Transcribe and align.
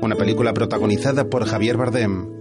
una 0.00 0.16
película 0.16 0.52
protagonizada 0.52 1.28
por 1.28 1.44
Javier 1.44 1.76
Bardem. 1.76 2.38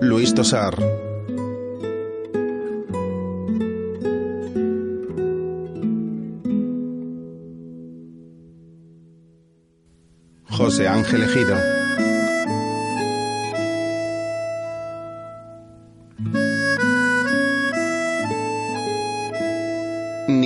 Luis 0.00 0.34
Tosar. 0.34 0.76
José 10.48 10.88
Ángel 10.88 11.24
Ejido. 11.24 11.73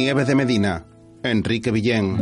Nieve 0.09 0.25
de 0.25 0.35
Medina. 0.35 0.87
Enrique 1.23 1.71
Villén. 1.71 2.17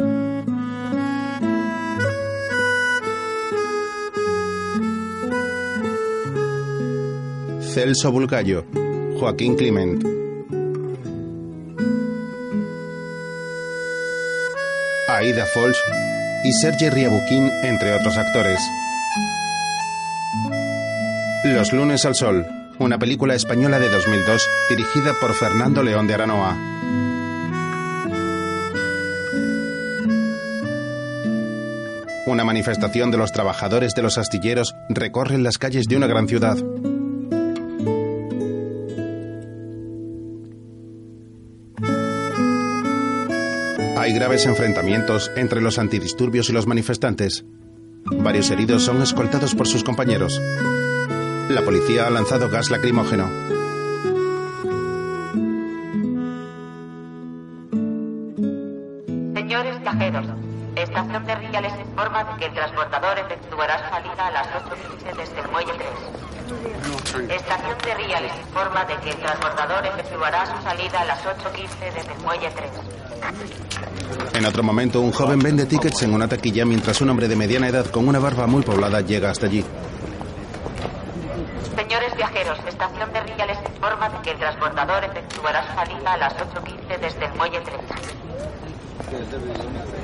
Celso 7.60 8.10
Bulgallo. 8.10 8.64
Joaquín 9.20 9.54
Clement. 9.54 10.02
Aida 15.08 15.46
Folch 15.46 15.76
y 16.42 16.52
Sergi 16.54 16.90
Riabuquín, 16.90 17.52
entre 17.62 17.94
otros 17.94 18.18
actores. 18.18 18.58
Los 21.44 21.72
lunes 21.72 22.04
al 22.04 22.16
sol, 22.16 22.44
una 22.80 22.98
película 22.98 23.36
española 23.36 23.78
de 23.78 23.88
2002 23.88 24.44
dirigida 24.70 25.14
por 25.20 25.34
Fernando 25.34 25.84
León 25.84 26.08
de 26.08 26.14
Aranoa. 26.14 26.75
Una 32.36 32.44
manifestación 32.44 33.10
de 33.10 33.16
los 33.16 33.32
trabajadores 33.32 33.94
de 33.94 34.02
los 34.02 34.18
astilleros 34.18 34.74
recorre 34.90 35.38
las 35.38 35.56
calles 35.56 35.86
de 35.86 35.96
una 35.96 36.06
gran 36.06 36.28
ciudad. 36.28 36.58
Hay 43.96 44.12
graves 44.12 44.44
enfrentamientos 44.44 45.32
entre 45.34 45.62
los 45.62 45.78
antidisturbios 45.78 46.50
y 46.50 46.52
los 46.52 46.66
manifestantes. 46.66 47.46
Varios 48.04 48.50
heridos 48.50 48.82
son 48.82 49.00
escoltados 49.00 49.54
por 49.54 49.66
sus 49.66 49.82
compañeros. 49.82 50.38
La 51.48 51.62
policía 51.64 52.06
ha 52.06 52.10
lanzado 52.10 52.50
gas 52.50 52.70
lacrimógeno. 52.70 53.55
Que 62.36 62.46
el 62.46 62.54
transportador 62.54 63.18
efectuará 63.18 63.90
salida 63.90 64.26
a 64.26 64.30
las 64.30 64.46
8.15 64.48 65.16
desde 65.16 65.40
el 65.40 65.48
muelle 65.48 65.72
3. 65.76 67.30
Estación 67.30 67.78
de 67.84 67.94
Ría 67.94 68.20
les 68.20 68.36
informa 68.36 68.84
de 68.84 68.96
que 68.96 69.10
el 69.10 69.16
transportador 69.16 69.86
efectuará 69.86 70.46
su 70.46 70.62
salida 70.62 71.00
a 71.00 71.04
las 71.04 71.24
8.15 71.24 71.94
desde 71.94 72.12
el 72.12 72.20
muelle 72.20 72.50
3. 72.50 72.70
En 74.34 74.46
otro 74.46 74.62
momento, 74.62 75.00
un 75.00 75.12
joven 75.12 75.38
vende 75.38 75.66
tickets 75.66 76.02
en 76.02 76.14
una 76.14 76.28
taquilla 76.28 76.64
mientras 76.64 77.00
un 77.00 77.10
hombre 77.10 77.28
de 77.28 77.36
mediana 77.36 77.68
edad 77.68 77.86
con 77.86 78.06
una 78.08 78.18
barba 78.18 78.46
muy 78.46 78.62
poblada 78.62 79.00
llega 79.00 79.30
hasta 79.30 79.46
allí. 79.46 79.64
Señores 81.74 82.16
viajeros, 82.16 82.58
Estación 82.66 83.12
de 83.12 83.20
Ría 83.20 83.46
les 83.46 83.58
informa 83.58 84.08
de 84.08 84.18
que 84.22 84.30
el 84.30 84.38
transportador 84.38 85.04
efectuará 85.04 85.66
su 85.66 85.74
salida 85.74 86.12
a 86.12 86.16
las 86.16 86.34
8.15 86.36 87.00
desde 87.00 87.24
el 87.24 87.34
muelle 87.34 87.60
3. 87.60 88.25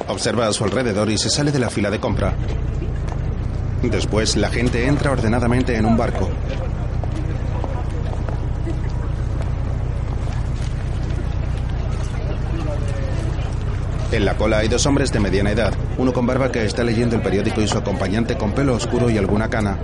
Observa 0.08 0.46
a 0.46 0.52
su 0.52 0.64
alrededor 0.64 1.10
y 1.10 1.18
se 1.18 1.30
sale 1.30 1.52
de 1.52 1.58
la 1.58 1.70
fila 1.70 1.90
de 1.90 2.00
compra. 2.00 2.34
Después, 3.82 4.36
la 4.36 4.50
gente 4.50 4.86
entra 4.86 5.10
ordenadamente 5.10 5.76
en 5.76 5.86
un 5.86 5.96
barco. 5.96 6.28
En 14.12 14.26
la 14.26 14.36
cola 14.36 14.58
hay 14.58 14.68
dos 14.68 14.84
hombres 14.84 15.10
de 15.10 15.20
mediana 15.20 15.52
edad, 15.52 15.72
uno 15.96 16.12
con 16.12 16.26
barba 16.26 16.52
que 16.52 16.64
está 16.66 16.84
leyendo 16.84 17.16
el 17.16 17.22
periódico 17.22 17.62
y 17.62 17.66
su 17.66 17.78
acompañante 17.78 18.36
con 18.36 18.52
pelo 18.52 18.74
oscuro 18.74 19.08
y 19.08 19.16
alguna 19.16 19.48
cana. 19.48 19.78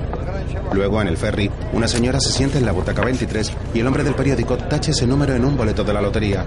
Luego, 0.74 1.00
en 1.00 1.08
el 1.08 1.16
ferry, 1.16 1.50
una 1.72 1.88
señora 1.88 2.20
se 2.20 2.30
sienta 2.30 2.58
en 2.58 2.66
la 2.66 2.72
butaca 2.72 3.02
23 3.02 3.52
y 3.72 3.80
el 3.80 3.86
hombre 3.86 4.04
del 4.04 4.14
periódico 4.14 4.58
tacha 4.58 4.90
ese 4.90 5.06
número 5.06 5.34
en 5.34 5.46
un 5.46 5.56
boleto 5.56 5.82
de 5.82 5.94
la 5.94 6.02
lotería. 6.02 6.44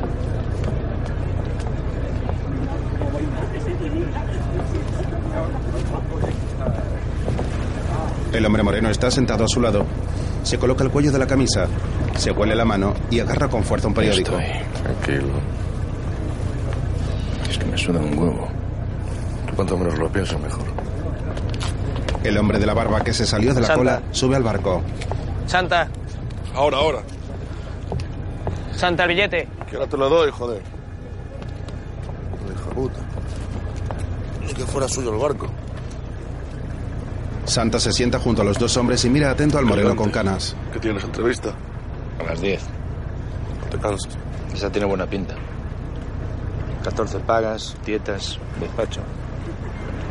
El 8.41 8.47
hombre 8.47 8.63
moreno 8.63 8.90
está 8.90 9.12
sentado 9.12 9.44
a 9.44 9.47
su 9.47 9.62
lado. 9.62 9.85
Se 10.41 10.57
coloca 10.57 10.84
el 10.84 10.90
cuello 10.90 11.12
de 11.12 11.19
la 11.19 11.28
camisa, 11.28 11.68
se 12.18 12.31
huele 12.31 12.56
la 12.56 12.66
mano 12.66 12.96
y 13.12 13.19
agarra 13.19 13.47
con 13.47 13.63
fuerza 13.63 13.88
un 13.88 13.94
periódico. 13.94 14.35
Estoy 14.40 14.81
tranquilo. 14.81 15.34
Es 17.47 17.56
que 17.59 17.66
me 17.66 17.78
suena 17.78 18.00
un 18.00 18.18
huevo. 18.18 18.47
Cuanto 19.56 19.78
menos 19.78 19.96
lo 20.00 20.09
pienso, 20.12 20.40
mejor. 20.40 20.63
El 22.24 22.35
hombre 22.35 22.57
de 22.57 22.66
la 22.66 22.74
barba 22.74 23.01
que 23.03 23.13
se 23.13 23.28
salió 23.28 23.53
de 23.53 23.62
la 23.62 23.68
Santa. 23.68 23.78
cola 23.80 24.01
sube 24.09 24.35
al 24.35 24.41
barco. 24.44 24.81
Santa, 25.46 25.88
Ahora, 26.56 26.78
ahora. 26.78 27.00
Santa, 28.75 29.03
el 29.03 29.09
billete. 29.09 29.47
Que 29.69 29.75
ahora 29.75 29.88
te 29.88 29.97
lo 29.97 30.09
doy, 30.09 30.31
joder. 30.31 30.63
Hija 32.51 32.69
puta. 32.72 33.00
Ni 34.47 34.51
que 34.51 34.63
fuera 34.66 34.88
suyo 34.88 35.13
el 35.13 35.19
barco. 35.19 35.46
Santa 37.51 37.81
se 37.81 37.91
sienta 37.91 38.17
junto 38.17 38.44
a 38.44 38.45
los 38.45 38.57
dos 38.57 38.78
hombres 38.78 39.03
y 39.03 39.09
mira 39.09 39.29
atento 39.29 39.57
al 39.57 39.66
moreno 39.66 39.94
con 39.94 40.09
canas. 40.09 40.56
¿Qué 40.72 40.79
tienes 40.79 41.03
entrevista? 41.03 41.53
A 42.17 42.23
las 42.23 42.39
10. 42.39 42.62
No 43.59 43.69
te 43.69 43.78
canses. 43.78 44.17
Esa 44.53 44.72
tiene 44.72 44.88
buena 44.88 45.06
pinta. 45.06 45.35
14 46.85 47.19
pagas, 47.19 47.75
dietas, 47.85 48.39
despacho. 48.57 49.01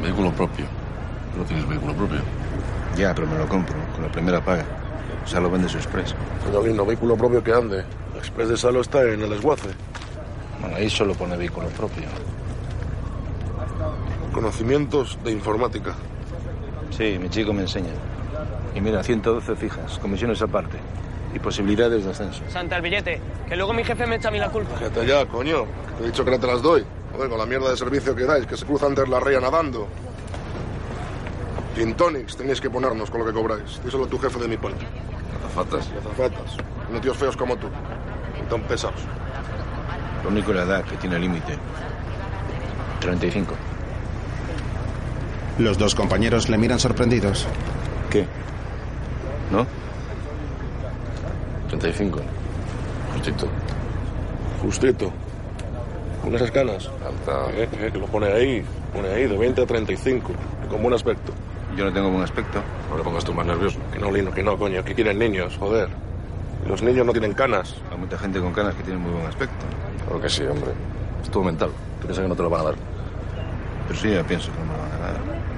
Vehículo 0.02 0.30
propio. 0.32 0.66
¿No 1.34 1.42
tienes 1.44 1.66
vehículo 1.66 1.94
propio? 1.94 2.18
Ya, 2.98 3.14
pero 3.14 3.26
me 3.26 3.38
lo 3.38 3.48
compro 3.48 3.74
con 3.94 4.02
la 4.02 4.12
primera 4.12 4.44
paga. 4.44 4.66
O 5.24 5.26
sea, 5.26 5.40
lo 5.40 5.50
vende 5.50 5.66
su 5.66 5.78
express. 5.78 6.14
Señorino, 6.44 6.84
vehículo 6.84 7.16
propio 7.16 7.42
que 7.42 7.54
ande. 7.54 7.78
El 8.12 8.18
Express 8.18 8.50
de 8.50 8.56
Salo 8.58 8.82
está 8.82 9.02
en 9.02 9.22
el 9.22 9.32
esguace. 9.32 9.70
Bueno, 10.60 10.76
ahí 10.76 10.90
solo 10.90 11.14
pone 11.14 11.38
vehículo 11.38 11.68
propio. 11.68 12.04
Conocimientos 14.34 15.18
de 15.24 15.32
informática. 15.32 15.94
Sí, 17.00 17.18
mi 17.18 17.30
chico 17.30 17.54
me 17.54 17.62
enseña. 17.62 17.88
Y 18.74 18.80
mira, 18.82 19.02
112 19.02 19.56
fijas, 19.56 19.98
comisiones 20.00 20.42
aparte. 20.42 20.76
Y 21.34 21.38
posibilidades 21.38 22.04
de 22.04 22.10
ascenso. 22.10 22.42
Santa, 22.50 22.76
el 22.76 22.82
billete. 22.82 23.18
Que 23.48 23.56
luego 23.56 23.72
mi 23.72 23.82
jefe 23.84 24.06
me 24.06 24.16
echa 24.16 24.28
a 24.28 24.30
mí 24.30 24.38
la 24.38 24.50
culpa. 24.50 24.76
Fíjate 24.76 25.06
ya, 25.06 25.24
coño. 25.24 25.64
que 25.64 25.94
Te 25.96 26.02
he 26.02 26.06
dicho 26.08 26.26
que 26.26 26.30
no 26.32 26.38
te 26.38 26.46
las 26.46 26.60
doy. 26.60 26.84
Joder, 27.14 27.30
con 27.30 27.38
la 27.38 27.46
mierda 27.46 27.70
de 27.70 27.78
servicio 27.78 28.14
que 28.14 28.24
dais, 28.24 28.46
que 28.46 28.54
se 28.54 28.66
cruzan 28.66 28.94
de 28.94 29.06
la 29.06 29.18
ría 29.18 29.40
nadando. 29.40 29.88
Gin 31.74 31.94
tonics 31.94 32.36
tenéis 32.36 32.60
que 32.60 32.68
ponernos 32.68 33.10
con 33.10 33.20
lo 33.20 33.26
que 33.26 33.32
cobráis. 33.32 33.80
Díselo 33.82 34.04
a 34.04 34.06
tu 34.06 34.18
jefe 34.18 34.38
de 34.38 34.48
mi 34.48 34.58
parte. 34.58 34.84
Azafatas. 35.38 35.90
Y 35.94 35.98
azafatas. 36.06 36.56
No 36.92 37.00
tíos 37.00 37.16
feos 37.16 37.34
como 37.34 37.56
tú. 37.56 37.68
Y 38.38 38.46
tan 38.50 38.60
pesados. 38.64 39.00
Lo 40.22 40.28
único 40.28 40.52
la 40.52 40.64
edad 40.64 40.84
que 40.84 40.98
tiene 40.98 41.18
límite. 41.18 41.56
35. 43.00 43.54
Los 45.60 45.76
dos 45.76 45.94
compañeros 45.94 46.48
le 46.48 46.56
miran 46.56 46.78
sorprendidos. 46.78 47.46
¿Qué? 48.08 48.24
¿No? 49.52 49.66
35. 51.68 52.18
Justito. 53.12 53.46
Justito. 54.62 55.12
Con 56.22 56.34
esas 56.34 56.50
canas. 56.50 56.86
Eh, 56.86 57.68
eh, 57.78 57.90
que 57.92 57.98
lo 57.98 58.06
pone 58.06 58.28
ahí. 58.28 58.64
Pone 58.94 59.08
ahí, 59.10 59.26
de 59.26 59.36
20 59.36 59.60
a 59.60 59.66
35. 59.66 60.32
Y 60.64 60.68
con 60.68 60.82
buen 60.82 60.94
aspecto. 60.94 61.30
Yo 61.76 61.84
no 61.84 61.92
tengo 61.92 62.08
buen 62.08 62.22
aspecto. 62.22 62.62
No 62.88 62.96
le 62.96 63.04
pongas 63.04 63.22
tú 63.22 63.34
más 63.34 63.44
nervioso. 63.44 63.78
Que 63.92 63.98
no, 63.98 64.10
Lino, 64.10 64.32
que 64.32 64.42
no, 64.42 64.56
coño. 64.56 64.82
Que 64.82 64.94
quieren 64.94 65.18
niños, 65.18 65.58
joder. 65.58 65.90
Los 66.66 66.82
niños 66.82 67.04
no 67.04 67.12
tienen 67.12 67.34
canas. 67.34 67.76
Hay 67.92 67.98
mucha 67.98 68.16
gente 68.16 68.40
con 68.40 68.54
canas 68.54 68.74
que 68.76 68.82
tiene 68.82 68.98
muy 68.98 69.12
buen 69.12 69.26
aspecto. 69.26 69.66
Claro 70.06 70.22
que 70.22 70.30
sí, 70.30 70.42
hombre. 70.44 70.70
Es 71.22 71.30
todo 71.30 71.44
mental. 71.44 71.68
Tú 72.00 72.06
piensas 72.06 72.22
que 72.22 72.28
no 72.30 72.34
te 72.34 72.42
lo 72.44 72.48
van 72.48 72.62
a 72.62 72.64
dar. 72.64 72.74
Pero 73.88 74.00
sí, 74.00 74.10
ya 74.10 74.24
pienso 74.24 74.50
que 74.52 74.58
no 74.60 74.64
me 74.64 74.72
lo 74.72 74.78
van 74.78 74.92
a 74.92 74.98
dar. 74.98 75.49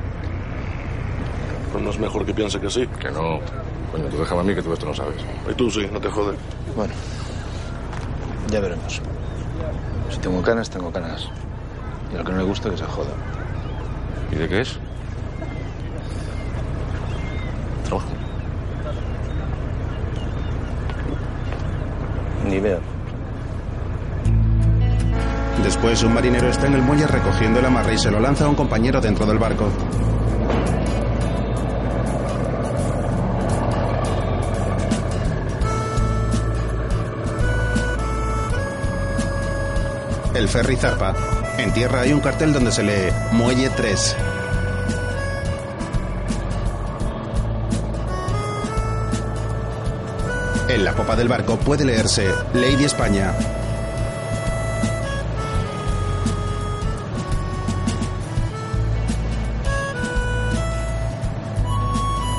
Pero 1.73 1.85
no 1.85 1.91
es 1.91 1.99
mejor 1.99 2.27
que 2.27 2.35
piense 2.35 2.61
que 2.61 2.71
sí. 2.71 2.87
Que 3.01 3.11
no. 3.11 3.41
Coño, 3.91 4.05
tú 4.11 4.19
déjame 4.19 4.41
a 4.41 4.45
mí 4.45 4.55
que 4.55 4.63
tú 4.63 4.73
esto 4.73 4.87
no 4.87 4.95
sabes. 4.95 5.17
Y 5.51 5.55
tú 5.55 5.71
sí, 5.71 5.89
no 5.91 6.01
te 6.01 6.11
jodes. 6.11 6.39
Bueno, 6.77 6.93
ya 8.51 8.61
veremos. 8.61 9.01
Si 10.11 10.19
tengo 10.19 10.43
canas, 10.43 10.69
tengo 10.69 10.93
canas. 10.93 11.29
Y 12.13 12.17
lo 12.17 12.25
que 12.25 12.33
no 12.33 12.39
le 12.39 12.45
gusta, 12.45 12.71
que 12.71 12.77
se 12.77 12.85
joda. 12.85 13.11
¿Y 14.31 14.37
de 14.37 14.49
qué 14.49 14.61
es? 14.61 14.79
Trabajo. 17.85 18.09
Ni 22.47 22.57
idea. 22.57 22.79
Después, 25.63 26.03
un 26.03 26.13
marinero 26.13 26.49
está 26.49 26.67
en 26.67 26.75
el 26.75 26.83
muelle 26.83 27.07
recogiendo 27.07 27.61
el 27.61 27.67
amarre 27.67 27.95
y 27.95 27.99
se 27.99 28.11
lo 28.11 28.21
lanza 28.21 28.45
a 28.45 28.49
un 28.49 28.55
compañero 28.55 29.01
dentro 29.01 29.25
del 29.25 29.39
barco. 29.39 29.69
El 40.43 40.49
ferry 40.49 40.75
zarpa. 40.75 41.15
En 41.57 41.73
tierra 41.73 42.01
hay 42.01 42.13
un 42.13 42.19
cartel 42.19 42.53
donde 42.53 42.73
se 42.73 42.83
lee 42.83 43.13
Muelle 43.31 43.71
3. 43.71 44.17
En 50.69 50.85
la 50.85 50.95
popa 50.95 51.15
del 51.15 51.29
barco 51.29 51.61
puede 51.61 51.85
leerse 51.85 52.29
Lady 52.55 52.83
España. 52.83 53.33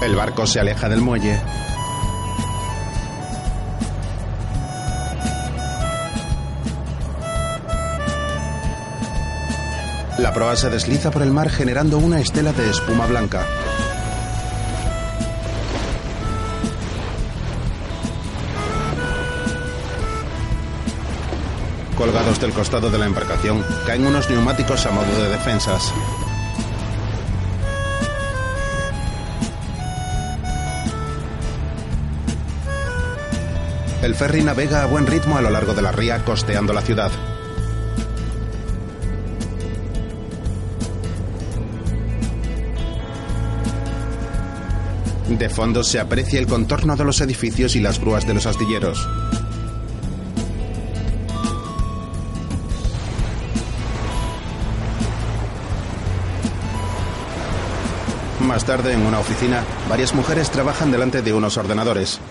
El 0.02 0.14
barco 0.14 0.46
se 0.46 0.60
aleja 0.60 0.90
del 0.90 1.00
muelle. 1.00 1.40
La 10.34 10.40
proa 10.40 10.56
se 10.56 10.72
desliza 10.72 11.12
por 11.12 11.22
el 11.22 11.30
mar 11.30 11.48
generando 11.48 12.00
una 12.00 12.20
estela 12.20 12.52
de 12.54 12.68
espuma 12.68 13.06
blanca. 13.06 13.46
Colgados 21.96 22.42
del 22.42 22.52
costado 22.52 22.90
de 22.90 22.98
la 22.98 23.06
embarcación 23.06 23.64
caen 23.86 24.08
unos 24.08 24.28
neumáticos 24.28 24.84
a 24.88 24.90
modo 24.90 25.22
de 25.22 25.30
defensas. 25.30 25.94
El 34.02 34.16
ferry 34.16 34.42
navega 34.42 34.82
a 34.82 34.88
buen 34.88 35.06
ritmo 35.06 35.38
a 35.38 35.42
lo 35.42 35.52
largo 35.52 35.76
de 35.76 35.84
la 35.84 35.92
ría 35.92 36.26
costeando 36.26 36.74
la 36.74 36.82
ciudad. 36.82 37.12
De 45.44 45.50
fondo 45.50 45.84
se 45.84 46.00
aprecia 46.00 46.40
el 46.40 46.48
contorno 46.48 46.96
de 46.96 47.04
los 47.04 47.20
edificios 47.20 47.76
y 47.76 47.82
las 47.82 48.00
grúas 48.00 48.26
de 48.26 48.34
los 48.34 48.46
astilleros. 48.46 49.06
Más 58.40 58.64
tarde, 58.64 58.94
en 58.94 59.02
una 59.02 59.20
oficina, 59.20 59.66
varias 59.90 60.16
mujeres 60.16 60.50
trabajan 60.50 60.94
delante 60.94 61.22
de 61.22 61.34
unos 61.34 61.58
ordenadores. 61.58 62.22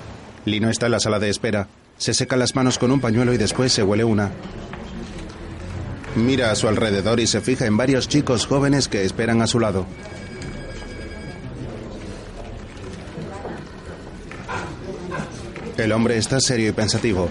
Lino 0.47 0.71
está 0.71 0.87
en 0.87 0.93
la 0.93 1.01
sala 1.01 1.19
de 1.19 1.29
espera. 1.29 1.69
Se 1.99 2.15
seca 2.15 2.39
las 2.39 2.57
manos 2.57 2.79
con 2.79 2.91
un 2.93 3.03
pañuelo 3.03 3.35
y 3.35 3.37
después 3.37 3.75
se 3.75 3.83
huele 3.83 4.05
una. 4.05 4.31
Mira 6.17 6.51
a 6.51 6.55
su 6.55 6.67
alrededor 6.67 7.21
y 7.21 7.27
se 7.27 7.43
fija 7.43 7.67
en 7.67 7.77
varios 7.77 8.09
chicos 8.09 8.47
jóvenes 8.47 8.89
que 8.89 9.05
esperan 9.05 9.43
a 9.43 9.47
su 9.47 9.61
lado. 9.61 9.85
El 15.83 15.91
hombre 15.91 16.17
está 16.17 16.39
serio 16.39 16.69
y 16.69 16.73
pensativo. 16.73 17.29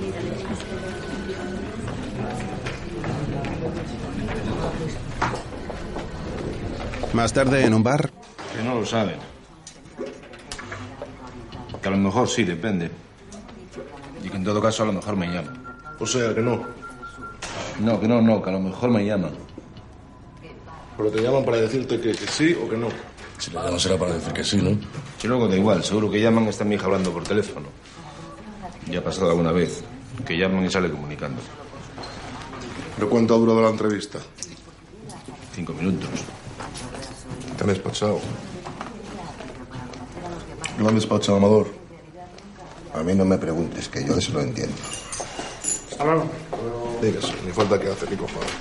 Más 7.14 7.32
tarde, 7.32 7.64
en 7.66 7.74
un 7.74 7.82
bar, 7.82 8.12
Que 8.54 8.62
no 8.62 8.76
lo 8.76 8.86
saben. 8.86 9.16
Que 11.82 11.88
a 11.88 11.92
lo 11.92 11.98
mejor 11.98 12.28
sí, 12.28 12.44
depende. 12.44 12.92
Y 14.22 14.28
que 14.28 14.36
en 14.36 14.44
todo 14.44 14.62
caso 14.62 14.84
a 14.84 14.88
lo 14.88 14.92
mejor 14.92 15.16
me 15.16 15.28
llaman. 15.28 15.64
O 15.98 16.06
sea, 16.06 16.36
que 16.36 16.42
no. 16.42 16.62
No, 17.80 18.02
que 18.02 18.08
no, 18.10 18.22
no, 18.22 18.42
que 18.42 18.50
a 18.50 18.54
lo 18.54 18.60
mejor 18.60 18.90
me 18.90 19.06
llaman. 19.06 19.32
Pero 20.98 21.10
te 21.10 21.22
llaman 21.22 21.46
para 21.46 21.56
decirte 21.56 22.02
que, 22.02 22.12
que 22.12 22.28
sí 22.28 22.54
o 22.54 22.70
que 22.70 22.76
no. 22.76 22.90
Si 23.38 23.50
le 23.50 23.60
llaman 23.62 23.80
será 23.80 23.98
para 23.98 24.16
decir 24.16 24.34
que 24.34 24.44
sí, 24.44 24.58
¿no? 24.58 24.78
Si 25.18 25.30
luego 25.30 25.48
da 25.48 25.56
igual, 25.56 25.86
seguro 25.86 26.12
que 26.12 26.20
llaman 26.20 26.50
está 26.50 26.66
mi 26.66 26.76
hija 26.76 26.88
hablando 26.88 27.14
por 27.14 27.24
teléfono. 27.24 27.68
Ya 28.92 29.00
ha 29.00 29.04
pasado 29.04 29.30
alguna 29.30 29.52
vez. 29.52 29.84
Que 30.26 30.38
llaman 30.38 30.66
y 30.66 30.70
sale 30.70 30.92
comunicando. 30.92 31.42
¿Pero 32.96 33.10
cuánto 33.10 33.34
ha 33.34 33.38
durado 33.38 33.62
la 33.62 33.70
entrevista? 33.70 34.20
Cinco 35.56 35.74
minutos. 35.74 36.10
Te 37.58 37.64
han 37.64 37.70
despachado. 37.70 38.20
Lo 40.78 40.90
han 40.90 40.96
despachado, 40.96 41.38
Amador. 41.38 41.68
A 42.94 43.02
mí 43.04 43.16
no 43.16 43.24
me 43.24 43.38
preguntes, 43.38 43.88
que 43.88 44.06
yo 44.06 44.18
eso 44.18 44.34
lo 44.34 44.42
entiendo. 44.42 44.76
Dígase, 47.02 47.34
ni 47.46 47.52
falta 47.52 47.80
que 47.80 47.88
hace, 47.88 48.10
ni 48.10 48.18
cojones. 48.18 48.52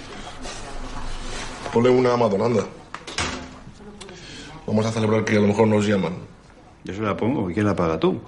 Ponle 1.73 1.91
una 1.91 2.11
a 2.11 2.15
Amador, 2.15 2.43
anda. 2.43 2.67
Vamos 4.67 4.87
a 4.87 4.93
celebrar 4.93 5.25
que 5.25 5.37
a 5.37 5.41
lo 5.41 5.49
mejor 5.49 5.67
nos 5.67 5.87
llaman. 5.87 6.15
Yo 6.85 6.95
se 6.95 7.01
la 7.01 7.17
pongo. 7.17 7.51
¿Y 7.51 7.55
quién 7.55 7.67
la 7.67 7.75
paga 7.75 7.99
tú? 7.99 8.21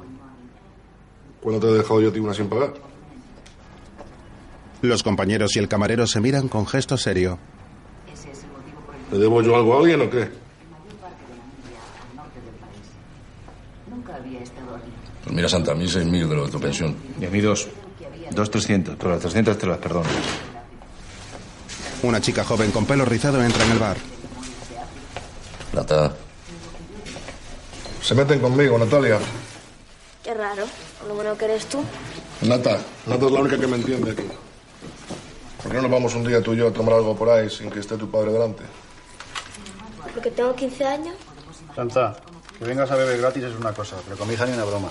¿Cuándo 1.43 1.61
te 1.61 1.73
he 1.75 1.79
dejado 1.79 2.01
yo 2.01 2.09
a 2.11 2.13
ti 2.13 2.21
una 2.21 2.35
sin 2.35 2.49
pagar? 2.49 2.73
los 4.83 5.05
compañeros 5.05 5.55
y 5.55 5.61
el 5.61 5.69
camarero 5.69 6.09
se 6.09 6.21
miran 6.21 6.49
con 6.49 6.67
gesto 6.67 6.97
serio. 6.97 7.39
¿Le 9.13 9.19
debo 9.19 9.41
yo 9.41 9.55
algo 9.55 9.75
a 9.75 9.79
alguien 9.79 10.01
o 10.01 10.11
qué? 10.11 10.29
Pues 15.25 15.37
mira, 15.37 15.49
Santa, 15.49 15.73
a 15.73 15.75
mí 15.75 15.87
seis 15.89 16.05
mil 16.05 16.29
de 16.29 16.35
lo 16.35 16.47
de 16.47 16.51
tu 16.51 16.61
pensión. 16.61 16.97
Y 17.21 17.27
a 17.27 17.31
mí 17.31 17.41
dos. 17.41 17.69
Dos 18.33 18.51
trescientos, 18.51 18.97
pero 18.99 19.11
las 19.11 19.21
trescientas 19.21 19.57
te 19.59 19.67
las 19.67 19.79
perdono. 19.79 20.09
Una 22.03 22.21
chica 22.21 22.43
joven 22.43 22.71
con 22.73 22.85
pelo 22.85 23.05
rizado 23.05 23.43
entra 23.43 23.65
en 23.65 23.73
el 23.73 23.79
bar. 23.79 23.97
Nata, 25.75 26.13
Se 28.03 28.15
meten 28.15 28.41
conmigo, 28.41 28.77
Natalia. 28.79 29.19
Qué 30.25 30.35
raro. 30.35 30.65
Lo 31.09 31.15
bueno 31.15 31.37
que 31.37 31.45
eres 31.47 31.67
tú. 31.67 31.83
Nata. 32.43 32.79
Nata 33.07 33.27
es 33.27 33.33
la 33.33 33.41
única 33.41 33.59
que 33.59 33.67
me 33.67 33.77
entiende 33.77 34.13
aquí. 34.13 34.25
¿Por 35.63 35.71
qué 35.71 35.77
no 35.77 35.83
nos 35.83 35.91
vamos 35.91 36.15
un 36.15 36.25
día 36.25 36.43
tú 36.43 36.55
y 36.55 36.59
yo 36.59 36.69
a 36.69 36.73
tomar 36.73 36.95
algo 36.95 37.17
por 37.17 37.31
ahí 37.31 37.49
sin 37.49 37.71
que 37.71 37.81
esté 37.81 37.97
tu 37.97 38.11
padre 38.11 38.33
delante? 38.33 38.65
Porque 40.13 40.31
tengo 40.31 40.55
15 40.55 40.85
años. 40.85 41.15
Santa, 41.75 42.17
que 42.59 42.65
vengas 42.65 42.91
a 42.91 42.97
beber 42.97 43.19
gratis 43.19 43.45
es 43.45 43.57
una 43.57 43.73
cosa, 43.73 43.97
pero 44.05 44.17
con 44.17 44.29
mi 44.29 44.35
hija 44.35 44.47
ni 44.47 44.53
una 44.53 44.65
broma. 44.65 44.89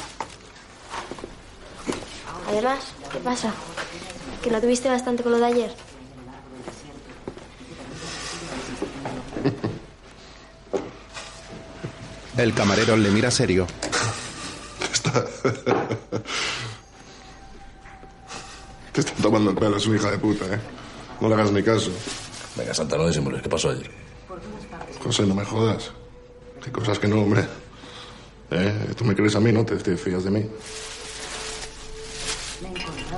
Además, 2.49 2.79
¿qué 3.11 3.19
pasa? 3.19 3.53
¿Que 4.41 4.49
no 4.49 4.59
tuviste 4.59 4.89
bastante 4.89 5.23
con 5.23 5.33
lo 5.33 5.39
de 5.39 5.45
ayer? 5.45 5.75
El 12.37 12.53
camarero 12.53 12.97
le 12.97 13.09
mira 13.11 13.29
serio. 13.29 13.67
Te 18.93 19.01
están 19.01 19.15
tomando 19.21 19.51
el 19.51 19.57
pelo, 19.57 19.77
es 19.77 19.85
una 19.87 19.97
hija 19.97 20.11
de 20.11 20.17
puta, 20.17 20.45
¿eh? 20.53 20.59
No 21.21 21.29
le 21.29 21.35
hagas 21.35 21.51
ni 21.51 21.63
caso. 21.63 21.91
venga, 22.57 22.73
Santa, 22.73 22.97
no 22.97 23.07
disimules. 23.07 23.41
¿Qué 23.41 23.49
pasó 23.49 23.69
ayer? 23.69 23.89
José, 25.01 25.25
no 25.25 25.35
me 25.35 25.45
jodas. 25.45 25.91
Hay 26.65 26.71
cosas 26.71 26.99
que 26.99 27.07
no, 27.07 27.21
hombre. 27.21 27.45
¿Eh? 28.51 28.93
Tú 28.97 29.05
me 29.05 29.15
crees 29.15 29.35
a 29.35 29.39
mí, 29.39 29.51
¿no? 29.51 29.65
Te, 29.65 29.77
te 29.77 29.95
fías 29.95 30.23
de 30.23 30.31
mí. 30.31 30.45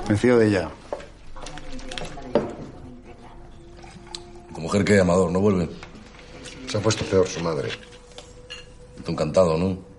Me 0.08 0.16
fío 0.16 0.38
de 0.38 0.46
ella. 0.48 0.70
¿Tu 4.54 4.60
mujer 4.60 4.84
qué, 4.84 5.00
Amador? 5.00 5.30
¿No 5.32 5.40
vuelve? 5.40 5.68
Se 6.68 6.78
ha 6.78 6.80
puesto 6.80 7.04
peor 7.04 7.26
su 7.26 7.40
madre. 7.40 7.70
Tú 9.04 9.12
encantado, 9.12 9.58
¿no? 9.58 9.93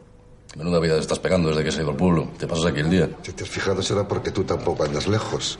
Menuda 0.55 0.79
vida 0.79 0.93
te 0.95 1.01
estás 1.01 1.19
pegando 1.19 1.49
desde 1.49 1.63
que 1.63 1.71
se 1.71 1.79
ha 1.79 1.81
ido 1.81 1.91
al 1.91 1.97
pueblo. 1.97 2.29
Te 2.37 2.47
pasas 2.47 2.65
aquí 2.67 2.79
el 2.79 2.89
día. 2.89 3.09
Si 3.23 3.33
te 3.33 3.43
has 3.43 3.49
fijado 3.49 3.81
será 3.81 4.07
porque 4.07 4.31
tú 4.31 4.43
tampoco 4.43 4.83
andas 4.83 5.07
lejos. 5.07 5.59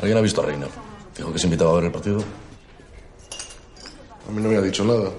¿Alguien 0.00 0.18
ha 0.18 0.20
visto 0.20 0.42
a 0.42 0.46
Reina? 0.46 0.66
Dijo 1.16 1.32
que 1.32 1.38
se 1.38 1.46
invitaba 1.46 1.70
a 1.70 1.74
ver 1.74 1.84
el 1.84 1.92
partido. 1.92 2.18
A 4.28 4.32
mí 4.32 4.42
no 4.42 4.48
me 4.48 4.56
ha 4.56 4.60
dicho 4.60 4.84
nada. 4.84 5.10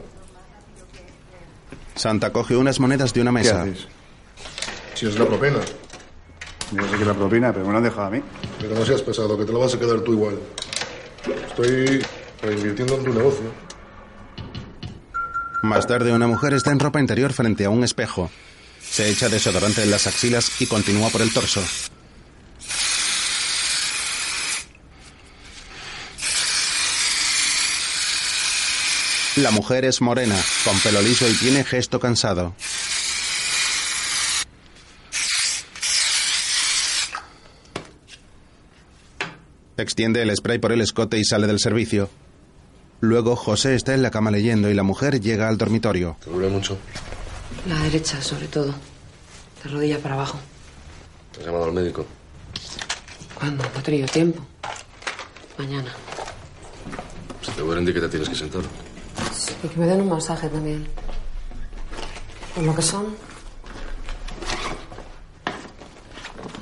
Santa 1.95 2.31
coge 2.31 2.55
unas 2.57 2.79
monedas 2.79 3.13
de 3.13 3.21
una 3.21 3.31
¿Qué 3.31 3.33
mesa. 3.35 3.61
haces? 3.61 3.87
Si 4.93 5.07
es 5.07 5.17
la 5.17 5.25
propina. 5.25 5.59
Yo 6.71 6.87
sé 6.89 6.97
que 6.97 7.05
la 7.05 7.13
propina, 7.13 7.53
pero 7.53 7.65
me 7.65 7.71
lo 7.71 7.77
han 7.77 7.83
dejado 7.85 8.07
a 8.07 8.09
mí. 8.09 8.21
Pero 8.59 8.75
no 8.75 8.85
seas 8.85 9.01
pesado, 9.01 9.37
que 9.37 9.45
te 9.45 9.53
lo 9.53 9.59
vas 9.59 9.73
a 9.73 9.79
quedar 9.79 10.01
tú 10.01 10.11
igual. 10.13 10.37
Estoy 11.47 12.05
reinvirtiendo 12.41 12.95
en 12.95 13.03
tu 13.05 13.13
negocio. 13.13 13.45
Más 15.63 15.87
tarde, 15.87 16.11
una 16.13 16.27
mujer 16.27 16.53
está 16.53 16.71
en 16.71 16.79
ropa 16.79 16.99
interior 16.99 17.31
frente 17.31 17.65
a 17.65 17.69
un 17.69 17.83
espejo. 17.83 18.29
Se 18.97 19.11
echa 19.11 19.29
desodorante 19.29 19.83
en 19.83 19.91
las 19.91 20.07
axilas 20.07 20.59
y 20.59 20.65
continúa 20.65 21.11
por 21.11 21.21
el 21.21 21.31
torso. 21.31 21.63
La 29.35 29.51
mujer 29.51 29.85
es 29.85 30.01
morena, 30.01 30.35
con 30.65 30.79
pelo 30.79 30.99
liso 31.03 31.29
y 31.29 31.33
tiene 31.33 31.63
gesto 31.63 31.99
cansado. 31.99 32.55
Extiende 39.77 40.23
el 40.23 40.35
spray 40.35 40.57
por 40.57 40.71
el 40.71 40.81
escote 40.81 41.19
y 41.19 41.23
sale 41.23 41.45
del 41.45 41.59
servicio. 41.59 42.09
Luego 42.99 43.35
José 43.35 43.75
está 43.75 43.93
en 43.93 44.01
la 44.01 44.09
cama 44.09 44.31
leyendo 44.31 44.71
y 44.71 44.73
la 44.73 44.81
mujer 44.81 45.21
llega 45.21 45.49
al 45.49 45.59
dormitorio. 45.59 46.17
¿Te 46.23 46.31
duele 46.31 46.49
mucho? 46.49 46.79
La 47.67 47.79
derecha, 47.83 48.21
sobre 48.21 48.47
todo. 48.47 48.73
De 49.63 49.69
rodilla 49.69 49.99
para 49.99 50.15
abajo. 50.15 50.39
¿Te 51.33 51.39
has 51.39 51.45
llamado 51.45 51.65
al 51.65 51.73
médico? 51.73 52.05
¿Cuándo? 53.35 53.63
No 53.63 53.79
he 53.79 53.83
tenido 53.83 54.07
tiempo. 54.07 54.41
Mañana. 55.57 55.91
Si 57.41 57.51
te 57.51 57.61
duelen, 57.61 57.85
di 57.85 57.93
que 57.93 58.01
te 58.01 58.09
tienes 58.09 58.29
que 58.29 58.35
sentar. 58.35 58.61
Y 59.63 59.67
que 59.67 59.77
me 59.79 59.85
den 59.85 60.01
un 60.01 60.09
masaje 60.09 60.49
también. 60.49 60.87
Por 62.55 62.63
lo 62.63 62.75
que 62.75 62.81
son. 62.81 63.15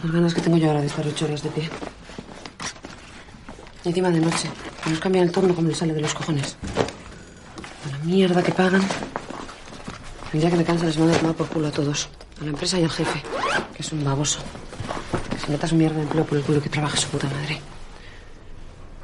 Las 0.04 0.14
ganas 0.14 0.34
que 0.34 0.42
tengo 0.42 0.58
yo 0.58 0.68
ahora 0.68 0.82
de 0.82 0.88
estar 0.88 1.06
ocho 1.08 1.26
horas 1.26 1.44
de 1.44 1.50
pie. 1.50 1.70
Y 3.84 3.90
encima 3.90 4.10
de 4.10 4.20
noche. 4.20 4.50
Que 4.84 4.90
nos 4.90 5.00
cambian 5.00 5.26
el 5.26 5.32
turno 5.32 5.56
como 5.56 5.68
les 5.68 5.78
sale 5.78 5.94
de 5.94 6.02
los 6.02 6.14
cojones. 6.14 6.58
Con 7.84 7.92
la 7.92 7.98
mierda 8.00 8.44
que 8.44 8.52
pagan. 8.52 8.82
Día 10.40 10.50
que 10.50 10.58
me 10.58 10.66
cansa 10.66 10.86
les 10.86 10.98
mando 10.98 11.16
a 11.16 11.18
tomar 11.18 11.36
por 11.36 11.48
culo 11.48 11.68
a 11.68 11.72
todos. 11.72 12.10
A 12.42 12.44
la 12.44 12.50
empresa 12.50 12.78
y 12.78 12.84
al 12.84 12.90
jefe. 12.90 13.24
Que 13.74 13.82
es 13.82 13.92
un 13.94 14.04
baboso. 14.04 14.40
Que 15.32 15.40
se 15.40 15.50
meta 15.50 15.66
su 15.66 15.76
mierda 15.76 15.96
de 15.96 16.04
empleo 16.04 16.26
por 16.26 16.38
el 16.38 16.44
culo 16.44 16.62
que 16.62 16.70
trabaja 16.70 16.98
su 16.98 17.08
puta 17.08 17.28
madre. 17.30 17.62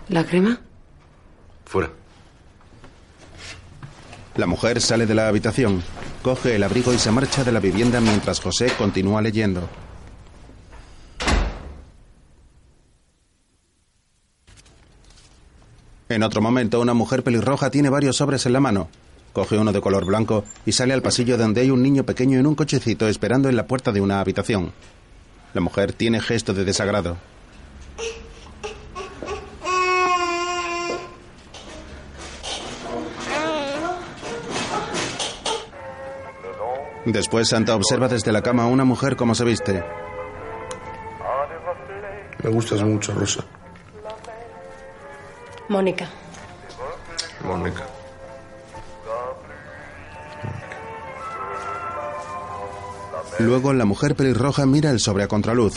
¿La 0.09 0.25
crema? 0.25 0.59
Fuera. 1.65 1.89
La 4.35 4.45
mujer 4.45 4.81
sale 4.81 5.05
de 5.05 5.15
la 5.15 5.29
habitación, 5.29 5.81
coge 6.21 6.55
el 6.55 6.63
abrigo 6.63 6.93
y 6.93 6.99
se 6.99 7.11
marcha 7.11 7.45
de 7.45 7.53
la 7.53 7.59
vivienda 7.61 8.01
mientras 8.01 8.41
José 8.41 8.71
continúa 8.77 9.21
leyendo. 9.21 9.69
En 16.09 16.23
otro 16.23 16.41
momento, 16.41 16.81
una 16.81 16.93
mujer 16.93 17.23
pelirroja 17.23 17.71
tiene 17.71 17.89
varios 17.89 18.17
sobres 18.17 18.45
en 18.45 18.53
la 18.53 18.59
mano. 18.59 18.89
Coge 19.33 19.57
uno 19.57 19.71
de 19.71 19.81
color 19.81 20.05
blanco 20.05 20.43
y 20.65 20.73
sale 20.73 20.93
al 20.93 21.01
pasillo 21.01 21.37
donde 21.37 21.61
hay 21.61 21.71
un 21.71 21.81
niño 21.81 22.03
pequeño 22.03 22.37
en 22.37 22.47
un 22.47 22.55
cochecito 22.55 23.07
esperando 23.07 23.47
en 23.47 23.55
la 23.55 23.65
puerta 23.65 23.91
de 23.91 24.01
una 24.01 24.19
habitación. 24.19 24.73
La 25.53 25.61
mujer 25.61 25.93
tiene 25.93 26.19
gesto 26.19 26.53
de 26.53 26.65
desagrado. 26.65 27.17
Después 37.05 37.49
Santa 37.49 37.75
observa 37.75 38.07
desde 38.07 38.31
la 38.31 38.41
cama 38.41 38.63
a 38.63 38.67
una 38.67 38.85
mujer 38.85 39.15
cómo 39.15 39.33
se 39.33 39.43
viste. 39.43 39.83
Me 42.43 42.49
gustas 42.49 42.83
mucho, 42.83 43.13
Rosa. 43.13 43.43
Mónica. 45.67 46.07
Mónica. 47.43 47.85
Luego 53.41 53.73
la 53.73 53.85
mujer 53.85 54.15
pelirroja 54.15 54.67
mira 54.67 54.91
el 54.91 54.99
sobre 54.99 55.23
a 55.23 55.27
contraluz. 55.27 55.73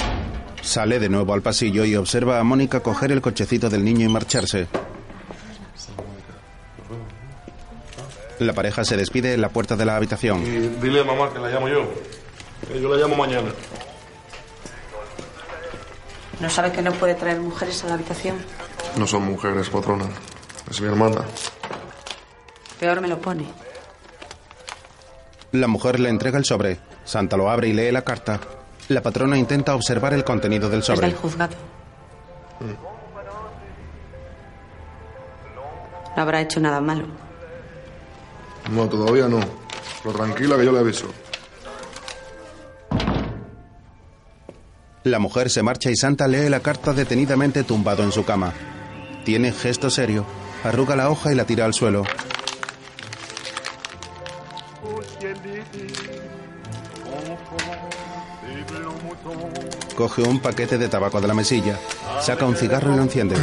Sale 0.61 0.99
de 0.99 1.09
nuevo 1.09 1.33
al 1.33 1.41
pasillo 1.41 1.85
y 1.85 1.97
observa 1.97 2.39
a 2.39 2.45
Mónica 2.45 2.81
coger 2.81 3.11
el 3.11 3.23
cochecito 3.23 3.71
del 3.71 3.83
niño 3.85 4.05
y 4.05 4.09
marcharse. 4.09 4.67
La 8.39 8.53
pareja 8.53 8.85
se 8.85 8.97
despide 8.99 9.33
en 9.33 9.41
la 9.41 9.49
puerta 9.49 9.77
de 9.77 9.85
la 9.87 9.97
habitación. 9.97 10.43
Y 10.43 10.81
dile 10.83 11.01
a 11.01 11.05
mamá 11.05 11.33
que 11.33 11.39
la 11.39 11.49
llamo 11.49 11.69
yo. 11.69 11.89
Que 12.69 12.81
yo 12.81 12.95
la 12.95 13.01
llamo 13.01 13.17
mañana. 13.17 13.49
¿No 16.41 16.51
sabe 16.51 16.71
que 16.71 16.83
no 16.83 16.93
puede 16.93 17.15
traer 17.15 17.41
mujeres 17.41 17.83
a 17.85 17.89
la 17.89 17.95
habitación? 17.95 18.37
No 18.99 19.07
son 19.07 19.25
mujeres, 19.25 19.71
patrona. 19.71 20.07
Es 20.71 20.81
mi 20.83 20.89
hermana. 20.89 21.23
Peor 22.79 23.01
me 23.01 23.09
lo 23.09 23.19
pone. 23.21 23.47
La 25.53 25.67
mujer 25.67 25.99
le 26.01 26.11
entrega 26.11 26.37
el 26.37 26.45
sobre. 26.45 26.79
Santa 27.05 27.37
lo 27.37 27.51
abre 27.51 27.69
y 27.69 27.73
lee 27.73 27.91
la 27.93 28.03
carta. 28.03 28.41
La 28.89 29.01
patrona 29.03 29.37
intenta 29.39 29.75
observar 29.75 30.13
el 30.15 30.25
contenido 30.25 30.69
del 30.69 30.81
Es 30.81 30.87
sobre. 30.87 31.07
del 31.07 31.17
juzgado. 31.17 31.55
No 36.17 36.23
habrá 36.23 36.41
hecho 36.41 36.61
nada 36.61 36.81
malo. 36.81 37.07
No, 38.71 38.89
todavía 38.89 39.29
no. 39.29 39.41
Pero 40.03 40.15
tranquila 40.17 40.57
que 40.57 40.65
yo 40.65 40.73
le 40.73 40.79
aviso. 40.79 41.07
La 45.05 45.19
mujer 45.19 45.51
se 45.51 45.63
marcha 45.63 45.91
y 45.91 45.97
Santa 45.97 46.27
lee 46.29 46.49
la 46.49 46.61
carta 46.61 46.93
detenidamente 46.95 47.63
tumbado 47.65 48.03
en 48.03 48.13
su 48.13 48.25
cama. 48.25 48.53
Tiene 49.25 49.53
gesto 49.53 49.91
serio. 49.91 50.25
Arruga 50.63 50.97
la 50.97 51.11
hoja 51.11 51.31
y 51.33 51.35
la 51.35 51.45
tira 51.45 51.67
al 51.67 51.75
suelo. 51.75 52.05
Coge 59.97 60.23
un 60.23 60.41
paquete 60.41 60.77
de 60.79 60.89
tabaco 60.89 61.21
de 61.21 61.29
la 61.29 61.35
mesilla. 61.35 61.79
Saca 62.21 62.45
un 62.45 62.57
cigarro 62.57 62.93
y 62.93 62.97
lo 62.97 63.03
enciende. 63.03 63.37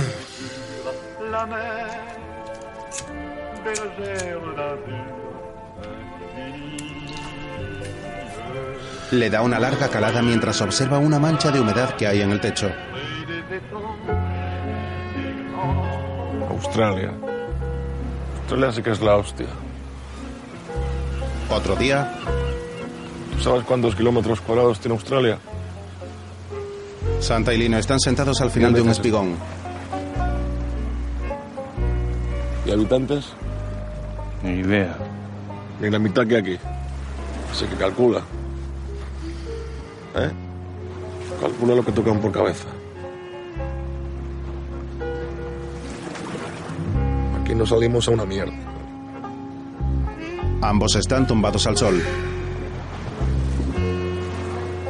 Le 9.11 9.29
da 9.29 9.41
una 9.41 9.59
larga 9.59 9.89
calada 9.89 10.21
mientras 10.21 10.61
observa 10.61 10.97
una 10.97 11.19
mancha 11.19 11.51
de 11.51 11.59
humedad 11.59 11.95
que 11.95 12.07
hay 12.07 12.21
en 12.21 12.31
el 12.31 12.41
techo. 12.41 12.71
Australia. 16.49 17.11
Australia 18.41 18.71
sí 18.71 18.81
que 18.81 18.91
es 18.91 19.01
la 19.01 19.15
hostia. 19.15 19.47
Otro 21.49 21.75
día, 21.75 22.13
¿Tú 23.41 23.49
sabes 23.49 23.63
cuántos 23.63 23.95
kilómetros 23.95 24.39
cuadrados 24.39 24.79
tiene 24.79 24.93
Australia? 24.93 25.39
Santa 27.21 27.53
y 27.53 27.57
Lino 27.57 27.77
están 27.77 27.99
sentados 27.99 28.41
al 28.41 28.49
final 28.49 28.73
de 28.73 28.81
un 28.81 28.89
espigón. 28.89 29.35
¿Y 32.65 32.71
habitantes? 32.71 33.27
Ni 34.43 34.59
idea. 34.61 34.97
Ni 35.79 35.89
la 35.91 35.99
mitad 35.99 36.25
que 36.25 36.37
aquí. 36.37 36.57
Así 37.51 37.65
que 37.65 37.75
calcula. 37.75 38.21
¿Eh? 40.15 40.31
Calcula 41.39 41.75
lo 41.75 41.85
que 41.85 41.91
tocan 41.91 42.19
por 42.19 42.31
cabeza. 42.31 42.67
Aquí 47.39 47.53
no 47.53 47.67
salimos 47.67 48.07
a 48.07 48.11
una 48.11 48.25
mierda. 48.25 48.53
Ambos 50.61 50.95
están 50.95 51.27
tumbados 51.27 51.67
al 51.67 51.77
sol. 51.77 52.01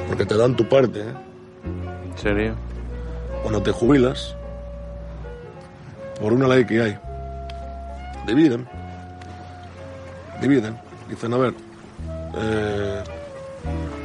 Porque 0.07 0.25
te 0.25 0.37
dan 0.37 0.55
tu 0.55 0.67
parte, 0.67 1.01
¿eh? 1.01 1.30
¿En 2.21 2.27
serio? 2.27 2.55
Cuando 3.41 3.63
te 3.63 3.71
jubilas, 3.71 4.35
por 6.19 6.31
una 6.33 6.47
ley 6.47 6.65
que 6.65 6.79
hay, 6.79 6.99
dividen. 8.27 8.69
Dividen. 10.39 10.77
Dicen, 11.09 11.33
a 11.33 11.37
ver, 11.37 11.55
eh, 12.37 13.03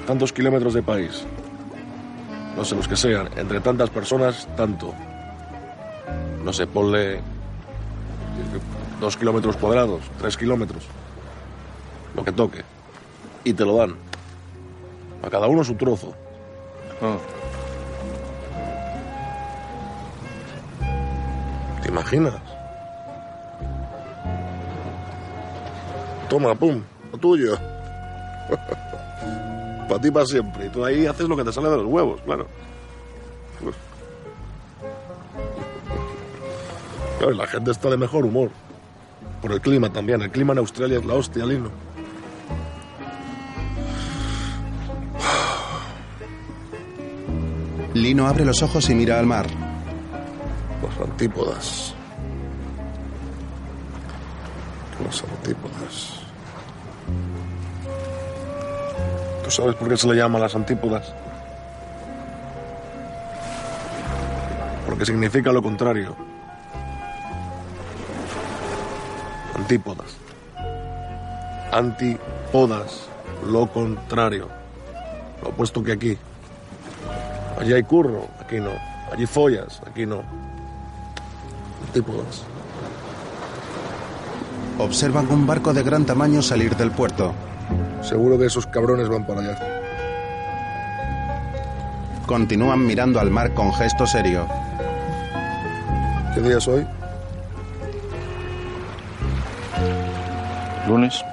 tantos 0.06 0.32
kilómetros 0.32 0.73
de 0.73 0.82
país, 0.82 1.26
no 2.56 2.64
sé 2.64 2.75
los 2.75 2.88
que 2.88 2.96
sean, 2.96 3.28
entre 3.37 3.61
tantas 3.61 3.90
personas, 3.90 4.49
tanto. 4.56 4.94
No 6.42 6.54
sé, 6.54 6.66
ponle 6.66 7.20
dos 8.99 9.14
kilómetros 9.18 9.58
cuadrados, 9.58 10.00
tres 10.18 10.38
kilómetros, 10.38 10.85
lo 12.14 12.25
que 12.25 12.32
toque. 12.32 12.62
Y 13.44 13.52
te 13.52 13.66
lo 13.66 13.76
dan. 13.76 13.94
A 15.23 15.28
cada 15.28 15.49
uno 15.49 15.62
su 15.62 15.75
trozo. 15.75 16.14
Oh, 17.02 17.18
¿Te 21.87 21.93
imaginas? 21.93 22.35
Toma, 26.28 26.52
pum, 26.57 26.83
lo 27.12 27.19
tuyo. 27.19 27.57
para 29.88 30.00
ti, 30.00 30.11
para 30.11 30.26
siempre. 30.26 30.66
Y 30.66 30.69
tú 30.71 30.85
ahí 30.85 31.07
haces 31.07 31.28
lo 31.28 31.37
que 31.37 31.45
te 31.45 31.52
sale 31.52 31.71
de 31.71 31.76
los 31.76 31.87
huevos, 31.87 32.21
claro. 32.23 32.49
Claro, 37.19 37.35
la 37.35 37.47
gente 37.47 37.71
está 37.71 37.88
de 37.88 37.97
mejor 37.97 38.26
humor. 38.26 38.50
Por 39.40 39.52
el 39.52 39.61
clima 39.61 39.88
también. 39.93 40.21
El 40.23 40.33
clima 40.33 40.55
en 40.55 40.59
Australia 40.59 40.99
es 40.99 41.05
la 41.05 41.14
hostia, 41.14 41.47
Lino. 41.47 41.71
Lino 47.95 48.26
abre 48.26 48.45
los 48.45 48.61
ojos 48.64 48.90
y 48.90 48.95
mira 48.97 49.21
al 49.21 49.26
mar. 49.26 49.65
Los 50.83 51.09
antípodas. 51.09 51.95
Las 55.04 55.23
antípodas. 55.23 56.21
¿Tú 59.45 59.50
sabes 59.50 59.75
por 59.76 59.88
qué 59.88 59.97
se 59.97 60.09
le 60.09 60.16
llama 60.16 60.38
las 60.38 60.54
antípodas? 60.54 61.14
Porque 64.87 65.06
significa 65.06 65.52
lo 65.52 65.62
contrario. 65.62 66.16
Antípodas. 69.54 70.16
Antipodas. 71.73 73.09
Lo 73.47 73.66
contrario. 73.66 74.49
Lo 75.42 75.50
opuesto 75.50 75.83
que 75.83 75.92
aquí. 75.92 76.18
Allí 77.59 77.73
hay 77.73 77.83
curro, 77.83 78.28
aquí 78.40 78.56
no. 78.56 78.71
Allí 79.12 79.26
follas, 79.26 79.80
aquí 79.87 80.06
no. 80.06 80.23
Antípodas. 81.96 82.42
Observan 84.78 85.32
un 85.32 85.46
barco 85.46 85.72
de 85.72 85.82
gran 85.82 86.04
tamaño 86.04 86.42
salir 86.42 86.76
del 86.76 86.90
puerto. 86.90 87.32
Seguro 88.02 88.38
que 88.38 88.44
esos 88.44 88.66
cabrones 88.66 89.08
van 89.08 89.26
para 89.26 89.40
allá. 89.40 89.58
Continúan 92.26 92.84
mirando 92.84 93.18
al 93.18 93.30
mar 93.30 93.54
con 93.54 93.72
gesto 93.72 94.06
serio. 94.06 94.46
¿Qué 96.34 96.42
día 96.42 96.58
es 96.58 96.68
hoy? 96.68 96.86
Lunes. 100.86 101.24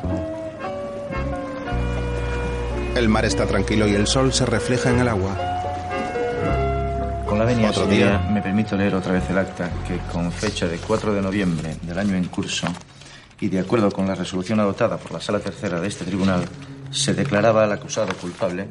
El 2.95 3.09
mar 3.09 3.25
está 3.25 3.45
tranquilo 3.45 3.85
y 3.85 3.95
el 3.95 4.07
sol 4.07 4.31
se 4.31 4.45
refleja 4.45 4.91
en 4.91 4.99
el 4.99 5.09
agua. 5.09 5.52
Otro 7.43 7.87
día. 7.87 8.25
me 8.31 8.41
permito 8.41 8.77
leer 8.77 8.95
otra 8.95 9.11
vez 9.11 9.29
el 9.29 9.37
acta 9.37 9.69
que, 9.85 9.97
con 10.13 10.31
fecha 10.31 10.65
de 10.65 10.77
4 10.77 11.13
de 11.13 11.21
noviembre 11.21 11.75
del 11.81 11.99
año 11.99 12.15
en 12.15 12.23
curso 12.29 12.67
y 13.41 13.49
de 13.49 13.59
acuerdo 13.59 13.91
con 13.91 14.07
la 14.07 14.15
resolución 14.15 14.61
adoptada 14.61 14.95
por 14.95 15.11
la 15.11 15.19
Sala 15.19 15.41
Tercera 15.41 15.81
de 15.81 15.89
este 15.89 16.05
tribunal, 16.05 16.45
se 16.89 17.13
declaraba 17.13 17.65
al 17.65 17.73
acusado 17.73 18.15
culpable, 18.15 18.69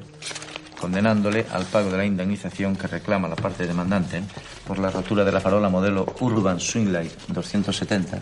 condenándole 0.80 1.44
al 1.52 1.66
pago 1.66 1.90
de 1.90 1.98
la 1.98 2.06
indemnización 2.06 2.74
que 2.74 2.86
reclama 2.86 3.28
la 3.28 3.36
parte 3.36 3.66
demandante 3.66 4.22
por 4.66 4.78
la 4.78 4.90
rotura 4.90 5.22
de 5.22 5.32
la 5.32 5.40
farola 5.40 5.68
modelo 5.68 6.06
Urban 6.20 6.58
Swinglight 6.58 7.12
270, 7.28 8.20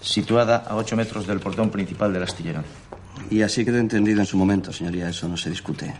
situada 0.00 0.58
a 0.68 0.76
8 0.76 0.94
metros 0.94 1.26
del 1.26 1.40
portón 1.40 1.70
principal 1.70 2.12
del 2.12 2.22
astillero. 2.22 2.62
Y 3.28 3.42
así 3.42 3.64
quedó 3.64 3.78
entendido 3.78 4.20
en 4.20 4.26
su 4.26 4.36
momento, 4.36 4.72
señoría, 4.72 5.08
eso 5.08 5.26
no 5.26 5.36
se 5.36 5.50
discute. 5.50 5.92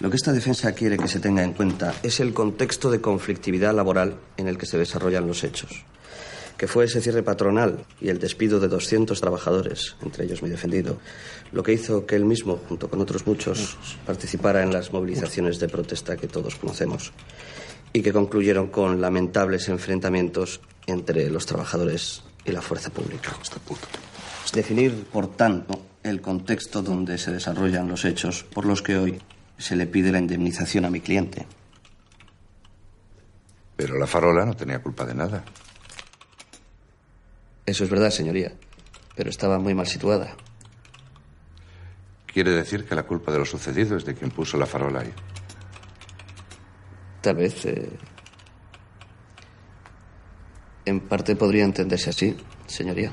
Lo 0.00 0.08
que 0.08 0.16
esta 0.16 0.32
defensa 0.32 0.72
quiere 0.72 0.96
que 0.96 1.08
se 1.08 1.20
tenga 1.20 1.42
en 1.42 1.52
cuenta 1.52 1.92
es 2.02 2.20
el 2.20 2.32
contexto 2.32 2.90
de 2.90 3.02
conflictividad 3.02 3.74
laboral 3.74 4.16
en 4.38 4.48
el 4.48 4.56
que 4.56 4.64
se 4.64 4.78
desarrollan 4.78 5.26
los 5.26 5.44
hechos. 5.44 5.84
Que 6.56 6.66
fue 6.66 6.86
ese 6.86 7.02
cierre 7.02 7.22
patronal 7.22 7.84
y 8.00 8.08
el 8.08 8.18
despido 8.18 8.60
de 8.60 8.68
200 8.68 9.20
trabajadores, 9.20 9.96
entre 10.00 10.24
ellos 10.24 10.42
mi 10.42 10.48
defendido, 10.48 10.98
lo 11.52 11.62
que 11.62 11.74
hizo 11.74 12.06
que 12.06 12.16
él 12.16 12.24
mismo, 12.24 12.58
junto 12.66 12.88
con 12.88 13.02
otros 13.02 13.26
muchos, 13.26 13.76
participara 14.06 14.62
en 14.62 14.72
las 14.72 14.90
movilizaciones 14.90 15.58
de 15.58 15.68
protesta 15.68 16.16
que 16.16 16.28
todos 16.28 16.56
conocemos 16.56 17.12
y 17.92 18.00
que 18.00 18.14
concluyeron 18.14 18.68
con 18.68 19.02
lamentables 19.02 19.68
enfrentamientos 19.68 20.62
entre 20.86 21.28
los 21.28 21.44
trabajadores 21.44 22.22
y 22.46 22.52
la 22.52 22.62
fuerza 22.62 22.88
pública. 22.88 23.36
Definir, 24.54 25.04
por 25.12 25.36
tanto, 25.36 25.78
el 26.02 26.22
contexto 26.22 26.80
donde 26.80 27.18
se 27.18 27.32
desarrollan 27.32 27.88
los 27.88 28.06
hechos 28.06 28.44
por 28.44 28.64
los 28.64 28.80
que 28.80 28.96
hoy 28.96 29.20
se 29.60 29.76
le 29.76 29.86
pide 29.86 30.10
la 30.10 30.18
indemnización 30.18 30.84
a 30.84 30.90
mi 30.90 31.00
cliente. 31.00 31.46
Pero 33.76 33.98
la 33.98 34.06
farola 34.06 34.44
no 34.44 34.54
tenía 34.56 34.82
culpa 34.82 35.04
de 35.04 35.14
nada. 35.14 35.44
Eso 37.66 37.84
es 37.84 37.90
verdad, 37.90 38.10
señoría, 38.10 38.52
pero 39.14 39.30
estaba 39.30 39.58
muy 39.58 39.74
mal 39.74 39.86
situada. 39.86 40.34
Quiere 42.26 42.50
decir 42.52 42.86
que 42.86 42.94
la 42.94 43.04
culpa 43.04 43.32
de 43.32 43.38
lo 43.38 43.44
sucedido 43.44 43.96
es 43.96 44.04
de 44.04 44.14
quien 44.14 44.30
puso 44.30 44.56
la 44.56 44.66
farola 44.66 45.00
ahí. 45.00 45.12
Tal 47.20 47.36
vez. 47.36 47.66
eh, 47.66 47.90
en 50.86 51.00
parte 51.00 51.36
podría 51.36 51.64
entenderse 51.64 52.10
así, 52.10 52.36
señoría. 52.66 53.12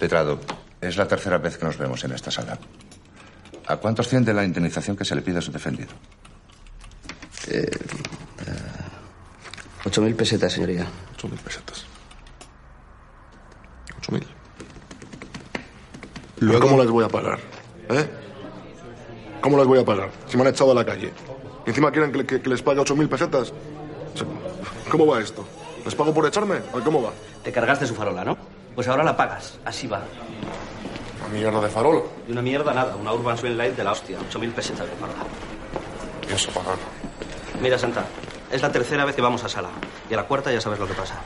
Letrado, 0.00 0.40
es 0.88 0.96
la 0.96 1.06
tercera 1.08 1.38
vez 1.38 1.56
que 1.58 1.64
nos 1.64 1.76
vemos 1.78 2.02
en 2.04 2.12
esta 2.12 2.30
sala. 2.30 2.58
¿A 3.66 3.76
cuánto 3.76 4.02
asciende 4.02 4.32
la 4.34 4.44
indemnización 4.44 4.96
que 4.96 5.04
se 5.04 5.14
le 5.14 5.22
pide 5.22 5.38
a 5.38 5.42
su 5.42 5.50
defendido? 5.52 5.90
Eh, 7.48 7.70
Ocho 9.86 10.00
mil 10.00 10.14
pesetas, 10.14 10.52
señoría. 10.52 10.86
Ocho 11.14 11.28
mil 11.28 11.38
pesetas. 11.38 11.84
Ocho 13.98 14.12
mil. 14.12 14.26
Luego- 16.38 16.60
¿Cómo 16.68 16.78
las 16.78 16.90
voy 16.90 17.04
a 17.04 17.08
pagar? 17.08 17.38
¿Eh? 17.90 18.08
¿Cómo 19.42 19.58
las 19.58 19.66
voy 19.66 19.78
a 19.80 19.84
pagar? 19.84 20.10
Si 20.26 20.36
me 20.38 20.42
han 20.42 20.48
echado 20.48 20.72
a 20.72 20.74
la 20.74 20.84
calle. 20.86 21.12
Y 21.66 21.70
encima 21.70 21.90
quieren 21.92 22.12
que, 22.12 22.24
que- 22.24 22.40
que 22.40 22.48
les 22.48 22.62
pague 22.62 22.80
ocho 22.80 22.96
mil 22.96 23.08
pesetas. 23.10 23.52
O 24.14 24.16
sea, 24.16 24.26
¿Cómo 24.90 25.06
va 25.06 25.20
esto? 25.20 25.46
¿Les 25.84 25.94
pago 25.94 26.14
por 26.14 26.26
echarme? 26.26 26.56
¿O 26.72 26.80
¿Cómo 26.80 27.02
va? 27.02 27.10
Te 27.42 27.52
cargaste 27.52 27.86
su 27.86 27.94
farola, 27.94 28.24
¿no? 28.24 28.38
Pues 28.74 28.88
ahora 28.88 29.04
la 29.04 29.14
pagas. 29.16 29.58
Así 29.66 29.86
va. 29.86 30.02
Mierda 31.34 31.60
de 31.60 31.68
farola. 31.68 32.00
De 32.26 32.32
una 32.32 32.42
mierda 32.42 32.72
nada. 32.72 32.94
Una 32.94 33.12
Urban 33.12 33.36
Swing 33.36 33.56
Light 33.56 33.76
de 33.76 33.82
la 33.84 33.92
hostia. 33.92 34.18
Ocho 34.20 34.38
mil 34.38 34.52
pesetas 34.52 34.88
de 34.88 34.94
farola. 34.94 35.24
Pienso 36.26 36.50
pagar. 36.52 36.76
Mira, 37.60 37.76
Santa. 37.76 38.04
Es 38.50 38.62
la 38.62 38.70
tercera 38.70 39.04
vez 39.04 39.16
que 39.16 39.22
vamos 39.22 39.42
a 39.42 39.48
sala. 39.48 39.70
Y 40.08 40.14
a 40.14 40.16
la 40.16 40.24
cuarta 40.24 40.52
ya 40.52 40.60
sabes 40.60 40.78
lo 40.78 40.86
que 40.86 40.94
pasa. 40.94 41.16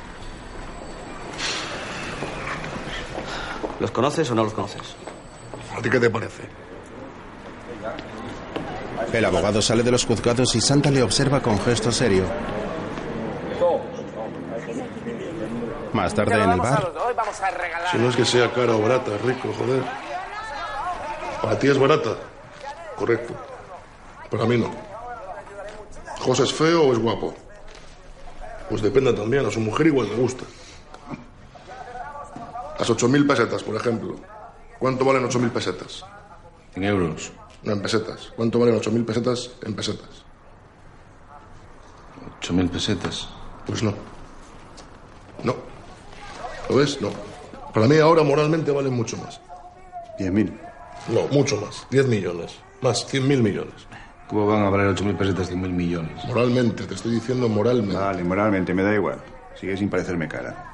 ¿Los 3.80 3.90
conoces 3.90 4.30
o 4.30 4.34
no 4.34 4.44
los 4.44 4.54
conoces? 4.54 4.82
¿A 5.76 5.82
ti 5.82 5.90
qué 5.90 6.00
te 6.00 6.10
parece? 6.10 6.42
El 9.12 9.24
abogado 9.24 9.62
sale 9.62 9.82
de 9.82 9.90
los 9.90 10.04
juzgados 10.04 10.54
y 10.56 10.60
Santa 10.60 10.90
le 10.90 11.02
observa 11.02 11.40
con 11.40 11.60
gesto 11.60 11.92
serio. 11.92 12.24
Más 15.98 16.14
tarde 16.14 16.40
en 16.40 16.50
el 16.50 16.60
bar. 16.60 16.92
Si 17.90 17.98
no 17.98 18.08
es 18.08 18.14
que 18.14 18.24
sea 18.24 18.52
cara 18.52 18.72
o 18.72 18.80
barata, 18.80 19.18
rico, 19.18 19.52
joder. 19.58 19.82
Para 21.42 21.58
ti 21.58 21.66
es 21.66 21.76
barata. 21.76 22.10
Correcto. 22.94 23.34
Para 24.30 24.44
mí 24.44 24.58
no. 24.58 24.70
¿José 26.20 26.44
es 26.44 26.54
feo 26.54 26.84
o 26.84 26.92
es 26.92 27.00
guapo? 27.00 27.34
Pues 28.70 28.80
depende 28.80 29.12
también. 29.12 29.44
A 29.44 29.50
su 29.50 29.58
mujer 29.58 29.88
igual 29.88 30.08
le 30.08 30.14
gusta. 30.14 30.44
Las 32.78 32.88
ocho 32.88 33.08
mil 33.08 33.26
pesetas, 33.26 33.64
por 33.64 33.74
ejemplo. 33.74 34.14
¿Cuánto 34.78 35.04
valen 35.04 35.24
ocho 35.24 35.40
mil 35.40 35.50
pesetas? 35.50 36.04
En 36.76 36.84
euros. 36.84 37.32
No, 37.64 37.72
en 37.72 37.82
pesetas. 37.82 38.32
¿Cuánto 38.36 38.60
valen 38.60 38.76
ocho 38.76 38.92
mil 38.92 39.04
pesetas 39.04 39.50
en 39.62 39.74
pesetas? 39.74 40.22
Ocho 42.38 42.52
mil 42.52 42.68
pesetas. 42.68 43.28
Pues 43.66 43.82
no. 43.82 43.92
No. 45.42 45.77
¿Lo 46.68 46.76
ves? 46.76 47.00
No. 47.00 47.10
Para 47.72 47.86
mí 47.86 47.96
ahora 47.98 48.22
moralmente 48.22 48.70
valen 48.70 48.94
mucho 48.94 49.16
más. 49.16 49.40
Diez 50.18 50.32
mil. 50.32 50.58
No, 51.08 51.26
mucho 51.28 51.56
más. 51.60 51.86
Diez 51.90 52.06
millones. 52.06 52.56
Más, 52.80 53.06
cien 53.06 53.26
mil 53.26 53.42
millones. 53.42 53.86
¿Cómo 54.28 54.46
van 54.46 54.64
a 54.64 54.70
valer 54.70 54.88
ocho 54.88 55.04
mil 55.04 55.16
pesetas 55.16 55.48
cien 55.48 55.60
mil 55.60 55.72
millones? 55.72 56.24
Moralmente, 56.26 56.84
te 56.84 56.94
estoy 56.94 57.12
diciendo 57.12 57.48
moralmente. 57.48 57.94
Vale, 57.94 58.24
moralmente, 58.24 58.74
me 58.74 58.82
da 58.82 58.94
igual. 58.94 59.18
Sigue 59.58 59.76
sin 59.76 59.88
parecerme 59.88 60.28
cara. 60.28 60.64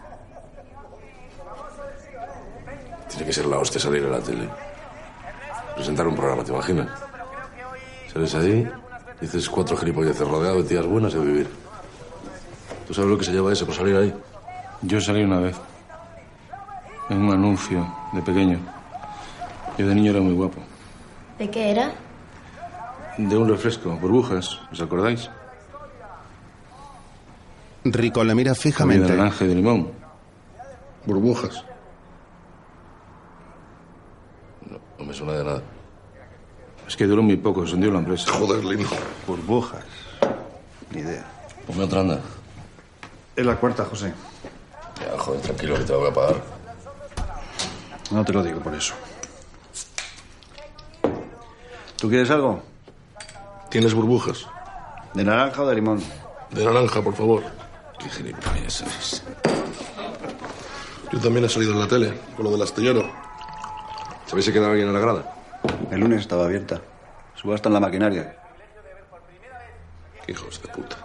Tiene 3.08 3.26
que 3.26 3.32
ser 3.32 3.46
la 3.46 3.58
hostia 3.58 3.80
salir 3.80 4.02
en 4.02 4.10
la 4.10 4.20
tele. 4.20 4.48
Presentar 5.76 6.06
un 6.06 6.16
programa, 6.16 6.42
¿te 6.42 6.52
imaginas? 6.52 6.88
Sales 8.12 8.34
ahí, 8.34 8.68
dices 9.20 9.48
cuatro 9.48 9.76
gilipolleces 9.76 10.26
rodeado 10.26 10.62
de 10.62 10.68
tías 10.68 10.86
buenas 10.86 11.14
y 11.14 11.18
a 11.18 11.20
vivir. 11.20 11.48
¿Tú 12.86 12.94
sabes 12.94 13.10
lo 13.10 13.18
que 13.18 13.24
se 13.24 13.32
lleva 13.32 13.52
ese 13.52 13.64
por 13.64 13.74
salir 13.74 13.96
ahí? 13.96 14.14
Yo 14.82 15.00
salí 15.00 15.22
una 15.22 15.38
vez. 15.38 15.56
En 17.10 17.22
un 17.22 17.32
anuncio, 17.32 17.86
de 18.12 18.22
pequeño. 18.22 18.58
Yo 19.76 19.86
de 19.86 19.94
niño 19.94 20.10
era 20.10 20.20
muy 20.20 20.34
guapo. 20.34 20.60
¿De 21.38 21.50
qué 21.50 21.70
era? 21.70 21.92
De 23.18 23.36
un 23.36 23.48
refresco, 23.48 23.90
burbujas, 23.96 24.58
¿os 24.72 24.80
acordáis? 24.80 25.30
Rico 27.84 28.24
le 28.24 28.34
mira 28.34 28.54
fijamente. 28.54 29.12
De 29.12 29.16
naranja 29.16 29.44
y 29.44 29.48
de 29.48 29.54
limón. 29.54 29.92
Burbujas. 31.04 31.64
No, 34.70 34.78
no 34.98 35.04
me 35.04 35.12
suena 35.12 35.32
de 35.34 35.44
nada. 35.44 35.62
Es 36.88 36.96
que 36.96 37.06
duró 37.06 37.22
muy 37.22 37.36
poco, 37.36 37.66
se 37.66 37.74
hundió 37.74 37.90
la 37.90 37.98
empresa. 37.98 38.32
Joder, 38.32 38.64
Lino. 38.64 38.88
Burbujas. 39.26 39.84
Ni 40.90 41.00
idea. 41.00 41.24
Ponme 41.66 41.84
otra 41.84 42.00
anda. 42.00 42.20
Es 43.36 43.44
la 43.44 43.56
cuarta, 43.56 43.84
José. 43.84 44.12
Ya, 45.00 45.18
joder, 45.18 45.40
tranquilo 45.40 45.76
que 45.76 45.84
te 45.84 45.92
la 45.92 45.98
voy 45.98 46.10
a 46.10 46.14
pagar. 46.14 46.63
No 48.14 48.24
te 48.24 48.32
lo 48.32 48.44
digo 48.44 48.60
por 48.60 48.72
eso. 48.72 48.94
¿Tú 51.96 52.08
quieres 52.08 52.30
algo? 52.30 52.62
¿Tienes 53.70 53.92
burbujas? 53.92 54.46
¿De 55.14 55.24
naranja 55.24 55.62
o 55.62 55.66
de 55.66 55.74
limón? 55.74 56.00
De 56.52 56.64
naranja, 56.64 57.02
por 57.02 57.14
favor. 57.14 57.42
Qué 57.98 58.08
gilipollas. 58.08 59.24
Yo 61.10 61.18
también 61.18 61.46
he 61.46 61.48
salido 61.48 61.72
en 61.72 61.80
la 61.80 61.88
tele, 61.88 62.14
con 62.36 62.44
lo 62.44 62.52
del 62.52 62.62
astillero. 62.62 63.10
¿Sabéis 64.26 64.46
si 64.46 64.52
quedaba 64.52 64.70
alguien 64.70 64.86
en 64.86 64.94
la 64.94 65.00
grada? 65.00 65.34
El 65.90 65.98
lunes 65.98 66.20
estaba 66.20 66.44
abierta. 66.44 66.80
Subasta 67.34 67.68
en 67.68 67.72
la 67.72 67.80
maquinaria. 67.80 68.36
Qué 70.24 70.30
hijos 70.30 70.62
de 70.62 70.68
puta. 70.68 70.96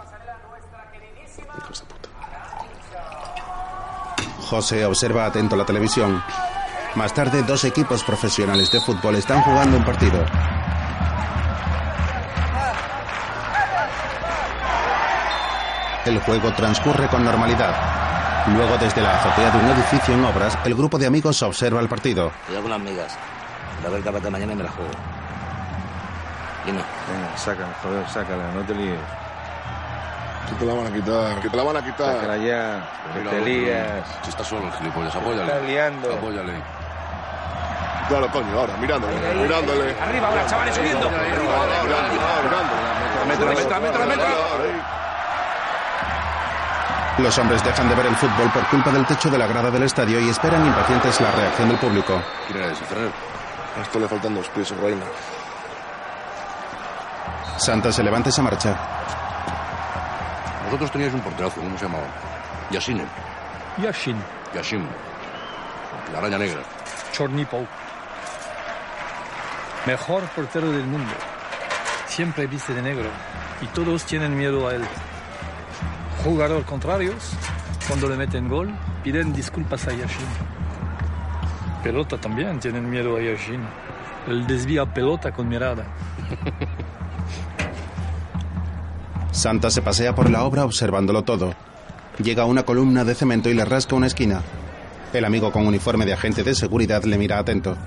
Hijos 1.57 1.79
de 1.79 1.85
puta. 1.87 2.09
José 4.41 4.85
observa 4.85 5.25
atento 5.25 5.55
la 5.55 5.65
televisión. 5.65 6.21
Más 6.99 7.13
tarde, 7.13 7.43
dos 7.43 7.63
equipos 7.63 8.03
profesionales 8.03 8.69
de 8.71 8.81
fútbol 8.81 9.15
están 9.15 9.41
jugando 9.43 9.77
un 9.77 9.85
partido. 9.85 10.21
El 16.05 16.19
juego 16.19 16.51
transcurre 16.51 17.07
con 17.07 17.23
normalidad. 17.23 17.73
Luego, 18.53 18.77
desde 18.77 19.01
la 19.01 19.15
azotea 19.15 19.49
de 19.49 19.59
un 19.59 19.71
edificio 19.77 20.13
en 20.13 20.25
obras, 20.25 20.57
el 20.65 20.75
grupo 20.75 20.97
de 20.97 21.07
amigos 21.07 21.41
observa 21.41 21.79
el 21.79 21.87
partido. 21.87 22.33
Cuidado 22.45 22.63
con 22.63 22.71
las 22.71 22.81
migas. 22.81 23.17
La 23.81 23.89
ver 23.89 24.03
capaz 24.03 24.29
mañana 24.29 24.51
y 24.51 24.55
me 24.57 24.63
la 24.63 24.71
juego. 24.71 24.91
Y 26.67 26.71
no. 26.73 26.79
Venga, 26.79 27.37
sácala, 27.37 27.73
joder, 27.81 28.09
sácala, 28.09 28.51
no 28.53 28.61
te 28.63 28.75
líes. 28.75 28.99
Que 30.49 30.55
te 30.55 30.65
la 30.65 30.73
van 30.73 30.87
a 30.87 30.91
quitar, 30.91 31.39
que 31.39 31.49
te 31.49 31.55
la 31.55 31.63
van 31.63 31.77
a 31.77 31.81
quitar. 31.81 32.15
Sácala 32.15 32.37
ya, 32.39 32.89
te 33.29 33.41
lías. 33.41 34.05
Si 34.23 34.31
está 34.31 34.43
solo 34.43 34.67
el 34.67 34.73
gilipollas, 34.73 35.15
apóyale. 35.15 35.45
Está 35.45 35.65
liando. 35.65 36.13
Apóyale. 36.13 36.78
Claro, 38.09 38.27
coño, 38.31 38.59
ahora, 38.59 38.75
mirándole, 38.77 39.13
mirándole. 39.35 39.95
Arriba 40.01 40.27
ahora, 40.27 40.47
chavales, 40.47 40.75
subiendo. 40.75 41.09
Los 47.19 47.37
hombres 47.37 47.63
dejan 47.63 47.87
de 47.87 47.95
ver 47.95 48.05
el 48.07 48.15
fútbol 48.15 48.49
por 48.51 48.65
culpa 48.67 48.91
del 48.91 49.05
techo 49.05 49.29
de 49.29 49.37
la 49.37 49.45
grada 49.45 49.69
del 49.69 49.83
estadio 49.83 50.19
y 50.19 50.29
esperan 50.29 50.65
impacientes 50.65 51.21
la 51.21 51.29
reacción 51.31 51.69
del 51.69 51.77
público. 51.77 52.19
¿Quién 52.47 52.63
era 52.63 52.71
ese, 52.71 52.83
Ferrer? 52.85 53.11
A 53.77 53.81
esto 53.81 53.99
le 53.99 54.07
faltan 54.07 54.33
dos 54.33 54.47
pies, 54.49 54.75
reina. 54.77 55.05
Santa 57.57 57.91
se 57.91 58.01
levanta 58.01 58.29
y 58.29 58.31
se 58.31 58.41
marcha. 58.41 58.75
Vosotros 60.65 60.91
teníais 60.91 61.13
un 61.13 61.21
porterazo, 61.21 61.61
¿cómo 61.61 61.77
se 61.77 61.85
llamaba? 61.85 62.05
Yasine. 62.71 63.05
Yashin, 63.77 64.17
Yashim. 64.53 64.87
La 66.11 66.19
araña 66.19 66.37
negra. 66.37 66.61
Chornipol. 67.11 67.67
Mejor 69.85 70.23
portero 70.35 70.71
del 70.71 70.85
mundo. 70.85 71.11
Siempre 72.07 72.47
viste 72.47 72.73
de 72.73 72.81
negro. 72.81 73.09
Y 73.61 73.65
todos 73.67 74.05
tienen 74.05 74.37
miedo 74.37 74.67
a 74.67 74.75
él. 74.75 74.81
Jugador 76.23 76.63
contrarios, 76.65 77.31
cuando 77.87 78.09
le 78.09 78.17
meten 78.17 78.49
gol, 78.49 78.69
piden 79.03 79.31
disculpas 79.33 79.87
a 79.87 79.91
Yashin. 79.91 80.27
Pelota 81.83 82.17
también 82.17 82.59
tienen 82.59 82.89
miedo 82.89 83.15
a 83.15 83.21
Yashin. 83.21 83.61
Él 84.27 84.45
desvía 84.47 84.85
pelota 84.85 85.31
con 85.31 85.47
mirada. 85.47 85.85
Santa 89.31 89.69
se 89.69 89.81
pasea 89.81 90.13
por 90.13 90.29
la 90.29 90.43
obra 90.43 90.65
observándolo 90.65 91.23
todo. 91.23 91.53
Llega 92.21 92.43
a 92.43 92.47
una 92.47 92.63
columna 92.63 93.05
de 93.05 93.15
cemento 93.15 93.49
y 93.49 93.53
le 93.53 93.63
rasca 93.63 93.95
una 93.95 94.07
esquina. 94.07 94.41
El 95.13 95.23
amigo 95.23 95.51
con 95.51 95.65
uniforme 95.65 96.05
de 96.05 96.13
agente 96.13 96.43
de 96.43 96.53
seguridad 96.53 97.03
le 97.03 97.17
mira 97.17 97.39
atento. 97.39 97.77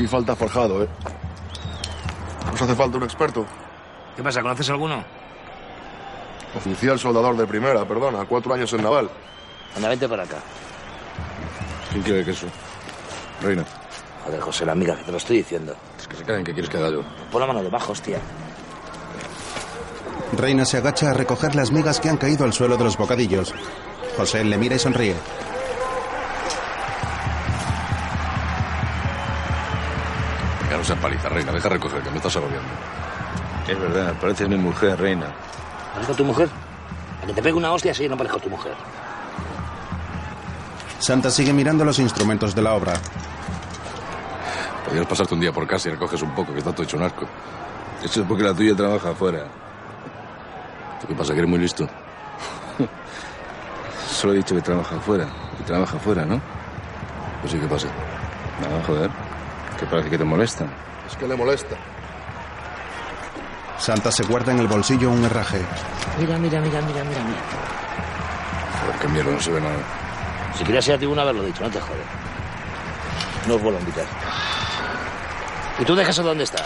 Aquí 0.00 0.08
falta 0.08 0.34
forjado, 0.34 0.82
¿eh? 0.82 0.88
Nos 2.50 2.62
hace 2.62 2.74
falta 2.74 2.96
un 2.96 3.02
experto. 3.02 3.44
¿Qué 4.16 4.22
pasa? 4.22 4.40
¿Conoces 4.40 4.70
alguno? 4.70 5.04
Oficial 6.56 6.98
soldador 6.98 7.36
de 7.36 7.46
primera, 7.46 7.84
perdona, 7.84 8.24
cuatro 8.24 8.54
años 8.54 8.72
en 8.72 8.82
naval. 8.82 9.10
Anda, 9.76 9.90
vente 9.90 10.08
para 10.08 10.22
acá. 10.22 10.38
¿Quién 11.90 12.02
quiere 12.02 12.24
queso? 12.24 12.46
Reina. 13.42 13.62
Joder, 14.24 14.40
José, 14.40 14.64
la 14.64 14.72
amiga, 14.72 14.96
que 14.96 15.04
te 15.04 15.12
lo 15.12 15.18
estoy 15.18 15.36
diciendo. 15.36 15.76
Es 15.98 16.08
que 16.08 16.16
se 16.16 16.24
caen, 16.24 16.44
¿qué 16.44 16.54
quieres 16.54 16.70
que 16.70 16.78
haga 16.78 16.88
yo? 16.88 17.02
Pon 17.30 17.42
la 17.42 17.46
mano 17.46 17.62
debajo, 17.62 17.92
hostia. 17.92 18.18
Reina 20.32 20.64
se 20.64 20.78
agacha 20.78 21.10
a 21.10 21.12
recoger 21.12 21.54
las 21.54 21.72
migas 21.72 22.00
que 22.00 22.08
han 22.08 22.16
caído 22.16 22.46
al 22.46 22.54
suelo 22.54 22.78
de 22.78 22.84
los 22.84 22.96
bocadillos. 22.96 23.52
José 24.16 24.44
le 24.44 24.56
mira 24.56 24.76
y 24.76 24.78
sonríe. 24.78 25.16
No 30.80 30.84
seas 30.84 30.98
paliza, 30.98 31.28
reina. 31.28 31.52
Deja 31.52 31.68
recoger, 31.68 32.02
que 32.02 32.10
me 32.10 32.16
estás 32.16 32.34
agobiando. 32.36 32.68
Es 33.68 33.78
verdad, 33.78 34.14
pareces 34.18 34.48
mi 34.48 34.56
mujer, 34.56 34.98
reina. 34.98 35.26
¿Parezco 35.92 36.14
tu 36.14 36.24
mujer? 36.24 36.48
A 37.22 37.26
que 37.26 37.34
te 37.34 37.42
pegue 37.42 37.54
una 37.54 37.70
hostia, 37.70 37.92
sí, 37.92 38.08
no 38.08 38.16
parezco 38.16 38.38
tu 38.38 38.48
mujer. 38.48 38.72
Santa 40.98 41.30
sigue 41.30 41.52
mirando 41.52 41.84
los 41.84 41.98
instrumentos 41.98 42.54
de 42.54 42.62
la 42.62 42.72
obra. 42.72 42.94
Podrías 44.86 45.06
pasarte 45.06 45.34
un 45.34 45.40
día 45.40 45.52
por 45.52 45.66
casa 45.66 45.88
y 45.88 45.92
recoges 45.92 46.22
un 46.22 46.34
poco, 46.34 46.52
que 46.52 46.60
está 46.60 46.72
todo 46.72 46.84
hecho 46.84 46.96
un 46.96 47.02
asco. 47.02 47.26
Eso 48.02 48.22
es 48.22 48.26
porque 48.26 48.42
la 48.42 48.54
tuya 48.54 48.74
trabaja 48.74 49.10
afuera. 49.10 49.44
¿Tú 51.00 51.08
qué 51.08 51.14
pasa, 51.14 51.34
que 51.34 51.40
eres 51.40 51.50
muy 51.50 51.58
listo? 51.58 51.86
Solo 54.10 54.32
he 54.32 54.36
dicho 54.36 54.54
que 54.54 54.62
trabaja 54.62 54.96
afuera. 54.96 55.26
Y 55.60 55.62
trabaja 55.64 55.98
afuera, 55.98 56.24
¿no? 56.24 56.40
Pues 57.42 57.52
sí, 57.52 57.58
¿qué 57.58 57.66
pasa? 57.66 57.88
No, 58.62 58.82
joder. 58.86 59.10
Que 59.80 59.86
parece 59.86 60.10
que 60.10 60.18
te 60.18 60.24
molesta. 60.24 60.66
Es 61.08 61.16
que 61.16 61.26
le 61.26 61.34
molesta. 61.34 61.74
Santa 63.78 64.12
se 64.12 64.24
guarda 64.24 64.52
en 64.52 64.58
el 64.58 64.66
bolsillo 64.66 65.10
un 65.10 65.24
herraje. 65.24 65.58
Mira, 66.18 66.36
mira, 66.36 66.60
mira, 66.60 66.82
mira, 66.82 67.02
mira, 67.02 67.24
mira. 67.24 67.40
Joder, 68.82 68.96
qué 69.00 69.08
mierda, 69.08 69.32
no 69.32 69.40
se 69.40 69.50
ve 69.50 69.60
nada. 69.60 69.78
Si 70.58 70.64
querías 70.64 70.86
ir 70.88 70.94
a 70.94 70.98
ti 70.98 71.06
una 71.06 71.24
vez 71.24 71.34
lo 71.34 71.42
dicho, 71.44 71.62
no 71.62 71.70
te 71.70 71.80
jodes. 71.80 72.04
No 73.48 73.54
os 73.54 73.62
vuelvo 73.62 73.78
a 73.78 73.80
invitar. 73.80 74.04
¿Y 75.78 75.84
tú 75.86 75.94
dejas 75.94 76.16
dónde 76.16 76.44
está? 76.44 76.62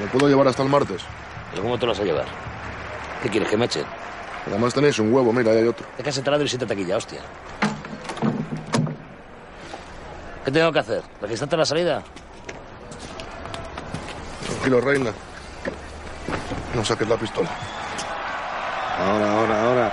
¿Me 0.00 0.06
puedo 0.06 0.28
llevar 0.28 0.48
hasta 0.48 0.64
el 0.64 0.68
martes? 0.68 1.02
¿Pero 1.52 1.62
cómo 1.62 1.78
te 1.78 1.86
lo 1.86 1.92
vas 1.92 2.00
a 2.00 2.04
llevar? 2.04 2.26
¿Qué 3.22 3.28
quieres, 3.28 3.48
que 3.48 3.56
me 3.56 3.66
echen? 3.66 3.84
Además 4.48 4.74
tenéis 4.74 4.98
un 4.98 5.14
huevo, 5.14 5.32
mira, 5.32 5.52
ahí 5.52 5.58
hay 5.58 5.68
otro. 5.68 5.86
Deja 5.96 6.10
ese 6.10 6.22
taladro 6.22 6.44
y 6.44 6.48
siéntate 6.48 6.72
aquí 6.72 6.84
ya, 6.84 6.96
hostia. 6.96 7.20
¿Qué 10.44 10.50
tengo 10.50 10.72
que 10.72 10.78
hacer? 10.80 11.02
¿Registrarte 11.20 11.56
la 11.56 11.64
salida? 11.64 12.02
Tranquilo, 14.46 14.80
reina. 14.80 15.12
No 16.74 16.84
saques 16.84 17.08
la 17.08 17.16
pistola. 17.16 17.48
Ahora, 18.98 19.32
ahora, 19.32 19.62
ahora. 19.62 19.92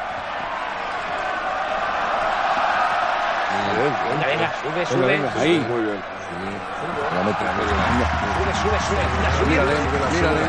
Venga, 3.79 4.27
venga, 4.27 4.51
sube, 4.61 4.85
sube. 4.85 5.05
venga, 5.07 5.31
ahí. 5.37 5.59
Muy 5.69 5.81
bien. 5.81 6.01
La 7.15 7.23
mete, 7.23 7.43
la 7.43 7.51
mete. 7.53 7.65
Sube, 8.35 8.53
sube, 8.61 8.79
sube. 8.87 9.03
Venga, 9.15 9.31
sube. 9.37 9.47
Mírale, 9.49 9.73
mírale, 10.11 10.41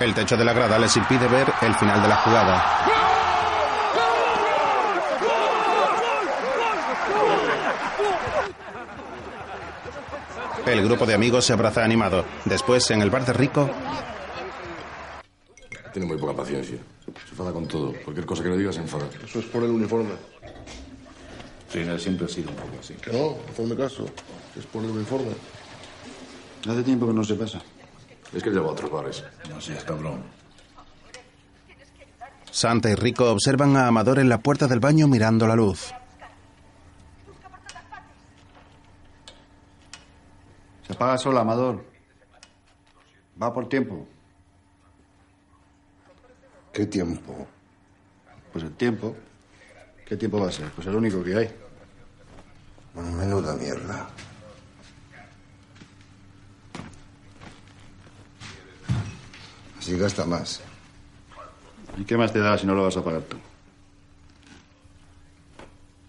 El 0.00 0.14
techo 0.14 0.36
de 0.36 0.44
la 0.44 0.52
grada 0.52 0.78
les 0.78 0.96
impide 0.96 1.28
ver 1.28 1.52
el 1.62 1.74
final 1.76 2.02
de 2.02 2.08
la 2.08 2.16
jugada. 2.16 3.11
El 10.72 10.82
grupo 10.86 11.04
de 11.04 11.12
amigos 11.12 11.44
se 11.44 11.52
abraza 11.52 11.84
animado. 11.84 12.24
Después, 12.46 12.90
en 12.92 13.02
el 13.02 13.10
bar 13.10 13.26
de 13.26 13.34
Rico, 13.34 13.68
Tiene 15.92 16.08
muy 16.08 16.16
poca 16.16 16.32
paciencia. 16.34 16.78
Se 17.26 17.30
enfada 17.32 17.52
con 17.52 17.68
todo. 17.68 17.92
Cualquier 18.02 18.24
cosa 18.24 18.42
que 18.42 18.48
le 18.48 18.56
digas 18.56 18.76
se 18.76 18.80
enfada. 18.80 19.04
Eso 19.22 19.40
es 19.40 19.44
por 19.44 19.62
el 19.64 19.70
uniforme. 19.70 20.12
Reina 21.74 21.98
siempre 21.98 22.24
ha 22.24 22.28
sido 22.30 22.48
un 22.48 22.56
poco 22.56 22.78
así. 22.80 22.94
Que 22.94 23.12
no, 23.12 23.36
hazme 23.50 23.76
caso. 23.76 24.06
Es 24.58 24.64
por 24.64 24.82
el 24.82 24.92
uniforme. 24.92 25.32
Hace 26.66 26.82
tiempo 26.82 27.06
que 27.06 27.12
no 27.12 27.22
se 27.22 27.34
pasa. 27.34 27.60
Es 28.32 28.42
que 28.42 28.48
lleva 28.48 28.68
a 28.68 28.72
otros 28.72 28.90
bares. 28.90 29.22
No 29.50 29.60
seas 29.60 29.84
cabrón. 29.84 30.22
Santa 32.50 32.88
y 32.88 32.94
Rico 32.94 33.30
observan 33.30 33.76
a 33.76 33.88
Amador 33.88 34.18
en 34.18 34.30
la 34.30 34.38
puerta 34.38 34.68
del 34.68 34.80
baño 34.80 35.06
mirando 35.06 35.46
la 35.46 35.54
luz. 35.54 35.92
Se 40.92 40.96
apaga 40.96 41.16
sola, 41.16 41.40
Amador. 41.40 41.82
Va 43.42 43.50
por 43.50 43.66
tiempo. 43.66 44.06
¿Qué 46.70 46.84
tiempo? 46.84 47.46
Pues 48.52 48.62
el 48.62 48.74
tiempo. 48.74 49.16
¿Qué 50.04 50.18
tiempo 50.18 50.38
va 50.38 50.48
a 50.48 50.52
ser? 50.52 50.70
Pues 50.72 50.86
el 50.86 50.94
único 50.94 51.24
que 51.24 51.34
hay. 51.34 51.50
Menuda 52.94 53.56
mierda. 53.56 54.06
Así 59.78 59.96
gasta 59.96 60.26
más. 60.26 60.60
¿Y 61.96 62.04
qué 62.04 62.18
más 62.18 62.34
te 62.34 62.40
da 62.40 62.58
si 62.58 62.66
no 62.66 62.74
lo 62.74 62.82
vas 62.82 62.98
a 62.98 63.02
pagar 63.02 63.22
tú? 63.22 63.38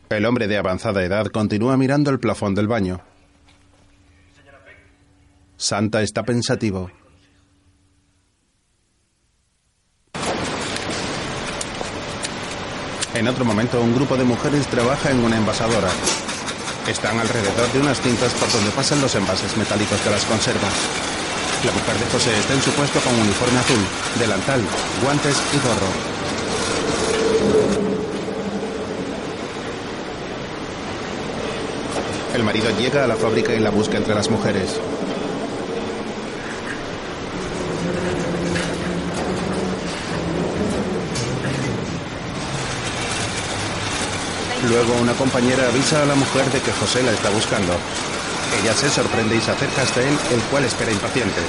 El 0.10 0.26
hombre 0.26 0.50
de 0.50 0.58
avanzada 0.58 1.06
edad 1.06 1.28
continúa 1.28 1.78
mirando 1.78 2.12
el 2.12 2.20
plafón 2.20 2.54
del 2.54 2.68
baño. 2.68 3.13
Santa 5.64 6.02
está 6.02 6.24
pensativo. 6.24 6.92
En 13.14 13.28
otro 13.30 13.46
momento, 13.46 13.80
un 13.80 13.96
grupo 13.96 14.18
de 14.18 14.26
mujeres 14.26 14.68
trabaja 14.68 15.12
en 15.12 15.24
una 15.24 15.38
envasadora. 15.38 15.88
Están 16.86 17.18
alrededor 17.18 17.72
de 17.72 17.80
unas 17.80 18.02
cintas 18.02 18.34
por 18.34 18.52
donde 18.52 18.72
pasan 18.72 19.00
los 19.00 19.16
envases 19.16 19.56
metálicos 19.56 20.04
de 20.04 20.12
las 20.12 20.26
conservas. 20.26 20.74
La 21.64 21.72
mujer 21.72 21.96
de 21.96 22.12
José 22.12 22.38
está 22.38 22.56
en 22.56 22.62
su 22.62 22.72
puesto 22.72 23.00
con 23.00 23.16
uniforme 23.16 23.60
azul, 23.60 23.80
delantal, 24.20 24.62
guantes 25.02 25.38
y 25.54 25.58
gorro. 25.66 25.92
El 32.36 32.44
marido 32.44 32.70
llega 32.78 33.06
a 33.06 33.08
la 33.08 33.16
fábrica 33.16 33.54
y 33.54 33.60
la 33.60 33.70
busca 33.70 33.96
entre 33.96 34.14
las 34.14 34.30
mujeres. 34.30 34.78
Luego 44.70 44.94
una 45.02 45.14
compañera 45.14 45.68
avisa 45.68 46.04
a 46.04 46.06
la 46.06 46.16
mujer 46.16 46.46
de 46.46 46.62
que 46.62 46.72
José 46.72 47.04
la 47.04 47.12
está 47.12 47.30
buscando. 47.30 47.74
Ella 48.62 48.74
se 48.74 48.90
sorprende 48.90 49.36
y 49.36 49.42
se 49.42 49.52
acerca 49.52 49.82
hasta 49.82 50.02
él, 50.02 50.18
el 50.32 50.40
cual 50.44 50.64
espera 50.64 50.92
impaciente. 50.92 51.42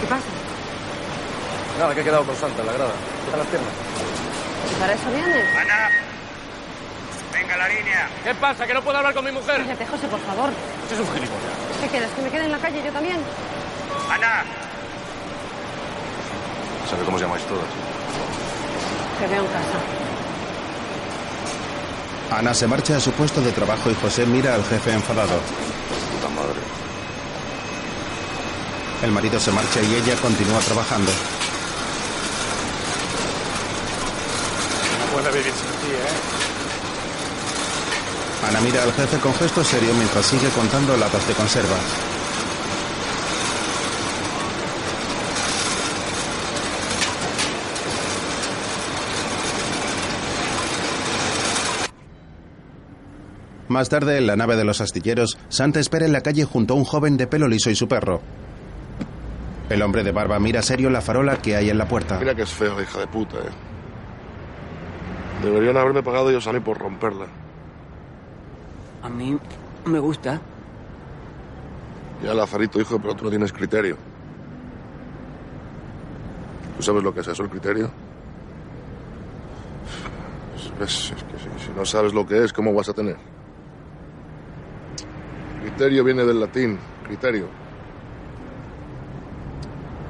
¿Qué 0.00 0.06
pasa? 0.06 0.24
Nada, 1.78 1.94
que 1.94 2.00
he 2.00 2.04
quedado 2.04 2.24
con 2.24 2.36
Santa 2.36 2.60
en 2.60 2.66
la 2.66 2.72
grada. 2.74 2.92
¿Qué 3.24 3.30
tal 3.30 3.40
las 3.40 3.48
piernas? 3.48 3.72
¿Y 4.70 4.74
para 4.80 4.92
eso 4.92 5.10
vienes? 5.10 5.56
¡Ana! 5.56 5.90
¡Venga, 7.32 7.56
la 7.56 7.68
línea! 7.68 8.08
¿Qué 8.22 8.34
pasa? 8.36 8.66
¿Que 8.66 8.74
no 8.74 8.82
puedo 8.82 8.98
hablar 8.98 9.14
con 9.14 9.24
mi 9.24 9.32
mujer? 9.32 9.62
Cállate, 9.62 9.86
José, 9.86 10.06
por 10.06 10.20
favor. 10.20 10.50
Este 10.82 10.94
es 10.94 11.00
un 11.00 11.06
gilipollas. 11.06 11.80
¿Qué 11.80 11.88
quieres? 11.88 12.10
¿Que 12.10 12.22
me 12.22 12.30
quede 12.30 12.44
en 12.44 12.52
la 12.52 12.58
calle 12.58 12.82
yo 12.84 12.92
también? 12.92 13.18
¡Ana! 14.10 14.44
¿Sabe 16.88 17.04
cómo 17.04 17.16
os 17.16 17.22
llamáis 17.22 17.42
veo 19.28 19.40
en 19.40 19.46
casa. 19.46 19.78
Ana 22.30 22.54
se 22.54 22.66
marcha 22.66 22.96
a 22.96 23.00
su 23.00 23.12
puesto 23.12 23.40
de 23.40 23.52
trabajo 23.52 23.90
y 23.90 23.94
José 23.94 24.26
mira 24.26 24.54
al 24.54 24.64
jefe 24.64 24.92
enfadado. 24.92 25.38
Puta 26.12 26.28
madre. 26.34 26.60
El 29.02 29.12
marido 29.12 29.38
se 29.38 29.52
marcha 29.52 29.80
y 29.82 29.94
ella 29.94 30.16
continúa 30.16 30.60
trabajando. 30.60 31.10
No 35.00 35.06
puede 35.12 35.30
vivir 35.30 35.52
sin 35.52 35.70
ti, 35.80 35.94
¿eh? 35.94 36.44
Ana 38.48 38.60
mira 38.60 38.82
al 38.82 38.92
jefe 38.92 39.18
con 39.18 39.34
gesto 39.34 39.64
serio 39.64 39.94
mientras 39.94 40.26
sigue 40.26 40.48
contando 40.50 40.96
latas 40.96 41.26
de 41.26 41.34
conservas. 41.34 42.13
Más 53.74 53.88
tarde, 53.88 54.18
en 54.18 54.28
la 54.28 54.36
nave 54.36 54.54
de 54.54 54.62
los 54.64 54.80
astilleros, 54.80 55.36
Santa 55.48 55.80
espera 55.80 56.06
en 56.06 56.12
la 56.12 56.20
calle 56.20 56.44
junto 56.44 56.74
a 56.74 56.76
un 56.76 56.84
joven 56.84 57.16
de 57.16 57.26
pelo 57.26 57.48
liso 57.48 57.70
y 57.70 57.74
su 57.74 57.88
perro. 57.88 58.20
El 59.68 59.82
hombre 59.82 60.04
de 60.04 60.12
barba 60.12 60.38
mira 60.38 60.62
serio 60.62 60.90
la 60.90 61.00
farola 61.00 61.38
que 61.38 61.56
hay 61.56 61.70
en 61.70 61.78
la 61.78 61.88
puerta. 61.88 62.20
Mira 62.20 62.36
que 62.36 62.42
es 62.42 62.52
feo, 62.52 62.80
hija 62.80 63.00
de 63.00 63.08
puta, 63.08 63.38
eh. 63.38 63.50
Deberían 65.42 65.76
haberme 65.76 66.04
pagado 66.04 66.30
ellos 66.30 66.46
a 66.46 66.52
mí 66.52 66.60
por 66.60 66.78
romperla. 66.78 67.26
A 69.02 69.08
mí 69.08 69.36
me 69.86 69.98
gusta. 69.98 70.40
Ya, 72.22 72.32
Lazarito, 72.32 72.80
hijo, 72.80 73.00
pero 73.00 73.16
tú 73.16 73.24
no 73.24 73.30
tienes 73.30 73.52
criterio. 73.52 73.96
¿Tú 76.76 76.82
sabes 76.84 77.02
lo 77.02 77.12
que 77.12 77.22
es 77.22 77.26
eso, 77.26 77.42
el 77.42 77.50
criterio? 77.50 77.90
Es, 80.80 81.10
es 81.10 81.24
que 81.24 81.38
si, 81.38 81.66
si 81.66 81.72
no 81.76 81.84
sabes 81.84 82.14
lo 82.14 82.24
que 82.24 82.44
es, 82.44 82.52
¿cómo 82.52 82.72
vas 82.72 82.88
a 82.88 82.92
tener? 82.92 83.33
Criterio 85.74 86.04
viene 86.04 86.24
del 86.24 86.38
latín, 86.38 86.78
criterio. 87.04 87.48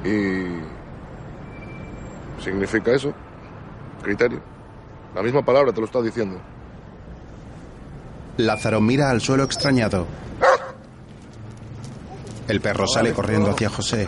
Y 0.05 0.59
significa 2.42 2.92
eso, 2.92 3.14
criterio. 4.03 4.42
La 5.14 5.22
misma 5.22 5.42
palabra 5.42 5.72
te 5.72 5.81
lo 5.81 5.87
está 5.87 6.03
diciendo. 6.03 6.38
Lázaro 8.37 8.83
mira 8.83 9.09
al 9.09 9.22
suelo 9.22 9.44
extrañado. 9.44 10.07
El 12.46 12.61
perro 12.61 12.87
sale 12.87 13.14
corriendo 13.14 13.50
hacia 13.50 13.70
José. 13.70 14.07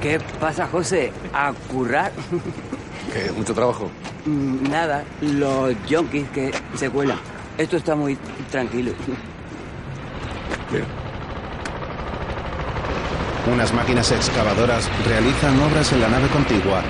¿Qué 0.00 0.18
pasa, 0.40 0.66
José? 0.66 1.12
¿A 1.32 1.52
currar? 1.70 2.10
¿Qué? 3.12 3.30
¿Mucho 3.30 3.54
trabajo? 3.54 3.88
Mm, 4.26 4.70
Nada, 4.70 5.04
los 5.20 5.74
yonkis 5.88 6.28
que 6.30 6.50
se 6.76 6.90
cuelan. 6.90 7.18
Esto 7.58 7.76
está 7.76 7.94
muy 7.94 8.16
tranquilo. 8.50 8.92
Mira. 10.70 10.84
Unas 13.52 13.72
máquinas 13.72 14.10
excavadoras 14.12 14.88
realizan 15.06 15.58
obras 15.60 15.92
en 15.92 16.00
la 16.00 16.08
nave 16.08 16.28
contigua. 16.28 16.82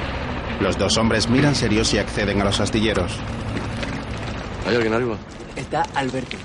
Los 0.60 0.76
dos 0.76 0.96
hombres 0.98 1.28
miran 1.30 1.54
serios 1.54 1.94
y 1.94 1.98
acceden 1.98 2.40
a 2.42 2.44
los 2.44 2.60
astilleros. 2.60 3.12
¿Hay 4.68 4.74
alguien 4.74 4.92
arriba? 4.92 5.16
Está 5.56 5.82
Alberto. 5.94 6.36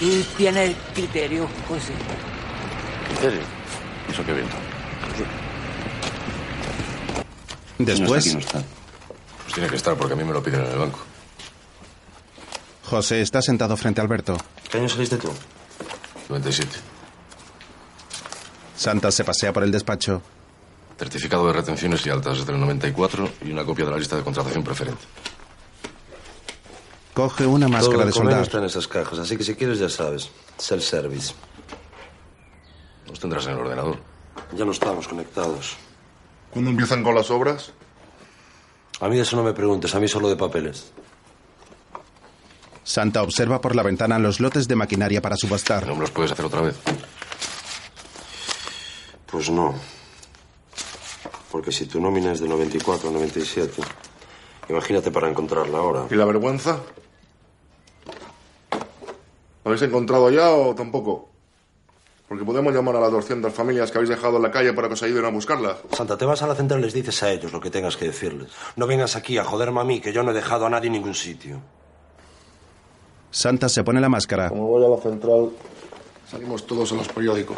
Tú 0.00 0.22
tienes 0.36 0.74
criterio, 0.94 1.46
José. 1.68 1.92
¿Criterio? 3.08 3.40
Eso 4.10 4.24
qué 4.24 4.32
viento. 4.32 4.56
Después, 7.78 8.34
Pues 8.34 9.54
tiene 9.54 9.68
que 9.68 9.76
estar 9.76 9.96
porque 9.96 10.14
a 10.14 10.16
mí 10.16 10.24
me 10.24 10.32
lo 10.32 10.42
piden 10.42 10.64
en 10.64 10.72
el 10.72 10.78
banco. 10.78 10.98
José 12.84 13.20
está 13.20 13.42
sentado 13.42 13.76
frente 13.76 14.00
a 14.00 14.04
Alberto. 14.04 14.36
¿Qué 14.70 14.78
año 14.78 14.88
saliste 14.88 15.16
tú? 15.16 15.30
97. 16.28 16.70
Santa 18.76 19.10
se 19.10 19.24
pasea 19.24 19.52
por 19.52 19.62
el 19.64 19.70
despacho. 19.72 20.22
Certificado 20.98 21.46
de 21.48 21.52
retenciones 21.52 22.04
y 22.06 22.10
altas 22.10 22.38
desde 22.38 22.52
el 22.52 22.60
94 22.60 23.28
y 23.42 23.50
una 23.52 23.64
copia 23.64 23.84
de 23.84 23.90
la 23.90 23.98
lista 23.98 24.16
de 24.16 24.22
contratación 24.22 24.62
preferente. 24.64 25.02
Coge 27.12 27.46
una 27.46 27.66
máscara 27.68 27.96
Todo 27.98 28.06
de 28.06 28.12
soldado. 28.12 28.42
está 28.42 28.58
en 28.58 28.64
esas 28.64 28.86
cajas, 28.88 29.18
así 29.18 29.36
que 29.36 29.44
si 29.44 29.54
quieres 29.54 29.78
ya 29.78 29.88
sabes. 29.88 30.30
Self-service. 30.58 31.34
Los 33.08 33.18
tendrás 33.20 33.46
en 33.46 33.52
el 33.52 33.58
ordenador. 33.58 33.98
Ya 34.54 34.64
no 34.64 34.72
estamos 34.72 35.08
conectados. 35.08 35.76
¿Cuándo 36.56 36.70
empiezan 36.70 37.02
con 37.02 37.14
las 37.14 37.30
obras? 37.30 37.70
A 39.00 39.08
mí 39.08 39.20
eso 39.20 39.36
no 39.36 39.42
me 39.42 39.52
preguntes, 39.52 39.94
a 39.94 40.00
mí 40.00 40.08
solo 40.08 40.30
de 40.30 40.36
papeles. 40.36 40.90
Santa 42.82 43.22
observa 43.22 43.60
por 43.60 43.76
la 43.76 43.82
ventana 43.82 44.18
los 44.18 44.40
lotes 44.40 44.66
de 44.66 44.74
maquinaria 44.74 45.20
para 45.20 45.36
subastar. 45.36 45.86
¿No 45.86 45.96
me 45.96 46.00
los 46.00 46.12
puedes 46.12 46.32
hacer 46.32 46.46
otra 46.46 46.62
vez? 46.62 46.76
Pues 49.30 49.50
no. 49.50 49.74
Porque 51.52 51.70
si 51.72 51.84
tu 51.84 52.00
nómina 52.00 52.32
es 52.32 52.40
de 52.40 52.48
94 52.48 53.10
a 53.10 53.12
97, 53.12 53.82
imagínate 54.70 55.10
para 55.10 55.28
encontrarla 55.28 55.76
ahora. 55.76 56.06
¿Y 56.10 56.14
la 56.14 56.24
vergüenza? 56.24 56.80
¿La 58.70 58.78
habéis 59.62 59.82
encontrado 59.82 60.30
ya 60.30 60.48
o 60.52 60.74
tampoco? 60.74 61.35
Porque 62.28 62.44
podemos 62.44 62.74
llamar 62.74 62.96
a 62.96 63.00
las 63.00 63.12
200 63.12 63.52
familias 63.52 63.90
que 63.90 63.98
habéis 63.98 64.10
dejado 64.10 64.36
en 64.36 64.42
la 64.42 64.50
calle 64.50 64.72
para 64.72 64.88
que 64.88 64.94
os 64.94 65.02
ayuden 65.02 65.24
a 65.24 65.28
buscarla. 65.28 65.78
Santa, 65.92 66.16
te 66.18 66.24
vas 66.24 66.42
a 66.42 66.48
la 66.48 66.56
central 66.56 66.80
y 66.80 66.84
les 66.84 66.94
dices 66.94 67.22
a 67.22 67.30
ellos 67.30 67.52
lo 67.52 67.60
que 67.60 67.70
tengas 67.70 67.96
que 67.96 68.06
decirles. 68.06 68.50
No 68.74 68.86
vengas 68.86 69.14
aquí 69.14 69.38
a 69.38 69.44
joderme 69.44 69.80
a 69.80 69.84
mí, 69.84 70.00
que 70.00 70.12
yo 70.12 70.24
no 70.24 70.32
he 70.32 70.34
dejado 70.34 70.66
a 70.66 70.70
nadie 70.70 70.88
en 70.88 70.94
ningún 70.94 71.14
sitio. 71.14 71.60
Santa 73.30 73.68
se 73.68 73.84
pone 73.84 74.00
la 74.00 74.08
máscara. 74.08 74.48
Como 74.48 74.66
voy 74.66 74.84
a 74.84 74.88
la 74.88 74.96
central, 74.96 75.50
salimos 76.28 76.66
todos 76.66 76.90
en 76.90 76.98
los 76.98 77.08
periódicos. 77.08 77.56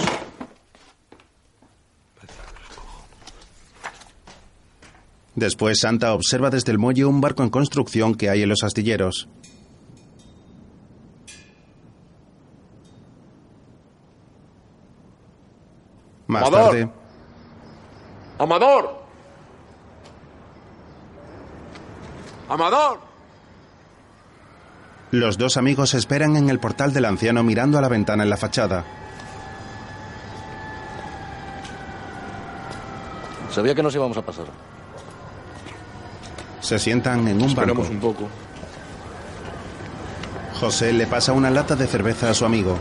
Después 5.34 5.78
Santa 5.78 6.14
observa 6.14 6.50
desde 6.50 6.72
el 6.72 6.78
muelle 6.78 7.04
un 7.04 7.20
barco 7.20 7.44
en 7.44 7.50
construcción 7.50 8.16
que 8.16 8.28
hay 8.28 8.42
en 8.42 8.48
los 8.48 8.64
astilleros. 8.64 9.28
Más 16.28 16.42
Amador. 16.46 16.66
tarde. 16.70 16.90
Amador. 18.38 18.98
Amador. 22.48 23.00
Los 25.10 25.38
dos 25.38 25.56
amigos 25.56 25.94
esperan 25.94 26.36
en 26.36 26.50
el 26.50 26.60
portal 26.60 26.92
del 26.92 27.06
anciano 27.06 27.42
mirando 27.42 27.78
a 27.78 27.80
la 27.80 27.88
ventana 27.88 28.22
en 28.24 28.30
la 28.30 28.36
fachada. 28.36 28.84
Sabía 33.50 33.74
que 33.74 33.82
nos 33.82 33.94
íbamos 33.94 34.16
a 34.16 34.22
pasar. 34.22 34.44
Se 36.60 36.78
sientan 36.78 37.26
en 37.26 37.38
un 37.40 37.48
Esperamos 37.48 37.88
banco. 37.88 38.06
un 38.08 38.14
poco. 38.14 38.28
José 40.60 40.92
le 40.92 41.06
pasa 41.06 41.32
una 41.32 41.50
lata 41.50 41.74
de 41.74 41.86
cerveza 41.86 42.28
a 42.30 42.34
su 42.34 42.44
amigo. 42.44 42.76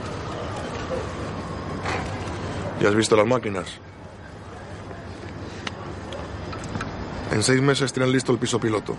¿Ya 2.82 2.90
has 2.90 2.96
visto 2.96 3.16
las 3.16 3.26
máquinas? 3.26 3.66
En 7.32 7.44
seis 7.44 7.62
meses 7.62 7.92
tienen 7.92 8.12
listo 8.12 8.32
el 8.32 8.38
piso 8.38 8.60
piloto. 8.60 8.96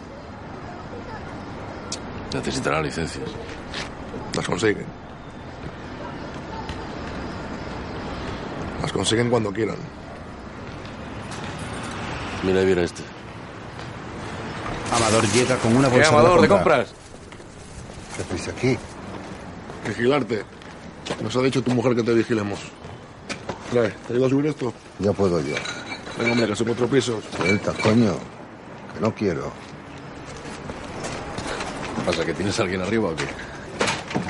Necesitarán 2.35 2.83
licencias. 2.83 3.29
Las 4.35 4.47
consiguen. 4.47 4.87
Las 8.83 8.93
consiguen 8.93 9.31
cuando 9.31 9.53
quieran. 9.53 9.77
Mira, 12.43 12.63
mira 12.63 12.83
este. 12.83 13.03
Amador 14.95 15.27
llega 15.33 15.57
con 15.57 15.77
una 15.77 15.89
¿Qué, 15.89 15.97
bolsa 15.97 16.11
Amador, 16.11 16.37
de 16.37 16.43
de 16.43 16.49
compra. 16.49 16.77
compras? 16.85 16.95
¿Qué 18.17 18.23
hacéis 18.23 18.49
aquí? 18.49 18.79
Vigilarte. 19.87 20.45
Nos 21.23 21.35
ha 21.37 21.41
dicho 21.43 21.63
tu 21.63 21.71
mujer 21.73 21.95
que 21.97 22.03
te 22.03 22.13
vigilemos. 22.13 22.59
Trae, 23.71 23.91
¿te 24.07 24.13
ayudo 24.15 24.27
a 24.27 24.31
subir 24.31 24.47
esto? 24.47 24.73
Ya 24.99 25.13
puedo 25.13 25.41
yo. 25.41 25.55
Venga, 26.19 26.33
hombre, 26.33 26.47
que 26.49 26.57
son 26.57 26.67
cuatro 26.67 26.87
pisos. 26.89 27.23
Suelta, 27.37 27.73
coño. 27.75 28.15
Que 28.95 29.01
no 29.01 29.15
quiero. 29.15 29.53
¿Qué 31.97 32.03
pasa? 32.07 32.25
¿Que 32.25 32.35
tienes 32.35 32.59
a 32.59 32.63
alguien 32.63 32.81
arriba 32.81 33.11
o 33.11 33.17
qué? 33.17 33.25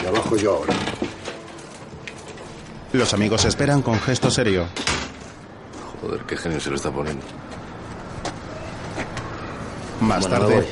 Y 0.03 0.07
abajo 0.07 0.37
yo 0.37 0.57
ahora. 0.57 0.75
Los 2.93 3.15
amigos 3.15 3.45
esperan 3.45 3.83
con 3.83 3.99
gesto 4.01 4.31
serio. 4.31 4.67
Joder, 6.01 6.21
qué 6.23 6.37
genio 6.37 6.61
se 6.61 6.71
lo 6.71 6.77
está 6.77 6.91
poniendo. 6.91 7.25
Más 10.01 10.21
Bueno, 10.29 10.47
tarde. 10.47 10.69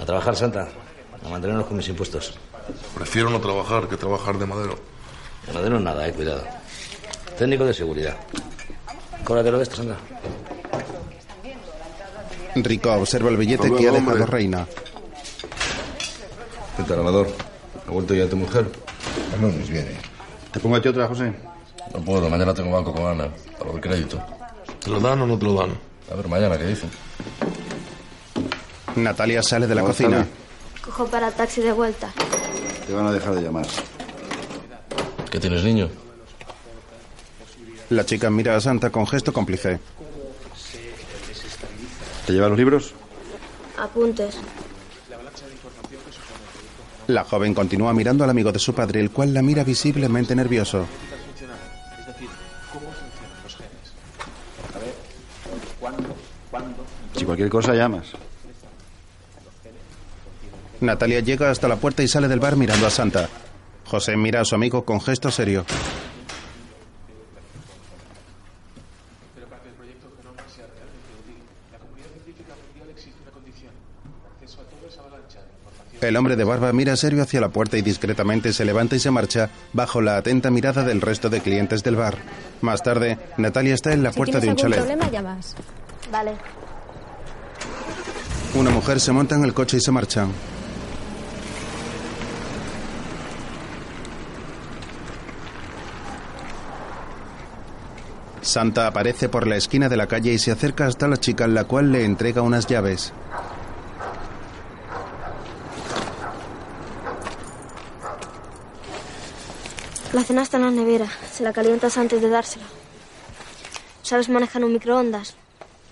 A 0.00 0.04
trabajar, 0.04 0.36
Santa. 0.36 0.68
A 1.24 1.28
mantenernos 1.28 1.66
con 1.66 1.76
mis 1.76 1.88
impuestos. 1.88 2.34
Prefiero 2.94 3.30
no 3.30 3.40
trabajar 3.40 3.88
que 3.88 3.96
trabajar 3.96 4.38
de 4.38 4.46
madero. 4.46 4.78
De 5.46 5.52
madero 5.52 5.80
nada, 5.80 6.06
eh, 6.08 6.12
cuidado. 6.12 6.44
Técnico 7.38 7.64
de 7.64 7.74
seguridad. 7.74 8.16
Cóbratelo 9.24 9.58
de 9.58 9.62
esto, 9.64 9.76
Santa. 9.76 9.96
Rico 12.54 12.92
observa 12.92 13.28
el 13.28 13.36
billete 13.36 13.68
que 13.68 13.74
ha 13.88 13.90
luego, 13.90 13.96
dejado 13.96 14.12
hombre. 14.12 14.26
Reina. 14.26 14.66
¿Qué 16.76 16.82
tal, 16.84 17.00
Amador? 17.00 17.28
¿Ha 17.86 17.90
vuelto 17.90 18.14
ya 18.14 18.28
tu 18.28 18.36
mujer? 18.36 18.66
No 19.40 19.48
nos 19.48 19.68
viene. 19.68 19.90
¿Te 20.52 20.60
pongo 20.60 20.76
a 20.76 20.80
ti 20.82 20.88
otra, 20.88 21.06
José? 21.06 21.32
No 21.92 22.00
puedo, 22.00 22.28
mañana 22.30 22.54
tengo 22.54 22.70
banco 22.70 22.94
con 22.94 23.06
Ana. 23.06 23.28
Para 23.58 23.72
el 23.72 23.80
crédito. 23.80 24.20
¿Te 24.82 24.90
lo 24.90 25.00
dan 25.00 25.20
o 25.22 25.26
no 25.26 25.38
te 25.38 25.44
lo 25.44 25.54
dan? 25.54 25.70
A 26.10 26.14
ver, 26.14 26.28
mañana, 26.28 26.56
¿qué 26.56 26.64
dicen? 26.64 26.90
Natalia 28.96 29.42
sale 29.42 29.66
de 29.66 29.74
la 29.74 29.82
cocina. 29.82 30.26
Cojo 30.82 31.06
para 31.06 31.30
taxi 31.30 31.60
de 31.60 31.72
vuelta. 31.72 32.12
Te 32.86 32.92
van 32.94 33.06
a 33.06 33.12
dejar 33.12 33.34
de 33.34 33.42
llamar. 33.42 33.66
¿Qué 35.36 35.40
tienes, 35.40 35.64
niño? 35.64 35.90
La 37.90 38.06
chica 38.06 38.30
mira 38.30 38.56
a 38.56 38.60
Santa 38.62 38.88
con 38.88 39.06
gesto 39.06 39.34
cómplice. 39.34 39.78
¿Te 42.26 42.32
lleva 42.32 42.48
los 42.48 42.56
libros? 42.56 42.94
Apuntes. 43.76 44.38
La 47.08 47.24
joven 47.24 47.52
continúa 47.52 47.92
mirando 47.92 48.24
al 48.24 48.30
amigo 48.30 48.50
de 48.50 48.58
su 48.58 48.72
padre, 48.72 48.98
el 49.00 49.10
cual 49.10 49.34
la 49.34 49.42
mira 49.42 49.62
visiblemente 49.62 50.34
nervioso. 50.34 50.86
Si 57.14 57.26
cualquier 57.26 57.50
cosa 57.50 57.74
llamas. 57.74 58.06
Natalia 60.80 61.20
llega 61.20 61.50
hasta 61.50 61.68
la 61.68 61.76
puerta 61.76 62.02
y 62.02 62.08
sale 62.08 62.26
del 62.26 62.40
bar 62.40 62.56
mirando 62.56 62.86
a 62.86 62.90
Santa. 62.90 63.28
José 63.86 64.16
mira 64.16 64.40
a 64.40 64.44
su 64.44 64.54
amigo 64.54 64.84
con 64.84 65.00
gesto 65.00 65.30
serio. 65.30 65.64
Pero 69.34 69.46
para 69.48 69.62
que 69.62 69.68
el 69.68 69.74
proyecto 69.74 70.06
Genoma 70.16 70.42
sea 70.54 70.66
realmente 70.66 71.08
útil, 71.22 71.36
la 71.72 71.78
comunidad 71.78 72.08
científica 72.12 72.52
mundial 72.66 72.90
exige 72.90 73.14
una 73.22 73.30
condición. 73.32 73.70
Acceso 74.34 74.60
a 74.60 74.64
toda 74.64 74.88
esa 74.88 75.00
avalancha 75.02 75.38
de 75.40 75.46
información. 75.54 75.98
El 76.08 76.16
hombre 76.16 76.36
de 76.36 76.44
barba 76.44 76.72
mira 76.72 76.96
serio 76.96 77.22
hacia 77.22 77.40
la 77.40 77.48
puerta 77.50 77.78
y 77.78 77.82
discretamente 77.82 78.52
se 78.52 78.64
levanta 78.64 78.96
y 78.96 79.00
se 79.00 79.10
marcha 79.10 79.50
bajo 79.72 80.00
la 80.00 80.16
atenta 80.16 80.50
mirada 80.50 80.82
del 80.84 81.00
resto 81.00 81.28
de 81.30 81.40
clientes 81.40 81.82
del 81.84 81.96
bar. 81.96 82.16
Más 82.62 82.82
tarde, 82.82 83.18
Natalia 83.36 83.74
está 83.74 83.92
en 83.92 84.02
la 84.02 84.10
Si 84.12 84.16
puerta 84.16 84.40
de 84.40 84.48
un 84.48 84.56
chalet. 84.56 84.78
problema, 84.78 85.08
llamas. 85.10 85.54
Vale. 86.10 86.32
Una 88.54 88.70
mujer 88.70 88.98
se 89.00 89.12
monta 89.12 89.34
en 89.36 89.44
el 89.44 89.52
coche 89.54 89.76
y 89.76 89.80
se 89.80 89.92
marchan. 89.92 90.32
Santa 98.46 98.86
aparece 98.86 99.28
por 99.28 99.46
la 99.46 99.56
esquina 99.56 99.88
de 99.88 99.96
la 99.96 100.06
calle 100.06 100.32
y 100.32 100.38
se 100.38 100.52
acerca 100.52 100.86
hasta 100.86 101.08
la 101.08 101.16
chica, 101.16 101.46
la 101.46 101.64
cual 101.64 101.92
le 101.92 102.04
entrega 102.04 102.42
unas 102.42 102.66
llaves. 102.66 103.12
La 110.12 110.24
cena 110.24 110.42
está 110.42 110.56
en 110.56 110.62
la 110.62 110.70
nevera. 110.70 111.06
Se 111.30 111.42
la 111.42 111.52
calientas 111.52 111.98
antes 111.98 112.22
de 112.22 112.30
dársela. 112.30 112.64
¿Sabes 114.02 114.28
manejar 114.28 114.64
un 114.64 114.72
microondas? 114.72 115.34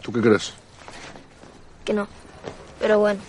¿Tú 0.01 0.13
qué 0.13 0.21
crees? 0.21 0.55
Que 1.85 1.93
no. 1.93 2.09
Pero 2.81 3.01
bueno. 3.01 3.21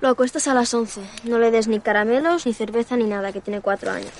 Lo 0.00 0.08
acuestas 0.08 0.48
a 0.48 0.54
las 0.54 0.72
11. 0.72 1.00
No 1.24 1.38
le 1.38 1.50
des 1.50 1.66
ni 1.66 1.80
caramelos, 1.80 2.46
ni 2.46 2.54
cerveza, 2.54 2.96
ni 2.96 3.04
nada, 3.04 3.32
que 3.32 3.40
tiene 3.40 3.60
cuatro 3.60 3.90
años. 3.90 4.12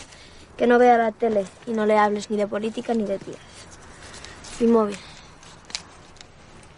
Que 0.56 0.66
no 0.66 0.78
vea 0.78 0.98
la 0.98 1.12
tele 1.12 1.44
y 1.66 1.72
no 1.72 1.86
le 1.86 1.96
hables 1.96 2.30
ni 2.30 2.36
de 2.36 2.46
política 2.46 2.92
ni 2.94 3.04
de 3.04 3.18
tías. 3.18 3.43
Mi 4.60 4.66
móvil. 4.66 4.96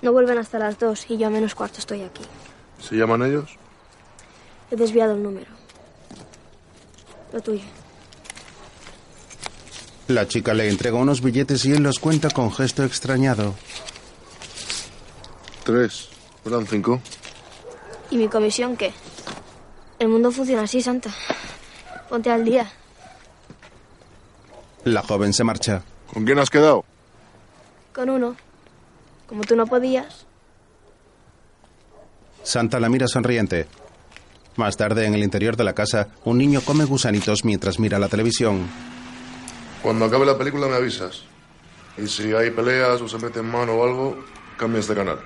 No 0.03 0.13
vuelven 0.13 0.39
hasta 0.39 0.59
las 0.59 0.79
dos 0.79 1.07
y 1.11 1.17
yo 1.19 1.27
a 1.27 1.31
menos 1.31 1.55
cuarto 1.55 1.79
estoy 1.79 2.03
aquí. 2.03 2.23
¿Se 2.81 2.95
llaman 2.97 3.23
ellos? 3.23 3.57
He 4.71 4.77
desviado 4.77 5.15
el 5.15 5.23
número. 5.23 5.51
Lo 7.33 7.41
tuyo. 7.41 7.65
La 10.09 10.29
chica 10.29 10.55
le 10.55 10.69
entrega 10.69 10.97
unos 10.97 11.21
billetes 11.21 11.65
y 11.65 11.73
él 11.73 11.83
los 11.83 11.99
cuenta 11.99 12.31
con 12.31 12.53
gesto 12.53 12.85
extrañado. 12.85 13.55
Tres. 15.65 16.09
Eran 16.45 16.67
cinco. 16.67 17.01
¿Y 18.11 18.17
mi 18.17 18.29
comisión 18.29 18.77
qué? 18.77 18.93
El 19.99 20.09
mundo 20.09 20.31
funciona 20.31 20.63
así, 20.63 20.81
Santa. 20.81 21.13
Ponte 22.09 22.31
al 22.31 22.45
día. 22.45 22.71
La 24.85 25.03
joven 25.03 25.33
se 25.33 25.43
marcha. 25.43 25.83
¿Con 26.13 26.25
quién 26.25 26.39
has 26.39 26.51
quedado? 26.51 26.85
Con 27.97 28.11
uno. 28.11 28.37
Como 29.27 29.43
tú 29.45 29.57
no 29.57 29.67
podías. 29.67 30.27
Santa 32.43 32.79
la 32.79 32.91
mira 32.91 33.09
sonriente. 33.09 33.67
Más 34.57 34.77
tarde, 34.77 35.07
en 35.07 35.15
el 35.15 35.23
interior 35.23 35.57
de 35.57 35.65
la 35.65 35.73
casa, 35.73 36.09
un 36.25 36.37
niño 36.37 36.61
come 36.61 36.85
gusanitos 36.85 37.47
mientras 37.47 37.79
mira 37.79 37.99
la 37.99 38.11
televisión. 38.11 38.69
Cuando 39.83 40.05
acabe 40.05 40.27
la 40.27 40.37
película 40.37 40.67
me 40.67 40.77
avisas. 40.77 41.23
Y 41.97 42.07
si 42.07 42.35
hay 42.35 42.51
peleas 42.51 43.01
o 43.01 43.09
se 43.09 43.17
mete 43.17 43.41
en 43.41 43.51
mano 43.51 43.73
o 43.73 43.85
algo, 43.85 44.23
cambias 44.59 44.89
de 44.89 44.95
canal. 44.95 45.19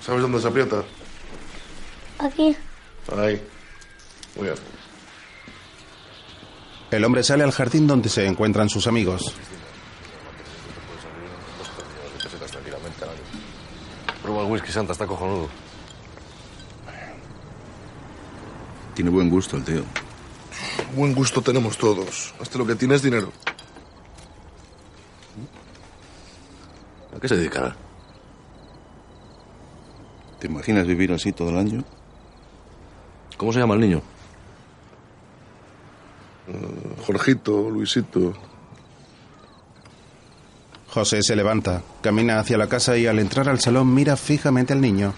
¿Sabes 0.00 0.20
dónde 0.20 0.38
se 0.38 0.48
aprieta? 0.48 0.84
Aquí. 2.18 2.54
Ahí. 3.16 3.42
Muy 4.36 4.44
bien. 4.44 4.56
El 6.90 7.04
hombre 7.06 7.22
sale 7.22 7.42
al 7.42 7.52
jardín 7.52 7.86
donde 7.86 8.10
se 8.10 8.26
encuentran 8.26 8.68
sus 8.68 8.86
amigos. 8.86 9.34
Prueba 14.30 14.46
el 14.46 14.52
whisky, 14.52 14.70
Santa, 14.70 14.92
está 14.92 15.08
cojonudo. 15.08 15.48
Tiene 18.94 19.10
buen 19.10 19.28
gusto 19.28 19.56
el 19.56 19.64
tío. 19.64 19.82
Buen 20.94 21.16
gusto 21.16 21.42
tenemos 21.42 21.76
todos. 21.76 22.32
Hasta 22.40 22.56
lo 22.56 22.64
que 22.64 22.76
tienes 22.76 23.02
dinero. 23.02 23.32
¿A 27.16 27.18
qué 27.18 27.26
se 27.26 27.38
dedicará? 27.38 27.74
¿Te 30.38 30.46
imaginas 30.46 30.86
vivir 30.86 31.10
así 31.10 31.32
todo 31.32 31.48
el 31.48 31.58
año? 31.58 31.84
¿Cómo 33.36 33.52
se 33.52 33.58
llama 33.58 33.74
el 33.74 33.80
niño? 33.80 34.00
Eh, 36.46 37.02
Jorgito, 37.04 37.68
Luisito. 37.68 38.34
José 40.92 41.22
se 41.22 41.36
levanta, 41.36 41.82
camina 42.02 42.40
hacia 42.40 42.58
la 42.58 42.68
casa 42.68 42.96
y 42.96 43.06
al 43.06 43.18
entrar 43.18 43.48
al 43.48 43.60
salón 43.60 43.94
mira 43.94 44.16
fijamente 44.16 44.72
al 44.72 44.80
niño. 44.80 45.14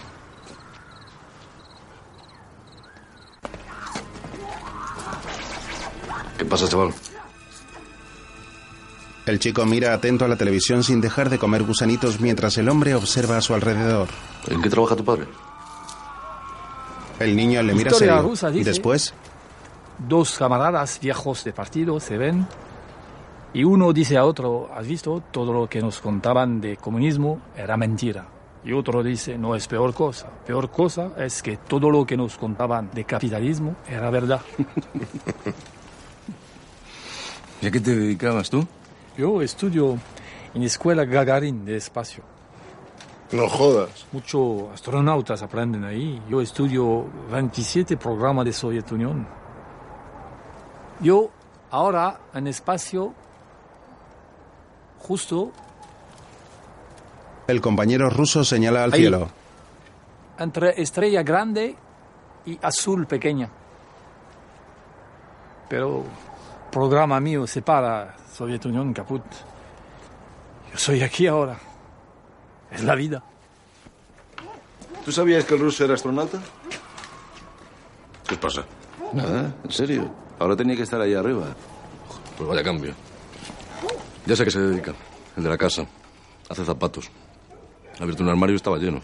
¿Qué 6.37 6.45
pasa, 6.45 6.67
chaval? 6.67 6.93
El 9.25 9.39
chico 9.39 9.65
mira 9.65 9.93
atento 9.93 10.25
a 10.25 10.27
la 10.27 10.35
televisión 10.35 10.83
sin 10.83 10.99
dejar 11.01 11.29
de 11.29 11.39
comer 11.39 11.63
gusanitos 11.63 12.19
mientras 12.19 12.57
el 12.57 12.69
hombre 12.69 12.93
observa 12.93 13.37
a 13.37 13.41
su 13.41 13.53
alrededor. 13.53 14.09
¿En 14.47 14.61
qué 14.61 14.69
trabaja 14.69 14.95
tu 14.95 15.05
padre? 15.05 15.27
El 17.19 17.35
niño 17.35 17.63
le 17.63 17.73
mira 17.73 17.91
serio. 17.91 18.21
rusa, 18.21 18.51
y 18.51 18.63
después, 18.63 19.13
Dos 19.97 20.37
camaradas 20.37 20.99
viejos 20.99 21.43
de 21.43 21.53
partido 21.53 21.99
se 21.99 22.17
ven 22.17 22.47
y 23.53 23.63
uno 23.63 23.93
dice 23.93 24.17
a 24.17 24.25
otro, 24.25 24.69
¿has 24.73 24.87
visto? 24.87 25.21
Todo 25.31 25.53
lo 25.53 25.69
que 25.69 25.79
nos 25.79 25.99
contaban 25.99 26.59
de 26.59 26.77
comunismo 26.77 27.39
era 27.55 27.77
mentira. 27.77 28.25
Y 28.65 28.73
otro 28.73 29.03
dice, 29.03 29.37
no 29.37 29.55
es 29.55 29.67
peor 29.67 29.93
cosa. 29.93 30.29
Peor 30.45 30.71
cosa 30.71 31.11
es 31.17 31.43
que 31.43 31.57
todo 31.57 31.91
lo 31.91 32.05
que 32.05 32.17
nos 32.17 32.37
contaban 32.37 32.89
de 32.93 33.03
capitalismo 33.03 33.75
era 33.87 34.09
verdad. 34.09 34.41
¿Y 37.61 37.67
a 37.67 37.71
qué 37.71 37.79
te 37.79 37.95
dedicabas 37.95 38.49
tú? 38.49 38.65
Yo 39.17 39.41
estudio 39.41 39.97
en 40.53 40.61
la 40.61 40.67
escuela 40.67 41.05
Gagarin 41.05 41.63
de 41.63 41.77
espacio. 41.77 42.23
No 43.31 43.47
jodas. 43.47 44.07
Muchos 44.11 44.63
astronautas 44.73 45.43
aprenden 45.43 45.83
ahí. 45.83 46.21
Yo 46.27 46.41
estudio 46.41 47.05
27 47.31 47.97
programas 47.97 48.45
de 48.45 48.53
Soviet 48.53 48.91
Unión. 48.91 49.27
Yo 51.01 51.29
ahora 51.69 52.19
en 52.33 52.47
espacio 52.47 53.13
justo 55.03 55.51
el 57.47 57.61
compañero 57.61 58.09
ruso 58.09 58.43
señala 58.43 58.83
al 58.85 58.93
Ahí. 58.93 59.01
cielo. 59.01 59.29
entre 60.39 60.81
estrella 60.81 61.21
grande 61.23 61.75
y 62.45 62.57
azul 62.61 63.05
pequeña. 63.05 63.49
Pero 65.69 66.03
programa 66.71 67.19
mío 67.19 67.45
separa 67.47 68.15
Soviet 68.33 68.65
Unión 68.65 68.93
caput. 68.93 69.23
Yo 70.71 70.77
soy 70.77 71.01
aquí 71.03 71.27
ahora. 71.27 71.57
Es 72.71 72.83
la 72.83 72.95
vida. 72.95 73.21
¿Tú 75.05 75.11
sabías 75.11 75.43
que 75.45 75.53
el 75.55 75.59
ruso 75.61 75.83
era 75.83 75.93
astronauta? 75.95 76.39
¿Qué 78.27 78.35
pasa? 78.37 78.63
Nada, 79.13 79.53
en 79.63 79.71
serio. 79.71 80.09
Ahora 80.39 80.55
tenía 80.55 80.75
que 80.75 80.83
estar 80.83 80.99
allá 80.99 81.19
arriba. 81.19 81.47
Pues 82.37 82.49
vaya 82.49 82.63
cambio. 82.63 82.93
Ya 84.25 84.35
sé 84.35 84.43
a 84.43 84.45
qué 84.45 84.51
se 84.51 84.59
dedica. 84.59 84.93
El 85.35 85.43
de 85.43 85.49
la 85.49 85.57
casa. 85.57 85.85
Hace 86.49 86.65
zapatos. 86.65 87.09
Ha 87.99 88.03
abierto 88.03 88.23
un 88.23 88.29
armario 88.29 88.53
y 88.53 88.57
estaba 88.57 88.77
lleno. 88.77 89.01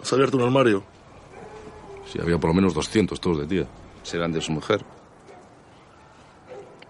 ¿Has 0.00 0.12
abierto 0.12 0.36
un 0.36 0.44
armario? 0.44 0.82
Sí, 2.10 2.18
había 2.20 2.38
por 2.38 2.50
lo 2.50 2.54
menos 2.54 2.74
200, 2.74 3.20
todos 3.20 3.40
de 3.40 3.46
tía. 3.46 3.66
Serán 4.02 4.32
de 4.32 4.40
su 4.40 4.52
mujer. 4.52 4.84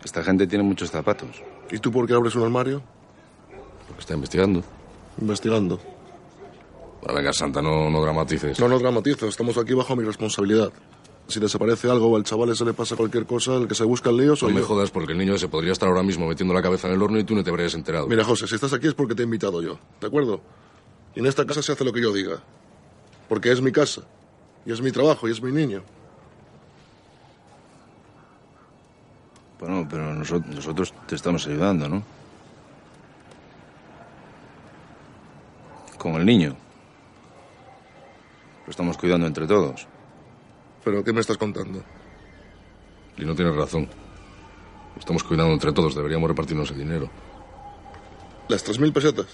Esta 0.05 0.23
gente 0.23 0.47
tiene 0.47 0.65
muchos 0.65 0.91
zapatos. 0.91 1.43
¿Y 1.71 1.79
tú 1.79 1.91
por 1.91 2.07
qué 2.07 2.15
abres 2.15 2.35
un 2.35 2.43
armario? 2.43 2.83
Porque 3.87 4.01
está 4.01 4.15
investigando. 4.15 4.63
Investigando. 5.19 5.81
Bueno, 7.01 7.15
venga, 7.17 7.33
Santa, 7.33 7.63
no, 7.63 7.89
no 7.91 8.03
dramatices. 8.03 8.59
No, 8.61 8.69
no 8.69 8.79
dramatizo. 8.79 9.29
Estamos 9.29 9.57
aquí 9.57 9.73
bajo 9.75 9.95
mi 9.97 10.05
responsabilidad. 10.05 10.73
Si 11.27 11.41
desaparece 11.41 11.91
algo 11.91 12.09
o 12.09 12.17
al 12.17 12.23
chaval 12.25 12.55
se 12.55 12.65
le 12.67 12.75
pasa 12.75 12.97
cualquier 12.97 13.25
cosa, 13.27 13.55
el 13.57 13.67
que 13.67 13.75
se 13.75 13.85
busca 13.85 14.11
el 14.11 14.19
lío 14.19 14.31
No 14.31 14.37
soy 14.37 14.53
me 14.53 14.61
yo. 14.61 14.67
jodas 14.67 14.91
porque 14.91 15.13
el 15.13 15.19
niño 15.19 15.35
ese 15.35 15.49
podría 15.49 15.73
estar 15.73 15.89
ahora 15.89 16.03
mismo 16.03 16.27
metiendo 16.29 16.53
la 16.53 16.61
cabeza 16.63 16.87
en 16.89 16.95
el 16.95 17.03
horno 17.03 17.19
y 17.19 17.25
tú 17.25 17.35
no 17.35 17.43
te 17.43 17.49
habrías 17.51 17.75
enterado. 17.75 18.07
Mira, 18.07 18.25
José, 18.25 18.47
si 18.47 18.55
estás 18.57 18.73
aquí 18.75 18.89
es 18.89 18.95
porque 18.95 19.15
te 19.15 19.23
he 19.23 19.25
invitado 19.25 19.63
yo, 19.63 19.79
¿de 20.01 20.07
acuerdo? 20.07 20.41
Y 21.15 21.21
en 21.21 21.27
esta 21.27 21.47
casa 21.47 21.63
se 21.63 21.73
hace 21.73 21.85
lo 21.85 21.93
que 21.93 22.03
yo 22.03 22.13
diga. 22.13 22.43
Porque 23.29 23.51
es 23.51 23.63
mi 23.63 23.73
casa. 23.73 24.03
Y 24.67 24.73
es 24.73 24.81
mi 24.83 24.93
trabajo 24.93 25.27
y 25.27 25.31
es 25.33 25.41
mi 25.41 25.51
niño. 25.51 25.83
Bueno, 29.61 29.87
pero 29.91 30.13
nosotros, 30.15 30.55
nosotros 30.55 30.95
te 31.07 31.15
estamos 31.15 31.47
ayudando, 31.47 31.89
¿no? 31.89 32.03
Con 35.99 36.15
el 36.17 36.27
niño. 36.27 36.55
Lo 38.67 38.71
estamos 38.71 38.99
cuidando 38.99 39.27
entre 39.27 39.47
todos. 39.47 39.87
¿Pero 40.85 41.03
qué 41.03 41.13
me 41.13 41.21
estás 41.21 41.39
contando? 41.39 41.83
Y 43.17 43.25
no 43.25 43.35
tienes 43.35 43.55
razón. 43.57 43.89
Estamos 44.99 45.25
cuidando 45.25 45.53
entre 45.53 45.73
todos, 45.73 45.95
deberíamos 45.95 46.29
repartirnos 46.29 46.71
el 46.71 46.79
dinero. 46.79 47.11
Las 48.49 48.63
tres 48.63 48.79
mil 48.79 48.93
pesetas. 48.93 49.27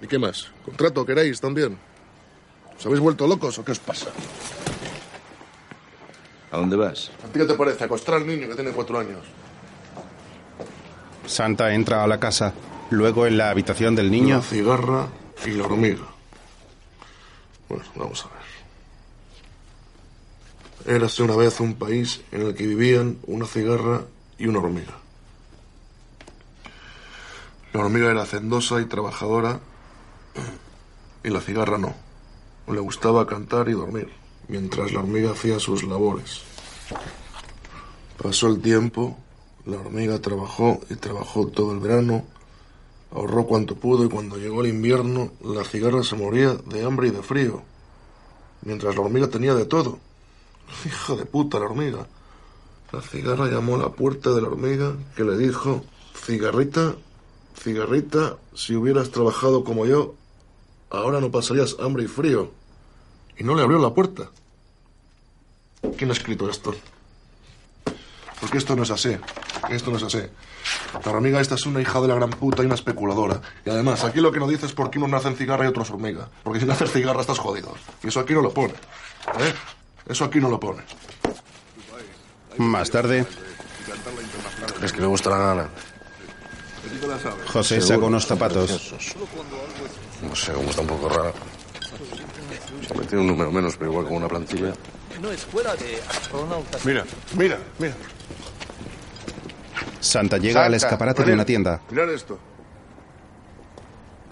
¿Y 0.00 0.06
qué 0.06 0.18
más? 0.18 0.50
¿Contrato 0.64 1.04
queréis 1.04 1.40
también? 1.40 1.76
¿Os 2.78 2.86
habéis 2.86 3.00
vuelto 3.00 3.26
locos 3.26 3.58
o 3.58 3.64
qué 3.64 3.72
os 3.72 3.78
pasa? 3.78 4.10
¿A 6.50 6.56
dónde 6.56 6.76
vas? 6.76 7.10
¿A 7.22 7.28
ti 7.28 7.38
qué 7.38 7.44
te 7.44 7.54
parece 7.54 7.84
acostar 7.84 8.16
al 8.16 8.26
niño 8.26 8.48
que 8.48 8.54
tiene 8.54 8.72
cuatro 8.72 8.98
años? 8.98 9.24
Santa 11.26 11.72
entra 11.74 12.02
a 12.02 12.06
la 12.06 12.18
casa. 12.18 12.54
Luego 12.90 13.26
en 13.26 13.36
la 13.36 13.50
habitación 13.50 13.94
del 13.94 14.10
niño. 14.10 14.36
La 14.36 14.42
cigarra 14.42 15.08
y 15.46 15.50
la 15.50 15.64
hormiga. 15.64 16.06
Bueno, 17.68 17.84
vamos 17.94 18.24
a 18.24 18.28
ver. 18.34 18.39
Érase 20.86 21.22
una 21.22 21.36
vez 21.36 21.60
un 21.60 21.74
país 21.74 22.22
en 22.32 22.42
el 22.42 22.54
que 22.54 22.66
vivían 22.66 23.18
una 23.26 23.46
cigarra 23.46 24.04
y 24.38 24.46
una 24.46 24.60
hormiga. 24.60 24.96
La 27.72 27.80
hormiga 27.80 28.10
era 28.10 28.22
hacendosa 28.22 28.80
y 28.80 28.86
trabajadora 28.86 29.60
y 31.22 31.28
la 31.28 31.40
cigarra 31.40 31.78
no. 31.78 31.94
Le 32.66 32.80
gustaba 32.80 33.26
cantar 33.26 33.68
y 33.68 33.72
dormir, 33.72 34.08
mientras 34.48 34.92
la 34.92 35.00
hormiga 35.00 35.32
hacía 35.32 35.58
sus 35.58 35.84
labores. 35.84 36.42
Pasó 38.22 38.48
el 38.48 38.60
tiempo, 38.60 39.18
la 39.66 39.78
hormiga 39.78 40.18
trabajó 40.20 40.80
y 40.88 40.96
trabajó 40.96 41.46
todo 41.48 41.72
el 41.72 41.80
verano, 41.80 42.24
ahorró 43.12 43.46
cuanto 43.46 43.74
pudo 43.76 44.04
y 44.04 44.08
cuando 44.08 44.36
llegó 44.36 44.62
el 44.62 44.68
invierno, 44.68 45.32
la 45.42 45.64
cigarra 45.64 46.02
se 46.02 46.16
moría 46.16 46.54
de 46.54 46.84
hambre 46.84 47.08
y 47.08 47.10
de 47.10 47.22
frío, 47.22 47.62
mientras 48.62 48.94
la 48.94 49.02
hormiga 49.02 49.28
tenía 49.28 49.54
de 49.54 49.66
todo. 49.66 49.98
Hija 50.84 51.14
de 51.14 51.26
puta 51.26 51.58
la 51.58 51.66
hormiga. 51.66 52.06
La 52.92 53.00
cigarra 53.00 53.46
llamó 53.46 53.76
a 53.76 53.78
la 53.78 53.88
puerta 53.90 54.30
de 54.30 54.40
la 54.40 54.48
hormiga 54.48 54.94
que 55.16 55.24
le 55.24 55.36
dijo, 55.36 55.84
cigarrita, 56.14 56.94
cigarrita, 57.56 58.36
si 58.54 58.74
hubieras 58.74 59.10
trabajado 59.10 59.62
como 59.62 59.86
yo, 59.86 60.14
ahora 60.90 61.20
no 61.20 61.30
pasarías 61.30 61.76
hambre 61.78 62.04
y 62.04 62.08
frío. 62.08 62.50
Y 63.38 63.44
no 63.44 63.54
le 63.54 63.62
abrió 63.62 63.78
la 63.78 63.94
puerta. 63.94 64.30
¿Quién 65.96 66.10
ha 66.10 66.12
escrito 66.12 66.50
esto? 66.50 66.74
Porque 68.40 68.58
esto 68.58 68.74
no 68.74 68.82
es 68.82 68.90
así. 68.90 69.16
Esto 69.70 69.90
no 69.90 69.98
es 69.98 70.02
así. 70.02 70.20
La 71.04 71.12
hormiga 71.12 71.40
esta 71.40 71.54
es 71.54 71.66
una 71.66 71.80
hija 71.80 72.00
de 72.00 72.08
la 72.08 72.14
gran 72.14 72.30
puta 72.30 72.62
y 72.62 72.66
una 72.66 72.74
especuladora. 72.74 73.40
Y 73.64 73.70
además, 73.70 74.02
aquí 74.04 74.20
lo 74.20 74.32
que 74.32 74.40
nos 74.40 74.48
dice 74.48 74.66
es 74.66 74.72
por 74.72 74.90
qué 74.90 74.98
unos 74.98 75.10
nacen 75.10 75.36
cigarra 75.36 75.64
y 75.64 75.68
otros 75.68 75.90
hormiga. 75.90 76.28
Porque 76.42 76.60
si 76.60 76.66
naces 76.66 76.92
cigarra 76.92 77.20
estás 77.20 77.38
jodido. 77.38 77.74
Y 78.02 78.08
eso 78.08 78.20
aquí 78.20 78.32
no 78.32 78.42
lo 78.42 78.52
pone. 78.52 78.74
¿Eh? 79.38 79.54
Eso 80.08 80.24
aquí 80.24 80.40
no 80.40 80.48
lo 80.48 80.58
pone. 80.58 80.82
Más 82.58 82.90
tarde, 82.90 83.24
Es 84.82 84.92
que 84.92 85.00
me 85.00 85.06
gusta 85.06 85.30
la 85.30 85.38
gana. 85.38 85.68
José 87.52 87.80
saca 87.80 88.04
unos 88.06 88.26
zapatos. 88.26 88.94
No 90.22 90.34
sé 90.34 90.52
cómo 90.52 90.70
está 90.70 90.82
un 90.82 90.88
poco 90.88 91.08
rara. 91.08 91.32
Me 92.98 93.04
tiene 93.06 93.20
un 93.22 93.26
número 93.28 93.50
menos, 93.50 93.76
pero 93.76 93.90
igual 93.90 94.06
con 94.06 94.16
una 94.16 94.28
plantilla. 94.28 94.72
No 95.20 95.30
es 95.30 95.44
fuera 95.44 95.74
de. 95.76 96.00
Mira, 96.84 97.04
mira, 97.36 97.58
mira. 97.78 97.94
Santa 100.00 100.38
llega 100.38 100.64
al 100.64 100.74
escaparate 100.74 101.24
de 101.24 101.32
una 101.34 101.44
tienda. 101.44 101.80
Mirad 101.90 102.10
esto. 102.10 102.38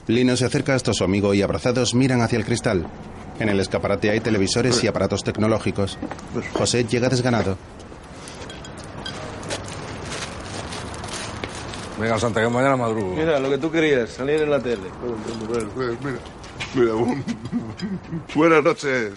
Lino 0.06 0.36
se 0.36 0.46
acerca 0.46 0.74
hasta 0.74 0.94
su 0.94 1.04
amigo 1.04 1.34
y 1.34 1.42
abrazados 1.42 1.94
miran 1.94 2.22
hacia 2.22 2.38
el 2.38 2.44
cristal. 2.46 2.86
En 3.38 3.48
el 3.48 3.60
escaparate 3.60 4.10
hay 4.10 4.20
televisores 4.20 4.82
y 4.82 4.88
aparatos 4.88 5.22
tecnológicos. 5.22 5.96
José 6.54 6.84
llega 6.84 7.08
desganado. 7.08 7.56
Venga, 12.00 12.18
Santa, 12.18 12.40
que 12.40 12.48
mañana 12.48 12.76
madrugo. 12.76 13.14
Mira, 13.16 13.38
lo 13.40 13.50
que 13.50 13.58
tú 13.58 13.70
querías, 13.70 14.10
salir 14.10 14.40
en 14.42 14.50
la 14.50 14.60
tele. 14.60 14.82
Mira, 15.48 16.18
mira. 16.74 16.92
bu- 16.92 17.22
Buenas 18.34 18.62
noches. 18.64 19.12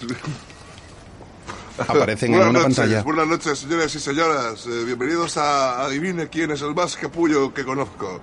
Aparecen 1.87 2.33
en 2.33 2.37
Buenas 2.39 2.49
una 2.49 2.59
noches, 2.63 2.77
pantalla. 2.77 3.03
Buenas 3.03 3.27
noches, 3.27 3.59
señores 3.59 3.95
y 3.95 3.99
señoras. 3.99 4.65
Eh, 4.67 4.83
bienvenidos 4.85 5.37
a 5.37 5.83
Adivine 5.85 6.27
quién 6.27 6.51
es 6.51 6.61
el 6.61 6.73
más 6.75 6.95
capullo 6.97 7.53
que 7.53 7.63
conozco. 7.63 8.19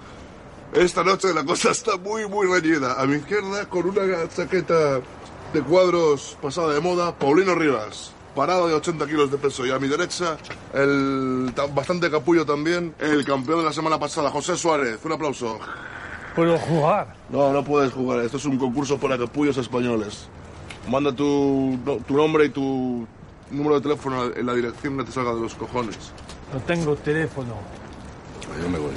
Esta 0.72 1.02
noche 1.02 1.32
la 1.32 1.44
cosa 1.44 1.70
está 1.70 1.96
muy, 1.96 2.28
muy 2.28 2.46
reñida. 2.46 3.00
A 3.00 3.06
mi 3.06 3.16
izquierda, 3.16 3.66
con 3.68 3.86
una 3.88 4.28
chaqueta 4.28 5.00
de 5.52 5.62
cuadros 5.62 6.36
pasada 6.42 6.74
de 6.74 6.80
moda, 6.80 7.14
Paulino 7.14 7.54
Rivas, 7.54 8.12
parado 8.34 8.68
de 8.68 8.74
80 8.74 9.06
kilos 9.06 9.30
de 9.30 9.38
peso. 9.38 9.66
Y 9.66 9.70
a 9.70 9.78
mi 9.78 9.88
derecha, 9.88 10.36
el 10.74 11.52
ta- 11.54 11.66
bastante 11.66 12.10
capullo 12.10 12.44
también, 12.44 12.94
el 12.98 13.24
campeón 13.24 13.58
de 13.60 13.64
la 13.64 13.72
semana 13.72 13.98
pasada, 13.98 14.30
José 14.30 14.56
Suárez. 14.56 14.98
Un 15.04 15.12
aplauso. 15.12 15.58
¿Puedo 16.36 16.56
jugar? 16.58 17.14
No, 17.30 17.52
no 17.52 17.64
puedes 17.64 17.92
jugar. 17.92 18.20
Esto 18.20 18.36
es 18.36 18.44
un 18.44 18.58
concurso 18.58 18.98
para 18.98 19.18
capullos 19.18 19.56
españoles. 19.56 20.28
Manda 20.88 21.12
tu, 21.12 21.78
no, 21.84 21.96
tu 21.96 22.16
nombre 22.16 22.44
y 22.46 22.48
tu 22.50 23.06
número 23.50 23.76
de 23.76 23.80
teléfono 23.80 24.24
en 24.26 24.46
la 24.46 24.54
dirección 24.54 24.96
que 24.98 25.04
te 25.04 25.12
salga 25.12 25.34
de 25.34 25.40
los 25.40 25.54
cojones. 25.54 25.96
No 26.52 26.60
tengo 26.60 26.94
teléfono. 26.96 27.54
Yo 28.62 28.68
me 28.68 28.78
voy. 28.78 28.92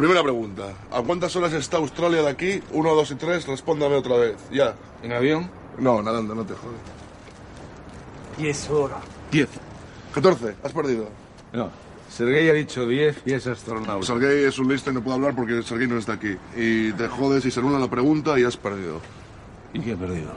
Primera 0.00 0.22
pregunta. 0.22 0.72
¿A 0.90 1.02
cuántas 1.02 1.36
horas 1.36 1.52
está 1.52 1.76
Australia 1.76 2.22
de 2.22 2.28
aquí? 2.30 2.62
Uno, 2.72 2.94
dos 2.94 3.10
y 3.10 3.16
tres. 3.16 3.46
Respóndame 3.46 3.96
otra 3.96 4.16
vez. 4.16 4.36
Ya. 4.50 4.74
¿En 5.02 5.12
avión? 5.12 5.50
No, 5.78 6.00
nadando, 6.00 6.34
no 6.34 6.42
te 6.42 6.54
jodes. 6.54 6.80
Diez 8.38 8.70
horas. 8.70 9.00
Diez. 9.30 9.50
Catorce. 10.14 10.54
Has 10.62 10.72
perdido. 10.72 11.06
No. 11.52 11.70
Sergei 12.08 12.48
ha 12.48 12.54
dicho 12.54 12.88
10 12.88 13.24
y 13.26 13.34
es 13.34 13.46
astronauta. 13.46 14.06
Sergei 14.06 14.44
es 14.44 14.58
un 14.58 14.68
listo 14.68 14.90
y 14.90 14.94
no 14.94 15.04
puedo 15.04 15.16
hablar 15.16 15.36
porque 15.36 15.62
Sergei 15.62 15.86
no 15.86 15.98
está 15.98 16.14
aquí. 16.14 16.34
Y 16.56 16.92
te 16.92 17.06
jodes 17.06 17.44
y 17.44 17.50
se 17.50 17.60
anula 17.60 17.78
la 17.78 17.90
pregunta 17.90 18.40
y 18.40 18.44
has 18.44 18.56
perdido. 18.56 19.02
¿Y 19.74 19.80
qué 19.80 19.92
he 19.92 19.96
perdido? 19.98 20.30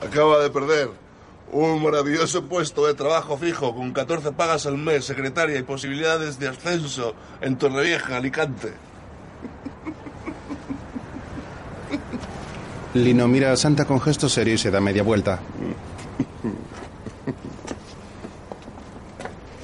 Acaba 0.00 0.42
de 0.42 0.48
perder 0.48 0.88
un 1.52 1.82
maravilloso 1.82 2.44
puesto 2.44 2.86
de 2.86 2.94
trabajo 2.94 3.36
fijo 3.36 3.74
con 3.74 3.92
14 3.92 4.32
pagas 4.32 4.66
al 4.66 4.78
mes, 4.78 5.04
secretaria 5.04 5.58
y 5.58 5.62
posibilidades 5.62 6.38
de 6.38 6.48
ascenso 6.48 7.14
en 7.40 7.56
Torrevieja, 7.56 8.16
Alicante. 8.16 8.72
Lino 12.94 13.28
mira 13.28 13.52
a 13.52 13.56
Santa 13.56 13.84
con 13.84 14.00
gesto 14.00 14.28
serio 14.28 14.54
y 14.54 14.58
se 14.58 14.70
da 14.70 14.80
media 14.80 15.02
vuelta. 15.02 15.40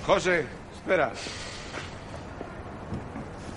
José, 0.06 0.44
espera. 0.74 1.12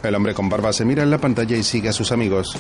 El 0.02 0.16
hombre 0.16 0.34
con 0.34 0.50
barba 0.50 0.74
se 0.74 0.86
mira 0.86 1.04
en 1.04 1.12
la 1.12 1.20
pantalla 1.20 1.56
y 1.56 1.64
sigue 1.64 1.90
a 1.90 1.94
sus 1.94 2.12
amigos. 2.12 2.58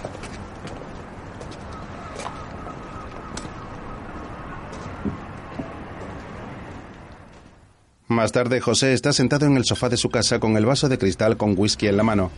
Más 8.19 8.33
tarde, 8.33 8.59
José 8.59 8.91
está 8.91 9.13
sentado 9.13 9.45
en 9.45 9.55
el 9.55 9.63
sofá 9.63 9.87
de 9.87 9.95
su 9.95 10.09
casa 10.09 10.41
con 10.41 10.57
el 10.57 10.65
vaso 10.65 10.89
de 10.89 10.97
cristal 10.97 11.37
con 11.37 11.57
whisky 11.57 11.87
en 11.87 11.95
la 11.95 12.03
mano. 12.03 12.31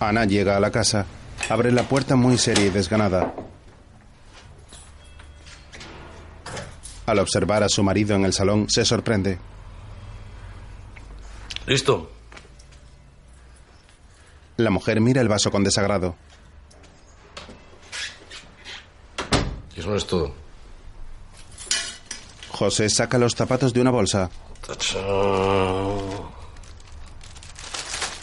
Ana 0.00 0.24
llega 0.24 0.56
a 0.56 0.60
la 0.60 0.70
casa. 0.70 1.04
Abre 1.50 1.70
la 1.70 1.82
puerta 1.82 2.16
muy 2.16 2.38
seria 2.38 2.64
y 2.64 2.70
desganada. 2.70 3.34
Al 7.04 7.18
observar 7.18 7.62
a 7.64 7.68
su 7.68 7.82
marido 7.82 8.16
en 8.16 8.24
el 8.24 8.32
salón, 8.32 8.64
se 8.70 8.82
sorprende. 8.86 9.38
¿Listo? 11.66 12.10
La 14.56 14.70
mujer 14.70 15.02
mira 15.02 15.20
el 15.20 15.28
vaso 15.28 15.50
con 15.50 15.62
desagrado. 15.62 16.16
Eso 19.76 19.90
no 19.90 19.96
es 19.96 20.06
todo. 20.06 20.45
José 22.56 22.88
saca 22.88 23.18
los 23.18 23.34
zapatos 23.34 23.74
de 23.74 23.82
una 23.82 23.90
bolsa. 23.90 24.30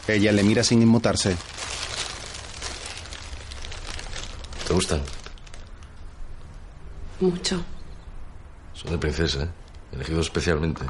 Ella 0.07 0.31
le 0.31 0.41
mira 0.41 0.63
sin 0.63 0.81
inmutarse. 0.81 1.37
¿Te 4.67 4.73
gustan? 4.73 5.03
Mucho. 7.19 7.63
Son 8.73 8.89
de 8.89 8.97
princesa, 8.97 9.43
¿eh? 9.43 9.49
Elegidos 9.91 10.25
especialmente. 10.25 10.83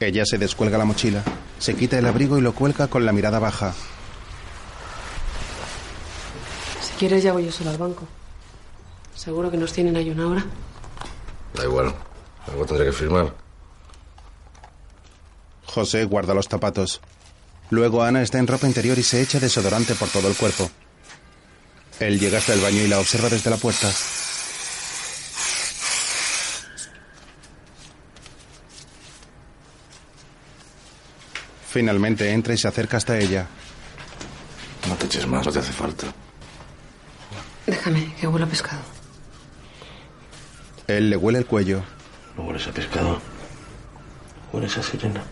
Ella 0.00 0.24
se 0.26 0.38
descuelga 0.38 0.76
la 0.76 0.84
mochila, 0.84 1.22
se 1.60 1.76
quita 1.76 2.00
el 2.00 2.06
abrigo 2.06 2.36
y 2.36 2.40
lo 2.40 2.52
cuelga 2.52 2.88
con 2.88 3.06
la 3.06 3.12
mirada 3.12 3.38
baja. 3.38 3.74
Si 6.80 6.92
quieres, 6.98 7.22
ya 7.22 7.32
voy 7.32 7.44
yo 7.44 7.52
sola 7.52 7.70
al 7.70 7.78
banco. 7.78 8.08
Seguro 9.14 9.52
que 9.52 9.56
nos 9.56 9.72
tienen 9.72 9.94
ahí 9.94 10.10
una 10.10 10.26
hora. 10.26 10.44
Da 11.54 11.64
igual. 11.64 11.94
Algo 12.48 12.66
tendré 12.66 12.86
que 12.86 12.92
firmar. 12.92 13.34
José 15.66 16.04
guarda 16.04 16.34
los 16.34 16.48
zapatos. 16.48 17.00
Luego 17.70 18.02
Ana 18.02 18.22
está 18.22 18.38
en 18.38 18.46
ropa 18.46 18.66
interior 18.66 18.98
y 18.98 19.02
se 19.02 19.22
echa 19.22 19.40
desodorante 19.40 19.94
por 19.94 20.08
todo 20.08 20.28
el 20.28 20.36
cuerpo. 20.36 20.70
Él 22.00 22.18
llega 22.18 22.38
hasta 22.38 22.52
el 22.52 22.60
baño 22.60 22.82
y 22.82 22.88
la 22.88 22.98
observa 22.98 23.28
desde 23.28 23.48
la 23.48 23.56
puerta. 23.56 23.90
Finalmente 31.70 32.30
entra 32.30 32.52
y 32.52 32.58
se 32.58 32.68
acerca 32.68 32.98
hasta 32.98 33.18
ella. 33.18 33.46
No 34.88 34.94
te 34.96 35.06
eches 35.06 35.26
más, 35.26 35.46
no 35.46 35.52
te 35.52 35.60
hace 35.60 35.72
falta. 35.72 36.06
Déjame, 37.66 38.14
que 38.16 38.26
huela 38.26 38.44
a 38.44 38.48
pescado. 38.48 38.91
Él 40.86 41.10
le 41.10 41.16
huele 41.16 41.38
el 41.38 41.46
cuello. 41.46 41.82
No 42.36 42.44
hueles 42.44 42.66
a 42.66 42.72
pescado. 42.72 43.20
Hueles 44.52 44.76
a 44.78 44.82
sirena. 44.82 45.22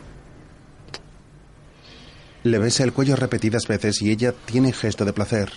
Le 2.42 2.59
besa 2.59 2.84
el 2.84 2.92
cuello 2.92 3.16
repetidas 3.16 3.66
veces 3.66 4.01
y 4.01 4.11
ella 4.11 4.32
tiene 4.32 4.72
gesto 4.72 5.05
de 5.05 5.12
placer. 5.12 5.53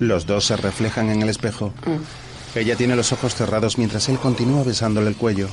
Los 0.00 0.26
dos 0.26 0.46
se 0.46 0.56
reflejan 0.56 1.10
en 1.10 1.22
el 1.22 1.28
espejo. 1.28 1.72
Ella 2.56 2.74
tiene 2.74 2.96
los 2.96 3.12
ojos 3.12 3.36
cerrados 3.36 3.78
mientras 3.78 4.08
él 4.08 4.18
continúa 4.18 4.64
besándole 4.64 5.08
el 5.08 5.16
cuello. 5.16 5.48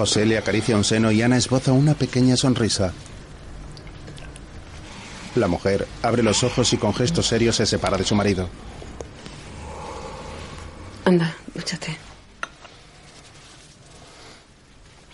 José 0.00 0.24
le 0.24 0.38
acaricia 0.38 0.78
un 0.78 0.82
seno 0.82 1.12
y 1.12 1.20
Ana 1.20 1.36
esboza 1.36 1.72
una 1.72 1.92
pequeña 1.92 2.34
sonrisa. 2.34 2.94
La 5.34 5.46
mujer 5.46 5.86
abre 6.02 6.22
los 6.22 6.42
ojos 6.42 6.72
y 6.72 6.78
con 6.78 6.94
gesto 6.94 7.22
serio 7.22 7.52
se 7.52 7.66
separa 7.66 7.98
de 7.98 8.04
su 8.04 8.14
marido. 8.14 8.48
Anda, 11.04 11.36
dúchate. 11.54 11.98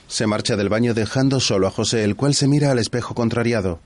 Se 0.07 0.29
marcha 0.29 0.55
del 0.55 0.69
baño 0.69 0.95
dejando 0.95 1.41
solo 1.41 1.67
a 1.67 1.73
José, 1.73 2.05
el 2.05 2.15
cual 2.15 2.37
se 2.37 2.47
mira 2.47 2.71
al 2.71 2.79
espejo 2.79 3.17
contrariado. 3.17 3.81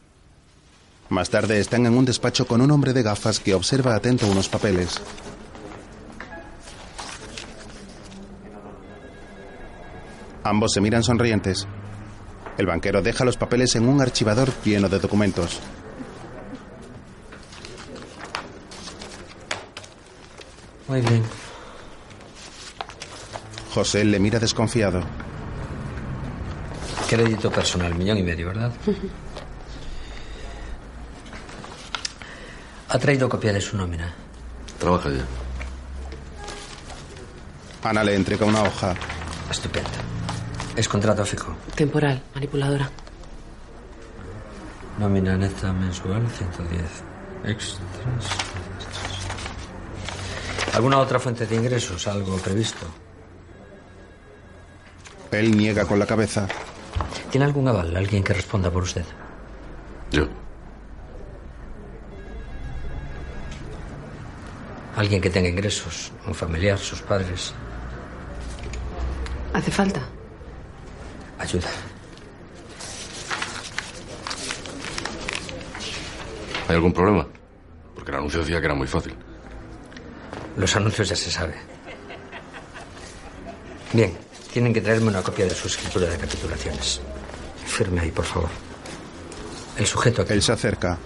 Más 1.09 1.31
tarde 1.31 1.61
están 1.61 1.87
en 1.87 1.97
un 1.97 2.05
despacho 2.05 2.47
con 2.47 2.61
un 2.61 2.71
hombre 2.73 2.93
de 2.93 3.03
gafas 3.03 3.41
que 3.41 3.55
observa 3.55 3.95
atento 3.95 4.27
unos 4.27 4.51
papeles. 4.51 5.01
Ambos 10.45 10.73
se 10.73 10.81
miran 10.81 11.03
sonrientes. 11.03 11.67
El 12.57 12.67
banquero 12.67 13.03
deja 13.03 13.25
los 13.25 13.37
papeles 13.37 13.75
en 13.77 13.89
un 13.89 14.01
archivador 14.01 14.51
lleno 14.65 14.89
de 14.89 14.99
documentos. 14.99 15.61
Muy 20.89 21.01
bien. 21.03 21.23
José 23.75 24.05
le 24.05 24.19
mira 24.19 24.39
desconfiado. 24.39 25.03
Crédito 27.09 27.51
personal, 27.51 27.95
millón 27.95 28.19
y 28.19 28.23
medio, 28.23 28.49
¿verdad? 28.49 28.73
Ha 32.89 32.99
traído 32.99 33.29
copia 33.29 33.53
de 33.53 33.61
su 33.61 33.77
nómina. 33.77 34.13
Trabaja 34.79 35.11
ya. 35.11 35.25
Ana 37.89 38.03
le 38.03 38.17
entrega 38.17 38.45
una 38.47 38.63
hoja. 38.63 38.95
Estupendo. 39.51 40.10
Es 40.77 40.89
contrato 40.89 41.25
fijo. 41.25 41.55
Temporal, 41.75 42.23
manipuladora. 42.35 42.91
Nómina 44.99 45.37
neta 45.37 45.73
mensual, 45.73 46.29
110. 46.29 46.83
Extras. 47.45 47.81
¿Alguna 50.75 50.99
otra 50.99 51.19
fuente 51.19 51.47
de 51.47 51.57
ingresos? 51.57 52.07
¿Algo 52.07 52.37
previsto? 52.37 52.87
Él 55.33 55.57
niega 55.57 55.85
con 55.87 55.99
la 55.99 56.07
cabeza. 56.07 56.47
¿Tiene 57.31 57.47
algún 57.47 57.67
aval? 57.69 57.97
¿Alguien 57.97 58.23
que 58.23 58.35
responda 58.35 58.71
por 58.71 58.83
usted? 58.83 59.05
Yo. 60.11 60.27
¿Alguien 64.97 65.21
que 65.21 65.31
tenga 65.31 65.49
ingresos? 65.49 66.13
¿Un 66.27 66.35
familiar? 66.35 66.79
¿Sus 66.79 67.01
padres? 67.01 67.55
¿Hace 69.55 69.71
falta? 69.71 70.03
Ayuda. 71.41 71.69
¿Hay 76.69 76.75
algún 76.77 76.93
problema? 76.93 77.27
Porque 77.95 78.11
el 78.11 78.19
anuncio 78.19 78.41
decía 78.41 78.61
que 78.61 78.67
era 78.67 78.75
muy 78.75 78.87
fácil. 78.87 79.15
Los 80.57 80.77
anuncios 80.77 81.09
ya 81.09 81.17
se 81.17 81.31
sabe. 81.31 81.55
Bien, 83.93 84.17
tienen 84.53 84.75
que 84.75 84.83
traerme 84.83 85.09
una 85.09 85.23
copia 85.23 85.47
de 85.47 85.55
su 85.55 85.67
escritura 85.67 86.07
de 86.09 86.19
capitulaciones. 86.19 87.01
Firme 87.67 88.03
ahí, 88.03 88.11
por 88.11 88.27
favor. 88.27 88.51
El 89.79 89.87
sujeto 89.87 90.23
aquí. 90.23 90.35
Él 90.35 90.43
se 90.43 90.53
acerca. 90.53 90.99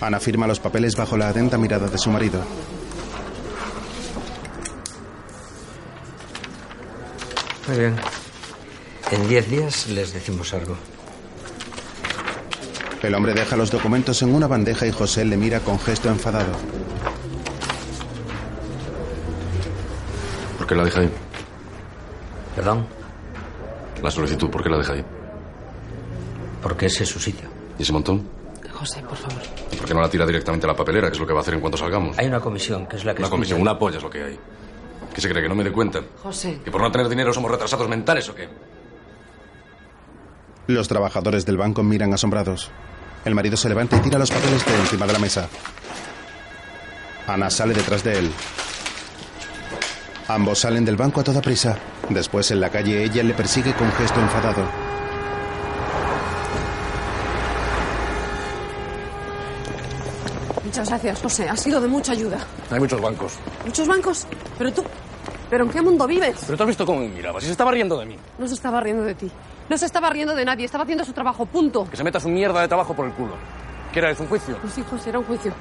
Ana 0.00 0.18
firma 0.18 0.48
los 0.48 0.58
papeles 0.58 0.96
bajo 0.96 1.16
la 1.16 1.28
atenta 1.28 1.56
mirada 1.56 1.86
de 1.86 1.96
su 1.96 2.10
marido. 2.10 2.44
Muy 7.68 7.78
bien. 7.78 8.23
En 9.10 9.28
diez 9.28 9.48
días 9.48 9.86
les 9.88 10.12
decimos 10.12 10.52
algo. 10.54 10.76
El 13.02 13.14
hombre 13.14 13.34
deja 13.34 13.56
los 13.56 13.70
documentos 13.70 14.22
en 14.22 14.34
una 14.34 14.46
bandeja 14.46 14.86
y 14.86 14.90
José 14.92 15.24
le 15.24 15.36
mira 15.36 15.60
con 15.60 15.78
gesto 15.78 16.08
enfadado. 16.08 16.52
¿Por 20.56 20.66
qué 20.66 20.74
la 20.74 20.84
deja 20.84 21.00
ahí? 21.00 21.10
¿Perdón? 22.56 22.86
La 24.02 24.10
solicitud, 24.10 24.48
¿por 24.48 24.62
qué 24.62 24.70
la 24.70 24.78
deja 24.78 24.94
ahí? 24.94 25.04
Porque 26.62 26.86
ese 26.86 27.02
es 27.04 27.10
su 27.10 27.20
sitio. 27.20 27.48
¿Y 27.78 27.82
ese 27.82 27.92
montón? 27.92 28.26
José, 28.72 29.02
por 29.02 29.16
favor. 29.16 29.42
¿Y 29.70 29.76
por 29.76 29.86
qué 29.86 29.94
no 29.94 30.00
la 30.00 30.08
tira 30.08 30.26
directamente 30.26 30.66
a 30.66 30.70
la 30.70 30.76
papelera, 30.76 31.08
que 31.08 31.14
es 31.14 31.20
lo 31.20 31.26
que 31.26 31.32
va 31.34 31.40
a 31.40 31.42
hacer 31.42 31.54
en 31.54 31.60
cuanto 31.60 31.76
salgamos? 31.76 32.18
Hay 32.18 32.26
una 32.26 32.40
comisión 32.40 32.86
que 32.86 32.96
es 32.96 33.04
la 33.04 33.14
que 33.14 33.20
Una 33.20 33.30
comisión, 33.30 33.60
una 33.60 33.78
polla 33.78 33.98
es 33.98 34.02
lo 34.02 34.10
que 34.10 34.24
hay. 34.24 34.38
¿Qué 35.14 35.20
se 35.20 35.28
cree, 35.28 35.42
que 35.42 35.48
no 35.48 35.54
me 35.54 35.62
dé 35.62 35.70
cuenta? 35.72 36.00
José. 36.22 36.60
¿Que 36.64 36.70
por 36.70 36.80
no 36.80 36.90
tener 36.90 37.08
dinero 37.08 37.32
somos 37.32 37.50
retrasados 37.50 37.86
mentales 37.88 38.28
o 38.30 38.34
qué? 38.34 38.48
Los 40.66 40.88
trabajadores 40.88 41.44
del 41.44 41.58
banco 41.58 41.82
miran 41.82 42.14
asombrados. 42.14 42.70
El 43.24 43.34
marido 43.34 43.56
se 43.56 43.68
levanta 43.68 43.96
y 43.96 44.00
tira 44.00 44.18
los 44.18 44.30
papeles 44.30 44.64
de 44.64 44.74
encima 44.76 45.06
de 45.06 45.12
la 45.12 45.18
mesa. 45.18 45.48
Ana 47.26 47.50
sale 47.50 47.74
detrás 47.74 48.02
de 48.02 48.18
él. 48.18 48.30
Ambos 50.28 50.60
salen 50.60 50.84
del 50.84 50.96
banco 50.96 51.20
a 51.20 51.24
toda 51.24 51.42
prisa. 51.42 51.76
Después, 52.08 52.50
en 52.50 52.60
la 52.60 52.70
calle, 52.70 53.04
ella 53.04 53.22
le 53.22 53.34
persigue 53.34 53.74
con 53.74 53.90
gesto 53.92 54.20
enfadado. 54.20 54.66
Muchas 60.64 60.88
gracias, 60.88 61.20
José. 61.20 61.48
Ha 61.48 61.56
sido 61.56 61.80
de 61.80 61.88
mucha 61.88 62.12
ayuda. 62.12 62.38
Hay 62.70 62.80
muchos 62.80 63.00
bancos. 63.00 63.34
¿Muchos 63.66 63.86
bancos? 63.86 64.26
Pero 64.56 64.72
tú... 64.72 64.82
¿Pero 65.50 65.64
en 65.64 65.70
qué 65.70 65.82
mundo 65.82 66.06
vives? 66.06 66.36
Pero 66.46 66.56
tú 66.56 66.62
has 66.62 66.68
visto 66.68 66.86
cómo 66.86 67.00
me 67.00 67.08
miraba. 67.08 67.38
Si 67.38 67.46
se 67.46 67.52
estaba 67.52 67.70
riendo 67.70 67.98
de 67.98 68.06
mí. 68.06 68.16
No 68.38 68.48
se 68.48 68.54
estaba 68.54 68.80
riendo 68.80 69.04
de 69.04 69.14
ti. 69.14 69.30
No 69.68 69.78
se 69.78 69.86
estaba 69.86 70.10
riendo 70.10 70.34
de 70.34 70.44
nadie. 70.44 70.64
Estaba 70.64 70.84
haciendo 70.84 71.04
su 71.04 71.12
trabajo. 71.12 71.46
Punto. 71.46 71.88
Que 71.90 71.96
se 71.96 72.04
meta 72.04 72.20
su 72.20 72.28
mierda 72.28 72.60
de 72.60 72.68
trabajo 72.68 72.94
por 72.94 73.06
el 73.06 73.12
culo. 73.12 73.34
¿Qué 73.92 74.00
era? 74.00 74.10
¿Es 74.10 74.20
un 74.20 74.26
juicio? 74.26 74.58
Pues 74.58 74.72
sí, 74.74 74.84
José, 74.88 75.10
era 75.10 75.18
un 75.20 75.24
juicio. 75.24 75.52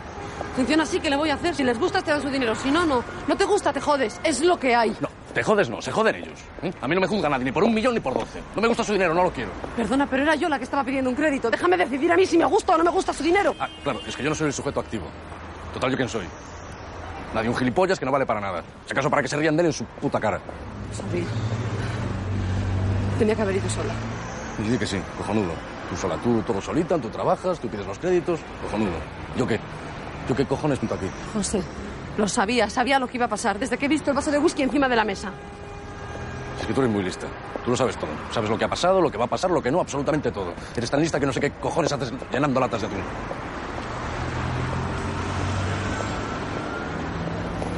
Funciona 0.55 0.83
así, 0.83 0.99
¿qué 0.99 1.09
le 1.09 1.15
voy 1.15 1.29
a 1.29 1.35
hacer? 1.35 1.55
Si 1.55 1.63
les 1.63 1.79
gusta, 1.79 2.01
te 2.01 2.11
dan 2.11 2.21
su 2.21 2.29
dinero. 2.29 2.55
Si 2.55 2.69
no, 2.71 2.85
no. 2.85 3.03
No 3.27 3.35
te 3.35 3.45
gusta, 3.45 3.71
te 3.73 3.79
jodes. 3.79 4.19
Es 4.23 4.41
lo 4.41 4.57
que 4.57 4.75
hay. 4.75 4.95
No, 4.99 5.09
te 5.33 5.41
jodes 5.43 5.69
no, 5.69 5.81
se 5.81 5.91
joden 5.91 6.15
ellos. 6.15 6.39
¿eh? 6.61 6.71
A 6.81 6.87
mí 6.87 6.95
no 6.95 7.01
me 7.01 7.07
juzga 7.07 7.29
nadie, 7.29 7.45
ni 7.45 7.51
por 7.51 7.63
un 7.63 7.73
millón 7.73 7.93
ni 7.93 7.99
por 7.99 8.13
doce. 8.13 8.41
No 8.55 8.61
me 8.61 8.67
gusta 8.67 8.83
su 8.83 8.93
dinero, 8.93 9.13
no 9.13 9.23
lo 9.23 9.31
quiero. 9.31 9.51
Perdona, 9.75 10.07
pero 10.07 10.23
era 10.23 10.35
yo 10.35 10.49
la 10.49 10.57
que 10.57 10.63
estaba 10.63 10.83
pidiendo 10.83 11.09
un 11.09 11.15
crédito. 11.15 11.49
Déjame 11.49 11.77
decidir 11.77 12.11
a 12.11 12.15
mí 12.15 12.25
si 12.25 12.37
me 12.37 12.45
gusta 12.45 12.73
o 12.73 12.77
no 12.77 12.83
me 12.83 12.91
gusta 12.91 13.13
su 13.13 13.23
dinero. 13.23 13.55
Ah, 13.59 13.67
claro, 13.83 13.99
es 14.05 14.15
que 14.15 14.23
yo 14.23 14.29
no 14.29 14.35
soy 14.35 14.47
el 14.47 14.53
sujeto 14.53 14.79
activo. 14.79 15.05
Total, 15.73 15.89
¿yo 15.89 15.97
quién 15.97 16.09
soy? 16.09 16.25
Nadie, 17.33 17.49
un 17.49 17.55
gilipollas 17.55 17.97
que 17.99 18.05
no 18.05 18.11
vale 18.11 18.25
para 18.25 18.39
nada. 18.39 18.63
Si 18.85 18.91
acaso 18.91 19.09
para 19.09 19.21
que 19.23 19.27
se 19.27 19.37
rían 19.37 19.55
de 19.55 19.61
él 19.61 19.67
en 19.67 19.73
su 19.73 19.85
puta 19.85 20.19
cara. 20.19 20.39
Sabía. 20.91 21.25
Tenía 23.19 23.35
que 23.35 23.41
haber 23.41 23.55
ido 23.55 23.69
sola. 23.69 23.93
Y 24.59 24.69
di 24.69 24.77
que 24.77 24.85
sí, 24.85 24.99
cojonudo. 25.17 25.53
Tú 25.89 25.95
sola, 25.95 26.17
tú 26.17 26.41
todo 26.41 26.61
solita, 26.61 26.97
tú 26.97 27.09
trabajas, 27.09 27.59
tú 27.59 27.67
pides 27.67 27.85
los 27.85 27.99
créditos, 27.99 28.39
cojonudo. 28.63 28.97
¿Yo 29.37 29.47
qué? 29.47 29.59
¿Yo 30.27 30.35
qué 30.35 30.45
cojones 30.45 30.79
pinto 30.79 30.95
aquí? 30.95 31.07
José, 31.33 31.61
lo 32.17 32.27
sabía, 32.27 32.69
sabía 32.69 32.99
lo 32.99 33.07
que 33.07 33.17
iba 33.17 33.25
a 33.25 33.29
pasar 33.29 33.59
desde 33.59 33.77
que 33.77 33.85
he 33.85 33.89
visto 33.89 34.11
el 34.11 34.15
vaso 34.15 34.31
de 34.31 34.39
whisky 34.39 34.63
encima 34.63 34.87
de 34.87 34.95
la 34.95 35.03
mesa. 35.03 35.31
Es 36.59 36.67
que 36.67 36.73
tú 36.73 36.81
eres 36.81 36.93
muy 36.93 37.03
lista. 37.03 37.27
Tú 37.63 37.71
lo 37.71 37.77
sabes 37.77 37.97
todo. 37.97 38.09
Sabes 38.31 38.49
lo 38.49 38.57
que 38.57 38.65
ha 38.65 38.69
pasado, 38.69 39.01
lo 39.01 39.11
que 39.11 39.17
va 39.17 39.25
a 39.25 39.27
pasar, 39.27 39.51
lo 39.51 39.61
que 39.61 39.71
no, 39.71 39.79
absolutamente 39.79 40.31
todo. 40.31 40.53
Eres 40.75 40.89
tan 40.89 41.01
lista 41.01 41.19
que 41.19 41.25
no 41.25 41.33
sé 41.33 41.39
qué 41.39 41.51
cojones 41.51 41.91
haces 41.91 42.11
llenando 42.31 42.59
latas 42.59 42.81
de 42.81 42.87
atún. 42.87 42.99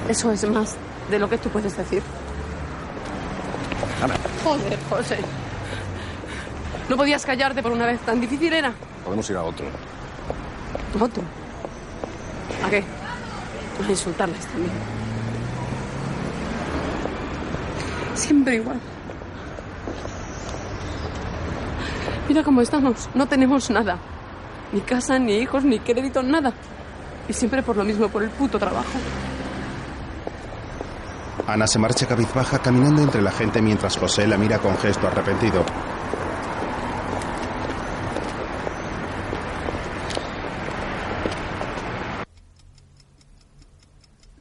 Eso 0.08 0.32
es 0.32 0.50
más 0.50 0.76
de 1.10 1.20
lo 1.20 1.30
que 1.30 1.38
tú 1.38 1.50
puedes 1.50 1.76
decir. 1.76 2.04
Joder, 4.46 4.78
José. 4.92 5.18
No 6.88 6.96
podías 6.96 7.26
callarte 7.26 7.64
por 7.64 7.72
una 7.72 7.88
vez. 7.88 8.00
¿Tan 8.02 8.22
difícil 8.22 8.54
era? 8.54 8.72
podemos 9.04 9.28
ir 9.28 9.38
a 9.38 9.44
otro. 9.44 9.66
Otro. 11.00 11.24
¿A 12.64 12.70
qué? 12.70 12.84
A 13.84 13.90
insultarles 13.90 14.46
también. 14.46 14.72
Siempre 18.14 18.56
igual. 18.56 18.80
Mira 22.28 22.44
cómo 22.44 22.62
estamos. 22.62 23.10
No 23.16 23.28
tenemos 23.28 23.72
nada. 23.72 23.98
Ni 24.72 24.82
casa, 24.82 25.18
ni 25.18 25.38
hijos, 25.38 25.64
ni 25.64 25.80
crédito, 25.80 26.22
nada. 26.22 26.54
Y 27.28 27.34
siempre 27.34 27.64
por 27.64 27.78
lo 27.78 27.84
mismo, 27.84 28.10
por 28.10 28.22
el 28.22 28.30
puto 28.30 28.60
trabajo. 28.60 29.00
Ana 31.48 31.68
se 31.68 31.78
marcha 31.80 32.08
cabizbaja 32.08 32.60
caminando 32.60 33.04
entre 33.04 33.22
la 33.22 33.32
gente 33.32 33.62
mientras 33.62 33.98
José 33.98 34.26
la 34.28 34.38
mira 34.38 34.58
con 34.60 34.76
gesto 34.78 35.08
arrepentido. 35.08 35.64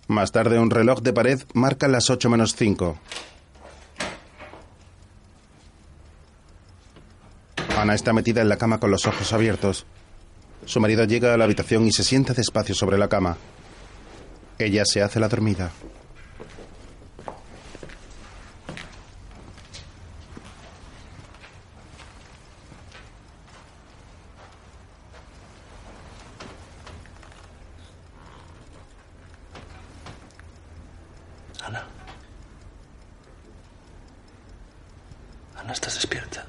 Más 0.09 0.33
tarde 0.33 0.59
un 0.59 0.71
reloj 0.71 1.01
de 1.01 1.13
pared 1.13 1.43
marca 1.55 1.89
las 1.89 2.09
8 2.09 2.31
menos 2.31 2.55
5. 2.57 2.99
Ana 7.77 7.95
está 7.95 8.13
metida 8.13 8.41
en 8.41 8.49
la 8.49 8.57
cama 8.57 8.79
con 8.79 8.91
los 8.91 9.07
ojos 9.07 9.33
abiertos. 9.33 9.85
Su 10.65 10.81
marido 10.81 11.05
llega 11.05 11.35
a 11.35 11.37
la 11.37 11.45
habitación 11.45 11.87
y 11.87 11.93
se 11.93 12.03
sienta 12.03 12.33
despacio 12.33 12.75
sobre 12.75 12.97
la 12.97 13.09
cama. 13.09 13.37
Ella 14.59 14.85
se 14.87 15.03
hace 15.03 15.21
la 15.21 15.29
dormida. 15.29 15.71
Ana. 31.65 31.85
Ana, 35.57 35.73
¿estás 35.73 35.95
despierta? 35.95 36.47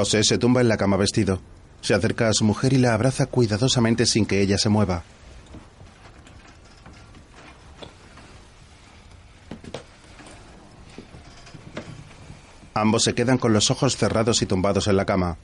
José 0.00 0.24
se 0.24 0.38
tumba 0.38 0.62
en 0.62 0.68
la 0.68 0.78
cama 0.78 0.96
vestido. 0.96 1.42
Se 1.82 1.92
acerca 1.92 2.30
a 2.30 2.32
su 2.32 2.42
mujer 2.42 2.72
y 2.72 2.78
la 2.78 2.94
abraza 2.94 3.26
cuidadosamente 3.26 4.06
sin 4.06 4.24
que 4.24 4.40
ella 4.40 4.56
se 4.56 4.70
mueva. 4.70 5.02
Ambos 12.72 13.04
se 13.04 13.14
quedan 13.14 13.36
con 13.36 13.52
los 13.52 13.70
ojos 13.70 13.98
cerrados 13.98 14.40
y 14.40 14.46
tumbados 14.46 14.88
en 14.88 14.96
la 14.96 15.04
cama. 15.04 15.36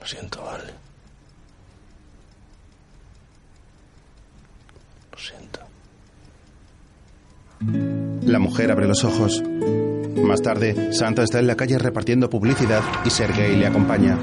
Lo 0.00 0.06
siento, 0.08 0.42
vale. 0.42 0.74
Lo 5.12 5.18
siento. 5.18 5.60
La 8.26 8.38
mujer 8.38 8.70
abre 8.70 8.86
los 8.86 9.04
ojos. 9.04 9.42
Más 10.16 10.40
tarde, 10.40 10.92
Santa 10.92 11.22
está 11.22 11.40
en 11.40 11.46
la 11.46 11.56
calle 11.56 11.78
repartiendo 11.78 12.30
publicidad 12.30 12.82
y 13.04 13.10
Sergei 13.10 13.56
le 13.56 13.66
acompaña. 13.66 14.18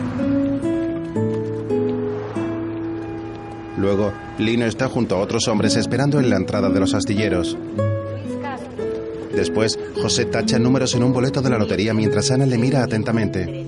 Luego, 3.78 4.12
Lino 4.40 4.66
está 4.66 4.88
junto 4.88 5.16
a 5.16 5.20
otros 5.20 5.48
hombres 5.48 5.76
esperando 5.76 6.20
en 6.20 6.30
la 6.30 6.38
entrada 6.38 6.70
de 6.70 6.80
los 6.80 6.94
astilleros. 6.94 7.58
Después, 9.36 9.80
José 10.02 10.26
tacha 10.26 10.60
números 10.60 10.96
en 10.96 11.04
un 11.04 11.14
boleto 11.14 11.42
de 11.42 11.50
la 11.50 11.58
lotería 11.58 11.94
mientras 11.94 12.32
Ana 12.32 12.46
le 12.46 12.58
mira 12.58 12.84
atentamente. 12.84 13.66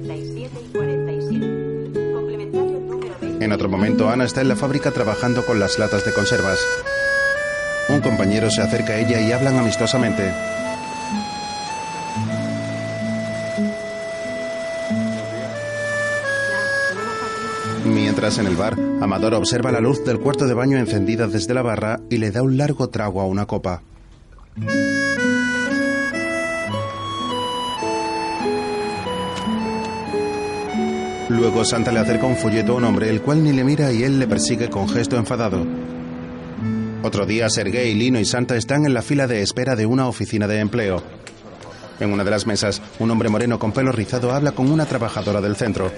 En 3.40 3.52
otro 3.52 3.70
momento, 3.70 4.10
Ana 4.10 4.26
está 4.26 4.42
en 4.42 4.48
la 4.48 4.56
fábrica 4.56 4.92
trabajando 4.92 5.46
con 5.46 5.60
las 5.60 5.78
latas 5.78 6.06
de 6.06 6.14
conservas. 6.14 6.60
Un 7.90 8.02
compañero 8.02 8.50
se 8.50 8.62
acerca 8.62 8.94
a 8.94 8.98
ella 8.98 9.20
y 9.20 9.32
hablan 9.32 9.58
amistosamente. 9.58 10.32
Mientras 17.86 18.38
en 18.40 18.48
el 18.48 18.56
bar, 18.56 18.78
Amador 19.02 19.34
observa 19.34 19.72
la 19.72 19.82
luz 19.82 20.04
del 20.06 20.20
cuarto 20.20 20.48
de 20.48 20.54
baño 20.54 20.78
encendida 20.78 21.28
desde 21.28 21.54
la 21.54 21.62
barra 21.62 22.00
y 22.10 22.18
le 22.18 22.32
da 22.32 22.42
un 22.42 22.58
largo 22.58 22.90
trago 22.90 23.20
a 23.20 23.26
una 23.26 23.46
copa. 23.46 23.82
Luego 31.30 31.66
Santa 31.66 31.92
le 31.92 32.00
acerca 32.00 32.26
un 32.26 32.38
folleto 32.38 32.74
a 32.74 32.76
un 32.76 32.86
hombre, 32.86 33.10
el 33.10 33.22
cual 33.22 33.44
ni 33.44 33.52
le 33.52 33.64
mira 33.64 33.92
y 33.92 34.04
él 34.04 34.20
le 34.20 34.28
persigue 34.28 34.70
con 34.70 34.88
gesto 34.88 35.18
enfadado. 35.18 35.66
Otro 37.06 37.26
día, 37.26 37.50
Sergei, 37.50 37.94
Lino 37.96 38.18
y 38.18 38.24
Santa 38.24 38.56
están 38.56 38.86
en 38.86 38.94
la 38.94 39.02
fila 39.02 39.28
de 39.28 39.42
espera 39.42 39.76
de 39.76 39.86
una 39.86 40.08
oficina 40.08 40.48
de 40.48 40.60
empleo. 40.60 41.04
En 42.00 42.14
una 42.14 42.24
de 42.24 42.32
las 42.32 42.48
mesas, 42.48 42.82
un 42.98 43.12
hombre 43.12 43.28
moreno 43.28 43.60
con 43.60 43.74
pelo 43.74 43.92
rizado 43.92 44.32
habla 44.32 44.54
con 44.54 44.72
una 44.72 44.86
trabajadora 44.86 45.42
del 45.42 45.58
centro. 45.58 45.92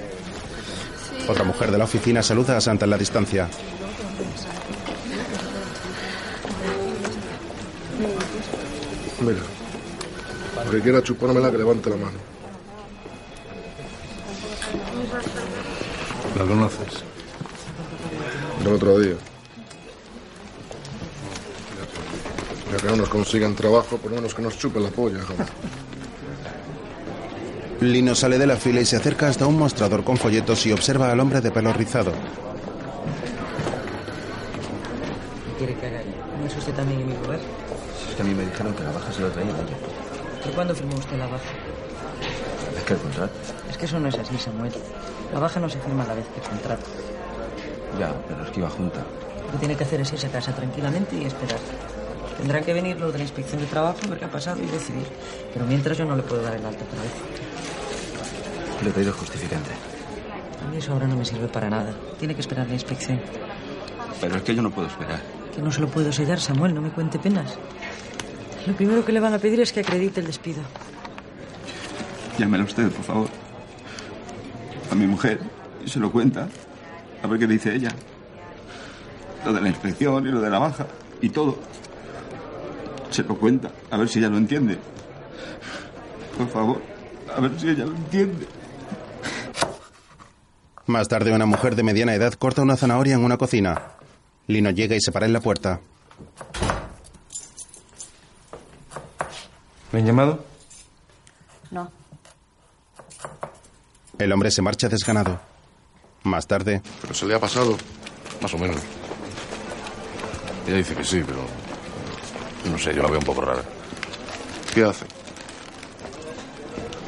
Otra 1.27 1.43
mujer 1.43 1.69
de 1.69 1.77
la 1.77 1.83
oficina 1.83 2.23
saluda 2.23 2.57
a 2.57 2.61
Santa 2.61 2.85
en 2.85 2.89
la 2.89 2.97
distancia. 2.97 3.47
Mira, 9.21 9.37
El 10.65 10.71
que 10.71 10.81
quiera 10.81 11.03
chupármela, 11.03 11.51
que 11.51 11.57
levante 11.59 11.89
la 11.91 11.97
mano. 11.97 12.17
¿La 16.35 16.45
conoces? 16.45 17.03
Del 18.63 18.73
otro 18.73 18.99
día. 18.99 19.34
Ya 22.71 22.77
que 22.77 22.87
no 22.87 22.95
nos 22.95 23.09
consigan 23.09 23.55
trabajo, 23.55 23.97
por 23.97 24.11
lo 24.11 24.17
menos 24.17 24.33
que 24.33 24.41
nos 24.41 24.57
chupen 24.57 24.83
la 24.83 24.89
polla, 24.89 25.21
joder. 25.23 25.47
Lino 27.81 28.15
sale 28.15 28.37
de 28.37 28.47
la 28.47 28.55
fila 28.55 28.81
y 28.81 28.85
se 28.85 28.95
acerca 28.95 29.27
hasta 29.27 29.45
un 29.45 29.57
mostrador 29.57 30.03
con 30.03 30.17
folletos 30.17 30.65
y 30.65 30.71
observa 30.71 31.11
al 31.11 31.19
hombre 31.19 31.41
de 31.41 31.51
pelo 31.51 31.73
rizado. 31.73 32.11
¿Qué 35.45 35.57
quiere 35.57 35.75
que 35.75 35.85
haga? 35.87 36.01
¿No 36.39 36.47
es 36.47 36.55
usted 36.55 36.73
también 36.73 37.01
en 37.01 37.07
mi 37.09 37.15
lugar? 37.15 37.39
Si 38.01 38.09
es 38.09 38.15
que 38.15 38.21
a 38.21 38.25
mí 38.25 38.33
me 38.33 38.45
dijeron 38.45 38.73
que 38.73 38.83
la 38.83 38.91
baja 38.91 39.11
se 39.11 39.21
lo 39.21 39.29
traía 39.29 39.49
ella. 39.49 39.77
¿Y 40.47 40.49
cuándo 40.53 40.73
firmó 40.73 40.95
usted 40.95 41.17
la 41.17 41.27
baja? 41.27 41.43
Es 42.77 42.83
que 42.83 42.93
el 42.93 42.99
contrato. 42.99 43.33
Es 43.69 43.77
que 43.77 43.85
eso 43.85 43.99
no 43.99 44.07
es 44.07 44.17
así, 44.17 44.37
Samuel. 44.37 44.71
La 45.33 45.39
baja 45.39 45.59
no 45.59 45.69
se 45.69 45.79
firma 45.79 46.03
a 46.03 46.07
la 46.07 46.13
vez 46.15 46.25
que 46.33 46.41
el 46.41 46.47
contrato. 46.47 46.85
Ya, 47.99 48.13
pero 48.27 48.43
es 48.43 48.51
que 48.51 48.59
iba 48.59 48.69
junta. 48.69 48.99
Lo 49.45 49.51
que 49.51 49.57
tiene 49.57 49.75
que 49.75 49.83
hacer 49.83 50.01
es 50.01 50.11
irse 50.13 50.27
a 50.27 50.31
casa 50.31 50.53
tranquilamente 50.53 51.15
y 51.15 51.25
esperar. 51.25 51.59
Tendrán 52.37 52.63
que 52.63 52.73
venir 52.73 52.99
los 52.99 53.11
de 53.11 53.19
la 53.19 53.23
inspección 53.23 53.61
de 53.61 53.67
trabajo, 53.67 53.97
ver 54.09 54.19
qué 54.19 54.25
ha 54.25 54.31
pasado 54.31 54.61
y 54.61 54.65
decidir. 54.65 55.07
Pero 55.53 55.65
mientras 55.65 55.97
yo 55.97 56.05
no 56.05 56.15
le 56.15 56.23
puedo 56.23 56.41
dar 56.41 56.55
el 56.55 56.65
alta 56.65 56.83
otra 56.83 57.01
vez. 57.01 57.11
Le 58.83 58.89
he 58.89 58.93
pedido 58.93 59.13
justificante. 59.13 59.71
A 60.63 60.69
mí 60.69 60.77
eso 60.77 60.93
ahora 60.93 61.07
no 61.07 61.15
me 61.15 61.25
sirve 61.25 61.47
para 61.47 61.69
nada. 61.69 61.93
Tiene 62.19 62.35
que 62.35 62.41
esperar 62.41 62.67
la 62.67 62.73
inspección. 62.73 63.21
Pero 64.19 64.35
es 64.35 64.41
que 64.43 64.55
yo 64.55 64.61
no 64.61 64.71
puedo 64.71 64.87
esperar. 64.87 65.21
Que 65.55 65.61
no 65.61 65.71
se 65.71 65.79
lo 65.79 65.87
puedo 65.87 66.11
sellar, 66.11 66.39
Samuel, 66.39 66.73
no 66.73 66.81
me 66.81 66.89
cuente 66.89 67.19
penas. 67.19 67.55
Lo 68.67 68.73
primero 68.75 69.05
que 69.05 69.11
le 69.11 69.19
van 69.19 69.33
a 69.33 69.39
pedir 69.39 69.61
es 69.61 69.71
que 69.71 69.81
acredite 69.81 70.19
el 70.19 70.27
despido. 70.27 70.61
Llámela 72.37 72.63
usted, 72.63 72.91
por 72.91 73.05
favor. 73.05 73.29
A 74.91 74.95
mi 74.95 75.07
mujer. 75.07 75.39
Y 75.85 75.89
se 75.89 75.99
lo 75.99 76.11
cuenta. 76.11 76.47
A 77.23 77.27
ver 77.27 77.39
qué 77.39 77.47
dice 77.47 77.73
ella. 77.73 77.89
Lo 79.45 79.53
de 79.53 79.61
la 79.61 79.69
inspección 79.69 80.27
y 80.27 80.31
lo 80.31 80.41
de 80.41 80.49
la 80.49 80.59
baja. 80.59 80.87
Y 81.21 81.29
todo. 81.29 81.59
Se 83.15 83.23
lo 83.23 83.37
cuenta. 83.37 83.71
A 83.91 83.95
ver 83.95 84.09
si 84.09 84.19
ella 84.19 84.27
lo 84.27 84.35
entiende. 84.35 84.77
Por 86.37 86.49
favor. 86.49 86.81
A 87.33 87.39
ver 87.39 87.57
si 87.57 87.69
ella 87.69 87.85
lo 87.85 87.95
entiende. 87.95 88.45
Más 90.85 91.07
tarde, 91.07 91.31
una 91.31 91.45
mujer 91.45 91.77
de 91.77 91.83
mediana 91.83 92.13
edad 92.13 92.33
corta 92.33 92.61
una 92.61 92.75
zanahoria 92.75 93.15
en 93.15 93.23
una 93.23 93.37
cocina. 93.37 93.81
Lino 94.47 94.69
llega 94.69 94.97
y 94.97 94.99
se 94.99 95.13
para 95.13 95.25
en 95.25 95.31
la 95.31 95.39
puerta. 95.39 95.79
¿Me 99.93 99.99
han 99.99 100.05
llamado? 100.07 100.45
No. 101.71 101.89
El 104.19 104.33
hombre 104.33 104.51
se 104.51 104.61
marcha 104.61 104.89
desganado. 104.89 105.39
Más 106.23 106.47
tarde, 106.47 106.81
Pero 107.01 107.13
se 107.13 107.25
le 107.25 107.35
ha 107.35 107.39
pasado. 107.39 107.77
Más 108.41 108.53
o 108.53 108.57
menos. 108.57 108.81
Ella 110.67 110.75
dice 110.75 110.95
que 110.95 111.03
sí, 111.05 111.23
pero. 111.25 111.64
No 112.71 112.77
sé, 112.77 112.93
yo 112.93 113.01
la 113.03 113.09
veo 113.09 113.19
un 113.19 113.25
poco 113.25 113.41
rara. 113.41 113.61
¿Qué 114.73 114.83
hace? 114.83 115.05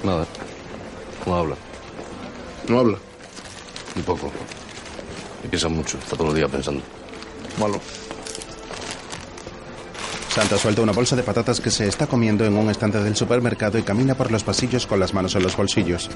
Nada. 0.03 0.25
No 1.25 1.35
habla. 1.35 1.55
¿No 2.67 2.79
habla? 2.79 2.97
Ni 3.95 4.01
poco. 4.03 4.31
Y 5.43 5.47
piensa 5.47 5.67
mucho. 5.67 5.97
Está 5.97 6.15
todo 6.15 6.29
el 6.29 6.35
día 6.35 6.47
pensando. 6.47 6.81
Malo. 7.59 7.79
Santa 10.29 10.57
suelta 10.57 10.83
una 10.83 10.91
bolsa 10.91 11.15
de 11.15 11.23
patatas 11.23 11.59
que 11.59 11.71
se 11.71 11.87
está 11.87 12.05
comiendo 12.05 12.45
en 12.45 12.55
un 12.55 12.69
estante 12.69 13.01
del 13.01 13.15
supermercado 13.15 13.79
y 13.79 13.83
camina 13.83 14.15
por 14.15 14.31
los 14.31 14.43
pasillos 14.43 14.85
con 14.85 14.99
las 14.99 15.13
manos 15.13 15.35
en 15.35 15.41
los 15.41 15.57
bolsillos. 15.57 16.09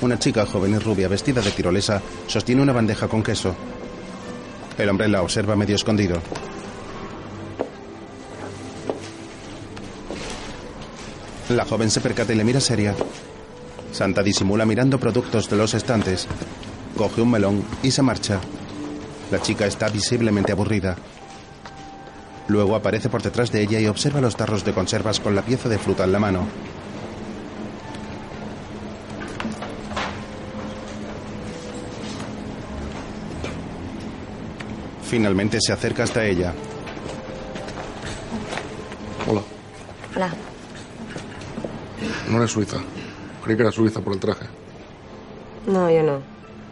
Una 0.00 0.18
chica 0.18 0.46
joven 0.46 0.72
y 0.72 0.78
rubia 0.78 1.06
vestida 1.06 1.42
de 1.42 1.50
tirolesa 1.50 2.00
sostiene 2.26 2.62
una 2.62 2.72
bandeja 2.72 3.08
con 3.08 3.22
queso. 3.22 3.54
El 4.78 4.88
hombre 4.88 5.06
la 5.08 5.22
observa 5.22 5.54
medio 5.54 5.76
escondido. 5.76 6.22
La 11.52 11.66
joven 11.66 11.90
se 11.90 12.00
percata 12.00 12.32
y 12.32 12.36
le 12.36 12.44
mira 12.44 12.60
seria. 12.60 12.94
Santa 13.92 14.22
disimula 14.22 14.64
mirando 14.64 14.98
productos 14.98 15.50
de 15.50 15.56
los 15.56 15.74
estantes. 15.74 16.26
Coge 16.96 17.20
un 17.20 17.30
melón 17.30 17.62
y 17.82 17.90
se 17.90 18.00
marcha. 18.00 18.40
La 19.30 19.40
chica 19.42 19.66
está 19.66 19.90
visiblemente 19.90 20.52
aburrida. 20.52 20.96
Luego 22.48 22.74
aparece 22.74 23.10
por 23.10 23.22
detrás 23.22 23.52
de 23.52 23.60
ella 23.60 23.80
y 23.80 23.86
observa 23.86 24.22
los 24.22 24.34
tarros 24.34 24.64
de 24.64 24.72
conservas 24.72 25.20
con 25.20 25.34
la 25.34 25.42
pieza 25.42 25.68
de 25.68 25.78
fruta 25.78 26.04
en 26.04 26.12
la 26.12 26.18
mano. 26.18 26.46
Finalmente 35.04 35.58
se 35.60 35.74
acerca 35.74 36.04
hasta 36.04 36.24
ella. 36.24 36.54
Hola. 39.28 39.42
Hola. 40.16 40.51
No 42.28 42.38
eres 42.38 42.50
suiza. 42.50 42.78
Creí 43.44 43.56
que 43.56 43.62
era 43.62 43.72
suiza 43.72 44.00
por 44.00 44.12
el 44.14 44.20
traje. 44.20 44.46
No, 45.66 45.90
yo 45.90 46.02
no. 46.02 46.20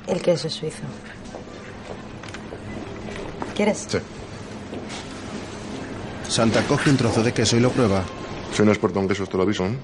El 0.07 0.21
queso 0.23 0.49
es 0.49 0.55
suizo. 0.55 0.83
¿Quieres? 3.55 3.87
Sí. 3.89 3.99
Santa 6.29 6.63
coge 6.67 6.91
un 6.91 6.97
trozo 6.97 7.23
de 7.23 7.33
queso 7.33 7.57
y 7.57 7.61
lo 7.61 7.71
prueba. 7.71 8.03
Soy 8.55 8.65
un 8.65 8.71
experto 8.71 9.01
en 9.01 9.09
quesos, 9.09 9.29
te 9.29 9.37
lo 9.37 9.43
aviso, 9.43 9.67
¿eh? 9.67 9.77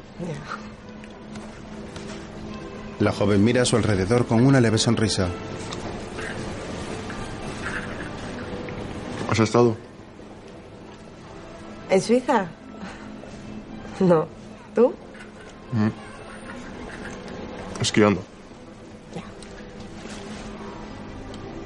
La 3.00 3.12
joven 3.12 3.44
mira 3.44 3.62
a 3.62 3.64
su 3.64 3.76
alrededor 3.76 4.26
con 4.26 4.44
una 4.44 4.60
leve 4.60 4.78
sonrisa. 4.78 5.28
¿Has 9.30 9.40
estado? 9.40 9.76
¿En 11.90 12.00
Suiza? 12.00 12.46
No. 14.00 14.26
¿Tú? 14.74 14.94
Mm. 15.72 15.88
Esquiando. 17.80 18.22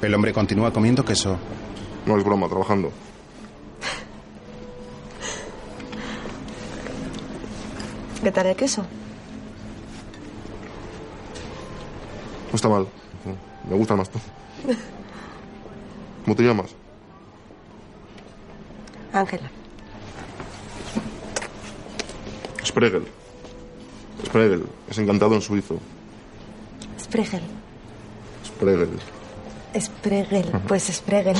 El 0.02 0.14
hombre 0.14 0.32
continúa 0.32 0.72
comiendo 0.72 1.04
queso. 1.04 1.36
No 2.06 2.16
es 2.16 2.24
broma, 2.24 2.48
trabajando. 2.48 2.90
¿Qué 8.22 8.32
tal 8.32 8.46
el 8.46 8.56
queso? 8.56 8.82
No 12.50 12.56
está 12.56 12.68
mal. 12.68 12.86
Me 13.68 13.76
gusta 13.76 13.94
más 13.94 14.10
tú. 14.10 14.18
¿Cómo 16.24 16.34
te 16.34 16.42
llamas? 16.42 16.70
Ángela. 19.12 19.50
Spregel. 22.64 23.09
Spregel. 24.30 24.64
Es 24.88 24.98
encantado 24.98 25.34
en 25.34 25.40
suizo. 25.40 25.78
Spregel. 27.00 27.42
Spregel. 28.46 28.88
Spregel. 29.78 30.46
Pues 30.68 30.84
Spregel. 30.84 31.36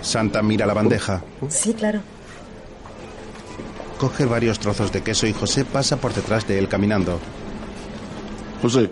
Santa 0.00 0.42
mira 0.42 0.64
la 0.64 0.74
bandeja. 0.74 1.22
Sí, 1.48 1.74
claro. 1.74 2.00
Coge 3.98 4.24
varios 4.24 4.60
trozos 4.60 4.92
de 4.92 5.02
queso 5.02 5.26
y 5.26 5.32
José 5.32 5.64
pasa 5.64 5.96
por 5.96 6.14
detrás 6.14 6.46
de 6.46 6.58
él 6.58 6.68
caminando. 6.68 7.18
José, 8.60 8.90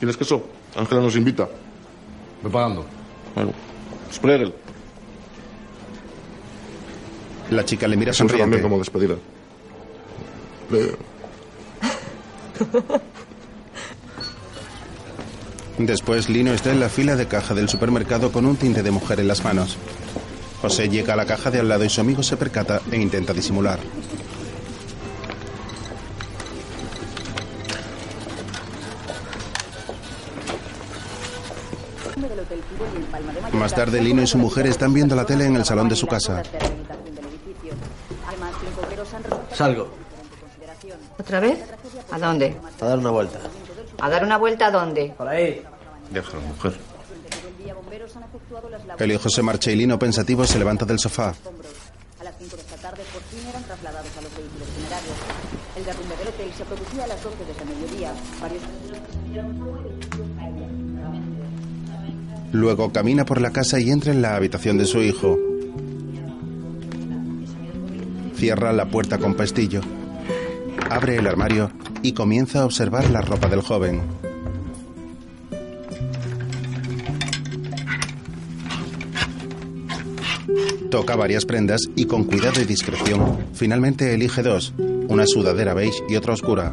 ¿tienes 0.00 0.16
queso? 0.16 0.44
Ángela 0.76 1.00
nos 1.00 1.14
invita. 1.14 1.48
Voy 2.42 2.50
pagando. 2.50 2.84
Bueno, 3.36 3.52
Spregel. 4.12 4.52
La 7.50 7.64
chica 7.64 7.86
le 7.86 7.96
mira 7.96 8.12
sonriente. 8.12 8.42
también 8.42 8.62
como 8.62 8.78
despedida. 8.78 9.14
Después 15.78 16.28
Lino 16.28 16.52
está 16.52 16.70
en 16.70 16.80
la 16.80 16.88
fila 16.88 17.16
de 17.16 17.26
caja 17.26 17.52
del 17.54 17.68
supermercado 17.68 18.30
con 18.30 18.46
un 18.46 18.56
tinte 18.56 18.82
de 18.82 18.90
mujer 18.90 19.20
en 19.20 19.28
las 19.28 19.42
manos. 19.42 19.76
José 20.62 20.88
llega 20.88 21.14
a 21.14 21.16
la 21.16 21.26
caja 21.26 21.50
de 21.50 21.60
al 21.60 21.68
lado 21.68 21.84
y 21.84 21.90
su 21.90 22.00
amigo 22.00 22.22
se 22.22 22.36
percata 22.36 22.80
e 22.90 22.96
intenta 22.96 23.32
disimular. 23.32 23.80
Más 33.52 33.74
tarde 33.74 34.00
Lino 34.00 34.22
y 34.22 34.26
su 34.26 34.38
mujer 34.38 34.66
están 34.66 34.94
viendo 34.94 35.14
la 35.14 35.26
tele 35.26 35.46
en 35.46 35.56
el 35.56 35.64
salón 35.64 35.88
de 35.88 35.96
su 35.96 36.06
casa. 36.06 36.42
Salgo. 39.52 40.03
¿Otra 41.24 41.40
vez? 41.40 41.58
¿A 42.10 42.18
dónde? 42.18 42.54
A 42.80 42.84
dar 42.84 42.98
una 42.98 43.10
vuelta. 43.10 43.38
¿A 44.00 44.10
dar 44.10 44.24
una 44.24 44.36
vuelta 44.36 44.66
a 44.66 44.70
dónde? 44.70 45.14
Por 45.16 45.26
ahí. 45.26 45.62
Déjalo, 46.10 46.40
mujer. 46.42 46.74
El 48.98 49.12
hijo 49.12 49.28
se 49.28 49.42
marcha 49.42 49.70
y 49.70 49.76
Lino 49.76 49.98
pensativo 49.98 50.44
se 50.44 50.58
levanta 50.58 50.84
del 50.84 50.98
sofá. 50.98 51.34
5 52.38 52.56
de 52.56 52.62
esta 52.62 52.76
tarde 52.76 53.02
por 53.12 53.22
fin 53.22 53.48
eran 53.48 53.62
trasladados 53.62 54.10
a 54.18 54.20
los 54.20 54.36
vehículos 54.36 54.68
funerarios. 54.68 55.16
El 55.76 55.84
derrumbe 55.84 56.16
del 56.16 56.28
hotel 56.28 56.52
se 56.56 56.64
producía 56.64 57.04
a 57.04 57.06
las 57.06 57.22
12 57.22 57.44
de 57.44 57.52
ese 57.52 57.64
mediodía. 57.64 58.12
Varios 58.40 58.62
Luego 62.52 62.92
camina 62.92 63.24
por 63.24 63.40
la 63.40 63.50
casa 63.50 63.80
y 63.80 63.90
entra 63.90 64.12
en 64.12 64.20
la 64.20 64.36
habitación 64.36 64.78
de 64.78 64.84
su 64.84 65.00
hijo. 65.00 65.38
Cierra 68.36 68.72
la 68.72 68.86
puerta 68.86 69.18
con 69.18 69.34
pestillo. 69.34 69.80
Abre 70.90 71.16
el 71.16 71.26
armario 71.26 71.70
y 72.02 72.12
comienza 72.12 72.60
a 72.60 72.64
observar 72.64 73.10
la 73.10 73.20
ropa 73.20 73.48
del 73.48 73.62
joven. 73.62 74.02
Toca 80.90 81.16
varias 81.16 81.44
prendas 81.44 81.80
y 81.96 82.04
con 82.04 82.24
cuidado 82.24 82.60
y 82.60 82.64
discreción, 82.64 83.38
finalmente 83.52 84.14
elige 84.14 84.42
dos, 84.42 84.72
una 85.08 85.26
sudadera 85.26 85.74
beige 85.74 85.98
y 86.08 86.14
otra 86.14 86.34
oscura. 86.34 86.72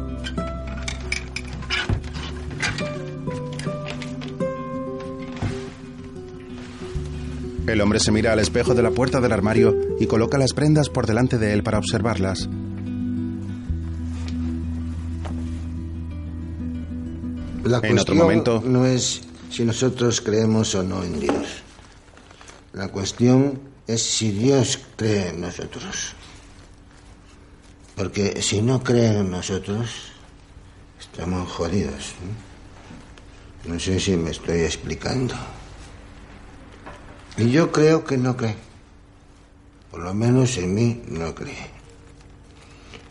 El 7.66 7.80
hombre 7.80 8.00
se 8.00 8.12
mira 8.12 8.32
al 8.32 8.38
espejo 8.38 8.74
de 8.74 8.82
la 8.82 8.90
puerta 8.90 9.20
del 9.20 9.32
armario 9.32 9.74
y 9.98 10.06
coloca 10.06 10.36
las 10.36 10.52
prendas 10.52 10.88
por 10.88 11.06
delante 11.06 11.38
de 11.38 11.52
él 11.54 11.62
para 11.62 11.78
observarlas. 11.78 12.48
La 17.64 17.78
En 17.78 17.84
otro 17.84 17.88
cuestión 17.94 18.18
momento- 18.18 18.62
no 18.64 18.86
es 18.86 19.22
si 19.50 19.64
nosotros 19.64 20.20
creemos 20.20 20.74
o 20.74 20.82
no 20.82 21.02
en 21.02 21.20
Dios. 21.20 21.46
La 22.72 22.88
cuestión 22.88 23.60
es 23.86 24.02
si 24.02 24.30
Dios 24.32 24.78
cree 24.96 25.28
en 25.28 25.40
nosotros. 25.42 26.14
Porque 27.94 28.40
si 28.42 28.62
no 28.62 28.82
cree 28.82 29.18
en 29.18 29.30
nosotros, 29.30 29.90
estamos 30.98 31.50
jodidos. 31.52 32.14
¿no? 33.66 33.74
No 33.74 33.78
sé 33.80 34.00
si 34.00 34.16
me 34.16 34.30
estoy 34.30 34.62
explicando. 34.62 35.34
Y 37.36 37.50
yo 37.50 37.70
creo 37.70 38.04
que 38.04 38.16
no 38.16 38.36
cree. 38.36 38.56
Por 39.90 40.00
lo 40.00 40.14
menos 40.14 40.56
en 40.56 40.74
mí 40.74 41.02
no 41.08 41.34
cree. 41.34 41.70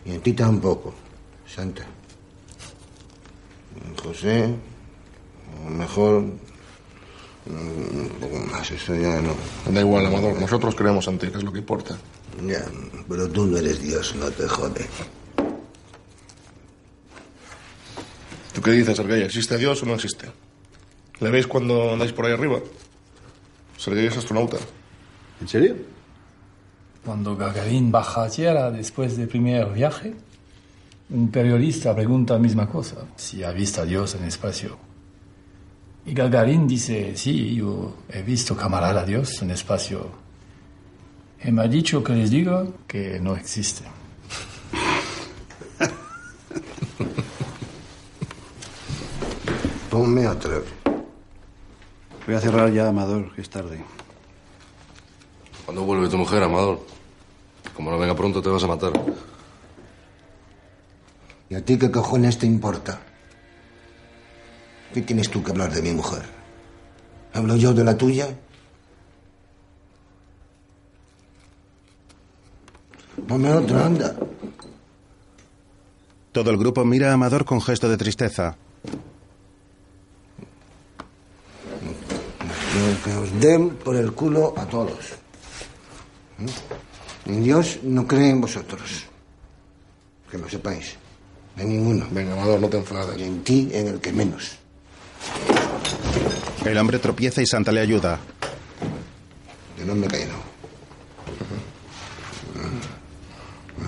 Y 0.04 0.10
en 0.12 0.20
ti 0.20 0.32
tampoco, 0.32 0.92
Santa. 1.46 1.84
José, 4.02 4.54
lo 5.64 5.70
mejor 5.70 6.24
un 7.46 8.12
poco 8.20 8.38
más, 8.50 8.70
eso 8.70 8.94
ya 8.94 9.20
no. 9.20 9.34
Da 9.70 9.80
igual, 9.80 10.06
Amador, 10.06 10.40
nosotros 10.40 10.74
creemos 10.74 11.06
en 11.08 11.18
ti, 11.18 11.28
que 11.28 11.38
es 11.38 11.44
lo 11.44 11.52
que 11.52 11.58
importa. 11.58 11.96
Ya, 12.46 12.64
pero 13.08 13.28
tú 13.28 13.46
no 13.46 13.58
eres 13.58 13.80
Dios, 13.82 14.14
no 14.16 14.30
te 14.30 14.48
jode. 14.48 14.86
¿Tú 18.54 18.60
qué 18.60 18.70
dices, 18.72 18.96
Sergei? 18.96 19.22
¿Existe 19.22 19.58
Dios 19.58 19.82
o 19.82 19.86
no 19.86 19.94
existe? 19.94 20.26
¿Le 21.20 21.30
veis 21.30 21.46
cuando 21.46 21.92
andáis 21.92 22.12
por 22.12 22.26
ahí 22.26 22.32
arriba? 22.32 22.60
Sergei 23.76 24.06
es 24.06 24.16
astronauta. 24.16 24.58
¿En 25.40 25.48
serio? 25.48 25.76
Cuando 27.04 27.36
Gagarin 27.36 27.90
baja 27.90 28.24
a 28.24 28.30
tierra 28.30 28.70
después 28.70 29.16
del 29.16 29.28
primer 29.28 29.72
viaje, 29.72 30.14
un 31.12 31.30
periodista 31.30 31.94
pregunta 31.94 32.34
la 32.34 32.40
misma 32.40 32.66
cosa, 32.68 32.96
si 33.16 33.44
ha 33.44 33.52
visto 33.52 33.82
a 33.82 33.84
Dios 33.84 34.14
en 34.14 34.22
el 34.22 34.28
espacio. 34.28 34.78
Y 36.06 36.14
Gagarin 36.14 36.66
dice, 36.66 37.16
sí, 37.16 37.54
yo 37.54 37.94
he 38.08 38.22
visto 38.22 38.56
camarada 38.56 39.04
Dios 39.04 39.42
en 39.42 39.50
el 39.50 39.54
espacio. 39.54 40.10
Y 41.44 41.52
me 41.52 41.62
ha 41.62 41.68
dicho 41.68 42.02
que 42.02 42.14
les 42.14 42.30
diga 42.30 42.66
que 42.86 43.20
no 43.20 43.36
existe. 43.36 43.84
Ponme 49.90 50.26
otra 50.26 50.58
vez. 50.58 50.72
Voy 52.26 52.34
a 52.36 52.40
cerrar 52.40 52.72
ya, 52.72 52.88
Amador, 52.88 53.34
que 53.34 53.42
es 53.42 53.50
tarde. 53.50 53.84
¿Cuándo 55.66 55.82
vuelve 55.82 56.08
tu 56.08 56.16
mujer, 56.16 56.42
Amador? 56.42 56.80
Como 57.74 57.90
no 57.90 57.98
venga 57.98 58.14
pronto, 58.14 58.40
te 58.40 58.48
vas 58.48 58.64
a 58.64 58.68
matar. 58.68 58.92
¿Y 61.52 61.54
a 61.54 61.62
ti 61.62 61.76
qué 61.76 61.90
cojones 61.90 62.38
te 62.38 62.46
importa? 62.46 62.98
¿Qué 64.94 65.02
tienes 65.02 65.28
tú 65.28 65.44
que 65.44 65.50
hablar 65.50 65.70
de 65.70 65.82
mi 65.82 65.92
mujer? 65.92 66.22
¿Hablo 67.34 67.56
yo 67.56 67.74
de 67.74 67.84
la 67.84 67.94
tuya? 67.94 68.34
Ponme 73.28 73.52
otra, 73.52 73.84
anda. 73.84 74.16
Todo 76.32 76.50
el 76.50 76.56
grupo 76.56 76.86
mira 76.86 77.10
a 77.10 77.12
Amador 77.12 77.44
con 77.44 77.60
gesto 77.60 77.86
de 77.86 77.98
tristeza. 77.98 78.56
Que 83.04 83.12
os 83.12 83.40
den 83.40 83.76
por 83.76 83.96
el 83.96 84.14
culo 84.14 84.54
a 84.56 84.64
todos. 84.64 85.16
¿Mm? 86.38 87.42
Dios 87.42 87.80
no 87.82 88.08
cree 88.08 88.30
en 88.30 88.40
vosotros. 88.40 89.04
Que 90.30 90.38
lo 90.38 90.48
sepáis. 90.48 91.01
En 91.56 91.68
ninguno. 91.68 92.06
Venga, 92.10 92.32
Amador, 92.32 92.60
no 92.60 92.68
te 92.68 92.78
enfades. 92.78 93.18
Y 93.18 93.24
en 93.24 93.44
ti, 93.44 93.68
en 93.72 93.88
el 93.88 94.00
que 94.00 94.12
menos. 94.12 94.58
El 96.64 96.78
hombre 96.78 96.98
tropieza 96.98 97.42
y 97.42 97.46
Santa 97.46 97.72
le 97.72 97.80
ayuda. 97.80 98.18
Que 99.76 99.84
no 99.84 99.94
me 99.94 100.06
he 100.06 100.10
caído. 100.10 100.32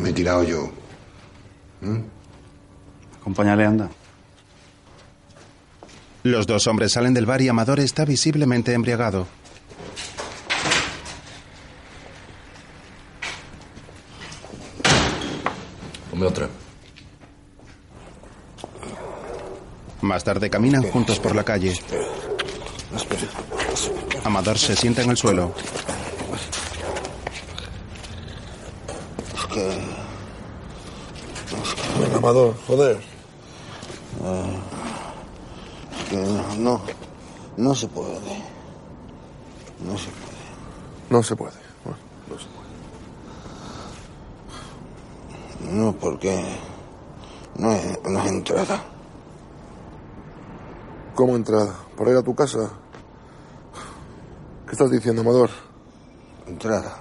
Me 0.00 0.10
he 0.10 0.12
tirado 0.12 0.42
yo. 0.42 0.70
¿Mm? 1.80 2.00
Acompáñale, 3.20 3.64
anda. 3.64 3.90
Los 6.24 6.46
dos 6.46 6.66
hombres 6.66 6.92
salen 6.92 7.14
del 7.14 7.26
bar 7.26 7.42
y 7.42 7.48
Amador 7.48 7.80
está 7.80 8.04
visiblemente 8.04 8.72
embriagado. 8.72 9.26
Ponme 16.10 16.26
otra. 16.26 16.48
Más 20.04 20.22
tarde 20.22 20.50
caminan 20.50 20.82
juntos 20.82 21.18
por 21.18 21.34
la 21.34 21.42
calle. 21.44 21.74
Amador 24.22 24.58
se 24.58 24.76
sienta 24.76 25.00
en 25.00 25.08
el 25.08 25.16
suelo. 25.16 25.54
Venga, 31.98 32.16
Amador, 32.18 32.54
joder. 32.66 33.00
es 35.98 36.04
que 36.10 36.16
no, 36.16 36.54
no. 36.58 36.82
No 37.56 37.74
se 37.74 37.88
puede. 37.88 38.12
No 39.80 39.96
se 39.96 40.10
puede. 40.10 40.36
No 41.08 41.22
se 41.22 41.34
puede. 41.34 41.56
Bueno, 41.82 41.98
no 42.28 42.38
se 42.38 42.46
puede. 45.62 45.74
No, 45.74 45.92
porque. 45.94 46.44
No 47.56 47.72
es, 47.72 47.98
no 48.04 48.20
es 48.20 48.26
entrada. 48.26 48.93
¿Cómo 51.14 51.36
entrada? 51.36 51.74
¿Para 51.96 52.10
ir 52.10 52.16
a 52.16 52.22
tu 52.22 52.34
casa? 52.34 52.70
¿Qué 54.66 54.72
estás 54.72 54.90
diciendo, 54.90 55.22
Amador? 55.22 55.50
Entrada. 56.46 56.98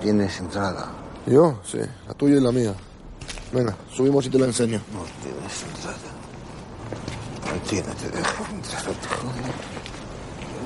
Tienes 0.00 0.38
entrada. 0.38 0.92
¿Yo? 1.26 1.58
Sí, 1.64 1.80
la 2.06 2.14
tuya 2.14 2.36
y 2.36 2.40
la 2.40 2.52
mía. 2.52 2.74
Venga, 3.52 3.74
subimos 3.92 4.24
y 4.26 4.30
te 4.30 4.38
la 4.38 4.46
enseño. 4.46 4.80
No 4.92 5.02
tienes 5.22 5.62
entrada. 5.64 5.96
No 7.44 7.62
tienes, 7.68 7.96
te 7.96 8.10
dejo 8.10 8.44
entrar. 8.52 8.82
te. 8.82 9.08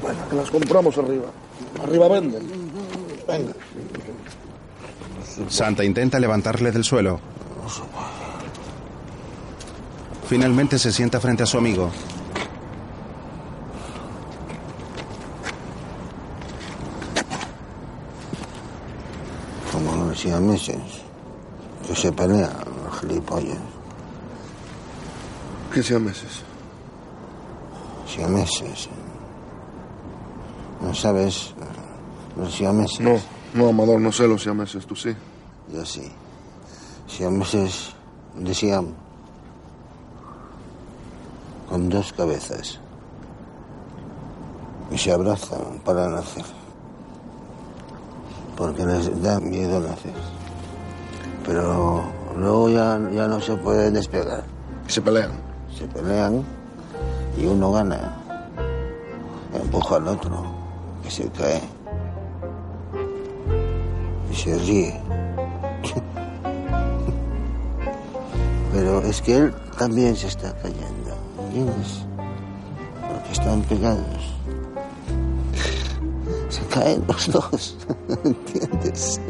Bueno, 0.03 0.29
que 0.29 0.37
las 0.37 0.51
compramos 0.51 0.99
arriba. 0.99 1.27
Arriba 1.83 2.09
venden. 2.09 2.71
Venga. 3.27 3.53
Santa 5.49 5.85
intenta 5.85 6.21
levantarle 6.21 6.71
del 6.71 6.85
suelo. 6.85 7.19
Finalmente 10.31 10.79
se 10.79 10.93
sienta 10.93 11.19
frente 11.19 11.43
a 11.43 11.47
su 11.47 11.59
amigo. 11.59 11.91
Como 19.73 20.05
los 20.05 20.21
siameses. 20.21 20.77
Que 21.85 21.97
se 21.97 22.13
pelean, 22.13 22.53
los 22.85 23.01
gilipollas. 23.01 23.59
¿Qué 25.75 25.83
sean 25.83 26.05
meses? 26.05 26.43
Siameses. 28.07 28.89
¿No 30.81 30.95
sabes 30.95 31.55
los 32.37 32.55
siameses? 32.55 33.01
No, 33.01 33.19
no, 33.55 33.71
Amador, 33.71 34.01
no 34.01 34.13
sé 34.13 34.29
los 34.29 34.45
siameses, 34.45 34.87
tú 34.87 34.95
sí. 34.95 35.11
Yo 35.73 35.85
sí. 35.85 36.09
Siameses 37.09 37.97
de 38.37 38.55
Siam. 38.55 39.10
Con 41.71 41.89
dos 41.89 42.13
cabezas. 42.13 42.79
Y 44.91 44.99
se 44.99 45.13
abrazan 45.13 45.81
para 45.85 46.09
nacer. 46.09 46.45
porque 48.57 48.85
les 48.85 49.23
da 49.23 49.41
miedo 49.41 49.81
nacer. 49.81 50.13
Pero 51.47 52.03
luego 52.37 52.69
ya, 52.69 53.01
ya 53.11 53.27
no 53.27 53.41
se 53.41 53.57
pueden 53.57 53.95
despegar. 53.95 54.45
Se 54.87 55.01
pelean. 55.01 55.31
Se 55.75 55.87
pelean 55.87 56.45
y 57.39 57.47
uno 57.47 57.73
gana. 57.73 58.17
Empuja 59.55 59.97
al 59.97 60.09
otro, 60.09 60.45
que 61.03 61.11
se 61.11 61.29
cae. 61.31 61.63
Y 64.31 64.35
se 64.35 64.59
ríe. 64.59 65.01
Pero 68.73 69.01
es 69.01 69.23
que 69.23 69.37
él 69.37 69.55
también 69.79 70.15
se 70.15 70.29
está 70.29 70.53
cayendo, 70.63 71.00
Porque 71.51 73.33
están 73.33 73.61
pegados. 73.63 74.37
Se 76.49 76.65
caen 76.67 77.03
los 77.09 77.33
dos, 77.33 77.77
¿entiendes? 78.25 79.21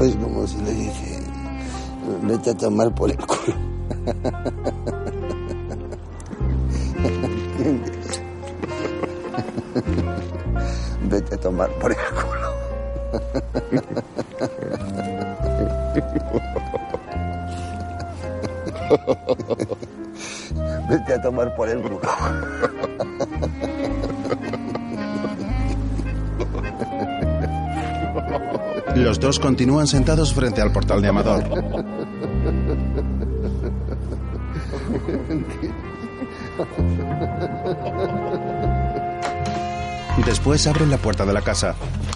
Es 0.00 0.16
como 0.16 0.46
si 0.46 0.56
le 0.58 0.72
dije, 0.72 1.18
vete 2.22 2.50
a 2.50 2.56
tomar 2.56 2.94
por 2.94 3.10
el 3.10 3.18
culo. 3.18 3.56
¿Entiendes? 7.02 8.22
Vete 11.10 11.34
a 11.34 11.40
tomar 11.40 11.70
por 11.80 11.90
el 11.90 11.98
culo. 11.98 12.30
por 21.48 21.68
el 21.68 21.80
culo. 21.80 22.00
Los 28.94 29.18
dos 29.18 29.38
continúan 29.38 29.86
sentados 29.86 30.34
frente 30.34 30.60
al 30.60 30.72
portal 30.72 31.00
de 31.00 31.08
Amador. 31.08 31.44
Después 40.26 40.66
abren 40.66 40.90
la 40.90 40.98
puerta 40.98 41.24
de 41.24 41.32
la 41.32 41.40
casa. 41.40 41.74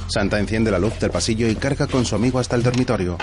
Santa 0.09 0.39
enciende 0.39 0.71
la 0.71 0.79
luz 0.79 0.99
del 1.01 1.11
pasillo 1.11 1.49
y 1.49 1.57
carga 1.57 1.87
con 1.87 2.05
su 2.05 2.15
amigo 2.15 2.39
hasta 2.39 2.57
el 2.57 2.63
dormitorio. 2.63 3.17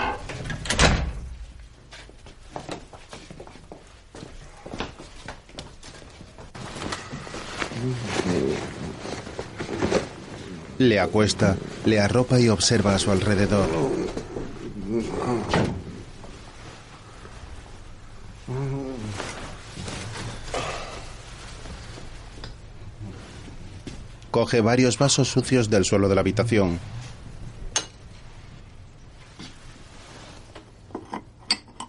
Le 10.82 10.98
acuesta, 10.98 11.56
le 11.84 12.00
arropa 12.00 12.40
y 12.40 12.48
observa 12.48 12.96
a 12.96 12.98
su 12.98 13.12
alrededor. 13.12 13.68
Coge 24.32 24.60
varios 24.60 24.98
vasos 24.98 25.28
sucios 25.28 25.70
del 25.70 25.84
suelo 25.84 26.08
de 26.08 26.16
la 26.16 26.20
habitación. 26.22 26.80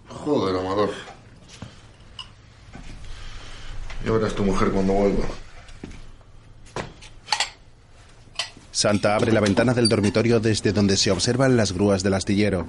Joder, 0.08 0.56
Amador. 0.56 0.92
Ya 4.06 4.12
verás 4.12 4.36
tu 4.36 4.44
mujer 4.44 4.70
cuando 4.70 4.94
vuelva. 4.94 5.26
Santa 8.84 9.16
abre 9.16 9.32
la 9.32 9.40
ventana 9.40 9.74
del 9.74 9.88
dormitorio 9.88 10.42
desde 10.42 10.74
donde 10.74 10.98
se 10.98 11.10
observan 11.10 11.56
las 11.56 11.72
grúas 11.72 12.04
del 12.04 12.16
astillero. 12.16 12.68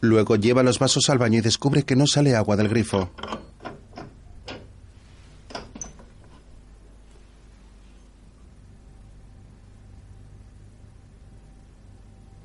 Luego 0.00 0.36
lleva 0.36 0.62
los 0.62 0.78
vasos 0.78 1.10
al 1.10 1.18
baño 1.18 1.40
y 1.40 1.42
descubre 1.42 1.82
que 1.82 1.94
no 1.94 2.06
sale 2.06 2.34
agua 2.34 2.56
del 2.56 2.70
grifo. 2.70 3.10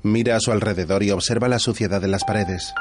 Mira 0.08 0.36
a 0.36 0.40
su 0.40 0.52
alrededor 0.52 1.02
y 1.02 1.10
observa 1.10 1.48
la 1.48 1.58
suciedad 1.58 2.00
de 2.00 2.08
las 2.08 2.24
paredes. 2.24 2.72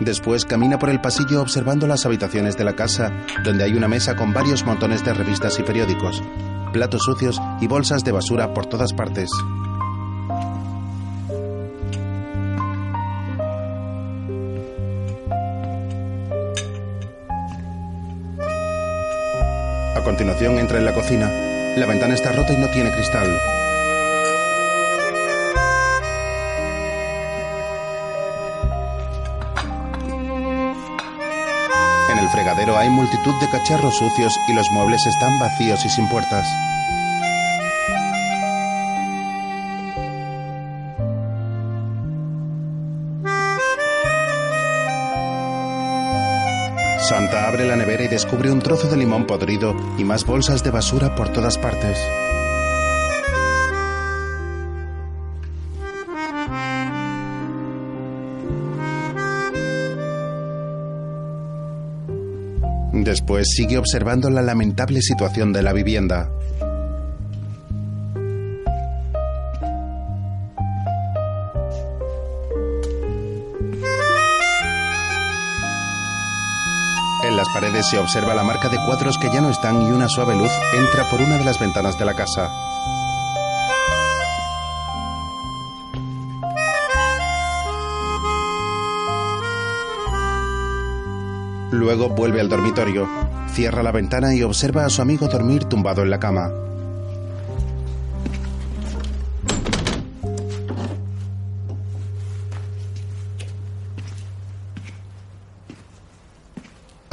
Después 0.00 0.44
camina 0.44 0.78
por 0.78 0.90
el 0.90 1.00
pasillo 1.00 1.40
observando 1.40 1.86
las 1.86 2.04
habitaciones 2.04 2.56
de 2.56 2.64
la 2.64 2.74
casa, 2.74 3.12
donde 3.44 3.62
hay 3.62 3.74
una 3.74 3.86
mesa 3.86 4.16
con 4.16 4.32
varios 4.32 4.64
montones 4.66 5.04
de 5.04 5.14
revistas 5.14 5.58
y 5.60 5.62
periódicos, 5.62 6.20
platos 6.72 7.02
sucios 7.04 7.40
y 7.60 7.68
bolsas 7.68 8.02
de 8.02 8.10
basura 8.10 8.52
por 8.52 8.66
todas 8.66 8.92
partes. 8.92 9.30
A 19.96 20.02
continuación 20.02 20.58
entra 20.58 20.76
en 20.76 20.84
la 20.84 20.92
cocina. 20.92 21.26
La 21.74 21.86
ventana 21.86 22.12
está 22.12 22.30
rota 22.30 22.52
y 22.52 22.58
no 22.58 22.68
tiene 22.68 22.90
cristal. 22.90 23.40
En 32.12 32.18
el 32.18 32.28
fregadero 32.28 32.76
hay 32.76 32.90
multitud 32.90 33.34
de 33.40 33.48
cacharros 33.48 33.96
sucios 33.96 34.38
y 34.48 34.52
los 34.52 34.70
muebles 34.70 35.06
están 35.06 35.38
vacíos 35.38 35.82
y 35.86 35.88
sin 35.88 36.06
puertas. 36.10 36.46
Abre 47.34 47.66
la 47.66 47.76
nevera 47.76 48.04
y 48.04 48.08
descubre 48.08 48.50
un 48.50 48.60
trozo 48.60 48.88
de 48.88 48.96
limón 48.96 49.26
podrido 49.26 49.74
y 49.98 50.04
más 50.04 50.24
bolsas 50.24 50.62
de 50.62 50.70
basura 50.70 51.14
por 51.14 51.32
todas 51.32 51.58
partes. 51.58 51.98
Después 62.92 63.48
sigue 63.50 63.78
observando 63.78 64.28
la 64.30 64.42
lamentable 64.42 65.00
situación 65.00 65.52
de 65.52 65.62
la 65.62 65.72
vivienda. 65.72 66.30
Se 77.90 77.98
observa 77.98 78.34
la 78.34 78.42
marca 78.42 78.68
de 78.68 78.78
cuadros 78.84 79.16
que 79.16 79.30
ya 79.32 79.40
no 79.40 79.50
están 79.50 79.80
y 79.86 79.92
una 79.92 80.08
suave 80.08 80.34
luz 80.34 80.50
entra 80.74 81.08
por 81.08 81.20
una 81.20 81.38
de 81.38 81.44
las 81.44 81.60
ventanas 81.60 81.96
de 81.96 82.04
la 82.04 82.14
casa. 82.14 82.50
Luego 91.70 92.08
vuelve 92.08 92.40
al 92.40 92.48
dormitorio, 92.48 93.08
cierra 93.52 93.84
la 93.84 93.92
ventana 93.92 94.34
y 94.34 94.42
observa 94.42 94.84
a 94.84 94.90
su 94.90 95.00
amigo 95.00 95.28
dormir 95.28 95.64
tumbado 95.66 96.02
en 96.02 96.10
la 96.10 96.18
cama. 96.18 96.50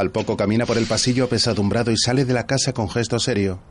Al 0.04 0.12
poco 0.12 0.36
camina 0.36 0.66
por 0.66 0.78
el 0.78 0.86
pasillo 0.86 1.24
apesadumbrado 1.24 1.90
y 1.90 1.96
sale 1.98 2.26
de 2.26 2.34
la 2.34 2.46
casa 2.46 2.74
con 2.74 2.90
gesto 2.90 3.20
serio. 3.20 3.62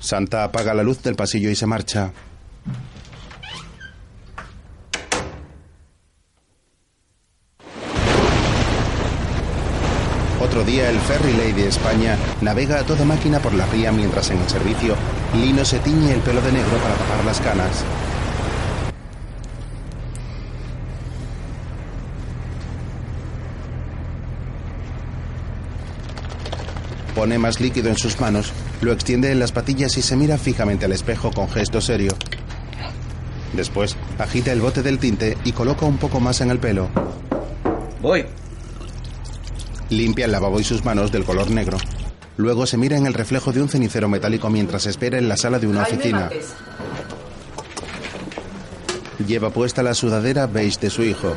Santa 0.00 0.44
apaga 0.44 0.72
la 0.72 0.82
luz 0.82 1.02
del 1.02 1.14
pasillo 1.14 1.50
y 1.50 1.54
se 1.54 1.66
marcha. 1.66 2.10
Otro 10.40 10.64
día 10.64 10.88
el 10.88 10.98
ferry 11.00 11.34
Lady 11.34 11.64
España 11.64 12.16
navega 12.40 12.80
a 12.80 12.86
toda 12.86 13.04
máquina 13.04 13.40
por 13.40 13.52
la 13.52 13.66
ría 13.66 13.92
mientras 13.92 14.30
en 14.30 14.38
el 14.38 14.48
servicio 14.48 14.96
Lino 15.34 15.64
se 15.64 15.78
tiñe 15.80 16.14
el 16.14 16.20
pelo 16.20 16.40
de 16.40 16.52
negro 16.52 16.76
para 16.78 16.94
tapar 16.94 17.24
las 17.24 17.40
canas. 17.40 17.84
Pone 27.14 27.38
más 27.38 27.60
líquido 27.60 27.88
en 27.88 27.96
sus 27.96 28.20
manos, 28.20 28.52
lo 28.82 28.92
extiende 28.92 29.32
en 29.32 29.38
las 29.38 29.50
patillas 29.50 29.96
y 29.96 30.02
se 30.02 30.16
mira 30.16 30.36
fijamente 30.36 30.84
al 30.84 30.92
espejo 30.92 31.30
con 31.32 31.48
gesto 31.48 31.80
serio. 31.80 32.12
Después, 33.54 33.96
agita 34.18 34.52
el 34.52 34.60
bote 34.60 34.82
del 34.82 34.98
tinte 34.98 35.36
y 35.44 35.52
coloca 35.52 35.86
un 35.86 35.96
poco 35.96 36.20
más 36.20 36.42
en 36.42 36.50
el 36.50 36.58
pelo. 36.58 36.88
Voy. 38.02 38.26
Limpia 39.88 40.26
el 40.26 40.32
lavabo 40.32 40.60
y 40.60 40.64
sus 40.64 40.84
manos 40.84 41.10
del 41.10 41.24
color 41.24 41.50
negro. 41.50 41.78
Luego 42.36 42.66
se 42.66 42.76
mira 42.76 42.96
en 42.96 43.06
el 43.06 43.14
reflejo 43.14 43.52
de 43.52 43.62
un 43.62 43.68
cenicero 43.68 44.08
metálico 44.08 44.50
mientras 44.50 44.86
espera 44.86 45.18
en 45.18 45.28
la 45.28 45.36
sala 45.36 45.58
de 45.58 45.66
una 45.66 45.82
oficina. 45.82 46.30
Lleva 49.26 49.50
puesta 49.50 49.82
la 49.82 49.94
sudadera 49.94 50.46
beige 50.46 50.78
de 50.80 50.90
su 50.90 51.02
hijo. 51.02 51.34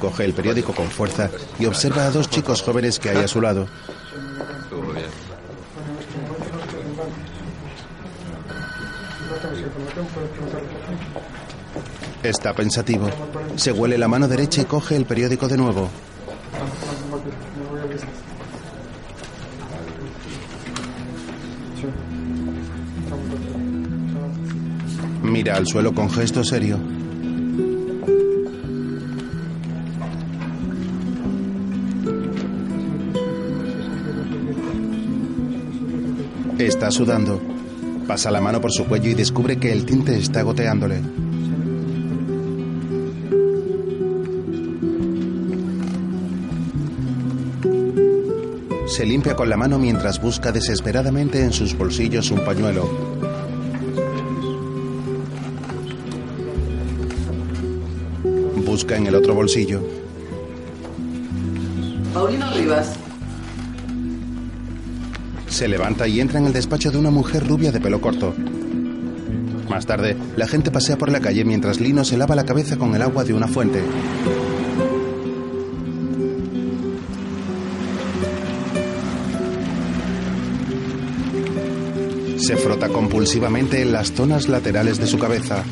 Coge 0.00 0.24
el 0.24 0.34
periódico 0.34 0.74
con 0.74 0.90
fuerza 0.90 1.30
y 1.58 1.66
observa 1.66 2.06
a 2.06 2.10
dos 2.10 2.28
chicos 2.28 2.62
jóvenes 2.62 2.98
que 2.98 3.10
hay 3.10 3.18
a 3.18 3.28
su 3.28 3.40
lado. 3.40 3.68
Está 12.22 12.54
pensativo. 12.54 13.08
Se 13.56 13.70
huele 13.70 13.98
la 13.98 14.08
mano 14.08 14.26
derecha 14.26 14.62
y 14.62 14.64
coge 14.64 14.96
el 14.96 15.04
periódico 15.04 15.46
de 15.46 15.56
nuevo. 15.56 15.88
Al 25.54 25.68
suelo 25.68 25.94
con 25.94 26.10
gesto 26.10 26.42
serio. 26.42 26.80
Está 36.58 36.90
sudando. 36.90 37.40
Pasa 38.08 38.32
la 38.32 38.40
mano 38.40 38.60
por 38.60 38.72
su 38.72 38.84
cuello 38.86 39.10
y 39.10 39.14
descubre 39.14 39.56
que 39.56 39.70
el 39.70 39.86
tinte 39.86 40.18
está 40.18 40.42
goteándole. 40.42 41.00
Se 48.88 49.06
limpia 49.06 49.36
con 49.36 49.48
la 49.48 49.56
mano 49.56 49.78
mientras 49.78 50.20
busca 50.20 50.50
desesperadamente 50.50 51.44
en 51.44 51.52
sus 51.52 51.78
bolsillos 51.78 52.32
un 52.32 52.44
pañuelo. 52.44 53.13
Busca 58.84 58.98
en 58.98 59.06
el 59.06 59.14
otro 59.14 59.34
bolsillo. 59.34 59.80
Paulino 62.12 62.50
Rivas. 62.50 62.92
Se 65.48 65.66
levanta 65.68 66.06
y 66.06 66.20
entra 66.20 66.38
en 66.38 66.44
el 66.44 66.52
despacho 66.52 66.90
de 66.90 66.98
una 66.98 67.10
mujer 67.10 67.48
rubia 67.48 67.72
de 67.72 67.80
pelo 67.80 68.02
corto. 68.02 68.34
Más 69.70 69.86
tarde, 69.86 70.18
la 70.36 70.46
gente 70.46 70.70
pasea 70.70 70.98
por 70.98 71.10
la 71.10 71.20
calle 71.20 71.46
mientras 71.46 71.80
Lino 71.80 72.04
se 72.04 72.18
lava 72.18 72.34
la 72.34 72.44
cabeza 72.44 72.76
con 72.76 72.94
el 72.94 73.00
agua 73.00 73.24
de 73.24 73.32
una 73.32 73.48
fuente. 73.48 73.82
Se 82.36 82.58
frota 82.58 82.90
compulsivamente 82.90 83.80
en 83.80 83.92
las 83.92 84.12
zonas 84.12 84.50
laterales 84.50 84.98
de 84.98 85.06
su 85.06 85.18
cabeza. 85.18 85.64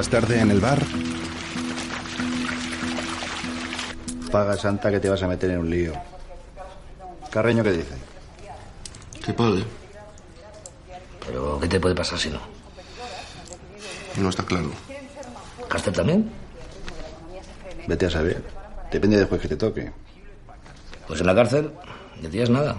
Más 0.00 0.08
tarde 0.08 0.40
en 0.40 0.50
el 0.50 0.60
bar, 0.60 0.82
Paga, 4.32 4.56
Santa, 4.56 4.90
que 4.90 4.98
te 4.98 5.10
vas 5.10 5.22
a 5.22 5.28
meter 5.28 5.50
en 5.50 5.58
un 5.58 5.68
lío. 5.68 5.92
Carreño, 7.30 7.62
¿qué 7.62 7.72
dice? 7.72 7.94
Que 9.22 9.34
pague. 9.34 9.62
Pero, 11.26 11.60
¿qué 11.60 11.68
te 11.68 11.78
puede 11.78 11.94
pasar 11.94 12.18
si 12.18 12.30
no? 12.30 12.40
No 14.16 14.30
está 14.30 14.42
claro. 14.42 14.70
¿Cárcel 15.68 15.92
también? 15.92 16.30
Vete 17.86 18.06
a 18.06 18.10
saber. 18.10 18.42
Depende 18.90 19.18
del 19.18 19.26
juez 19.26 19.42
que 19.42 19.48
te 19.48 19.56
toque. 19.56 19.92
Pues 21.08 21.20
en 21.20 21.26
la 21.26 21.34
cárcel 21.34 21.72
decías 22.22 22.48
nada. 22.48 22.74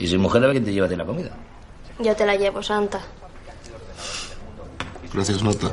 Y 0.00 0.08
sin 0.08 0.20
mujer, 0.20 0.42
a 0.42 0.46
ver 0.48 0.54
quién 0.54 0.64
te 0.64 0.72
lleva 0.72 0.86
a 0.86 0.90
ti 0.90 0.96
la 0.96 1.06
comida. 1.06 1.30
Yo 2.00 2.16
te 2.16 2.26
la 2.26 2.34
llevo, 2.34 2.60
Santa. 2.60 3.00
Gracias, 5.14 5.44
Nota. 5.44 5.72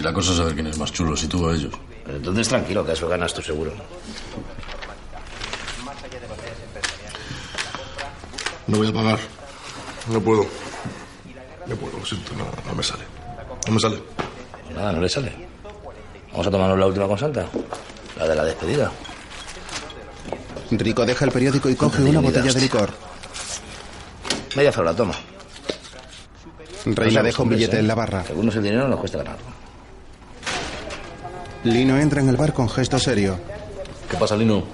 Si 0.00 0.04
la 0.04 0.14
cosa 0.14 0.30
es 0.30 0.38
saber 0.38 0.54
quién 0.54 0.66
es 0.66 0.78
más 0.78 0.90
chulo, 0.90 1.14
si 1.14 1.26
tú 1.26 1.44
o 1.44 1.52
ellos. 1.52 1.74
Pero 2.06 2.16
entonces 2.16 2.48
tranquilo, 2.48 2.86
que 2.86 2.92
eso 2.92 3.06
ganas 3.06 3.34
tú 3.34 3.42
seguro. 3.42 3.70
No 8.66 8.78
voy 8.78 8.88
a 8.88 8.92
pagar. 8.94 9.18
No 10.10 10.18
puedo. 10.22 10.46
No 11.66 11.76
puedo, 11.76 11.98
lo 11.98 12.06
siento, 12.06 12.32
no, 12.32 12.46
no 12.66 12.74
me 12.74 12.82
sale. 12.82 13.04
No 13.66 13.74
me 13.74 13.78
sale. 13.78 14.02
Pues 14.64 14.74
nada, 14.74 14.92
no 14.92 15.02
le 15.02 15.08
sale. 15.10 15.34
Vamos 16.30 16.46
a 16.46 16.50
tomarnos 16.50 16.78
la 16.78 16.86
última 16.86 17.06
con 17.06 17.18
Santa. 17.18 17.46
La 18.16 18.26
de 18.26 18.34
la 18.34 18.44
despedida. 18.44 18.90
Rico 20.70 21.04
deja 21.04 21.26
el 21.26 21.30
periódico 21.30 21.68
y 21.68 21.74
coge 21.74 22.02
una 22.04 22.20
botella 22.20 22.50
de 22.50 22.60
licor. 22.62 22.88
Media 24.56 24.72
la 24.82 24.96
toma. 24.96 25.14
Reina 26.86 27.22
deja 27.22 27.42
un 27.42 27.50
billete 27.50 27.78
en 27.78 27.86
la 27.86 27.94
barra. 27.94 28.24
Algunos 28.30 28.56
el 28.56 28.62
dinero 28.62 28.88
nos 28.88 28.98
cuesta 28.98 29.18
ganarlo. 29.18 29.59
Lino 31.64 31.98
entra 31.98 32.20
en 32.20 32.28
el 32.28 32.36
bar 32.36 32.52
con 32.52 32.68
gesto 32.68 32.98
serio. 32.98 33.38
¿Qué 34.10 34.16
pasa, 34.16 34.36
Lino? 34.36 34.64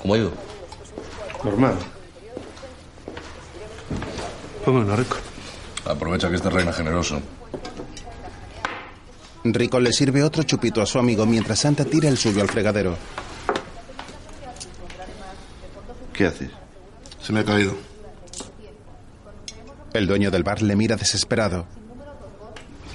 ¿Cómo 0.00 0.14
ha 0.14 0.18
ido? 0.18 0.32
Normal. 1.42 1.74
Vámonos, 4.64 4.98
rico. 4.98 5.16
Aprovecha 5.84 6.28
que 6.28 6.36
este 6.36 6.50
reina 6.50 6.72
generoso. 6.72 7.20
Rico 9.44 9.80
le 9.80 9.92
sirve 9.92 10.22
otro 10.22 10.44
chupito 10.44 10.80
a 10.80 10.86
su 10.86 11.00
amigo 11.00 11.26
mientras 11.26 11.58
Santa 11.58 11.84
tira 11.84 12.08
el 12.08 12.16
suyo 12.16 12.42
al 12.42 12.48
fregadero. 12.48 12.96
¿Qué 16.12 16.26
haces? 16.26 16.50
Se 17.20 17.32
me 17.32 17.40
ha 17.40 17.44
caído. 17.44 17.74
El 19.92 20.06
dueño 20.06 20.30
del 20.30 20.44
bar 20.44 20.62
le 20.62 20.76
mira 20.76 20.94
desesperado. 20.96 21.66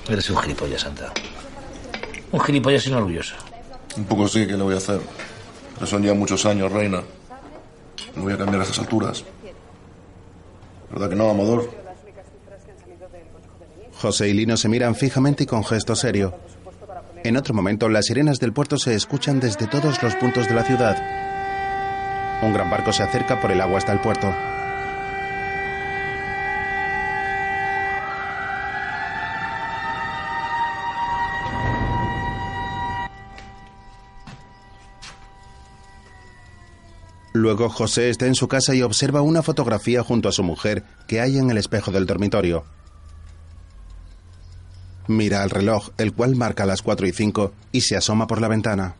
Eres 0.07 0.29
un 0.29 0.37
gilipollas, 0.37 0.81
Santa. 0.81 1.11
Un 2.31 2.39
gilipollas 2.41 2.83
sin 2.83 2.93
orgulloso. 2.93 3.35
Un 3.95 4.05
poco 4.05 4.27
sí, 4.27 4.45
¿qué 4.45 4.57
le 4.57 4.63
voy 4.63 4.75
a 4.75 4.77
hacer? 4.77 4.99
Pero 5.75 5.87
son 5.87 6.03
ya 6.03 6.13
muchos 6.13 6.45
años, 6.45 6.71
reina. 6.71 7.01
No 8.15 8.23
voy 8.23 8.33
a 8.33 8.37
cambiar 8.37 8.61
a 8.61 8.63
estas 8.63 8.79
alturas. 8.79 9.23
¿Verdad 10.91 11.09
que 11.09 11.15
no, 11.15 11.29
Amador? 11.29 11.69
José 14.01 14.29
y 14.29 14.33
Lino 14.33 14.57
se 14.57 14.69
miran 14.69 14.95
fijamente 14.95 15.43
y 15.43 15.47
con 15.47 15.63
gesto 15.63 15.95
serio. 15.95 16.35
En 17.23 17.35
otro 17.35 17.53
momento, 17.53 17.89
las 17.89 18.05
sirenas 18.05 18.39
del 18.39 18.53
puerto 18.53 18.77
se 18.77 18.93
escuchan 18.93 19.39
desde 19.39 19.67
todos 19.67 20.01
los 20.03 20.15
puntos 20.15 20.47
de 20.47 20.53
la 20.53 20.63
ciudad. 20.63 20.95
Un 22.43 22.53
gran 22.53 22.69
barco 22.69 22.93
se 22.93 23.03
acerca 23.03 23.41
por 23.41 23.51
el 23.51 23.59
agua 23.59 23.79
hasta 23.79 23.93
el 23.93 23.99
puerto. 23.99 24.33
Luego 37.37 37.69
José 37.69 38.09
está 38.09 38.25
en 38.25 38.33
su 38.33 38.47
casa 38.47 38.73
y 38.73 38.81
observa 38.81 39.21
una 39.21 39.43
fotografía 39.43 40.01
junto 40.01 40.27
a 40.27 40.31
su 40.31 40.41
mujer 40.41 40.83
que 41.05 41.21
hay 41.21 41.37
en 41.37 41.51
el 41.51 41.57
espejo 41.57 41.91
del 41.91 42.07
dormitorio. 42.07 42.65
Mira 45.05 45.43
al 45.43 45.51
reloj, 45.51 45.91
el 45.99 46.13
cual 46.13 46.35
marca 46.35 46.65
las 46.65 46.81
4 46.81 47.05
y 47.05 47.11
5, 47.11 47.53
y 47.71 47.81
se 47.81 47.95
asoma 47.95 48.25
por 48.25 48.41
la 48.41 48.47
ventana. 48.47 48.95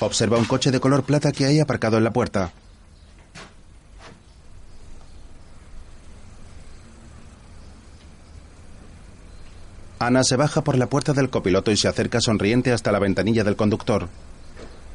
Observa 0.00 0.38
un 0.38 0.44
coche 0.44 0.72
de 0.72 0.80
color 0.80 1.04
plata 1.04 1.30
que 1.30 1.44
hay 1.46 1.60
aparcado 1.60 1.98
en 1.98 2.04
la 2.04 2.12
puerta. 2.12 2.52
Ana 9.98 10.22
se 10.22 10.36
baja 10.36 10.62
por 10.62 10.78
la 10.78 10.88
puerta 10.88 11.12
del 11.12 11.30
copiloto 11.30 11.70
y 11.70 11.76
se 11.76 11.88
acerca 11.88 12.20
sonriente 12.20 12.72
hasta 12.72 12.92
la 12.92 12.98
ventanilla 12.98 13.44
del 13.44 13.56
conductor. 13.56 14.08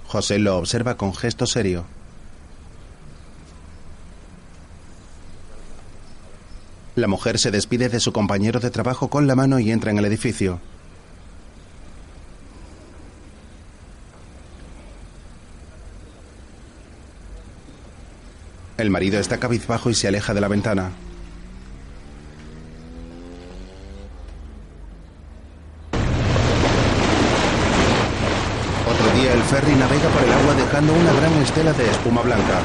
José 0.07 0.39
lo 0.39 0.57
observa 0.57 0.95
con 0.95 1.13
gesto 1.13 1.45
serio. 1.45 1.85
La 6.95 7.07
mujer 7.07 7.39
se 7.39 7.49
despide 7.49 7.89
de 7.89 7.99
su 7.99 8.13
compañero 8.13 8.59
de 8.59 8.69
trabajo 8.69 9.09
con 9.09 9.25
la 9.25 9.35
mano 9.35 9.59
y 9.59 9.71
entra 9.71 9.91
en 9.91 9.97
el 9.97 10.05
edificio. 10.05 10.59
El 18.77 18.89
marido 18.89 19.19
está 19.19 19.39
cabizbajo 19.39 19.89
y 19.89 19.95
se 19.95 20.07
aleja 20.07 20.34
de 20.34 20.41
la 20.41 20.47
ventana. 20.47 20.91
Otro 28.85 29.21
día 29.21 29.32
el 29.44 29.49
ferry 29.49 29.76
navega 29.76 30.10
por 30.10 30.24
el 30.24 30.32
agua 30.32 30.53
dejando 30.53 30.94
una 30.94 31.14
gran 31.14 31.34
estela 31.41 31.74
de 31.74 31.90
espuma 31.90 32.22
blanca. 32.22 32.61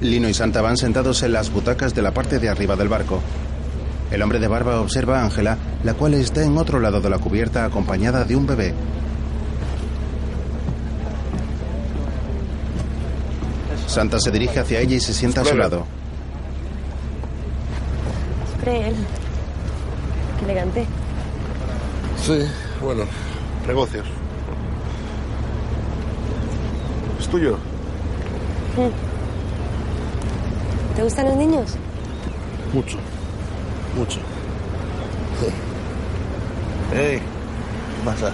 Lino 0.00 0.28
y 0.28 0.34
Santa 0.34 0.60
van 0.60 0.76
sentados 0.76 1.22
en 1.22 1.32
las 1.32 1.50
butacas 1.50 1.94
de 1.94 2.02
la 2.02 2.12
parte 2.12 2.38
de 2.38 2.48
arriba 2.48 2.76
del 2.76 2.88
barco. 2.88 3.20
El 4.10 4.22
hombre 4.22 4.38
de 4.38 4.46
barba 4.46 4.80
observa 4.80 5.20
a 5.20 5.24
Ángela, 5.24 5.56
la 5.84 5.94
cual 5.94 6.14
está 6.14 6.44
en 6.44 6.58
otro 6.58 6.78
lado 6.78 7.00
de 7.00 7.10
la 7.10 7.18
cubierta 7.18 7.64
acompañada 7.64 8.24
de 8.24 8.36
un 8.36 8.46
bebé. 8.46 8.74
Santa 13.86 14.18
se 14.20 14.30
dirige 14.30 14.60
hacia 14.60 14.80
ella 14.80 14.96
y 14.96 15.00
se 15.00 15.14
sienta 15.14 15.40
a 15.40 15.44
su 15.44 15.56
lado. 15.56 15.86
Qué 20.38 20.44
elegante. 20.44 20.86
Sí, 22.22 22.46
bueno, 22.82 23.04
negocios. 23.66 24.06
¿Es 27.18 27.28
tuyo? 27.28 27.56
¿Te 30.94 31.02
gustan 31.02 31.26
los 31.26 31.36
niños? 31.36 31.74
Mucho. 32.72 32.98
Mucho. 33.96 34.20
¡Ey! 36.94 37.18
¿Qué 37.18 38.04
pasa? 38.04 38.32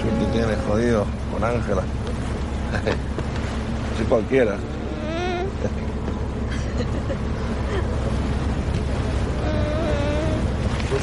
Suerte 0.00 0.32
tienes, 0.32 0.58
jodido, 0.66 1.04
con 1.32 1.44
Ángela. 1.44 1.82
Así 3.94 4.04
cualquiera. 4.08 4.56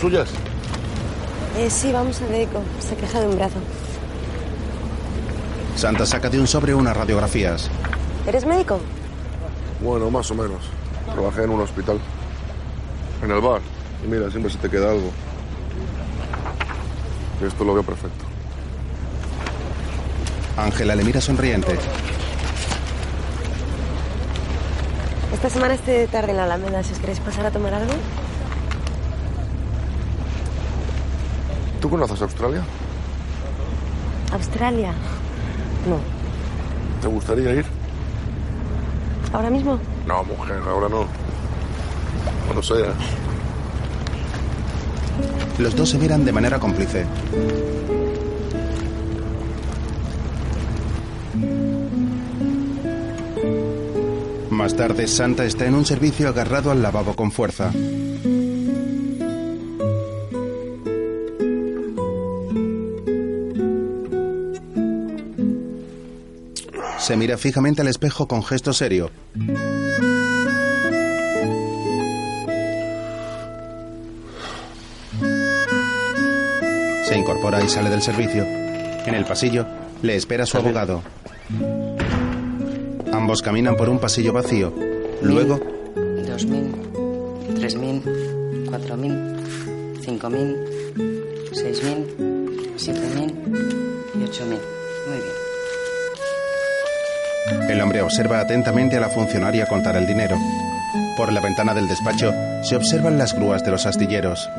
suyas? 0.04 0.28
Eh, 1.58 1.70
sí, 1.70 1.94
vamos 1.94 2.22
al 2.22 2.30
médico. 2.30 2.62
Se 2.82 2.94
queja 2.98 3.22
de 3.22 3.28
un 3.28 3.38
brazo. 3.38 3.56
Santa 5.78 6.06
saca 6.06 6.30
de 6.30 6.42
un 6.42 6.46
sobre 6.46 6.76
unas 6.76 6.98
radiografías. 6.98 7.70
¿Eres 8.28 8.46
médico? 8.46 8.82
Bueno, 9.82 10.12
más 10.12 10.30
o 10.30 10.36
menos. 10.36 10.60
Trabajé 11.06 11.44
en 11.44 11.52
un 11.52 11.62
hospital. 11.62 12.02
En 13.24 13.32
el 13.32 13.40
bar. 13.40 13.62
Y 14.04 14.08
mira, 14.10 14.30
siempre 14.30 14.52
se 14.52 14.58
te 14.58 14.70
queda 14.70 14.92
algo. 14.92 15.10
Y 17.42 17.46
esto 17.46 17.64
lo 17.64 17.74
veo 17.74 17.84
perfecto. 17.84 18.26
Ángela 20.58 20.96
le 20.96 21.04
mira 21.06 21.22
sonriente. 21.22 21.78
Esta 25.34 25.50
semana 25.50 25.76
esté 25.76 26.08
tarde 26.08 26.32
en 26.32 26.38
la 26.38 26.44
Alameda. 26.44 26.84
Si 26.84 26.92
os 26.92 27.00
queréis 27.00 27.22
pasar 27.22 27.46
a 27.46 27.52
tomar 27.52 27.74
algo. 27.74 27.94
¿Tú 31.84 31.90
conoces 31.90 32.22
Australia? 32.22 32.64
Australia. 34.32 34.94
No. 35.86 35.98
¿Te 37.02 37.10
gustaría 37.10 37.56
ir? 37.56 37.66
¿Ahora 39.34 39.50
mismo? 39.50 39.78
No, 40.08 40.24
mujer, 40.24 40.62
ahora 40.66 40.88
no. 40.88 41.06
Cuando 42.46 42.64
sea. 42.64 42.94
Los 45.58 45.76
dos 45.76 45.90
se 45.90 45.98
miran 45.98 46.24
de 46.24 46.32
manera 46.32 46.58
cómplice. 46.58 47.06
Más 54.52 54.74
tarde, 54.78 55.06
Santa 55.06 55.44
está 55.44 55.66
en 55.66 55.76
un 55.76 55.86
servicio 55.86 56.30
agarrado 56.30 56.72
al 56.72 56.82
lavabo 56.82 57.14
con 57.14 57.30
fuerza. 57.30 57.74
Se 67.04 67.18
mira 67.18 67.38
fijamente 67.38 67.82
al 67.82 67.90
espejo 67.90 68.30
con 68.30 68.42
gesto 68.46 68.72
serio. 68.72 69.12
Se 77.04 77.18
incorpora 77.18 77.62
y 77.62 77.68
sale 77.68 77.90
del 77.90 78.02
servicio. 78.02 78.46
En 78.46 79.16
el 79.16 79.26
pasillo 79.26 79.66
le 80.02 80.16
espera 80.16 80.46
su 80.46 80.56
abogado. 80.56 81.04
Ambos 83.12 83.42
caminan 83.42 83.76
por 83.76 83.90
un 83.90 84.00
pasillo 84.00 84.32
vacío. 84.32 84.74
Luego... 85.22 85.60
2.000, 85.60 86.72
3.000, 87.54 88.70
4.000, 88.70 90.06
5.000. 90.06 90.73
el 97.50 97.82
hombre 97.82 98.02
observa 98.02 98.40
atentamente 98.40 98.98
a 98.98 99.02
la 99.02 99.10
funcionaria 99.10 99.66
contar 99.66 99.96
el 99.96 100.08
dinero. 100.08 100.38
Por 101.18 101.32
la 101.32 101.42
ventana 101.42 101.74
del 101.74 101.88
despacho 101.88 102.32
se 102.64 102.76
observan 102.76 103.18
las 103.18 103.34
grúas 103.34 103.64
de 103.64 103.72
los 103.72 103.86
astilleros. 103.86 104.50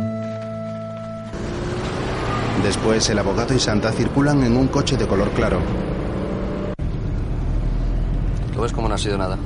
Después, 2.62 3.09
el 3.11 3.19
abogado 3.19 3.55
y 3.55 3.59
Santa 3.59 3.93
circulan 3.93 4.43
en 4.43 4.56
un 4.56 4.69
coche 4.69 4.97
de 4.97 5.06
color 5.06 5.31
claro. 5.31 5.61
¿Lo 8.55 8.62
ves 8.62 8.73
como 8.73 8.89
no 8.89 8.94
ha 8.94 8.98
sido 8.98 9.19
nada? 9.19 9.39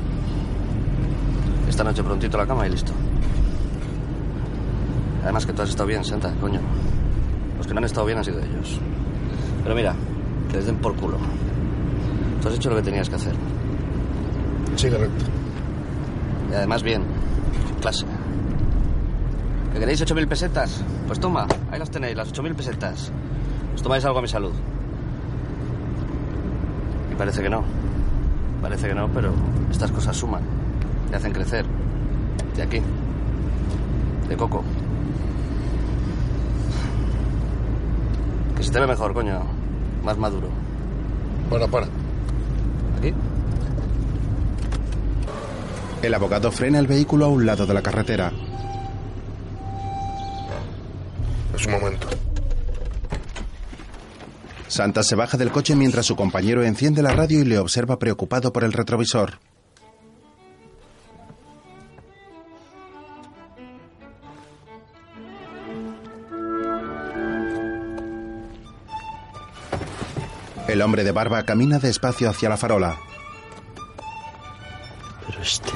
Esta 1.69 1.83
noche 1.85 2.03
prontito 2.03 2.37
la 2.37 2.47
cama 2.47 2.67
y 2.67 2.71
listo. 2.71 2.93
Además 5.23 5.47
que 5.47 5.53
tú 5.53 5.63
has 5.63 5.69
estado 5.69 5.87
bien, 5.87 6.05
Santa, 6.05 6.33
coño. 6.41 6.61
Los 7.57 7.67
que 7.67 7.75
no 7.75 7.79
han 7.79 7.85
estado 7.85 8.07
bien 8.07 8.19
han 8.19 8.25
sido 8.25 8.39
ellos. 8.39 8.79
Pero 9.63 9.75
mira, 9.75 9.95
que 10.51 10.57
les 10.57 10.67
den 10.67 10.77
por 10.77 10.95
culo. 10.95 11.19
Tú 12.41 12.49
has 12.49 12.55
hecho 12.55 12.71
lo 12.71 12.77
que 12.77 12.83
tenías 12.83 13.09
que 13.09 13.17
hacer. 13.17 13.35
Sí, 14.77 14.89
correcto. 14.89 15.25
Y 16.51 16.55
además 16.55 16.83
bien. 16.83 17.03
Clase. 17.81 18.07
¿Que 19.73 19.81
queréis 19.81 20.01
8.000 20.03 20.29
pesetas? 20.29 20.83
Pues 21.07 21.21
toma, 21.21 21.47
ahí 21.71 21.79
las 21.79 21.91
tenéis, 21.91 22.17
las 22.17 22.33
8.000 22.33 22.55
pesetas. 22.55 23.13
Os 23.75 23.83
tomáis 23.83 24.05
algo 24.05 24.19
a 24.19 24.23
mi 24.23 24.29
salud. 24.29 24.53
Y 27.13 27.15
parece 27.15 27.43
que 27.43 27.49
no. 27.49 27.63
Parece 28.63 28.89
que 28.89 28.95
no, 28.95 29.09
pero 29.09 29.33
estas 29.71 29.91
cosas 29.93 30.17
suman. 30.17 30.43
Te 31.11 31.17
hacen 31.17 31.33
crecer. 31.33 31.65
De 32.57 32.63
aquí. 32.63 32.81
De 34.29 34.37
coco. 34.37 34.65
Que 38.57 38.63
se 38.63 38.73
te 38.73 38.81
ve 38.81 38.87
mejor, 38.87 39.15
coño. 39.15 39.41
Más 40.05 40.19
maduro. 40.19 40.49
Para, 41.49 41.67
para. 41.69 41.87
¿Aquí? 42.99 43.15
El 46.03 46.15
abogado 46.15 46.53
frena 46.53 46.79
el 46.79 46.87
vehículo 46.87 47.25
a 47.25 47.29
un 47.29 47.45
lado 47.45 47.67
de 47.67 47.75
la 47.75 47.83
carretera. 47.83 48.33
Es 51.55 51.67
un 51.67 51.73
momento. 51.73 52.07
Santa 54.69 55.03
se 55.03 55.17
baja 55.17 55.37
del 55.37 55.51
coche 55.51 55.75
mientras 55.75 56.07
su 56.07 56.15
compañero 56.15 56.63
enciende 56.63 57.03
la 57.03 57.11
radio 57.11 57.41
y 57.41 57.45
le 57.45 57.59
observa 57.59 57.99
preocupado 57.99 58.53
por 58.53 58.63
el 58.63 58.73
retrovisor. 58.73 59.41
El 70.69 70.83
hombre 70.83 71.03
de 71.03 71.13
barba 71.13 71.43
camina 71.45 71.79
despacio 71.79 72.31
hacia 72.31 72.51
la 72.51 72.57
farola. 72.57 72.99
Este... 75.41 75.71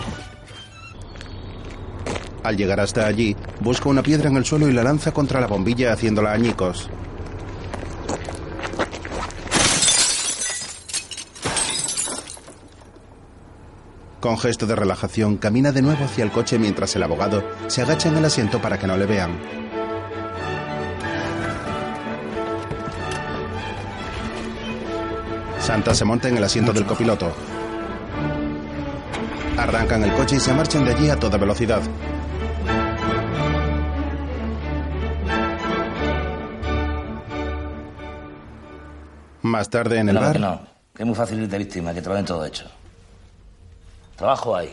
Al 2.43 2.57
llegar 2.57 2.81
hasta 2.81 3.07
allí, 3.07 3.37
busca 3.61 3.89
una 3.89 4.03
piedra 4.03 4.29
en 4.29 4.37
el 4.37 4.45
suelo 4.45 4.69
y 4.69 4.73
la 4.73 4.83
lanza 4.83 5.13
contra 5.13 5.41
la 5.41 5.47
bombilla 5.47 5.93
haciéndola 5.93 6.33
añicos. 6.33 6.91
Con 14.19 14.39
gesto 14.39 14.67
de 14.67 14.77
relajación, 14.77 15.37
camina 15.37 15.73
de 15.73 15.83
nuevo 15.83 16.05
hacia 16.05 16.25
el 16.25 16.31
coche 16.31 16.59
mientras 16.59 16.95
el 16.97 17.03
abogado 17.03 17.45
se 17.67 17.83
agacha 17.83 18.09
en 18.09 18.17
el 18.17 18.25
asiento 18.25 18.61
para 18.61 18.79
que 18.79 18.87
no 18.87 18.97
le 18.97 19.07
vean. 19.07 19.39
Santa 25.59 25.95
se 25.95 26.05
monta 26.05 26.29
en 26.29 26.37
el 26.37 26.45
asiento 26.45 26.73
del 26.73 26.87
copiloto. 26.87 27.33
Arrancan 29.59 30.03
el 30.05 30.13
coche 30.15 30.37
y 30.37 30.41
se 30.41 30.53
marchan 30.55 30.85
de 30.85 30.93
allí 30.93 31.11
a 31.11 31.17
toda 31.17 31.39
velocidad. 31.39 31.83
Más 39.43 39.69
tarde 39.69 39.99
en 39.99 40.09
el 40.09 40.15
no, 40.15 40.21
bar, 40.21 40.33
que 40.33 40.39
no, 40.39 40.61
que 40.95 41.03
es 41.03 41.07
muy 41.07 41.15
fácil 41.15 41.43
ir 41.43 41.49
de 41.49 41.59
víctima, 41.59 41.93
que 41.93 42.01
te 42.01 42.09
lo 42.09 42.15
den 42.15 42.25
todo 42.25 42.45
hecho. 42.45 42.67
Trabajo 44.17 44.57
hay. 44.57 44.73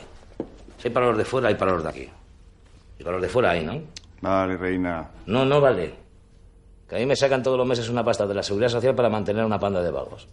Si 0.77 0.87
hay 0.87 0.93
para 0.93 1.07
los 1.07 1.17
de 1.17 1.25
fuera, 1.25 1.49
hay 1.49 1.55
para 1.55 1.71
los 1.73 1.83
de 1.83 1.89
aquí. 1.89 2.09
Y 2.99 3.03
para 3.03 3.15
los 3.17 3.21
de 3.21 3.29
fuera 3.29 3.51
hay, 3.51 3.65
¿no? 3.65 3.81
Vale, 4.21 4.57
reina. 4.57 5.09
No, 5.25 5.43
no 5.43 5.59
vale. 5.59 5.93
Que 6.87 6.95
a 6.95 6.99
mí 6.99 7.05
me 7.05 7.15
sacan 7.15 7.43
todos 7.43 7.57
los 7.57 7.67
meses 7.67 7.89
una 7.89 8.03
pasta 8.03 8.25
de 8.25 8.33
la 8.33 8.43
seguridad 8.43 8.69
social 8.69 8.95
para 8.95 9.09
mantener 9.09 9.43
una 9.43 9.59
panda 9.59 9.81
de 9.81 9.91
vagos. 9.91 10.27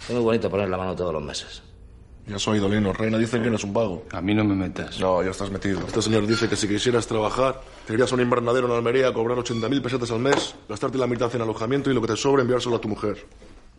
Es 0.00 0.10
muy 0.10 0.22
bonito 0.22 0.48
poner 0.48 0.68
la 0.68 0.76
mano 0.76 0.94
todos 0.94 1.12
los 1.12 1.22
meses. 1.22 1.62
Ya 2.26 2.38
soy 2.38 2.58
Dolino. 2.58 2.92
Reina 2.92 3.18
dice 3.18 3.40
que 3.40 3.48
eres 3.48 3.64
un 3.64 3.74
vago. 3.74 4.04
A 4.10 4.20
mí 4.20 4.34
no 4.34 4.44
me 4.44 4.54
metas. 4.54 4.98
No, 4.98 5.22
ya 5.22 5.30
estás 5.30 5.50
metido. 5.50 5.80
Este 5.86 6.00
señor 6.00 6.26
dice 6.26 6.48
que 6.48 6.56
si 6.56 6.66
quisieras 6.66 7.06
trabajar, 7.06 7.60
te 7.86 7.92
irías 7.92 8.10
a 8.12 8.14
un 8.14 8.22
invernadero 8.22 8.66
en 8.66 8.72
Almería 8.72 9.08
a 9.08 9.12
cobrar 9.12 9.36
80.000 9.36 9.82
pesetas 9.82 10.10
al 10.10 10.20
mes, 10.20 10.54
gastarte 10.68 10.96
la 10.96 11.06
mitad 11.06 11.34
en 11.34 11.42
alojamiento 11.42 11.90
y 11.90 11.94
lo 11.94 12.00
que 12.00 12.08
te 12.08 12.16
sobra 12.16 12.42
enviárselo 12.42 12.76
a 12.76 12.80
tu 12.80 12.88
mujer. 12.88 13.26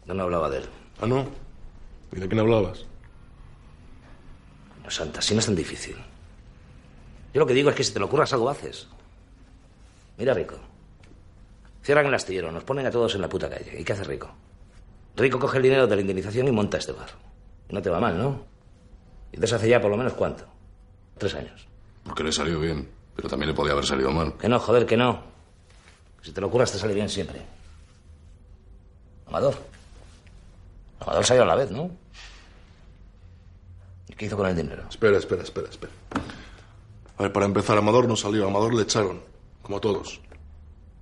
No, 0.06 0.14
no 0.14 0.24
hablaba 0.24 0.50
de 0.52 0.60
él. 0.60 0.66
¿Ah, 1.02 1.08
no? 1.08 1.26
¿Y 2.16 2.20
de 2.20 2.28
quién 2.28 2.40
hablabas? 2.40 2.86
No, 4.84 4.92
Santa, 4.92 5.22
si 5.24 5.34
no 5.34 5.40
es 5.40 5.48
tan 5.48 5.56
difícil. 5.56 5.96
Yo 7.34 7.40
lo 7.40 7.48
que 7.48 7.56
digo 7.56 7.72
es 7.72 7.76
que 7.76 7.84
si 7.84 7.94
te 7.94 8.00
lo 8.00 8.06
ocurras 8.06 8.32
algo 8.34 8.50
haces. 8.50 8.88
Mira, 10.20 10.36
Rico. 10.36 10.56
Cierran 11.82 12.06
el 12.06 12.14
astillero, 12.14 12.52
nos 12.52 12.64
ponen 12.64 12.86
a 12.86 12.92
todos 12.92 13.16
en 13.16 13.22
la 13.22 13.30
puta 13.30 13.50
calle. 13.50 13.80
¿Y 13.80 13.84
qué 13.84 13.94
hace 13.94 14.04
Rico? 14.04 14.32
Rico 15.16 15.40
coge 15.40 15.58
el 15.58 15.64
dinero 15.64 15.88
de 15.88 15.96
la 15.96 16.02
indemnización 16.02 16.48
y 16.48 16.52
monta 16.52 16.78
este 16.78 16.92
bar. 16.92 17.25
No 17.70 17.82
te 17.82 17.90
va 17.90 18.00
mal, 18.00 18.18
¿no? 18.18 18.46
Y 19.32 19.38
desde 19.38 19.56
hace 19.56 19.70
ya 19.70 19.82
por 19.82 19.92
lo 19.92 19.98
menos 19.98 20.14
cuánto? 20.14 20.46
Tres 21.18 21.36
años. 21.36 21.68
Porque 22.04 22.24
le 22.24 22.32
salió 22.32 22.60
bien, 22.60 22.90
pero 23.16 23.28
también 23.28 23.50
le 23.50 23.56
podía 23.56 23.74
haber 23.74 23.86
salido 23.86 24.12
mal. 24.12 24.34
Que 24.38 24.48
no, 24.48 24.60
joder, 24.60 24.86
que 24.86 24.98
no. 24.98 25.24
Si 26.22 26.32
te 26.32 26.42
lo 26.42 26.48
ocurras 26.48 26.72
te 26.72 26.78
sale 26.78 26.94
bien 26.94 27.10
siempre. 27.10 27.42
Amador. 29.28 29.56
Amador 31.00 31.26
salió 31.26 31.44
a 31.44 31.46
la 31.46 31.56
vez, 31.56 31.72
¿no? 31.72 31.90
¿Y 34.08 34.14
qué 34.14 34.26
hizo 34.26 34.38
con 34.38 34.48
el 34.48 34.56
dinero? 34.56 34.84
Espera, 34.90 35.18
espera, 35.18 35.44
espera, 35.44 35.70
espera. 35.70 35.92
A 37.18 37.24
ver, 37.24 37.34
para 37.34 37.46
empezar, 37.46 37.78
Amador 37.78 38.08
no 38.08 38.16
salió. 38.16 38.46
A 38.46 38.48
Amador 38.48 38.74
le 38.74 38.84
echaron, 38.84 39.22
como 39.62 39.78
a 39.78 39.82
todos. 39.82 40.22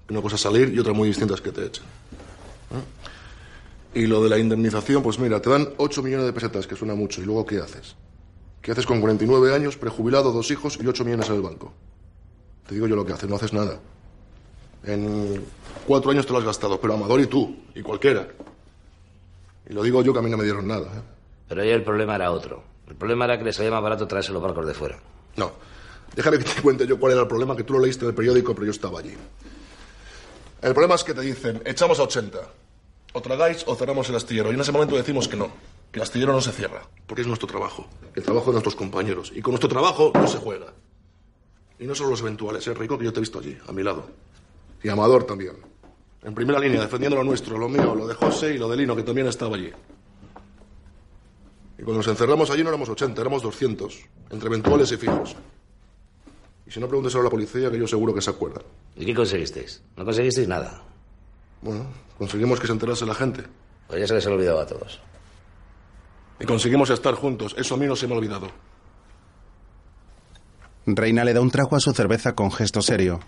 Una 0.10 0.22
cosa 0.22 0.36
es 0.36 0.42
salir 0.42 0.74
y 0.74 0.80
otra 0.80 0.94
muy 0.94 1.08
distinta 1.08 1.34
es 1.34 1.42
que 1.42 1.52
te 1.52 1.66
echen. 1.66 1.84
¿Eh? 1.84 2.84
Y 3.94 4.08
lo 4.08 4.24
de 4.24 4.30
la 4.30 4.40
indemnización, 4.40 5.04
pues 5.04 5.20
mira, 5.20 5.40
te 5.42 5.50
dan 5.50 5.70
8 5.78 6.02
millones 6.02 6.26
de 6.26 6.34
pesetas, 6.34 6.66
que 6.66 6.76
suena 6.76 6.96
mucho. 6.96 7.22
¿Y 7.22 7.26
luego 7.26 7.46
qué 7.46 7.60
haces? 7.60 7.96
¿Qué 8.62 8.72
haces 8.72 8.86
con 8.86 9.02
49 9.02 9.54
años, 9.54 9.78
prejubilado, 9.78 10.32
dos 10.32 10.50
hijos 10.50 10.80
y 10.82 10.88
8 10.88 11.06
millones 11.06 11.30
en 11.30 11.36
el 11.36 11.42
banco? 11.42 11.74
Te 12.68 12.76
digo 12.76 12.88
yo 12.88 12.96
lo 12.96 13.06
que 13.06 13.14
haces, 13.14 13.30
no 13.30 13.36
haces 13.36 13.54
nada. 13.54 13.80
En 14.86 15.44
cuatro 15.86 16.12
años 16.12 16.26
te 16.26 16.34
lo 16.34 16.40
has 16.40 16.46
gastado, 16.46 16.80
pero 16.80 16.94
Amador 16.94 17.22
y 17.22 17.28
tú, 17.28 17.56
y 17.76 17.82
cualquiera. 17.82 18.28
Y 19.70 19.74
lo 19.74 19.84
digo 19.84 20.02
yo 20.02 20.12
que 20.12 20.20
a 20.20 20.22
mí 20.22 20.30
no 20.30 20.38
me 20.38 20.44
dieron 20.44 20.68
nada. 20.68 20.88
¿eh? 20.88 21.02
Pero 21.48 21.62
ahí 21.62 21.70
el 21.70 21.84
problema 21.84 22.16
era 22.16 22.32
otro. 22.32 22.64
El 22.88 22.96
problema 22.96 23.26
era 23.26 23.38
que 23.38 23.44
les 23.44 23.56
salía 23.56 23.72
más 23.72 23.84
barato 23.84 24.08
traerse 24.08 24.32
los 24.32 24.42
barcos 24.42 24.66
de 24.66 24.74
fuera. 24.74 24.98
No. 25.36 25.52
Déjame 26.16 26.38
que 26.38 26.44
te 26.46 26.62
cuente 26.62 26.86
yo 26.88 27.00
cuál 27.00 27.14
era 27.14 27.22
el 27.22 27.28
problema, 27.28 27.56
que 27.56 27.64
tú 27.64 27.74
lo 27.74 27.80
leíste 27.80 28.06
en 28.06 28.10
el 28.10 28.16
periódico, 28.16 28.54
pero 28.54 28.66
yo 28.66 28.72
estaba 28.72 29.00
allí. 29.00 29.14
El 30.62 30.74
problema 30.74 30.96
es 30.96 31.04
que 31.04 31.14
te 31.14 31.22
dicen, 31.22 31.62
echamos 31.66 32.00
a 32.00 32.04
80. 32.04 32.40
O 33.14 33.22
tragáis 33.22 33.64
o 33.68 33.76
cerramos 33.76 34.10
el 34.10 34.16
astillero. 34.16 34.52
Y 34.52 34.56
en 34.56 34.62
ese 34.62 34.72
momento 34.72 34.96
decimos 34.96 35.28
que 35.28 35.38
no, 35.38 35.52
que 35.92 36.00
el 36.00 36.04
astillero 36.04 36.34
no 36.34 36.42
se 36.42 36.52
cierra, 36.52 36.88
porque 37.06 37.22
es 37.22 37.28
nuestro 37.28 37.48
trabajo, 37.48 37.88
el 38.16 38.24
trabajo 38.24 38.48
de 38.48 38.54
nuestros 38.54 38.76
compañeros. 38.76 39.32
Y 39.36 39.42
con 39.42 39.52
nuestro 39.52 39.70
trabajo 39.70 40.12
no 40.16 40.28
se 40.28 40.40
juega. 40.40 40.74
Y 41.80 41.86
no 41.86 41.94
solo 41.94 42.10
los 42.10 42.22
eventuales, 42.22 42.66
¿eh, 42.68 42.74
Rico? 42.74 42.98
Que 42.98 43.06
yo 43.06 43.14
te 43.14 43.20
he 43.20 43.22
visto 43.22 43.40
allí, 43.40 43.58
a 43.68 43.72
mi 43.72 43.84
lado. 43.84 44.10
Y 44.82 44.90
Amador 44.90 45.26
también. 45.26 45.56
En 46.24 46.34
primera 46.34 46.60
línea, 46.60 46.82
defendiendo 46.82 47.18
lo 47.18 47.24
nuestro, 47.24 47.58
lo 47.58 47.70
mío, 47.70 47.94
lo 47.94 48.08
de 48.08 48.16
José 48.16 48.56
y 48.56 48.58
lo 48.58 48.68
de 48.70 48.78
Lino, 48.78 48.96
que 48.96 49.04
también 49.04 49.28
estaba 49.28 49.56
allí. 49.56 49.72
Y 51.78 51.84
cuando 51.84 51.98
nos 51.98 52.08
encerramos 52.08 52.50
allí 52.50 52.64
no 52.64 52.70
éramos 52.70 52.90
80, 52.90 53.20
éramos 53.20 53.44
200, 53.44 54.00
entre 54.30 54.48
eventuales 54.48 54.92
y 54.92 54.98
fijos. 54.98 55.36
Y 56.66 56.72
si 56.72 56.80
no, 56.80 56.88
pregúnteselo 56.88 57.22
a 57.22 57.24
la 57.26 57.30
policía, 57.30 57.70
que 57.70 57.78
yo 57.78 57.88
seguro 57.88 58.14
que 58.14 58.22
se 58.22 58.30
acuerda. 58.30 58.62
¿Y 58.96 59.06
qué 59.06 59.14
conseguisteis? 59.14 59.84
No 59.98 60.06
conseguisteis 60.06 60.48
nada. 60.48 60.82
Bueno, 61.64 61.86
conseguimos 62.18 62.60
que 62.60 62.68
se 62.68 62.74
enterase 62.74 63.06
la 63.06 63.16
gente. 63.16 63.44
Pues 63.88 64.02
ya 64.02 64.08
se 64.08 64.14
les 64.16 64.28
ha 64.28 64.32
olvidado 64.32 64.60
a 64.60 64.66
todos. 64.66 65.00
Y 66.40 66.46
conseguimos 66.46 66.90
estar 66.90 67.14
juntos. 67.16 67.56
Eso 67.58 67.76
a 67.76 67.78
mí 67.78 67.86
no 67.86 67.96
se 67.96 68.06
me 68.06 68.14
ha 68.14 68.18
olvidado. 68.18 68.48
Reina 70.86 71.24
le 71.24 71.34
da 71.34 71.40
un 71.40 71.50
trago 71.50 71.78
a 71.78 71.80
su 71.80 71.94
cerveza 71.94 72.36
con 72.36 72.52
gesto 72.52 72.82
serio. 72.82 73.22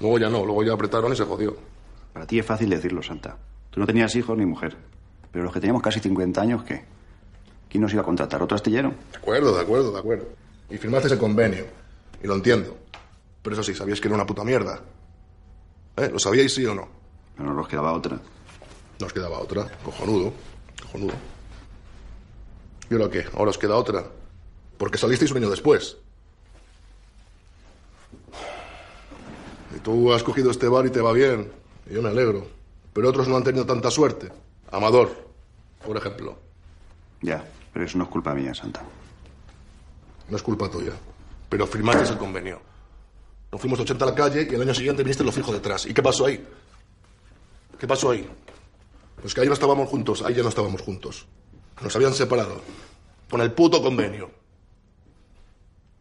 Luego 0.00 0.18
ya 0.18 0.28
no, 0.28 0.44
luego 0.44 0.64
ya 0.64 0.72
apretaron 0.72 1.12
y 1.12 1.16
se 1.16 1.24
jodió. 1.24 1.56
Para 2.12 2.26
ti 2.26 2.40
es 2.40 2.46
fácil 2.46 2.70
decirlo, 2.70 3.02
Santa. 3.02 3.36
Tú 3.70 3.78
no 3.78 3.86
tenías 3.86 4.16
hijos 4.16 4.36
ni 4.36 4.46
mujer. 4.46 4.76
Pero 5.30 5.44
los 5.44 5.52
que 5.52 5.60
teníamos 5.60 5.82
casi 5.82 6.00
50 6.00 6.40
años, 6.40 6.64
¿qué? 6.64 6.84
¿Quién 7.68 7.82
nos 7.82 7.92
iba 7.92 8.02
a 8.02 8.04
contratar? 8.04 8.42
¿Otro 8.42 8.56
astillero? 8.56 8.92
De 9.12 9.18
acuerdo, 9.18 9.54
de 9.54 9.62
acuerdo, 9.62 9.92
de 9.92 9.98
acuerdo. 10.00 10.26
Y 10.68 10.76
firmaste 10.78 11.06
ese 11.06 11.18
convenio. 11.18 11.66
Y 12.20 12.26
lo 12.26 12.34
entiendo. 12.34 12.76
Pero 13.42 13.54
eso 13.54 13.62
sí, 13.62 13.74
sabíais 13.74 14.00
que 14.00 14.08
era 14.08 14.16
una 14.16 14.26
puta 14.26 14.42
mierda. 14.42 14.80
¿Eh? 15.96 16.08
¿Lo 16.12 16.18
sabíais 16.18 16.54
sí 16.54 16.64
o 16.66 16.74
no? 16.74 16.88
Pero 17.36 17.48
no 17.48 17.54
nos 17.54 17.68
quedaba 17.68 17.92
otra. 17.92 18.18
Nos 18.98 19.12
quedaba 19.12 19.38
otra. 19.38 19.66
Cojonudo. 19.84 20.32
Cojonudo. 20.82 21.14
¿Y 22.90 22.94
ahora 22.94 23.10
qué? 23.10 23.24
¿Ahora 23.36 23.50
os 23.50 23.58
queda 23.58 23.76
otra? 23.76 24.04
Porque 24.76 24.98
salisteis 24.98 25.30
un 25.30 25.38
año 25.38 25.50
después. 25.50 25.96
Y 29.74 29.78
tú 29.80 30.12
has 30.12 30.22
cogido 30.22 30.50
este 30.50 30.68
bar 30.68 30.86
y 30.86 30.90
te 30.90 31.00
va 31.00 31.12
bien. 31.12 31.50
Y 31.88 31.94
yo 31.94 32.02
me 32.02 32.08
alegro. 32.08 32.46
Pero 32.92 33.08
otros 33.08 33.28
no 33.28 33.36
han 33.36 33.44
tenido 33.44 33.64
tanta 33.64 33.90
suerte. 33.90 34.32
Amador, 34.70 35.10
por 35.86 35.96
ejemplo. 35.96 36.38
Ya, 37.22 37.44
pero 37.72 37.84
eso 37.84 37.98
no 37.98 38.04
es 38.04 38.10
culpa 38.10 38.34
mía, 38.34 38.54
Santa. 38.54 38.82
No 40.28 40.36
es 40.36 40.42
culpa 40.42 40.70
tuya. 40.70 40.92
Pero 41.48 41.66
firmaste 41.66 42.12
el 42.12 42.18
convenio. 42.18 42.60
Nos 43.52 43.60
fuimos 43.60 43.78
de 43.78 43.82
80 43.84 44.04
a 44.04 44.08
la 44.08 44.14
calle 44.14 44.48
y 44.50 44.54
el 44.54 44.62
año 44.62 44.74
siguiente 44.74 45.02
viniste 45.02 45.24
lo 45.24 45.32
fijo 45.32 45.52
detrás. 45.52 45.86
¿Y 45.86 45.94
qué 45.94 46.02
pasó 46.02 46.26
ahí? 46.26 46.44
¿Qué 47.78 47.86
pasó 47.86 48.10
ahí? 48.10 48.28
Pues 49.20 49.34
que 49.34 49.40
ahí 49.40 49.48
no 49.48 49.54
estábamos 49.54 49.88
juntos, 49.88 50.22
ahí 50.22 50.34
ya 50.34 50.42
no 50.42 50.48
estábamos 50.48 50.80
juntos. 50.80 51.26
Nos 51.80 51.94
habían 51.96 52.14
separado. 52.14 52.60
Con 53.28 53.40
el 53.40 53.52
puto 53.52 53.82
convenio. 53.82 54.30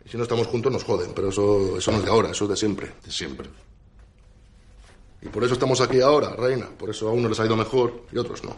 Y 0.05 0.09
si 0.09 0.17
no 0.17 0.23
estamos 0.23 0.47
juntos 0.47 0.71
nos 0.71 0.83
joden, 0.83 1.11
pero 1.15 1.29
eso, 1.29 1.77
eso 1.77 1.91
no 1.91 1.97
es 1.97 2.05
de 2.05 2.09
ahora, 2.09 2.31
eso 2.31 2.45
es 2.45 2.49
de 2.51 2.57
siempre. 2.57 2.91
De 3.03 3.11
siempre. 3.11 3.49
Y 5.21 5.27
por 5.27 5.43
eso 5.43 5.53
estamos 5.53 5.81
aquí 5.81 6.01
ahora, 6.01 6.35
reina. 6.35 6.67
Por 6.77 6.89
eso 6.89 7.09
a 7.09 7.11
unos 7.11 7.31
les 7.31 7.39
ha 7.39 7.45
ido 7.45 7.57
mejor 7.57 8.03
y 8.11 8.17
a 8.17 8.21
otros 8.21 8.43
no. 8.43 8.55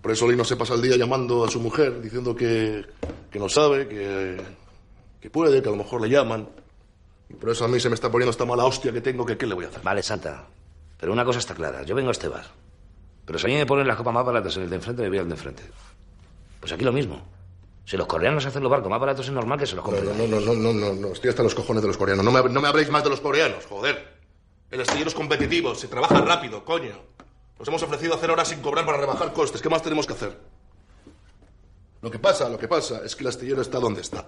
Por 0.00 0.12
eso 0.12 0.28
Lino 0.28 0.44
se 0.44 0.56
pasa 0.56 0.74
el 0.74 0.82
día 0.82 0.96
llamando 0.96 1.44
a 1.44 1.50
su 1.50 1.60
mujer, 1.60 2.00
diciendo 2.02 2.36
que, 2.36 2.84
que 3.30 3.38
no 3.38 3.48
sabe, 3.48 3.88
que, 3.88 4.36
que 5.20 5.30
puede, 5.30 5.62
que 5.62 5.68
a 5.68 5.72
lo 5.72 5.78
mejor 5.78 6.02
le 6.02 6.10
llaman. 6.10 6.46
Y 7.28 7.34
por 7.34 7.50
eso 7.50 7.64
a 7.64 7.68
mí 7.68 7.80
se 7.80 7.88
me 7.88 7.94
está 7.94 8.10
poniendo 8.10 8.30
esta 8.30 8.44
mala 8.44 8.64
hostia 8.64 8.92
que 8.92 9.00
tengo, 9.00 9.24
que 9.24 9.36
qué 9.36 9.46
le 9.46 9.54
voy 9.54 9.64
a 9.64 9.68
hacer. 9.68 9.82
Vale, 9.82 10.02
Santa. 10.02 10.46
Pero 10.98 11.12
una 11.12 11.24
cosa 11.24 11.38
está 11.38 11.54
clara. 11.54 11.82
Yo 11.82 11.94
vengo 11.94 12.10
a 12.10 12.12
este 12.12 12.28
bar. 12.28 12.44
Pero 13.24 13.38
si 13.38 13.46
a 13.46 13.48
mí 13.48 13.54
me 13.56 13.66
ponen 13.66 13.86
las 13.86 13.96
copas 13.96 14.12
más 14.14 14.24
baratas 14.24 14.56
en 14.56 14.64
el 14.64 14.70
de 14.70 14.76
enfrente, 14.76 15.02
me 15.02 15.08
voy 15.08 15.18
al 15.18 15.28
de 15.28 15.34
enfrente. 15.34 15.62
Pues 16.60 16.72
aquí 16.72 16.84
lo 16.84 16.92
mismo. 16.92 17.22
Si 17.86 17.96
los 17.96 18.06
coreanos 18.06 18.44
hacen 18.46 18.62
los 18.62 18.70
barcos 18.70 18.88
más 18.90 19.00
baratos, 19.00 19.26
es 19.26 19.32
normal 19.32 19.58
que 19.58 19.66
se 19.66 19.74
los 19.76 19.84
No, 19.84 19.90
compren. 19.90 20.16
no, 20.16 20.26
no, 20.26 20.40
no, 20.40 20.54
no, 20.54 20.72
no, 20.72 20.92
no, 20.94 21.08
estoy 21.08 21.30
hasta 21.30 21.42
los 21.42 21.54
cojones 21.54 21.82
de 21.82 21.88
los 21.88 21.96
coreanos. 21.98 22.24
No 22.24 22.30
me, 22.32 22.42
no 22.48 22.60
me 22.60 22.68
habléis 22.68 22.90
más 22.90 23.04
de 23.04 23.10
los 23.10 23.20
coreanos, 23.20 23.64
joder. 23.66 24.14
El 24.70 24.80
astillero 24.80 25.08
es 25.08 25.14
competitivo, 25.14 25.74
se 25.74 25.88
trabaja 25.88 26.20
rápido, 26.22 26.64
coño. 26.64 26.96
Nos 27.58 27.68
hemos 27.68 27.82
ofrecido 27.82 28.14
hacer 28.14 28.30
horas 28.30 28.48
sin 28.48 28.60
cobrar 28.60 28.84
para 28.86 28.98
rebajar 28.98 29.32
costes. 29.32 29.60
¿Qué 29.62 29.68
más 29.68 29.82
tenemos 29.82 30.06
que 30.06 30.14
hacer? 30.14 30.38
Lo 32.00 32.10
que 32.10 32.18
pasa, 32.18 32.48
lo 32.48 32.58
que 32.58 32.68
pasa 32.68 33.02
es 33.04 33.14
que 33.16 33.22
el 33.24 33.28
astillero 33.28 33.60
está 33.62 33.78
donde 33.78 34.00
está. 34.00 34.26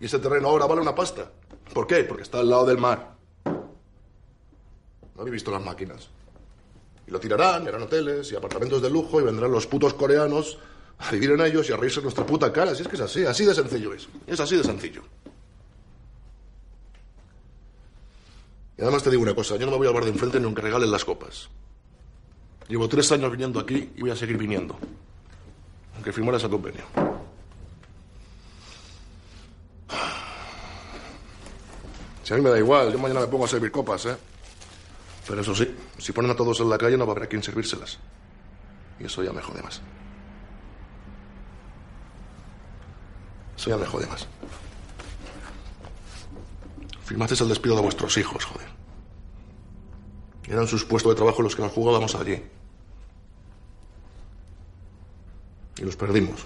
Y 0.00 0.06
ese 0.06 0.18
terreno 0.18 0.48
ahora 0.48 0.66
vale 0.66 0.80
una 0.80 0.94
pasta. 0.94 1.30
¿Por 1.72 1.86
qué? 1.86 2.04
Porque 2.04 2.22
está 2.22 2.38
al 2.38 2.48
lado 2.48 2.66
del 2.66 2.78
mar. 2.78 3.16
No 3.44 5.22
habéis 5.22 5.32
visto 5.32 5.50
las 5.50 5.64
máquinas. 5.64 6.08
Y 7.06 7.10
lo 7.10 7.18
tirarán, 7.18 7.64
y 7.64 7.68
harán 7.68 7.82
hoteles 7.82 8.30
y 8.30 8.36
apartamentos 8.36 8.80
de 8.82 8.90
lujo 8.90 9.20
y 9.20 9.24
vendrán 9.24 9.50
los 9.50 9.66
putos 9.66 9.94
coreanos 9.94 10.58
a 10.98 11.10
vivir 11.10 11.30
en 11.30 11.40
ellos 11.40 11.68
y 11.68 11.72
a 11.72 11.76
reírse 11.76 12.00
en 12.00 12.04
nuestra 12.04 12.24
puta 12.24 12.52
cara. 12.52 12.74
Si 12.74 12.82
es 12.82 12.88
que 12.88 12.96
es 12.96 13.02
así, 13.02 13.24
así 13.24 13.44
de 13.44 13.54
sencillo 13.54 13.92
es. 13.92 14.08
Es 14.26 14.38
así 14.38 14.56
de 14.56 14.64
sencillo. 14.64 15.02
Y 18.76 18.82
además 18.82 19.02
te 19.02 19.10
digo 19.10 19.22
una 19.22 19.34
cosa, 19.34 19.56
yo 19.56 19.66
no 19.66 19.72
me 19.72 19.78
voy 19.78 19.88
a 19.88 19.90
bar 19.90 20.04
de 20.04 20.10
enfrente 20.10 20.38
ni 20.38 20.44
aunque 20.44 20.62
regalen 20.62 20.90
las 20.90 21.04
copas. 21.04 21.48
Llevo 22.68 22.88
tres 22.88 23.10
años 23.10 23.30
viniendo 23.32 23.58
aquí 23.58 23.90
y 23.96 24.00
voy 24.02 24.10
a 24.10 24.16
seguir 24.16 24.36
viniendo. 24.36 24.76
Aunque 25.94 26.12
firmara 26.12 26.36
ese 26.36 26.48
convenio. 26.48 26.84
Si 32.28 32.34
a 32.34 32.36
mí 32.36 32.42
me 32.42 32.50
da 32.50 32.58
igual, 32.58 32.92
yo 32.92 32.98
mañana 32.98 33.20
me 33.20 33.26
pongo 33.26 33.46
a 33.46 33.48
servir 33.48 33.70
copas, 33.70 34.04
¿eh? 34.04 34.14
Pero 35.26 35.40
eso 35.40 35.54
sí, 35.54 35.74
si 35.96 36.12
ponen 36.12 36.30
a 36.30 36.36
todos 36.36 36.60
en 36.60 36.68
la 36.68 36.76
calle 36.76 36.94
no 36.94 37.06
va 37.06 37.12
a 37.12 37.16
haber 37.16 37.24
a 37.24 37.26
quien 37.26 37.42
servírselas. 37.42 37.98
Y 39.00 39.06
eso 39.06 39.22
ya 39.22 39.32
me 39.32 39.40
jode 39.40 39.62
más. 39.62 39.80
Eso 43.56 43.70
ya 43.70 43.78
me 43.78 43.86
jode 43.86 44.06
más. 44.08 44.28
Firmasteis 47.06 47.40
el 47.40 47.48
despido 47.48 47.76
de 47.76 47.80
vuestros 47.80 48.14
hijos, 48.18 48.44
joder. 48.44 48.68
Eran 50.48 50.66
sus 50.66 50.84
puestos 50.84 51.12
de 51.12 51.16
trabajo 51.16 51.40
los 51.40 51.56
que 51.56 51.62
nos 51.62 51.72
jugábamos 51.72 52.14
allí. 52.14 52.42
Y 55.78 55.82
los 55.82 55.96
perdimos. 55.96 56.44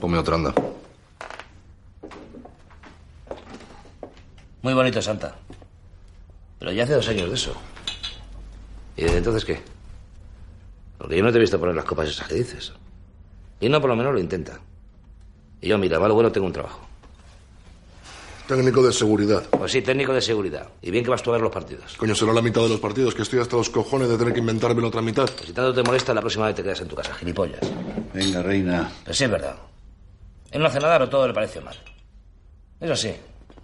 Ponme 0.00 0.18
otra 0.18 0.36
anda. 0.36 0.54
Muy 4.62 4.74
bonito, 4.74 5.00
Santa. 5.00 5.36
Pero 6.58 6.72
ya 6.72 6.84
hace 6.84 6.94
dos 6.94 7.08
años 7.08 7.28
de 7.28 7.34
eso. 7.34 7.54
¿Y 8.96 9.02
desde 9.02 9.18
entonces 9.18 9.44
qué? 9.44 9.60
Porque 10.98 11.16
yo 11.16 11.22
no 11.22 11.30
te 11.30 11.38
he 11.38 11.40
visto 11.40 11.60
poner 11.60 11.74
las 11.74 11.84
copas 11.84 12.08
esas 12.08 12.26
que 12.26 12.34
dices. 12.34 12.72
Y 13.60 13.68
no, 13.68 13.80
por 13.80 13.90
lo 13.90 13.96
menos 13.96 14.12
lo 14.12 14.18
intenta. 14.18 14.58
Y 15.60 15.68
yo, 15.68 15.78
mira, 15.78 15.98
malo 15.98 16.14
bueno, 16.14 16.32
tengo 16.32 16.46
un 16.46 16.52
trabajo. 16.52 16.80
Técnico 18.46 18.80
de 18.80 18.92
seguridad. 18.92 19.42
Pues 19.50 19.72
sí, 19.72 19.82
técnico 19.82 20.12
de 20.12 20.20
seguridad. 20.20 20.68
Y 20.80 20.92
bien 20.92 21.02
que 21.02 21.10
vas 21.10 21.22
tú 21.22 21.30
a 21.30 21.32
ver 21.32 21.42
los 21.42 21.52
partidos. 21.52 21.96
Coño, 21.96 22.14
será 22.14 22.32
la 22.32 22.42
mitad 22.42 22.62
de 22.62 22.68
los 22.68 22.80
partidos, 22.80 23.14
que 23.14 23.22
estoy 23.22 23.40
hasta 23.40 23.56
los 23.56 23.68
cojones 23.70 24.08
de 24.08 24.16
tener 24.16 24.32
que 24.32 24.38
inventarme 24.38 24.80
la 24.80 24.88
otra 24.88 25.02
mitad. 25.02 25.24
Pues 25.24 25.46
si 25.46 25.52
tanto 25.52 25.74
te 25.74 25.82
molesta, 25.82 26.14
la 26.14 26.20
próxima 26.20 26.46
vez 26.46 26.54
te 26.54 26.62
quedas 26.62 26.80
en 26.80 26.88
tu 26.88 26.94
casa, 26.94 27.12
gilipollas. 27.14 27.60
Venga, 28.14 28.42
reina. 28.42 28.90
Pero 29.02 29.14
sí 29.14 29.24
es 29.24 29.30
verdad. 29.30 29.56
Él 30.52 30.60
no 30.60 30.68
hace 30.68 30.78
nada, 30.78 30.98
pero 30.98 31.10
todo 31.10 31.26
le 31.26 31.34
parece 31.34 31.60
mal. 31.60 31.76
Eso 32.78 32.94
sí, 32.94 33.14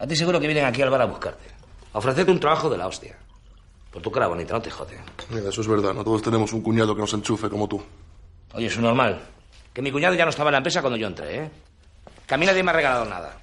a 0.02 0.06
ti 0.06 0.16
seguro 0.16 0.40
que 0.40 0.48
vienen 0.48 0.64
aquí 0.64 0.82
al 0.82 0.90
bar 0.90 1.02
a 1.02 1.04
buscarte. 1.04 1.44
A 1.92 1.98
ofrecerte 1.98 2.32
un 2.32 2.40
trabajo 2.40 2.68
de 2.68 2.76
la 2.76 2.88
hostia. 2.88 3.16
Por 3.92 4.02
tu 4.02 4.10
cara 4.10 4.26
bonita, 4.26 4.52
no 4.52 4.60
te 4.60 4.68
jode. 4.68 4.98
Mira, 5.30 5.48
eso 5.48 5.60
es 5.60 5.68
verdad, 5.68 5.94
no 5.94 6.02
todos 6.02 6.20
tenemos 6.22 6.52
un 6.52 6.60
cuñado 6.60 6.92
que 6.92 7.02
nos 7.02 7.14
enchufe 7.14 7.48
como 7.48 7.68
tú. 7.68 7.80
Oye, 8.54 8.66
es 8.66 8.76
normal. 8.78 9.20
Que 9.72 9.80
mi 9.80 9.92
cuñado 9.92 10.16
ya 10.16 10.24
no 10.24 10.30
estaba 10.30 10.50
en 10.50 10.52
la 10.52 10.58
empresa 10.58 10.80
cuando 10.80 10.96
yo 10.96 11.06
entré, 11.06 11.44
¿eh? 11.44 11.50
Que 12.26 12.34
a 12.34 12.36
mí 12.36 12.44
nadie 12.44 12.64
me 12.64 12.72
ha 12.72 12.74
regalado 12.74 13.04
nada. 13.04 13.38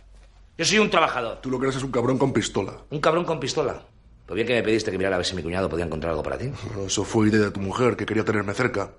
Yo 0.57 0.65
soy 0.65 0.80
un 0.80 0.90
trabajador. 0.90 1.40
Tú 1.41 1.49
lo 1.49 1.57
que 1.60 1.68
eres 1.68 1.77
es 1.77 1.84
un 1.84 1.91
cabrón 1.91 2.18
con 2.18 2.34
pistola. 2.34 2.73
Un 2.90 2.99
cabrón 2.99 3.23
con 3.23 3.40
pistola. 3.40 3.81
Pues 4.26 4.36
bien 4.36 4.45
que 4.45 4.56
me 4.56 4.64
pediste 4.64 4.91
que 4.91 4.98
mirara 4.98 5.15
a 5.15 5.19
ver 5.19 5.26
si 5.26 5.36
mi 5.36 5.41
cuñado 5.41 5.69
podía 5.69 5.86
encontrar 5.86 6.11
algo 6.11 6.23
para 6.23 6.38
ti. 6.38 6.52
Bueno, 6.65 6.88
eso 6.88 7.06
fue 7.06 7.30
idea 7.30 7.40
de 7.40 7.52
tu 7.52 7.61
mujer, 7.61 7.95
que 7.95 8.06
quería 8.06 8.26
tenerme 8.26 8.53
cerca. 8.53 8.91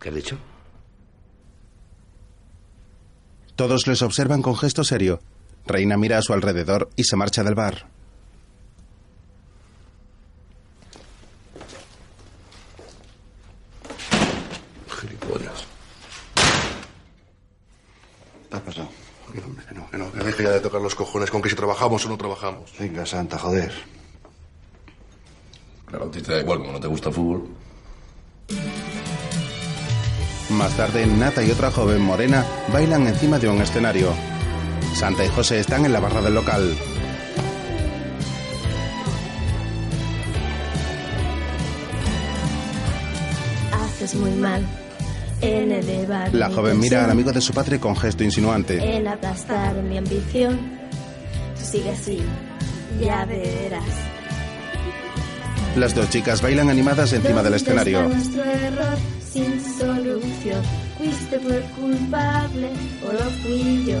¿Qué 0.00 0.08
has 0.08 0.14
dicho? 0.16 0.36
Todos 3.56 3.86
les 3.86 4.02
observan 4.02 4.42
con 4.42 4.56
gesto 4.56 4.82
serio. 4.84 5.20
Reina 5.66 5.96
mira 5.96 6.18
a 6.18 6.22
su 6.22 6.32
alrededor 6.32 6.90
y 6.96 7.04
se 7.04 7.16
marcha 7.16 7.44
del 7.44 7.54
bar. 7.54 7.86
Gilipollas. 14.88 15.66
¿Qué 18.50 18.56
ha 18.56 18.60
pasado? 18.60 18.88
Que 19.32 19.40
no, 19.40 19.56
que 19.66 19.74
no, 19.74 19.90
que 19.90 19.98
no, 19.98 20.12
que 20.12 20.24
deje 20.24 20.42
ya 20.42 20.50
de 20.50 20.60
tocar 20.60 20.80
los 20.80 20.94
cojones 20.94 21.30
con 21.30 21.40
que 21.40 21.48
si 21.48 21.56
trabajamos 21.56 22.04
o 22.04 22.08
no 22.08 22.18
trabajamos. 22.18 22.70
Venga, 22.78 23.06
Santa, 23.06 23.38
joder. 23.38 23.72
Claro, 25.86 26.06
a 26.06 26.10
ti 26.10 26.20
te 26.22 26.32
da 26.32 26.40
igual, 26.40 26.58
como 26.58 26.72
no 26.72 26.80
te 26.80 26.88
gusta 26.88 27.08
el 27.08 27.14
fútbol. 27.14 27.48
Más 30.52 30.76
tarde, 30.76 31.06
Nata 31.06 31.42
y 31.42 31.50
otra 31.50 31.70
joven 31.70 32.00
morena 32.02 32.44
bailan 32.72 33.06
encima 33.06 33.38
de 33.38 33.48
un 33.48 33.60
escenario. 33.62 34.12
Santa 34.94 35.24
y 35.24 35.28
José 35.28 35.60
están 35.60 35.84
en 35.86 35.92
la 35.92 36.00
barra 36.00 36.20
del 36.20 36.34
local. 36.34 36.76
Haces 43.72 44.14
muy 44.14 44.32
mal 44.32 44.66
La 46.32 46.50
joven 46.50 46.78
mira 46.78 47.04
al 47.04 47.10
amigo 47.10 47.32
de 47.32 47.40
su 47.40 47.52
padre 47.52 47.80
con 47.80 47.96
gesto 47.96 48.22
insinuante. 48.22 48.96
En 48.96 49.08
aplastar 49.08 49.74
mi 49.76 49.98
ambición. 49.98 50.60
Sigue 51.54 51.90
así, 51.90 52.20
ya 53.00 53.24
verás. 53.24 53.82
Las 55.76 55.94
dos 55.94 56.10
chicas 56.10 56.42
bailan 56.42 56.68
animadas 56.68 57.12
encima 57.12 57.42
del 57.42 57.52
¿Dónde 57.52 57.56
escenario. 57.56 58.10
Sin 59.32 59.60
solución? 59.78 60.62
Fuiste 60.98 61.38
tú 61.38 61.48
el 61.48 61.62
culpable 61.70 62.70
o 63.08 63.12
lo 63.12 63.30
fui 63.42 63.84
yo. 63.86 64.00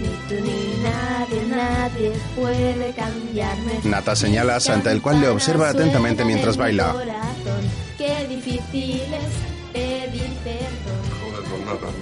Ni 0.00 0.08
tú 0.28 0.34
ni 0.44 0.82
nadie, 0.82 1.42
nadie 1.48 2.12
puede 2.36 2.92
cambiarme. 2.92 3.80
Nata 3.84 4.14
señala 4.14 4.56
a 4.56 4.60
Santa, 4.60 4.92
el 4.92 5.02
cual 5.02 5.20
le 5.20 5.28
observa 5.28 5.70
atentamente 5.70 6.24
mientras 6.24 6.56
baila. 6.56 6.92
Corazón, 6.92 7.62
qué 7.96 8.26
difícil 8.28 9.02
es 9.14 9.72
pedir 9.72 10.30
perdón. 10.44 11.02
Joder, 11.20 11.50
con 11.50 11.64
nada. 11.64 11.92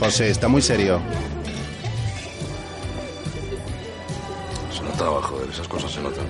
José 0.00 0.30
está 0.30 0.48
muy 0.48 0.62
serio. 0.62 1.00
Se 4.72 4.82
notaba, 4.82 5.22
joder, 5.22 5.50
esas 5.50 5.68
cosas 5.68 5.92
se 5.92 6.00
notan. 6.00 6.26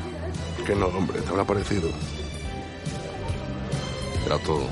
Que 0.66 0.74
no, 0.74 0.86
hombre, 0.86 1.20
te 1.20 1.28
habrá 1.28 1.44
parecido. 1.44 1.88
Era 4.26 4.38
todo. 4.38 4.66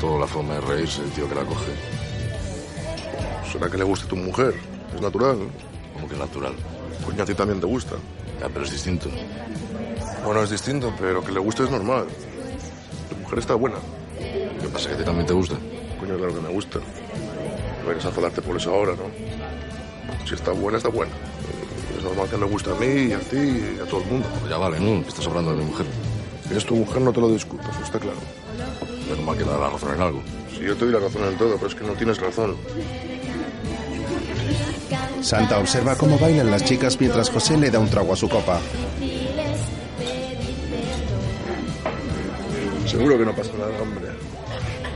Todo 0.00 0.18
la 0.18 0.26
forma 0.26 0.54
de 0.54 0.60
reírse 0.60 1.02
el 1.02 1.10
tío 1.10 1.28
que 1.28 1.34
la 1.34 1.44
coge. 1.44 1.72
¿Será 3.52 3.70
que 3.70 3.78
le 3.78 3.84
guste 3.84 4.06
tu 4.06 4.16
mujer? 4.16 4.54
Es 4.94 5.00
natural. 5.00 5.38
Como 5.94 6.08
que 6.08 6.16
natural. 6.16 6.54
Coño, 7.04 7.22
a 7.22 7.26
ti 7.26 7.34
también 7.34 7.60
te 7.60 7.66
gusta. 7.66 7.96
Ya, 8.40 8.48
pero 8.48 8.64
es 8.64 8.70
distinto. 8.70 9.08
Bueno, 10.24 10.42
es 10.42 10.50
distinto, 10.50 10.92
pero 10.98 11.24
que 11.24 11.32
le 11.32 11.40
guste 11.40 11.64
es 11.64 11.70
normal. 11.70 12.06
Tu 13.08 13.16
mujer 13.16 13.38
está 13.38 13.54
buena. 13.54 13.76
¿Qué 14.60 14.68
pasa? 14.68 14.88
¿Que 14.88 14.94
a 14.94 14.98
ti 14.98 15.04
también 15.04 15.26
te 15.26 15.32
gusta? 15.32 15.56
Coño, 15.98 16.16
claro 16.16 16.34
que 16.34 16.40
me 16.40 16.48
gusta. 16.48 16.78
No 16.78 17.88
vayas 17.88 18.04
a 18.04 18.08
enfadarte 18.08 18.42
por 18.42 18.56
eso 18.56 18.74
ahora, 18.74 18.92
¿no? 18.92 20.26
Si 20.26 20.34
está 20.34 20.52
buena, 20.52 20.78
está 20.78 20.90
buena. 20.90 21.12
Es 21.96 22.04
normal 22.04 22.28
que 22.28 22.36
me 22.36 22.46
guste 22.46 22.70
a 22.70 22.74
mí 22.74 23.10
y 23.10 23.12
a 23.12 23.20
ti 23.20 23.36
y 23.36 23.80
a 23.80 23.86
todo 23.86 24.02
el 24.02 24.06
mundo. 24.06 24.28
Pues 24.40 24.50
ya 24.50 24.58
vale, 24.58 24.78
¿no? 24.78 25.00
Estás 25.08 25.26
hablando 25.26 25.52
de 25.52 25.58
mi 25.58 25.64
mujer. 25.64 25.86
Si 26.48 26.56
es 26.56 26.64
tu 26.64 26.76
mujer, 26.76 27.02
no 27.02 27.12
te 27.12 27.20
lo 27.20 27.28
discuto, 27.28 27.68
eso 27.70 27.84
está 27.84 27.98
claro. 27.98 28.18
Es 29.02 29.16
normal 29.16 29.36
que 29.36 29.44
le 29.44 29.50
da 29.50 29.58
la 29.58 29.70
razón 29.70 29.94
en 29.94 30.00
algo. 30.00 30.22
Si 30.50 30.60
yo 30.60 30.74
te 30.76 30.84
doy 30.86 30.94
la 30.94 31.00
razón 31.00 31.24
en 31.24 31.36
todo, 31.36 31.54
pero 31.56 31.66
es 31.66 31.74
que 31.74 31.84
no 31.84 31.92
tienes 31.92 32.18
razón. 32.18 32.56
Santa 35.20 35.58
observa 35.58 35.96
cómo 35.96 36.18
bailan 36.18 36.50
las 36.50 36.64
chicas 36.64 36.98
mientras 36.98 37.28
José 37.30 37.56
le 37.58 37.70
da 37.70 37.78
un 37.78 37.90
trago 37.90 38.12
a 38.12 38.16
su 38.16 38.28
copa. 38.28 38.60
Seguro 42.86 43.18
que 43.18 43.24
no 43.26 43.34
pasa 43.34 43.50
nada, 43.58 43.82
hombre. 43.82 44.06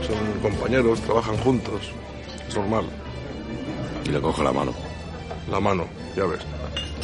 Son 0.07 0.39
compañeros, 0.41 0.99
trabajan 1.01 1.37
juntos. 1.37 1.91
Es 2.47 2.55
normal. 2.55 2.85
Y 4.05 4.09
le 4.09 4.19
coge 4.19 4.43
la 4.43 4.51
mano. 4.51 4.73
La 5.51 5.59
mano, 5.59 5.85
ya 6.15 6.25
ves. 6.25 6.39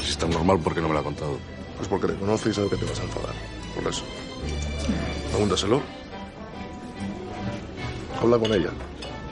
Si 0.01 0.11
es 0.11 0.17
tan 0.17 0.31
normal, 0.31 0.59
¿por 0.59 0.73
qué 0.73 0.81
no 0.81 0.87
me 0.87 0.95
la 0.95 1.01
ha 1.01 1.03
contado? 1.03 1.37
Pues 1.77 1.87
porque 1.87 2.07
te 2.07 2.15
conoce 2.15 2.49
y 2.49 2.53
sabe 2.53 2.69
que 2.69 2.77
te 2.77 2.85
vas 2.85 2.99
a 2.99 3.03
enfadar. 3.03 3.35
Por 3.75 3.87
eso. 3.87 4.03
Pregúntaselo. 5.39 5.81
Habla 8.21 8.37
con 8.37 8.53
ella. 8.53 8.71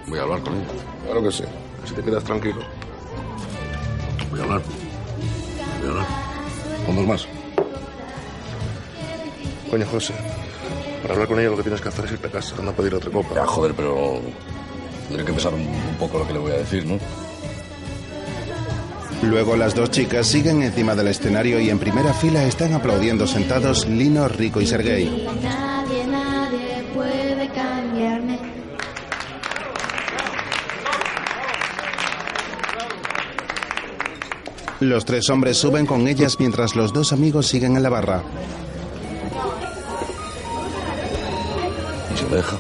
Voy 0.08 0.18
a 0.18 0.22
hablar 0.22 0.40
con 0.40 0.54
ella. 0.54 0.66
Claro 1.04 1.22
que 1.22 1.32
sí. 1.34 1.44
Así 1.84 1.94
te 1.94 2.02
quedas 2.02 2.24
tranquilo. 2.24 2.62
Voy 4.32 4.40
a 4.40 4.44
hablar. 4.44 4.62
Voy 5.80 5.88
a 5.88 5.92
hablar. 5.92 6.08
Con 6.86 6.96
dos 6.96 7.08
más. 7.08 7.28
Coño, 9.70 9.86
José. 9.86 10.14
Para 11.02 11.16
hablar 11.16 11.28
con 11.28 11.40
ella 11.42 11.50
lo 11.50 11.58
que 11.58 11.64
tienes 11.64 11.82
que 11.82 11.90
hacer 11.90 12.06
es 12.06 12.12
irte 12.14 12.28
a 12.28 12.32
casa, 12.32 12.56
no 12.64 12.72
pedir 12.72 12.96
otra 12.96 13.12
copa. 13.12 13.36
Ya, 13.36 13.46
joder, 13.46 13.74
pero... 13.74 14.22
Tendré 15.10 15.26
que 15.26 15.34
pensar 15.34 15.54
un, 15.54 15.60
un 15.60 15.96
poco 16.00 16.20
lo 16.20 16.28
que 16.28 16.32
le 16.32 16.40
voy 16.40 16.52
a 16.54 16.58
decir, 16.60 16.86
¿no? 16.86 16.98
Luego 19.24 19.58
las 19.58 19.76
dos 19.76 19.92
chicas 19.92 20.26
siguen 20.26 20.62
encima 20.62 20.96
del 20.96 21.08
escenario 21.08 21.60
y 21.60 21.70
en 21.70 21.80
primera 21.80 22.14
fila 22.14 22.46
están 22.46 22.74
aplaudiendo 22.74 23.28
sentados 23.28 23.86
Lino, 23.88 24.30
Rico 24.30 24.62
y 24.62 24.68
Sergei. 24.68 25.28
Los 34.80 35.06
tres 35.06 35.30
hombres 35.30 35.58
suben 35.58 35.88
con 35.88 36.08
ellas 36.08 36.38
mientras 36.40 36.76
los 36.76 36.94
dos 36.94 37.12
amigos 37.12 37.48
siguen 37.48 37.76
en 37.76 37.84
la 37.84 37.90
barra. 37.90 38.22
¿Y 42.14 42.18
si 42.18 42.26
me 42.26 42.36
deja? 42.36 42.58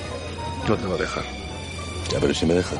No 0.68 0.76
te 0.76 0.88
va 0.88 0.96
a 0.96 0.98
dejar. 0.98 1.24
Ya, 2.12 2.20
pero 2.20 2.32
¿y 2.32 2.36
si 2.36 2.46
me 2.48 2.56
deja? 2.56 2.76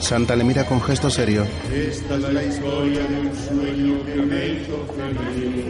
Santa 0.00 0.36
le 0.36 0.44
mira 0.44 0.64
con 0.66 0.82
gesto 0.82 1.08
serio. 1.08 1.46
Esta 1.72 2.16
es 2.16 2.32
la 2.32 2.42
historia 2.44 3.00
de 3.00 3.20
un 3.20 3.32
sueño 3.34 4.04
que 4.04 4.22
me 4.22 4.46
hizo 4.48 4.86
feliz. 4.94 5.64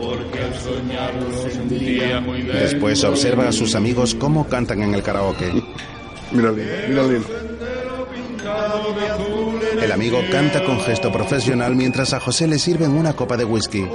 Porque 0.00 0.38
al 0.40 0.54
soñarlo 0.60 1.50
sentía 1.50 2.20
muy 2.20 2.42
bien. 2.42 2.58
Después 2.58 3.04
observa 3.04 3.48
a 3.48 3.52
sus 3.52 3.74
amigos 3.76 4.14
cómo 4.16 4.48
cantan 4.48 4.82
en 4.82 4.94
el 4.94 5.02
karaoke. 5.02 5.52
Mira 6.32 6.50
Lino, 6.50 6.64
mira 6.88 7.02
Lino. 7.04 7.55
El 9.80 9.92
amigo 9.92 10.20
canta 10.30 10.64
con 10.64 10.80
gesto 10.80 11.12
profesional 11.12 11.74
mientras 11.74 12.12
a 12.12 12.20
José 12.20 12.46
le 12.46 12.58
sirven 12.58 12.92
una 12.92 13.14
copa 13.14 13.36
de 13.36 13.44
whisky. 13.44 13.86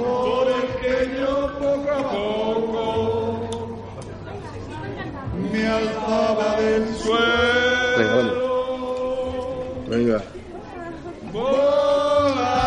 Venga, 9.88 10.22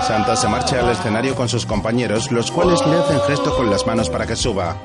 Santa 0.08 0.36
se 0.36 0.48
marcha 0.48 0.80
al 0.80 0.92
escenario 0.92 1.34
con 1.34 1.50
sus 1.50 1.66
compañeros, 1.66 2.32
los 2.32 2.52
cuales 2.52 2.80
le 2.86 2.96
hacen 2.96 3.20
gesto 3.22 3.56
con 3.56 3.72
las 3.72 3.88
manos 3.88 4.10
para 4.10 4.28
que 4.28 4.36
suba. 4.36 4.78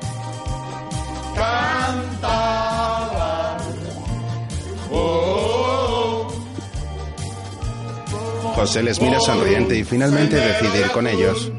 José 8.61 8.83
les 8.83 9.01
mira 9.01 9.19
sonriente 9.19 9.75
y 9.75 9.83
finalmente 9.83 10.35
decide 10.35 10.81
ir 10.81 10.91
con 10.91 11.07
ellos. 11.07 11.51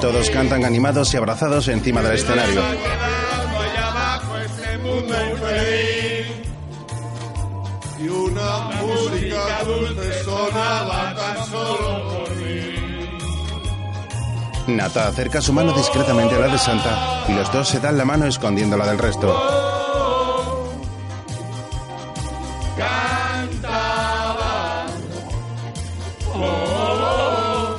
Todos 0.00 0.30
cantan 0.30 0.64
animados 0.64 1.12
y 1.12 1.18
abrazados 1.18 1.68
encima 1.68 2.00
del 2.00 2.14
escenario. 2.14 2.62
Nata 14.76 15.08
acerca 15.08 15.40
su 15.40 15.52
mano 15.52 15.72
discretamente 15.72 16.34
a 16.34 16.38
la 16.38 16.48
de 16.48 16.58
Santa 16.58 17.24
y 17.28 17.32
los 17.32 17.52
dos 17.52 17.68
se 17.68 17.80
dan 17.80 17.96
la 17.98 18.04
mano 18.04 18.26
escondiéndola 18.26 18.86
del 18.86 18.98
resto. 18.98 19.34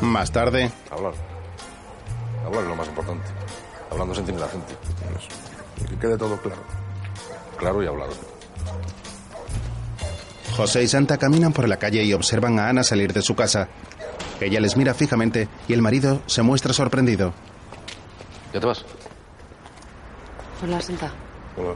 Más 0.02 0.32
tarde, 0.32 0.72
Hablar. 0.92 1.14
Hablar 2.46 2.64
es 2.64 2.70
lo 2.70 2.76
más 2.76 2.88
importante. 2.88 3.26
Hablando 3.90 4.14
se 4.14 4.20
entiende 4.20 4.44
la 4.44 4.50
gente. 4.50 4.74
y 5.82 5.84
que 5.86 5.98
quede 5.98 6.18
todo 6.18 6.38
claro. 6.38 6.62
Claro 7.58 7.84
y 7.84 7.88
hablado. 7.88 8.12
José 10.56 10.84
y 10.84 10.88
Santa 10.88 11.18
caminan 11.18 11.54
por 11.54 11.68
la 11.68 11.78
calle 11.78 12.04
y 12.04 12.14
observan 12.14 12.60
a 12.60 12.68
Ana 12.70 12.84
salir 12.84 13.14
de 13.14 13.22
su 13.22 13.36
casa. 13.36 13.70
Ella 14.42 14.60
les 14.60 14.76
mira 14.76 14.94
fijamente 14.94 15.48
y 15.68 15.74
el 15.74 15.82
marido 15.82 16.22
se 16.26 16.42
muestra 16.42 16.74
sorprendido. 16.74 17.34
¿Ya 18.54 18.60
te 18.60 18.66
vas? 18.66 18.84
Hola, 20.64 20.82
Santa. 20.82 21.12
Hola. 21.58 21.74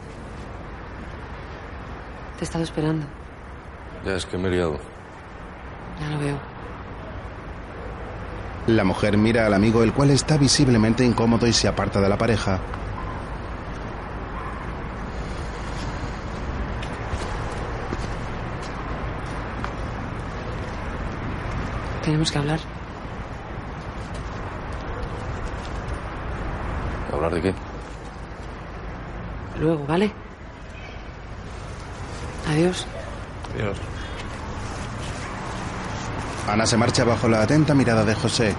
Te 2.38 2.42
he 2.42 2.44
estado 2.44 2.64
esperando. 2.64 3.06
Ya 4.06 4.14
es 4.16 4.26
que 4.26 4.38
me 4.38 4.48
he 4.50 4.52
liado. 4.52 4.78
Ya 6.02 6.10
lo 6.10 6.20
veo. 6.20 6.38
La 8.68 8.84
mujer 8.84 9.18
mira 9.18 9.46
al 9.46 9.54
amigo, 9.54 9.84
el 9.84 9.94
cual 9.94 10.10
está 10.10 10.38
visiblemente 10.38 11.06
incómodo 11.06 11.46
y 11.48 11.54
se 11.54 11.68
aparta 11.68 12.02
de 12.02 12.10
la 12.10 12.18
pareja. 12.18 12.60
Tenemos 22.06 22.32
que 22.32 22.38
hablar. 22.38 22.60
¿Hablar 27.12 27.34
de 27.34 27.42
qué? 27.42 27.54
Luego, 29.60 29.88
¿vale? 29.88 30.12
Adiós. 32.48 32.86
Adiós. 33.56 33.78
Ana 36.48 36.66
se 36.68 36.78
marcha 36.78 37.04
bajo 37.04 37.28
la 37.28 37.42
atenta 37.42 37.74
mirada 37.74 38.06
de 38.06 38.14
José. 38.14 38.54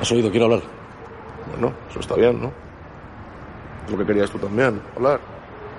¿Has 0.00 0.10
oído? 0.10 0.32
Quiero 0.32 0.46
hablar. 0.46 0.62
Bueno, 1.52 1.72
eso 1.88 2.00
está 2.00 2.16
bien, 2.16 2.42
¿no? 2.42 2.52
Es 3.86 3.92
lo 3.92 3.98
que 3.98 4.06
querías 4.06 4.30
tú 4.32 4.38
también, 4.38 4.82
hablar. 4.96 5.20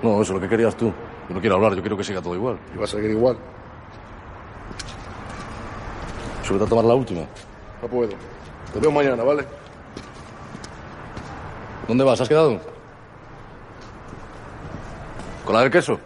No, 0.02 0.22
eso 0.22 0.32
es 0.32 0.36
lo 0.36 0.40
que 0.40 0.48
querías 0.48 0.74
tú. 0.76 0.86
Yo 1.28 1.34
no 1.34 1.40
quiero 1.40 1.56
hablar, 1.56 1.74
yo 1.74 1.82
quiero 1.82 1.96
que 1.98 2.04
siga 2.04 2.22
todo 2.22 2.34
igual. 2.34 2.58
Y 2.74 2.78
va 2.78 2.84
a 2.84 2.86
seguir 2.86 3.10
igual. 3.10 3.36
A 6.50 6.66
tomar 6.66 6.84
la 6.84 6.94
última. 6.94 7.20
No 7.82 7.88
puedo. 7.88 8.12
Te 8.72 8.80
veo 8.80 8.90
mañana, 8.90 9.22
¿vale? 9.22 9.44
¿Dónde 11.86 12.04
vas? 12.04 12.20
¿Has 12.20 12.28
quedado? 12.28 12.58
¿Con 15.44 15.54
la 15.54 15.62
del 15.62 15.70
queso? 15.70 15.98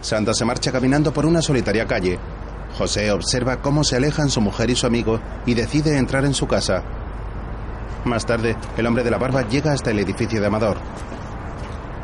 Santa 0.00 0.34
se 0.34 0.44
marcha 0.44 0.70
caminando 0.70 1.12
por 1.12 1.26
una 1.26 1.42
solitaria 1.42 1.86
calle. 1.86 2.18
José 2.76 3.10
observa 3.10 3.60
cómo 3.62 3.84
se 3.84 3.96
alejan 3.96 4.30
su 4.30 4.40
mujer 4.40 4.70
y 4.70 4.76
su 4.76 4.86
amigo 4.86 5.20
y 5.46 5.54
decide 5.54 5.96
entrar 5.96 6.24
en 6.24 6.34
su 6.34 6.46
casa. 6.46 6.82
Más 8.04 8.26
tarde, 8.26 8.56
el 8.76 8.86
hombre 8.86 9.02
de 9.02 9.10
la 9.10 9.18
barba 9.18 9.48
llega 9.48 9.72
hasta 9.72 9.90
el 9.90 9.98
edificio 9.98 10.40
de 10.40 10.46
Amador. 10.46 10.76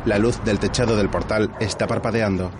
La 0.04 0.18
luz 0.18 0.42
del 0.44 0.58
techado 0.58 0.96
del 0.96 1.10
portal 1.10 1.54
está 1.60 1.86
parpadeando. 1.86 2.50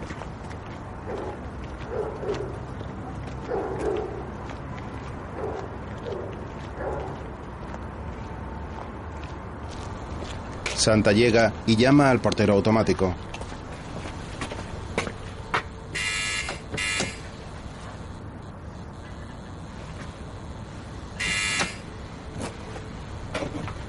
Santa 10.82 11.12
llega 11.12 11.52
y 11.64 11.76
llama 11.76 12.10
al 12.10 12.20
portero 12.20 12.54
automático. 12.54 13.14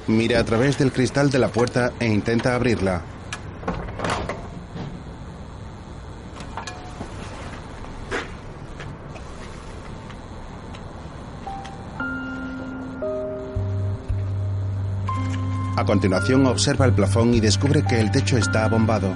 Mira 0.07 0.39
a 0.39 0.43
través 0.43 0.77
del 0.77 0.91
cristal 0.91 1.31
de 1.31 1.39
la 1.39 1.47
puerta 1.47 1.93
e 1.99 2.05
intenta 2.05 2.53
abrirla. 2.53 3.12
A 15.83 15.85
continuación 15.85 16.47
observa 16.47 16.85
el 16.85 16.93
plafón 16.93 17.33
y 17.33 17.41
descubre 17.41 17.83
que 17.83 17.99
el 17.99 18.09
techo 18.09 18.37
está 18.37 18.63
abombado. 18.63 19.13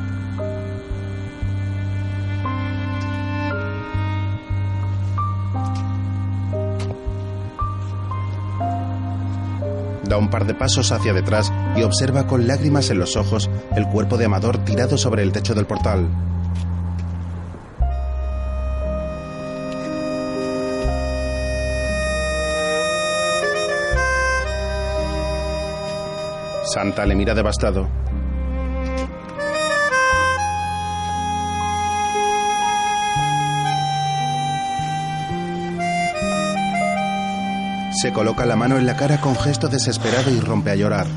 Da 10.04 10.18
un 10.18 10.30
par 10.30 10.46
de 10.46 10.54
pasos 10.56 10.92
hacia 10.92 11.14
detrás 11.14 11.54
y 11.78 11.84
observa 11.84 12.28
con 12.28 12.48
lágrimas 12.48 12.90
en 12.90 13.00
los 13.00 13.16
ojos 13.16 13.50
el 13.78 13.88
cuerpo 13.88 14.18
de 14.18 14.26
Amador 14.26 14.58
tirado 14.66 14.98
sobre 14.98 15.24
el 15.24 15.32
techo 15.32 15.56
del 15.56 15.68
portal. 15.68 16.10
Santa 26.78 27.08
le 27.08 27.16
mira 27.16 27.34
devastado. 27.34 27.90
Se 38.00 38.14
coloca 38.14 38.46
la 38.46 38.56
mano 38.56 38.78
en 38.78 38.86
la 38.86 38.96
cara 38.96 39.20
con 39.20 39.36
gesto 39.36 39.68
desesperado 39.70 40.30
y 40.30 40.40
rompe 40.40 40.70
a 40.70 40.76
llorar. 40.76 41.08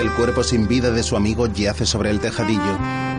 El 0.00 0.10
cuerpo 0.12 0.42
sin 0.42 0.66
vida 0.66 0.90
de 0.90 1.02
su 1.02 1.18
amigo 1.18 1.48
yace 1.48 1.84
sobre 1.84 2.08
el 2.08 2.20
tejadillo. 2.20 3.09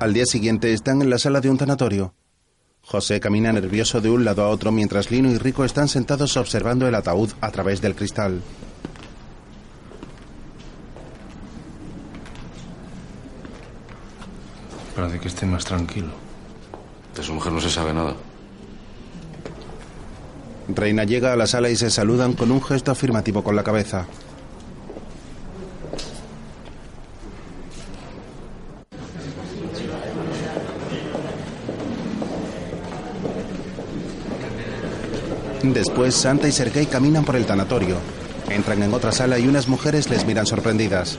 Al 0.00 0.14
día 0.14 0.24
siguiente 0.24 0.72
están 0.72 1.02
en 1.02 1.10
la 1.10 1.18
sala 1.18 1.42
de 1.42 1.50
un 1.50 1.58
tanatorio. 1.58 2.14
José 2.80 3.20
camina 3.20 3.52
nervioso 3.52 4.00
de 4.00 4.08
un 4.08 4.24
lado 4.24 4.42
a 4.42 4.48
otro 4.48 4.72
mientras 4.72 5.10
Lino 5.10 5.30
y 5.30 5.36
Rico 5.36 5.62
están 5.62 5.88
sentados 5.88 6.38
observando 6.38 6.88
el 6.88 6.94
ataúd 6.94 7.30
a 7.42 7.50
través 7.50 7.82
del 7.82 7.94
cristal. 7.94 8.40
para 14.96 15.08
de 15.08 15.20
que 15.20 15.28
esté 15.28 15.44
más 15.44 15.66
tranquilo. 15.66 16.08
De 17.14 17.22
su 17.22 17.34
mujer 17.34 17.52
no 17.52 17.60
se 17.60 17.70
sabe 17.70 17.92
nada. 17.92 18.16
Reina 20.68 21.04
llega 21.04 21.32
a 21.34 21.36
la 21.36 21.46
sala 21.46 21.68
y 21.68 21.76
se 21.76 21.90
saludan 21.90 22.32
con 22.32 22.50
un 22.50 22.62
gesto 22.62 22.90
afirmativo 22.90 23.44
con 23.44 23.54
la 23.54 23.62
cabeza. 23.62 24.06
Después, 35.72 36.14
Santa 36.14 36.48
y 36.48 36.52
Sergei 36.52 36.86
caminan 36.86 37.24
por 37.24 37.36
el 37.36 37.46
tanatorio. 37.46 37.96
Entran 38.48 38.82
en 38.82 38.92
otra 38.92 39.12
sala 39.12 39.38
y 39.38 39.46
unas 39.46 39.68
mujeres 39.68 40.10
les 40.10 40.26
miran 40.26 40.46
sorprendidas. 40.46 41.18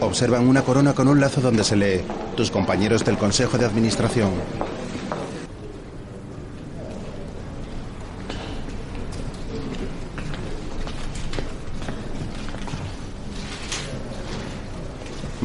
Observan 0.00 0.46
una 0.46 0.62
corona 0.62 0.94
con 0.94 1.08
un 1.08 1.20
lazo 1.20 1.40
donde 1.40 1.64
se 1.64 1.76
lee 1.76 2.02
Tus 2.36 2.50
compañeros 2.50 3.04
del 3.04 3.16
Consejo 3.16 3.56
de 3.56 3.64
Administración. 3.64 4.30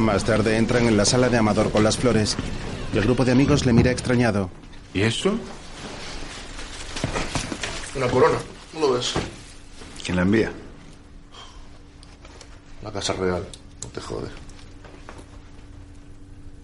Más 0.04 0.22
tarde 0.22 0.58
entran 0.58 0.86
en 0.86 0.98
la 0.98 1.06
sala 1.06 1.30
de 1.30 1.38
Amador 1.38 1.72
con 1.72 1.82
las 1.82 1.96
flores. 1.96 2.36
El 2.92 3.00
grupo 3.00 3.24
de 3.24 3.32
amigos 3.32 3.64
le 3.64 3.72
mira 3.72 3.90
extrañado. 3.90 4.50
¿Y 4.92 5.00
eso? 5.00 5.34
Una 7.96 8.06
corona, 8.08 8.36
¿no 8.74 8.80
lo 8.80 8.92
ves? 8.92 9.14
¿Quién 10.04 10.16
la 10.16 10.22
envía? 10.22 10.52
La 12.82 12.92
Casa 12.92 13.14
Real, 13.14 13.46
no 13.82 13.88
te 13.88 14.00
jode. 14.02 14.28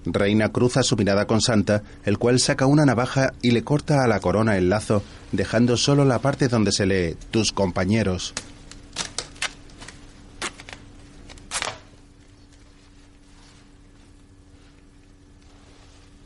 Reina 0.05 0.51
cruza 0.51 0.83
su 0.83 0.97
mirada 0.97 1.27
con 1.27 1.41
Santa, 1.41 1.83
el 2.05 2.19
cual 2.19 2.41
saca 2.41 2.67
una 2.67 2.85
navaja 2.85 3.33
y 3.41 3.53
le 3.53 3.65
corta 3.65 4.05
a 4.05 4.07
la 4.07 4.21
corona 4.21 4.59
el 4.59 4.69
lazo, 4.69 5.03
dejando 5.33 5.79
solo 5.79 6.05
la 6.05 6.19
parte 6.19 6.49
donde 6.49 6.73
se 6.73 6.85
lee 6.85 7.17
Tus 7.31 7.53
compañeros. 7.53 8.35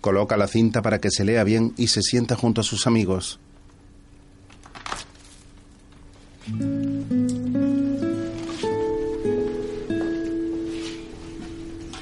Coloca 0.05 0.36
la 0.36 0.48
cinta 0.48 0.82
para 0.82 1.01
que 1.01 1.10
se 1.10 1.24
lea 1.24 1.44
bien 1.44 1.72
y 1.78 1.86
se 1.86 2.02
sienta 2.02 2.36
junto 2.36 2.60
a 2.60 2.64
sus 2.64 2.86
amigos. 2.86 3.40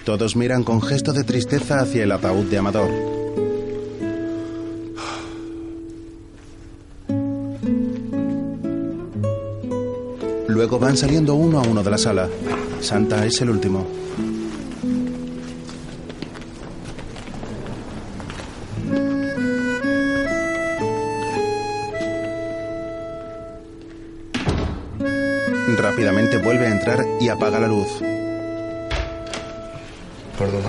Todos 0.05 0.35
miran 0.35 0.65
con 0.65 0.83
gesto 0.83 1.13
de 1.13 1.23
tristeza 1.23 1.79
hacia 1.79 2.03
el 2.03 2.11
ataúd 2.11 2.47
de 2.47 2.59
Amador. 2.59 2.91
Luego 10.49 10.81
van 10.81 10.97
saliendo 10.97 11.37
uno 11.37 11.61
a 11.61 11.63
uno 11.63 11.85
de 11.85 11.91
la 11.93 11.99
sala. 11.99 12.29
Santa 12.81 13.25
es 13.25 13.41
el 13.43 13.51
último. 13.51 13.87
Rápidamente 25.93 26.39
vuelve 26.39 26.67
a 26.67 26.71
entrar 26.71 27.05
y 27.21 27.29
apaga 27.29 27.61
la 27.61 27.69
luz. 27.69 27.87
Perdona. 30.39 30.69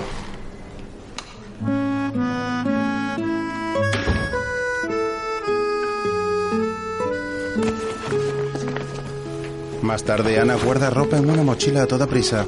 Más 9.80 10.04
tarde, 10.04 10.38
Ana 10.38 10.56
guarda 10.56 10.90
ropa 10.90 11.16
en 11.16 11.30
una 11.30 11.42
mochila 11.42 11.84
a 11.84 11.86
toda 11.86 12.06
prisa. 12.06 12.44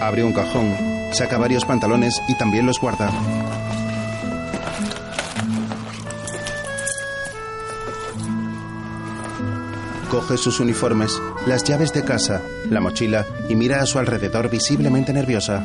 Abre 0.00 0.24
un 0.24 0.32
cajón, 0.32 0.74
saca 1.12 1.38
varios 1.38 1.64
pantalones 1.64 2.20
y 2.26 2.34
también 2.34 2.66
los 2.66 2.80
guarda. 2.80 3.12
Coge 10.20 10.36
sus 10.36 10.60
uniformes, 10.60 11.18
las 11.46 11.64
llaves 11.64 11.94
de 11.94 12.04
casa, 12.04 12.42
la 12.68 12.82
mochila 12.82 13.24
y 13.48 13.54
mira 13.54 13.80
a 13.80 13.86
su 13.86 13.98
alrededor 13.98 14.50
visiblemente 14.50 15.14
nerviosa. 15.14 15.64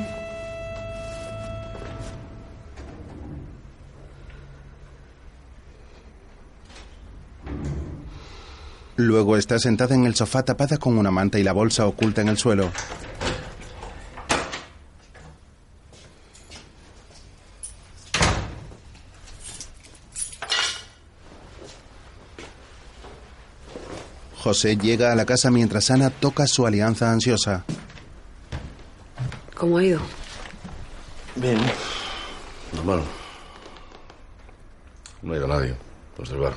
Luego 8.95 9.35
está 9.35 9.59
sentada 9.59 9.93
en 9.93 10.05
el 10.05 10.15
sofá 10.15 10.43
tapada 10.43 10.77
con 10.77 10.97
una 10.97 11.11
manta 11.11 11.37
y 11.37 11.43
la 11.43 11.51
bolsa 11.51 11.85
oculta 11.85 12.21
en 12.21 12.29
el 12.29 12.37
suelo. 12.37 12.71
José 24.45 24.77
llega 24.77 25.11
a 25.11 25.15
la 25.15 25.25
casa 25.25 25.49
mientras 25.49 25.89
Ana 25.89 26.11
toca 26.11 26.45
su 26.45 26.67
alianza 26.67 27.11
ansiosa. 27.11 27.65
¿Cómo 29.55 29.79
ha 29.79 29.83
ido? 29.83 29.99
Bien. 31.35 31.57
Normal. 32.71 33.01
No 35.23 35.33
ha 35.33 35.37
ido 35.37 35.47
nadie. 35.47 35.75
Bar. 36.39 36.53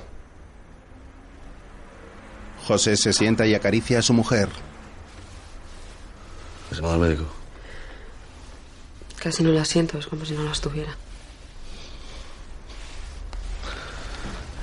José 2.67 2.99
se 2.99 3.15
sienta 3.15 3.47
y 3.47 3.55
acaricia 3.55 4.01
a 4.01 4.03
su 4.03 4.13
mujer. 4.13 4.51
¿Has 6.71 6.77
llamado 6.77 6.97
al 6.97 7.01
médico? 7.01 7.25
Casi 9.19 9.43
no 9.43 9.51
la 9.51 9.65
siento, 9.65 9.97
es 9.97 10.07
como 10.07 10.27
si 10.27 10.35
no 10.35 10.43
las 10.43 10.61
tuviera. 10.61 10.95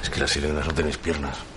Es 0.04 0.12
que 0.12 0.20
las 0.20 0.30
sirenas 0.30 0.68
no 0.68 0.74
tenéis 0.76 1.00
piernas. 1.00 1.55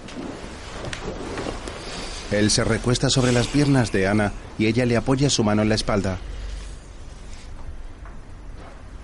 Él 2.31 2.51
se 2.51 2.63
recuesta 2.63 3.09
sobre 3.09 3.33
las 3.33 3.47
piernas 3.47 3.91
de 3.91 4.07
Ana 4.07 4.33
y 4.59 4.67
ella 4.67 4.85
le 4.85 4.97
apoya 4.97 5.31
su 5.31 5.43
mano 5.45 5.63
en 5.63 5.71
la 5.71 5.75
espalda. 5.75 6.19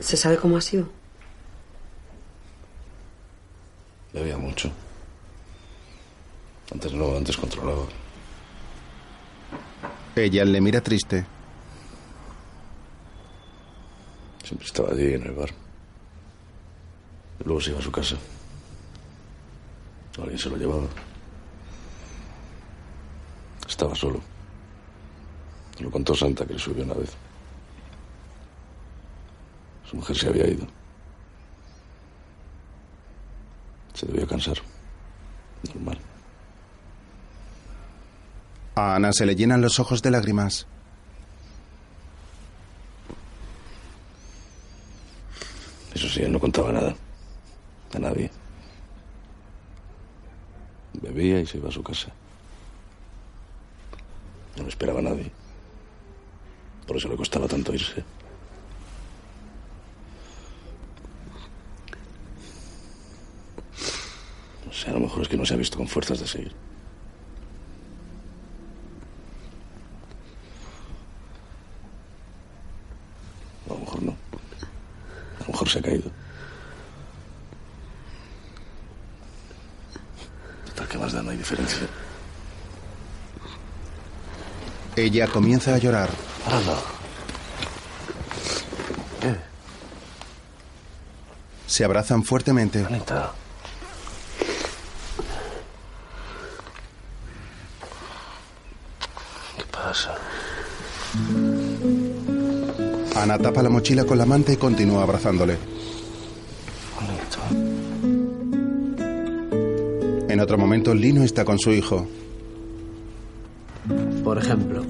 ¿Se 0.00 0.16
sabe 0.16 0.36
cómo 0.36 0.58
ha 0.58 0.60
sido? 0.60 0.88
Bebía 4.12 4.36
mucho. 4.36 4.70
Antes 6.70 6.92
no, 6.92 7.16
antes 7.16 7.36
controlaba. 7.36 7.84
Ella 10.14 10.44
le 10.44 10.60
mira 10.60 10.80
triste. 10.82 11.24
Siempre 14.44 14.66
estaba 14.66 14.90
allí 14.90 15.14
en 15.14 15.22
el 15.22 15.32
bar. 15.32 15.50
Y 17.40 17.44
luego 17.44 17.60
se 17.60 17.70
iba 17.70 17.78
a 17.78 17.82
su 17.82 17.90
casa. 17.90 18.16
Alguien 20.18 20.38
se 20.38 20.50
lo 20.50 20.56
llevaba. 20.56 20.86
Estaba 23.68 23.94
solo. 23.94 24.20
Lo 25.80 25.90
contó 25.90 26.14
Santa 26.14 26.46
que 26.46 26.54
le 26.54 26.58
subió 26.58 26.84
una 26.84 26.94
vez. 26.94 27.10
Su 29.88 29.96
mujer 29.96 30.16
se 30.16 30.28
había 30.28 30.46
ido. 30.46 30.66
Se 33.94 34.06
debió 34.06 34.26
cansar. 34.26 34.58
Normal. 35.74 35.98
A 38.76 38.96
Ana 38.96 39.12
se 39.12 39.24
le 39.24 39.36
llenan 39.36 39.60
los 39.60 39.78
ojos 39.78 40.02
de 40.02 40.10
lágrimas. 40.10 40.66
Eso 45.94 46.08
sí, 46.08 46.22
él 46.22 46.32
no 46.32 46.40
contaba 46.40 46.72
nada. 46.72 46.94
A 47.94 47.98
nadie. 47.98 48.30
Bebía 50.94 51.40
y 51.40 51.46
se 51.46 51.58
iba 51.58 51.68
a 51.68 51.72
su 51.72 51.82
casa. 51.82 52.12
No 54.56 54.62
lo 54.62 54.68
esperaba 54.68 55.00
a 55.00 55.02
nadie. 55.02 55.30
Por 56.86 56.96
eso 56.96 57.08
le 57.08 57.16
costaba 57.16 57.48
tanto 57.48 57.72
irse. 57.74 58.04
O 64.68 64.72
sea, 64.72 64.90
a 64.90 64.94
lo 64.94 65.00
mejor 65.00 65.22
es 65.22 65.28
que 65.28 65.36
no 65.36 65.46
se 65.46 65.54
ha 65.54 65.56
visto 65.56 65.76
con 65.78 65.88
fuerzas 65.88 66.20
de 66.20 66.26
seguir. 66.26 66.52
A 73.66 73.72
lo 73.72 73.78
mejor 73.78 74.02
no. 74.02 74.12
A 74.12 75.40
lo 75.40 75.46
mejor 75.48 75.68
se 75.68 75.78
ha 75.78 75.82
caído. 75.82 76.10
Total, 80.66 80.88
que 80.88 80.98
más 80.98 81.12
da? 81.12 81.22
No 81.22 81.30
hay 81.30 81.38
diferencia. 81.38 81.88
Ella 84.96 85.26
comienza 85.28 85.74
a 85.74 85.78
llorar. 85.78 86.10
Se 91.66 91.84
abrazan 91.84 92.22
fuertemente. 92.22 92.86
¿Qué 99.56 99.64
pasa? 99.72 100.14
Ana 103.16 103.38
tapa 103.38 103.62
la 103.62 103.70
mochila 103.70 104.04
con 104.04 104.18
la 104.18 104.26
manta 104.26 104.52
y 104.52 104.56
continúa 104.56 105.02
abrazándole. 105.02 105.58
En 110.28 110.40
otro 110.40 110.58
momento, 110.58 110.94
Lino 110.94 111.22
está 111.22 111.44
con 111.44 111.58
su 111.58 111.72
hijo. 111.72 112.06
Por 114.22 114.38
ejemplo, 114.38 114.83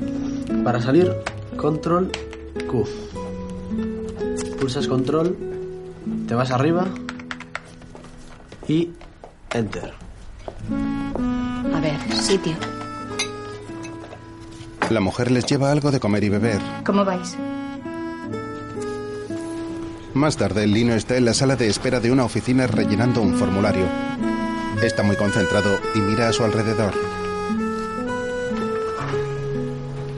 para 0.65 0.81
salir, 0.81 1.15
control 1.57 2.11
Q. 2.66 2.85
Pulsas 4.59 4.89
control, 4.89 5.36
te 6.27 6.35
vas 6.35 6.51
arriba 6.51 6.86
y 8.66 8.91
enter. 9.53 9.93
A 11.74 11.81
ver, 11.81 12.16
sitio. 12.16 12.55
La 14.91 15.01
mujer 15.01 15.31
les 15.31 15.45
lleva 15.47 15.70
algo 15.70 15.91
de 15.91 16.01
comer 16.01 16.24
y 16.24 16.28
beber. 16.31 16.61
¿Cómo 16.85 17.05
vais? 17.05 17.36
Más 20.15 20.36
tarde, 20.36 20.66
Lino 20.66 20.95
está 20.95 21.16
en 21.16 21.24
la 21.24 21.35
sala 21.35 21.57
de 21.57 21.69
espera 21.69 22.01
de 22.01 22.11
una 22.11 22.24
oficina 22.24 22.66
rellenando 22.66 23.20
un 23.20 23.35
formulario. 23.35 23.86
Está 24.82 25.03
muy 25.03 25.16
concentrado 25.16 25.78
y 25.95 25.99
mira 25.99 26.28
a 26.28 26.32
su 26.32 26.45
alrededor. 26.45 27.14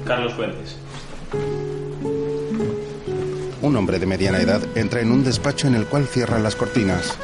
Carlos 0.06 0.34
Fuentes. 0.34 0.76
Un 3.60 3.76
hombre 3.76 3.98
de 3.98 4.06
mediana 4.06 4.38
edad 4.38 4.62
entra 4.76 5.00
en 5.00 5.10
un 5.10 5.24
despacho 5.24 5.66
en 5.66 5.74
el 5.74 5.86
cual 5.86 6.06
cierran 6.06 6.44
las 6.44 6.54
cortinas. 6.54 7.18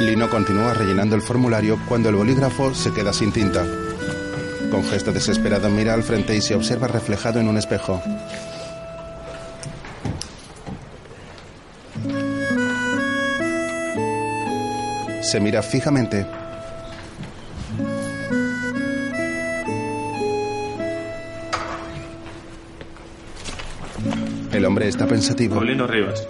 Lino 0.00 0.28
continúa 0.30 0.74
rellenando 0.74 1.14
el 1.14 1.22
formulario 1.22 1.78
cuando 1.86 2.08
el 2.08 2.16
bolígrafo 2.16 2.74
se 2.74 2.92
queda 2.92 3.12
sin 3.12 3.30
tinta. 3.30 3.64
Con 4.70 4.82
gesto 4.84 5.12
desesperado 5.12 5.68
mira 5.68 5.92
al 5.92 6.02
frente 6.02 6.34
y 6.34 6.40
se 6.40 6.54
observa 6.54 6.88
reflejado 6.88 7.38
en 7.38 7.48
un 7.48 7.58
espejo. 7.58 8.02
Se 15.32 15.40
mira 15.40 15.62
fijamente. 15.62 16.26
El 24.52 24.66
hombre 24.66 24.88
está 24.88 25.06
pensativo. 25.06 25.54
Paulino 25.54 25.86
Rivas. 25.86 26.28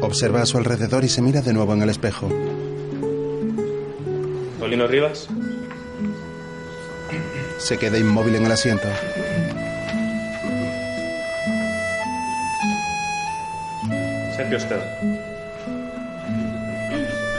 Observa 0.00 0.40
a 0.40 0.46
su 0.46 0.56
alrededor 0.56 1.04
y 1.04 1.10
se 1.10 1.20
mira 1.20 1.42
de 1.42 1.52
nuevo 1.52 1.74
en 1.74 1.82
el 1.82 1.90
espejo. 1.90 2.30
Paulino 4.58 4.86
Rivas. 4.86 5.28
Se 7.58 7.76
queda 7.76 7.98
inmóvil 7.98 8.36
en 8.36 8.46
el 8.46 8.52
asiento. 8.52 8.88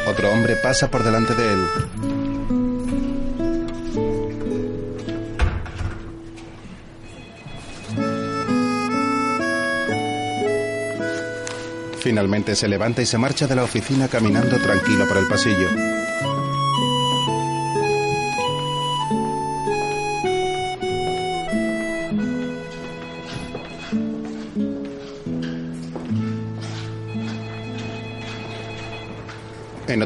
Otro 0.07 0.31
hombre 0.31 0.55
pasa 0.55 0.89
por 0.89 1.03
delante 1.03 1.35
de 1.35 1.53
él. 1.53 1.67
Finalmente 11.99 12.55
se 12.55 12.67
levanta 12.67 13.03
y 13.03 13.05
se 13.05 13.19
marcha 13.19 13.45
de 13.45 13.55
la 13.55 13.63
oficina 13.63 14.07
caminando 14.07 14.57
tranquilo 14.57 15.07
por 15.07 15.17
el 15.17 15.27
pasillo. 15.27 15.69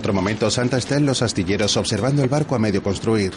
Otro 0.07 0.13
momento, 0.13 0.49
Santa 0.49 0.77
está 0.77 0.95
en 0.95 1.05
los 1.05 1.21
astilleros 1.21 1.75
observando 1.75 2.23
el 2.23 2.29
barco 2.29 2.55
a 2.55 2.59
medio 2.59 2.81
construir. 2.81 3.33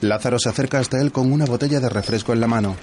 Lázaro 0.00 0.40
se 0.40 0.48
acerca 0.48 0.80
hasta 0.80 1.00
él 1.00 1.12
con 1.12 1.30
una 1.30 1.44
botella 1.46 1.78
de 1.78 1.88
refresco 1.88 2.32
en 2.32 2.40
la 2.40 2.48
mano. 2.48 2.74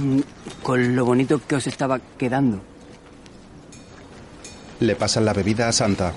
Mm, 0.00 0.20
Con 0.62 0.96
lo 0.96 1.04
bonito 1.04 1.40
que 1.46 1.56
os 1.56 1.66
estaba 1.66 2.00
quedando. 2.18 2.62
Le 4.80 4.96
pasan 4.96 5.26
la 5.26 5.34
bebida 5.34 5.68
a 5.68 5.72
Santa. 5.72 6.12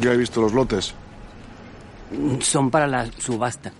Ya 0.00 0.12
he 0.12 0.16
visto 0.16 0.40
los 0.40 0.54
lotes. 0.54 0.94
Mm, 2.10 2.40
Son 2.40 2.70
para 2.70 2.86
la 2.86 3.06
subasta. 3.18 3.72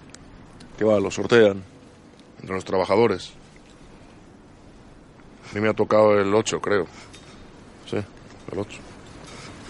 Que 0.81 0.87
va, 0.87 0.99
los 0.99 1.13
sortean. 1.15 1.63
Entre 2.41 2.55
los 2.55 2.65
trabajadores. 2.65 3.33
A 5.51 5.55
mí 5.55 5.61
me 5.61 5.69
ha 5.69 5.75
tocado 5.75 6.19
el 6.19 6.35
8, 6.35 6.59
creo. 6.59 6.87
Sí, 7.87 7.97
el 7.97 8.59
8. 8.59 8.79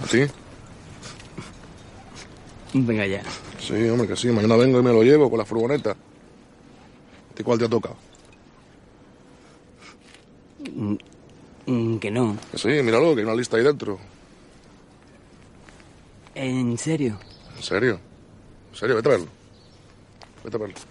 ¿A 0.05 0.07
ti? 0.07 0.19
Venga 2.75 3.05
ya. 3.09 3.25
Sí, 3.59 3.89
hombre, 3.89 4.07
que 4.07 4.15
sí. 4.15 4.29
Mañana 4.29 4.55
vengo 4.55 4.79
y 4.79 4.85
me 4.85 4.93
lo 4.93 5.03
llevo 5.03 5.29
con 5.29 5.41
la 5.41 5.45
furgoneta. 5.45 5.91
¿A 5.91 7.35
ti 7.35 7.43
cuál 7.43 7.59
te 7.59 7.65
ha 7.65 7.69
tocado? 7.69 7.97
Mm, 10.73 10.95
mm, 11.67 11.99
Que 11.99 12.13
no. 12.13 12.37
Que 12.53 12.59
sí, 12.59 12.69
míralo, 12.85 13.17
que 13.17 13.23
hay 13.23 13.27
una 13.27 13.35
lista 13.35 13.57
ahí 13.57 13.65
dentro. 13.65 13.99
¿En 16.37 16.79
serio? 16.79 17.19
¿En 17.57 17.63
serio? 17.65 17.99
¿En 18.71 18.79
serio? 18.79 18.95
Vete 18.95 19.09
a 19.09 19.11
verlo. 19.11 19.27
Vete 20.45 20.57
a 20.57 20.61
verlo. 20.61 20.90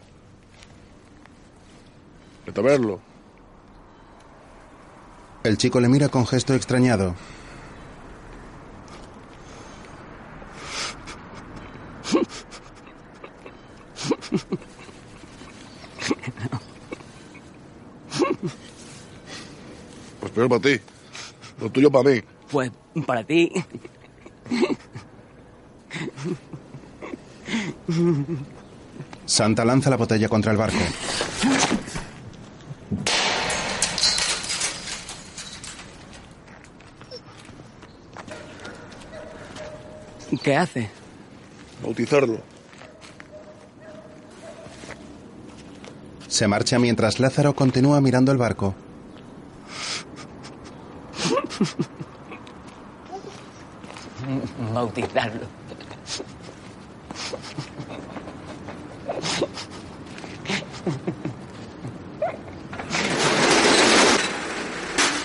Vete 2.49 2.61
a 2.61 2.63
verlo. 2.63 2.99
El 5.43 5.55
chico 5.59 5.79
le 5.79 5.87
mira 5.87 6.09
con 6.09 6.25
gesto 6.25 6.55
extrañado. 6.55 7.13
Pues 20.19 20.31
peor 20.33 20.49
para 20.49 20.59
ti. 20.59 20.81
Lo 21.61 21.69
tuyo 21.69 21.91
para 21.91 22.09
mí. 22.09 22.21
Pues 22.49 22.71
para 23.05 23.23
ti. 23.23 23.63
Santa 29.27 29.63
lanza 29.63 29.91
la 29.91 29.97
botella 29.97 30.27
contra 30.27 30.51
el 30.51 30.57
barco. 30.57 30.79
¿Qué 40.37 40.55
hace? 40.55 40.89
Bautizarlo. 41.81 42.39
Se 46.27 46.47
marcha 46.47 46.77
mientras 46.77 47.19
Lázaro 47.19 47.55
continúa 47.55 47.99
mirando 47.99 48.31
el 48.31 48.37
barco. 48.37 48.75
Bautizarlo. 54.73 55.47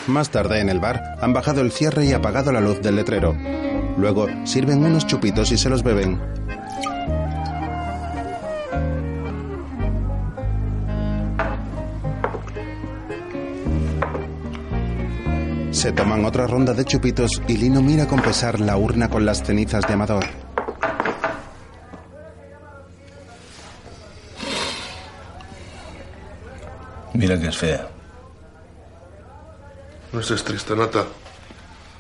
Más 0.06 0.30
tarde 0.30 0.60
en 0.60 0.68
el 0.68 0.80
bar 0.80 1.16
han 1.20 1.32
bajado 1.32 1.60
el 1.60 1.72
cierre 1.72 2.04
y 2.06 2.12
apagado 2.12 2.52
la 2.52 2.60
luz 2.60 2.80
del 2.80 2.96
letrero. 2.96 3.34
Luego 3.96 4.26
sirven 4.44 4.84
unos 4.84 5.06
chupitos 5.06 5.52
y 5.52 5.58
se 5.58 5.70
los 5.70 5.82
beben. 5.82 6.20
Se 15.70 15.92
toman 15.92 16.24
otra 16.24 16.46
ronda 16.46 16.72
de 16.72 16.84
chupitos 16.84 17.42
y 17.46 17.56
Lino 17.56 17.82
mira 17.82 18.06
con 18.06 18.20
pesar 18.20 18.58
la 18.58 18.76
urna 18.76 19.08
con 19.08 19.26
las 19.26 19.42
cenizas 19.42 19.86
de 19.86 19.92
Amador. 19.92 20.24
Mira 27.12 27.38
que 27.38 27.48
es 27.48 27.56
fea. 27.56 27.88
No 30.12 30.20
estés 30.20 30.42
triste, 30.42 30.74
Nata. 30.74 31.04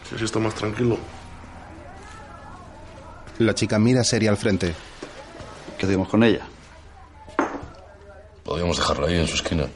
Si 0.08 0.14
así 0.14 0.24
está 0.24 0.38
más 0.38 0.54
tranquilo. 0.54 0.98
La 3.44 3.54
chica 3.54 3.78
mira 3.78 4.02
seria 4.02 4.30
al 4.30 4.38
frente. 4.38 4.74
¿Qué 5.76 5.84
hacemos 5.84 6.08
con 6.08 6.24
ella? 6.24 6.46
Podríamos 8.42 8.78
dejarla 8.78 9.06
ahí 9.06 9.18
en 9.18 9.26
su 9.26 9.34
esquina. 9.34 9.66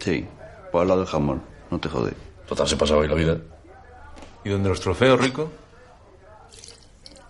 Sí, 0.00 0.26
por 0.72 0.82
al 0.82 0.88
lado 0.88 1.00
del 1.00 1.08
jamón. 1.08 1.40
No 1.70 1.78
te 1.78 1.88
jode. 1.88 2.14
Total, 2.48 2.66
se 2.66 2.76
pasaba 2.76 3.02
ahí 3.02 3.08
la 3.08 3.14
vida. 3.14 3.38
¿Y 4.44 4.50
dónde 4.50 4.70
los 4.70 4.80
trofeos, 4.80 5.20
Rico? 5.20 5.52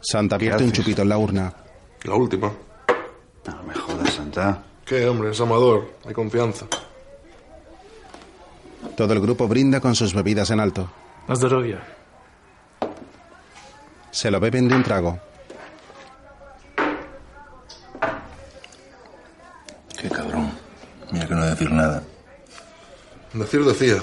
Santa 0.01 0.39
vierte 0.39 0.65
un 0.65 0.73
chupito 0.73 1.03
en 1.03 1.11
la 1.11 1.19
urna. 1.19 1.53
La 2.05 2.15
última. 2.15 2.51
No 3.47 3.63
me 3.63 3.75
jodas, 3.75 4.15
Santa. 4.15 4.63
¿Qué, 4.87 5.07
hombre? 5.07 5.31
Es 5.31 5.41
amador. 5.43 5.93
Hay 6.07 6.15
confianza. 6.15 6.67
Todo 8.97 9.13
el 9.13 9.21
grupo 9.21 9.47
brinda 9.47 9.79
con 9.79 9.95
sus 9.95 10.15
bebidas 10.15 10.51
en 10.51 10.61
alto. 10.61 10.91
Más 11.29 11.39
de 11.39 11.79
Se 14.11 14.31
lo 14.31 14.41
beben 14.41 14.69
de 14.69 14.75
un 14.75 14.83
trago. 14.83 15.30
Qué 20.01 20.09
cabrón. 20.09 20.51
Mira 21.13 21.29
que 21.29 21.35
no 21.35 21.45
decir 21.45 21.71
nada. 21.71 22.03
Decir 23.35 23.65
decía. 23.65 24.03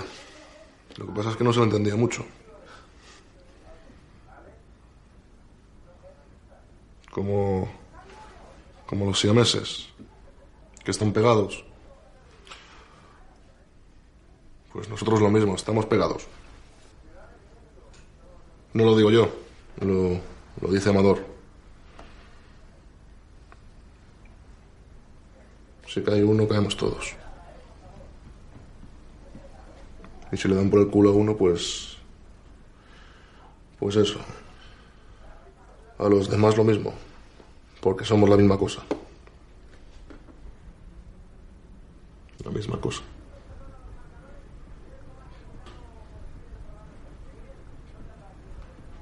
Lo 0.98 1.08
que 1.08 1.12
pasa 1.12 1.32
es 1.32 1.36
que 1.36 1.44
no 1.44 1.52
se 1.52 1.60
lo 1.60 1.66
entendía 1.66 1.96
mucho. 1.96 2.24
Como. 7.12 7.68
como 8.86 9.06
los 9.08 9.20
siameses. 9.20 9.88
Que 10.84 10.92
están 10.92 11.12
pegados. 11.12 11.66
Pues 14.72 14.88
nosotros 14.90 15.20
lo 15.20 15.32
mismo, 15.32 15.56
estamos 15.56 15.88
pegados. 15.88 16.28
No 18.74 18.86
lo 18.86 18.96
digo 18.96 19.10
yo, 19.10 19.30
lo, 19.82 20.20
lo 20.62 20.72
dice 20.72 20.90
Amador. 20.90 21.37
Si 25.88 26.04
cae 26.04 26.24
uno, 26.24 26.48
caemos 26.48 26.76
todos. 26.76 27.16
Y 30.32 30.38
si 30.38 30.48
le 30.48 30.56
dan 30.56 30.70
por 30.70 30.82
el 30.82 30.90
culo 30.90 31.12
a 31.12 31.14
uno, 31.14 31.38
pues. 31.38 31.98
Pues 33.80 33.96
eso. 33.96 34.20
A 35.98 36.10
los 36.10 36.30
demás 36.30 36.58
lo 36.58 36.66
mismo. 36.66 36.94
Porque 37.82 38.04
somos 38.04 38.30
la 38.30 38.36
misma 38.36 38.58
cosa. 38.58 38.84
La 42.44 42.52
misma 42.52 42.80
cosa. 42.82 43.02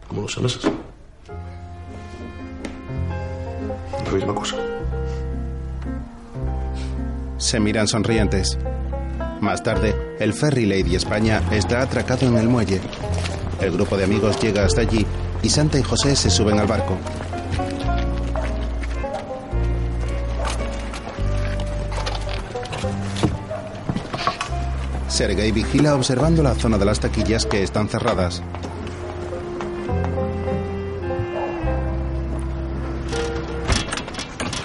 Como 0.07 0.21
los 0.21 0.31
siameses. 0.31 0.71
La 4.05 4.11
misma 4.11 4.35
cosa. 4.35 4.74
Se 7.37 7.59
miran 7.59 7.87
sonrientes. 7.87 8.57
Más 9.41 9.61
tarde, 9.61 9.95
el 10.19 10.33
ferry 10.33 10.65
Lady 10.65 10.95
España 10.95 11.41
está 11.51 11.81
atracado 11.81 12.25
en 12.25 12.37
el 12.37 12.47
muelle. 12.47 12.79
El 13.61 13.71
grupo 13.71 13.97
de 13.97 14.05
amigos 14.05 14.39
llega 14.41 14.63
hasta 14.63 14.81
allí 14.81 15.05
y 15.41 15.49
Santa 15.49 15.77
y 15.77 15.83
José 15.83 16.15
se 16.15 16.29
suben 16.29 16.59
al 16.59 16.67
barco. 16.67 16.97
Sergei 25.07 25.51
vigila 25.51 25.95
observando 25.95 26.43
la 26.43 26.55
zona 26.55 26.77
de 26.77 26.85
las 26.85 26.99
taquillas 26.99 27.45
que 27.45 27.63
están 27.63 27.87
cerradas. 27.87 28.41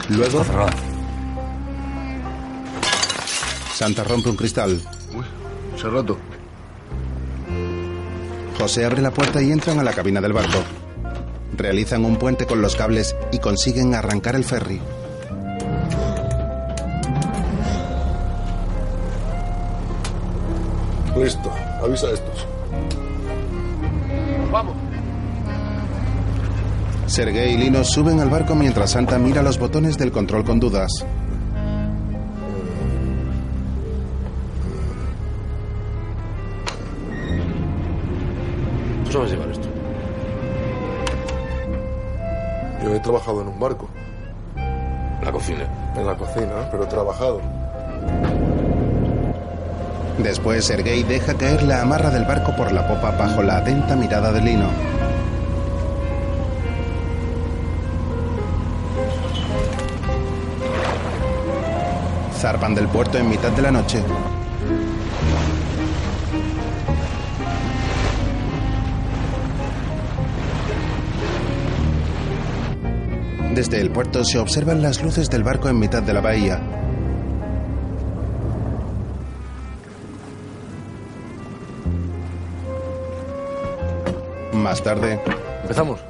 Luego, 0.09 0.45
Santa 3.81 4.05
rompe 4.05 4.29
un 4.29 4.37
cristal. 4.37 4.79
Se 5.75 5.87
ha 5.87 5.89
roto. 5.89 6.19
José 8.59 8.85
abre 8.85 9.01
la 9.01 9.11
puerta 9.11 9.41
y 9.41 9.51
entran 9.51 9.81
a 9.81 9.83
la 9.83 9.95
cabina 9.95 10.21
del 10.21 10.35
barco. 10.35 10.59
Realizan 11.57 12.05
un 12.05 12.17
puente 12.17 12.45
con 12.45 12.61
los 12.61 12.77
cables 12.77 13.17
y 13.33 13.39
consiguen 13.39 13.95
arrancar 13.95 14.37
el 14.37 14.45
ferry. 14.45 14.83
Listo, 21.17 21.51
avisa 21.83 22.09
a 22.09 22.11
estos. 22.11 22.47
Vamos. 24.53 24.77
Sergei 27.07 27.55
y 27.55 27.57
Lino 27.57 27.83
suben 27.83 28.21
al 28.21 28.29
barco 28.29 28.55
mientras 28.55 28.91
Santa 28.91 29.19
mira 29.19 29.41
los 29.41 29.59
botones 29.59 29.97
del 29.97 30.13
control 30.13 30.45
con 30.45 30.61
dudas. 30.61 31.03
Trabajado 43.11 43.41
en 43.43 43.49
un 43.49 43.59
barco. 43.59 43.89
La 45.25 45.33
cocina. 45.33 45.67
En 45.97 46.07
la 46.07 46.17
cocina, 46.17 46.69
pero 46.71 46.85
he 46.85 46.87
trabajado. 46.87 47.41
Después 50.19 50.65
Sergei 50.65 51.03
deja 51.03 51.35
caer 51.35 51.65
la 51.65 51.83
amarra 51.83 52.11
del 52.11 52.25
barco 52.25 52.55
por 52.55 52.71
la 52.71 52.87
popa 52.87 53.11
bajo 53.11 53.43
la 53.43 53.57
atenta 53.57 53.97
mirada 53.97 54.33
de 54.33 54.41
Lino. 54.43 54.69
Zarpan 62.39 62.77
del 62.77 62.87
puerto 62.87 63.19
en 63.19 63.29
mitad 63.29 63.51
de 63.51 63.63
la 63.63 63.73
noche. 63.73 64.05
Desde 73.61 73.79
el 73.79 73.91
puerto 73.91 74.25
se 74.25 74.39
observan 74.39 74.81
las 74.81 75.03
luces 75.03 75.29
del 75.29 75.45
barco 75.45 75.69
en 75.69 75.79
mitad 75.79 76.03
de 76.03 76.15
la 76.15 76.23
bahía. 76.23 76.59
Más 84.55 84.83
tarde, 84.83 85.21
Empezamos. 85.61 86.01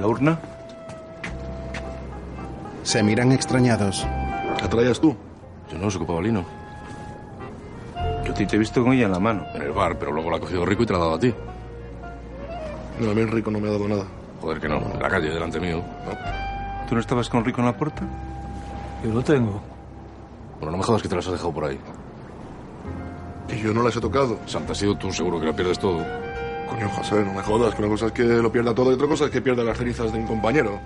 ¿La 0.00 0.06
urna? 0.06 0.38
se 2.82 3.02
miran 3.02 3.32
extrañados. 3.32 4.06
¿La 4.62 4.70
traías 4.70 4.98
tú? 4.98 5.14
Yo 5.70 5.76
no, 5.76 5.90
se 5.90 5.98
ocupaba 5.98 6.22
Lino. 6.22 6.46
Yo 8.24 8.32
te 8.32 8.44
he 8.44 8.58
visto 8.58 8.82
con 8.82 8.94
ella 8.94 9.04
en 9.04 9.12
la 9.12 9.20
mano. 9.20 9.44
En 9.54 9.60
el 9.60 9.72
bar, 9.72 9.98
pero 9.98 10.12
luego 10.12 10.30
la 10.30 10.38
ha 10.38 10.40
cogido 10.40 10.64
Rico 10.64 10.84
y 10.84 10.86
te 10.86 10.94
la 10.94 10.98
ha 11.00 11.02
dado 11.02 11.14
a 11.16 11.20
ti. 11.20 11.34
No, 13.00 13.10
a 13.10 13.14
mí 13.14 13.22
Rico 13.26 13.50
no 13.50 13.60
me 13.60 13.68
ha 13.68 13.72
dado 13.72 13.86
nada. 13.86 14.23
Joder, 14.44 14.60
que 14.60 14.68
no. 14.68 14.76
En 14.76 15.00
la 15.00 15.08
calle, 15.08 15.30
delante 15.30 15.58
mío. 15.58 15.82
¿Tú 16.86 16.94
no 16.94 17.00
estabas 17.00 17.30
con 17.30 17.46
Rico 17.46 17.60
en 17.60 17.66
la 17.66 17.74
puerta? 17.74 18.02
Yo 19.02 19.10
lo 19.10 19.22
tengo. 19.22 19.58
Bueno, 20.60 20.72
no 20.72 20.76
me 20.76 20.84
jodas 20.84 21.00
que 21.00 21.08
te 21.08 21.16
las 21.16 21.26
has 21.26 21.32
dejado 21.32 21.50
por 21.50 21.64
ahí. 21.64 21.80
Y 23.48 23.56
yo 23.56 23.72
no 23.72 23.82
las 23.82 23.96
he 23.96 24.02
tocado. 24.02 24.38
Santa, 24.44 24.72
has 24.72 24.78
sido 24.78 24.98
tú 24.98 25.10
seguro 25.10 25.40
que 25.40 25.46
la 25.46 25.56
pierdes 25.56 25.78
todo. 25.78 26.04
Coño, 26.68 26.90
José, 26.90 27.24
no 27.24 27.32
me 27.32 27.42
jodas, 27.42 27.74
que 27.74 27.80
una 27.80 27.90
cosa 27.90 28.06
es 28.08 28.12
que 28.12 28.22
lo 28.22 28.52
pierda 28.52 28.74
todo 28.74 28.90
y 28.90 28.94
otra 28.96 29.08
cosa 29.08 29.24
es 29.24 29.30
que 29.30 29.40
pierda 29.40 29.64
las 29.64 29.78
cenizas 29.78 30.12
de 30.12 30.18
un 30.18 30.26
compañero. 30.26 30.78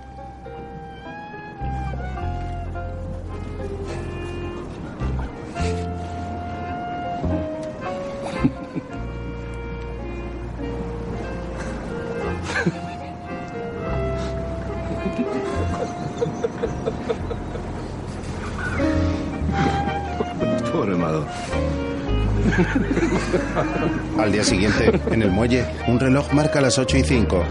Un 25.87 25.99
reloj 25.99 26.31
marca 26.31 26.61
las 26.61 26.77
8 26.77 26.97
y 26.97 27.03
5. 27.03 27.43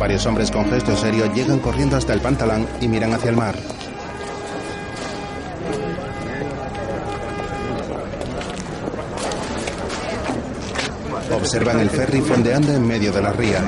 Varios 0.00 0.26
hombres 0.26 0.50
con 0.50 0.68
gesto 0.68 0.96
serio 0.96 1.32
llegan 1.32 1.60
corriendo 1.60 1.96
hasta 1.96 2.12
el 2.12 2.20
pantalán 2.20 2.66
y 2.80 2.88
miran 2.88 3.12
hacia 3.12 3.30
el 3.30 3.36
mar. 3.36 3.54
Observan 11.32 11.78
el 11.78 11.90
ferry 11.90 12.20
fondeando 12.20 12.72
en 12.72 12.84
medio 12.84 13.12
de 13.12 13.22
la 13.22 13.32
ría. 13.32 13.62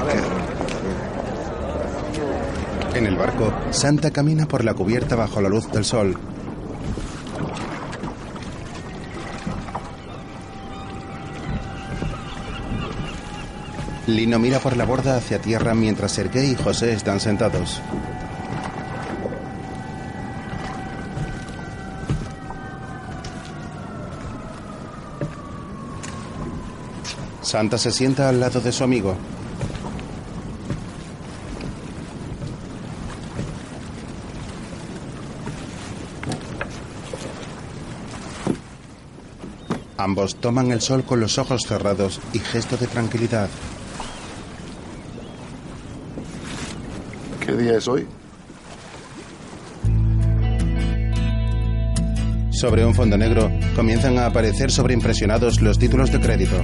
En 2.94 3.06
el 3.06 3.16
barco, 3.16 3.52
Santa 3.70 4.10
camina 4.10 4.46
por 4.46 4.64
la 4.64 4.74
cubierta 4.74 5.14
bajo 5.14 5.40
la 5.40 5.48
luz 5.48 5.70
del 5.70 5.84
sol. 5.84 6.16
Lino 14.06 14.38
mira 14.38 14.60
por 14.60 14.76
la 14.76 14.84
borda 14.84 15.16
hacia 15.16 15.38
tierra 15.38 15.74
mientras 15.74 16.12
Sergei 16.12 16.50
y 16.50 16.56
José 16.56 16.92
están 16.92 17.20
sentados. 17.20 17.80
Santa 27.40 27.78
se 27.78 27.90
sienta 27.92 28.28
al 28.28 28.40
lado 28.40 28.60
de 28.60 28.72
su 28.72 28.84
amigo. 28.84 29.16
Ambos 39.96 40.36
toman 40.36 40.72
el 40.72 40.82
sol 40.82 41.04
con 41.04 41.20
los 41.20 41.38
ojos 41.38 41.62
cerrados 41.66 42.20
y 42.34 42.38
gesto 42.38 42.76
de 42.76 42.86
tranquilidad. 42.86 43.48
¿Qué 47.54 47.62
día 47.62 47.76
es 47.76 47.86
hoy? 47.86 48.04
Sobre 52.50 52.84
un 52.84 52.96
fondo 52.96 53.16
negro 53.16 53.48
comienzan 53.76 54.18
a 54.18 54.26
aparecer 54.26 54.72
sobreimpresionados 54.72 55.60
los 55.60 55.78
títulos 55.78 56.10
de 56.10 56.18
crédito. 56.18 56.56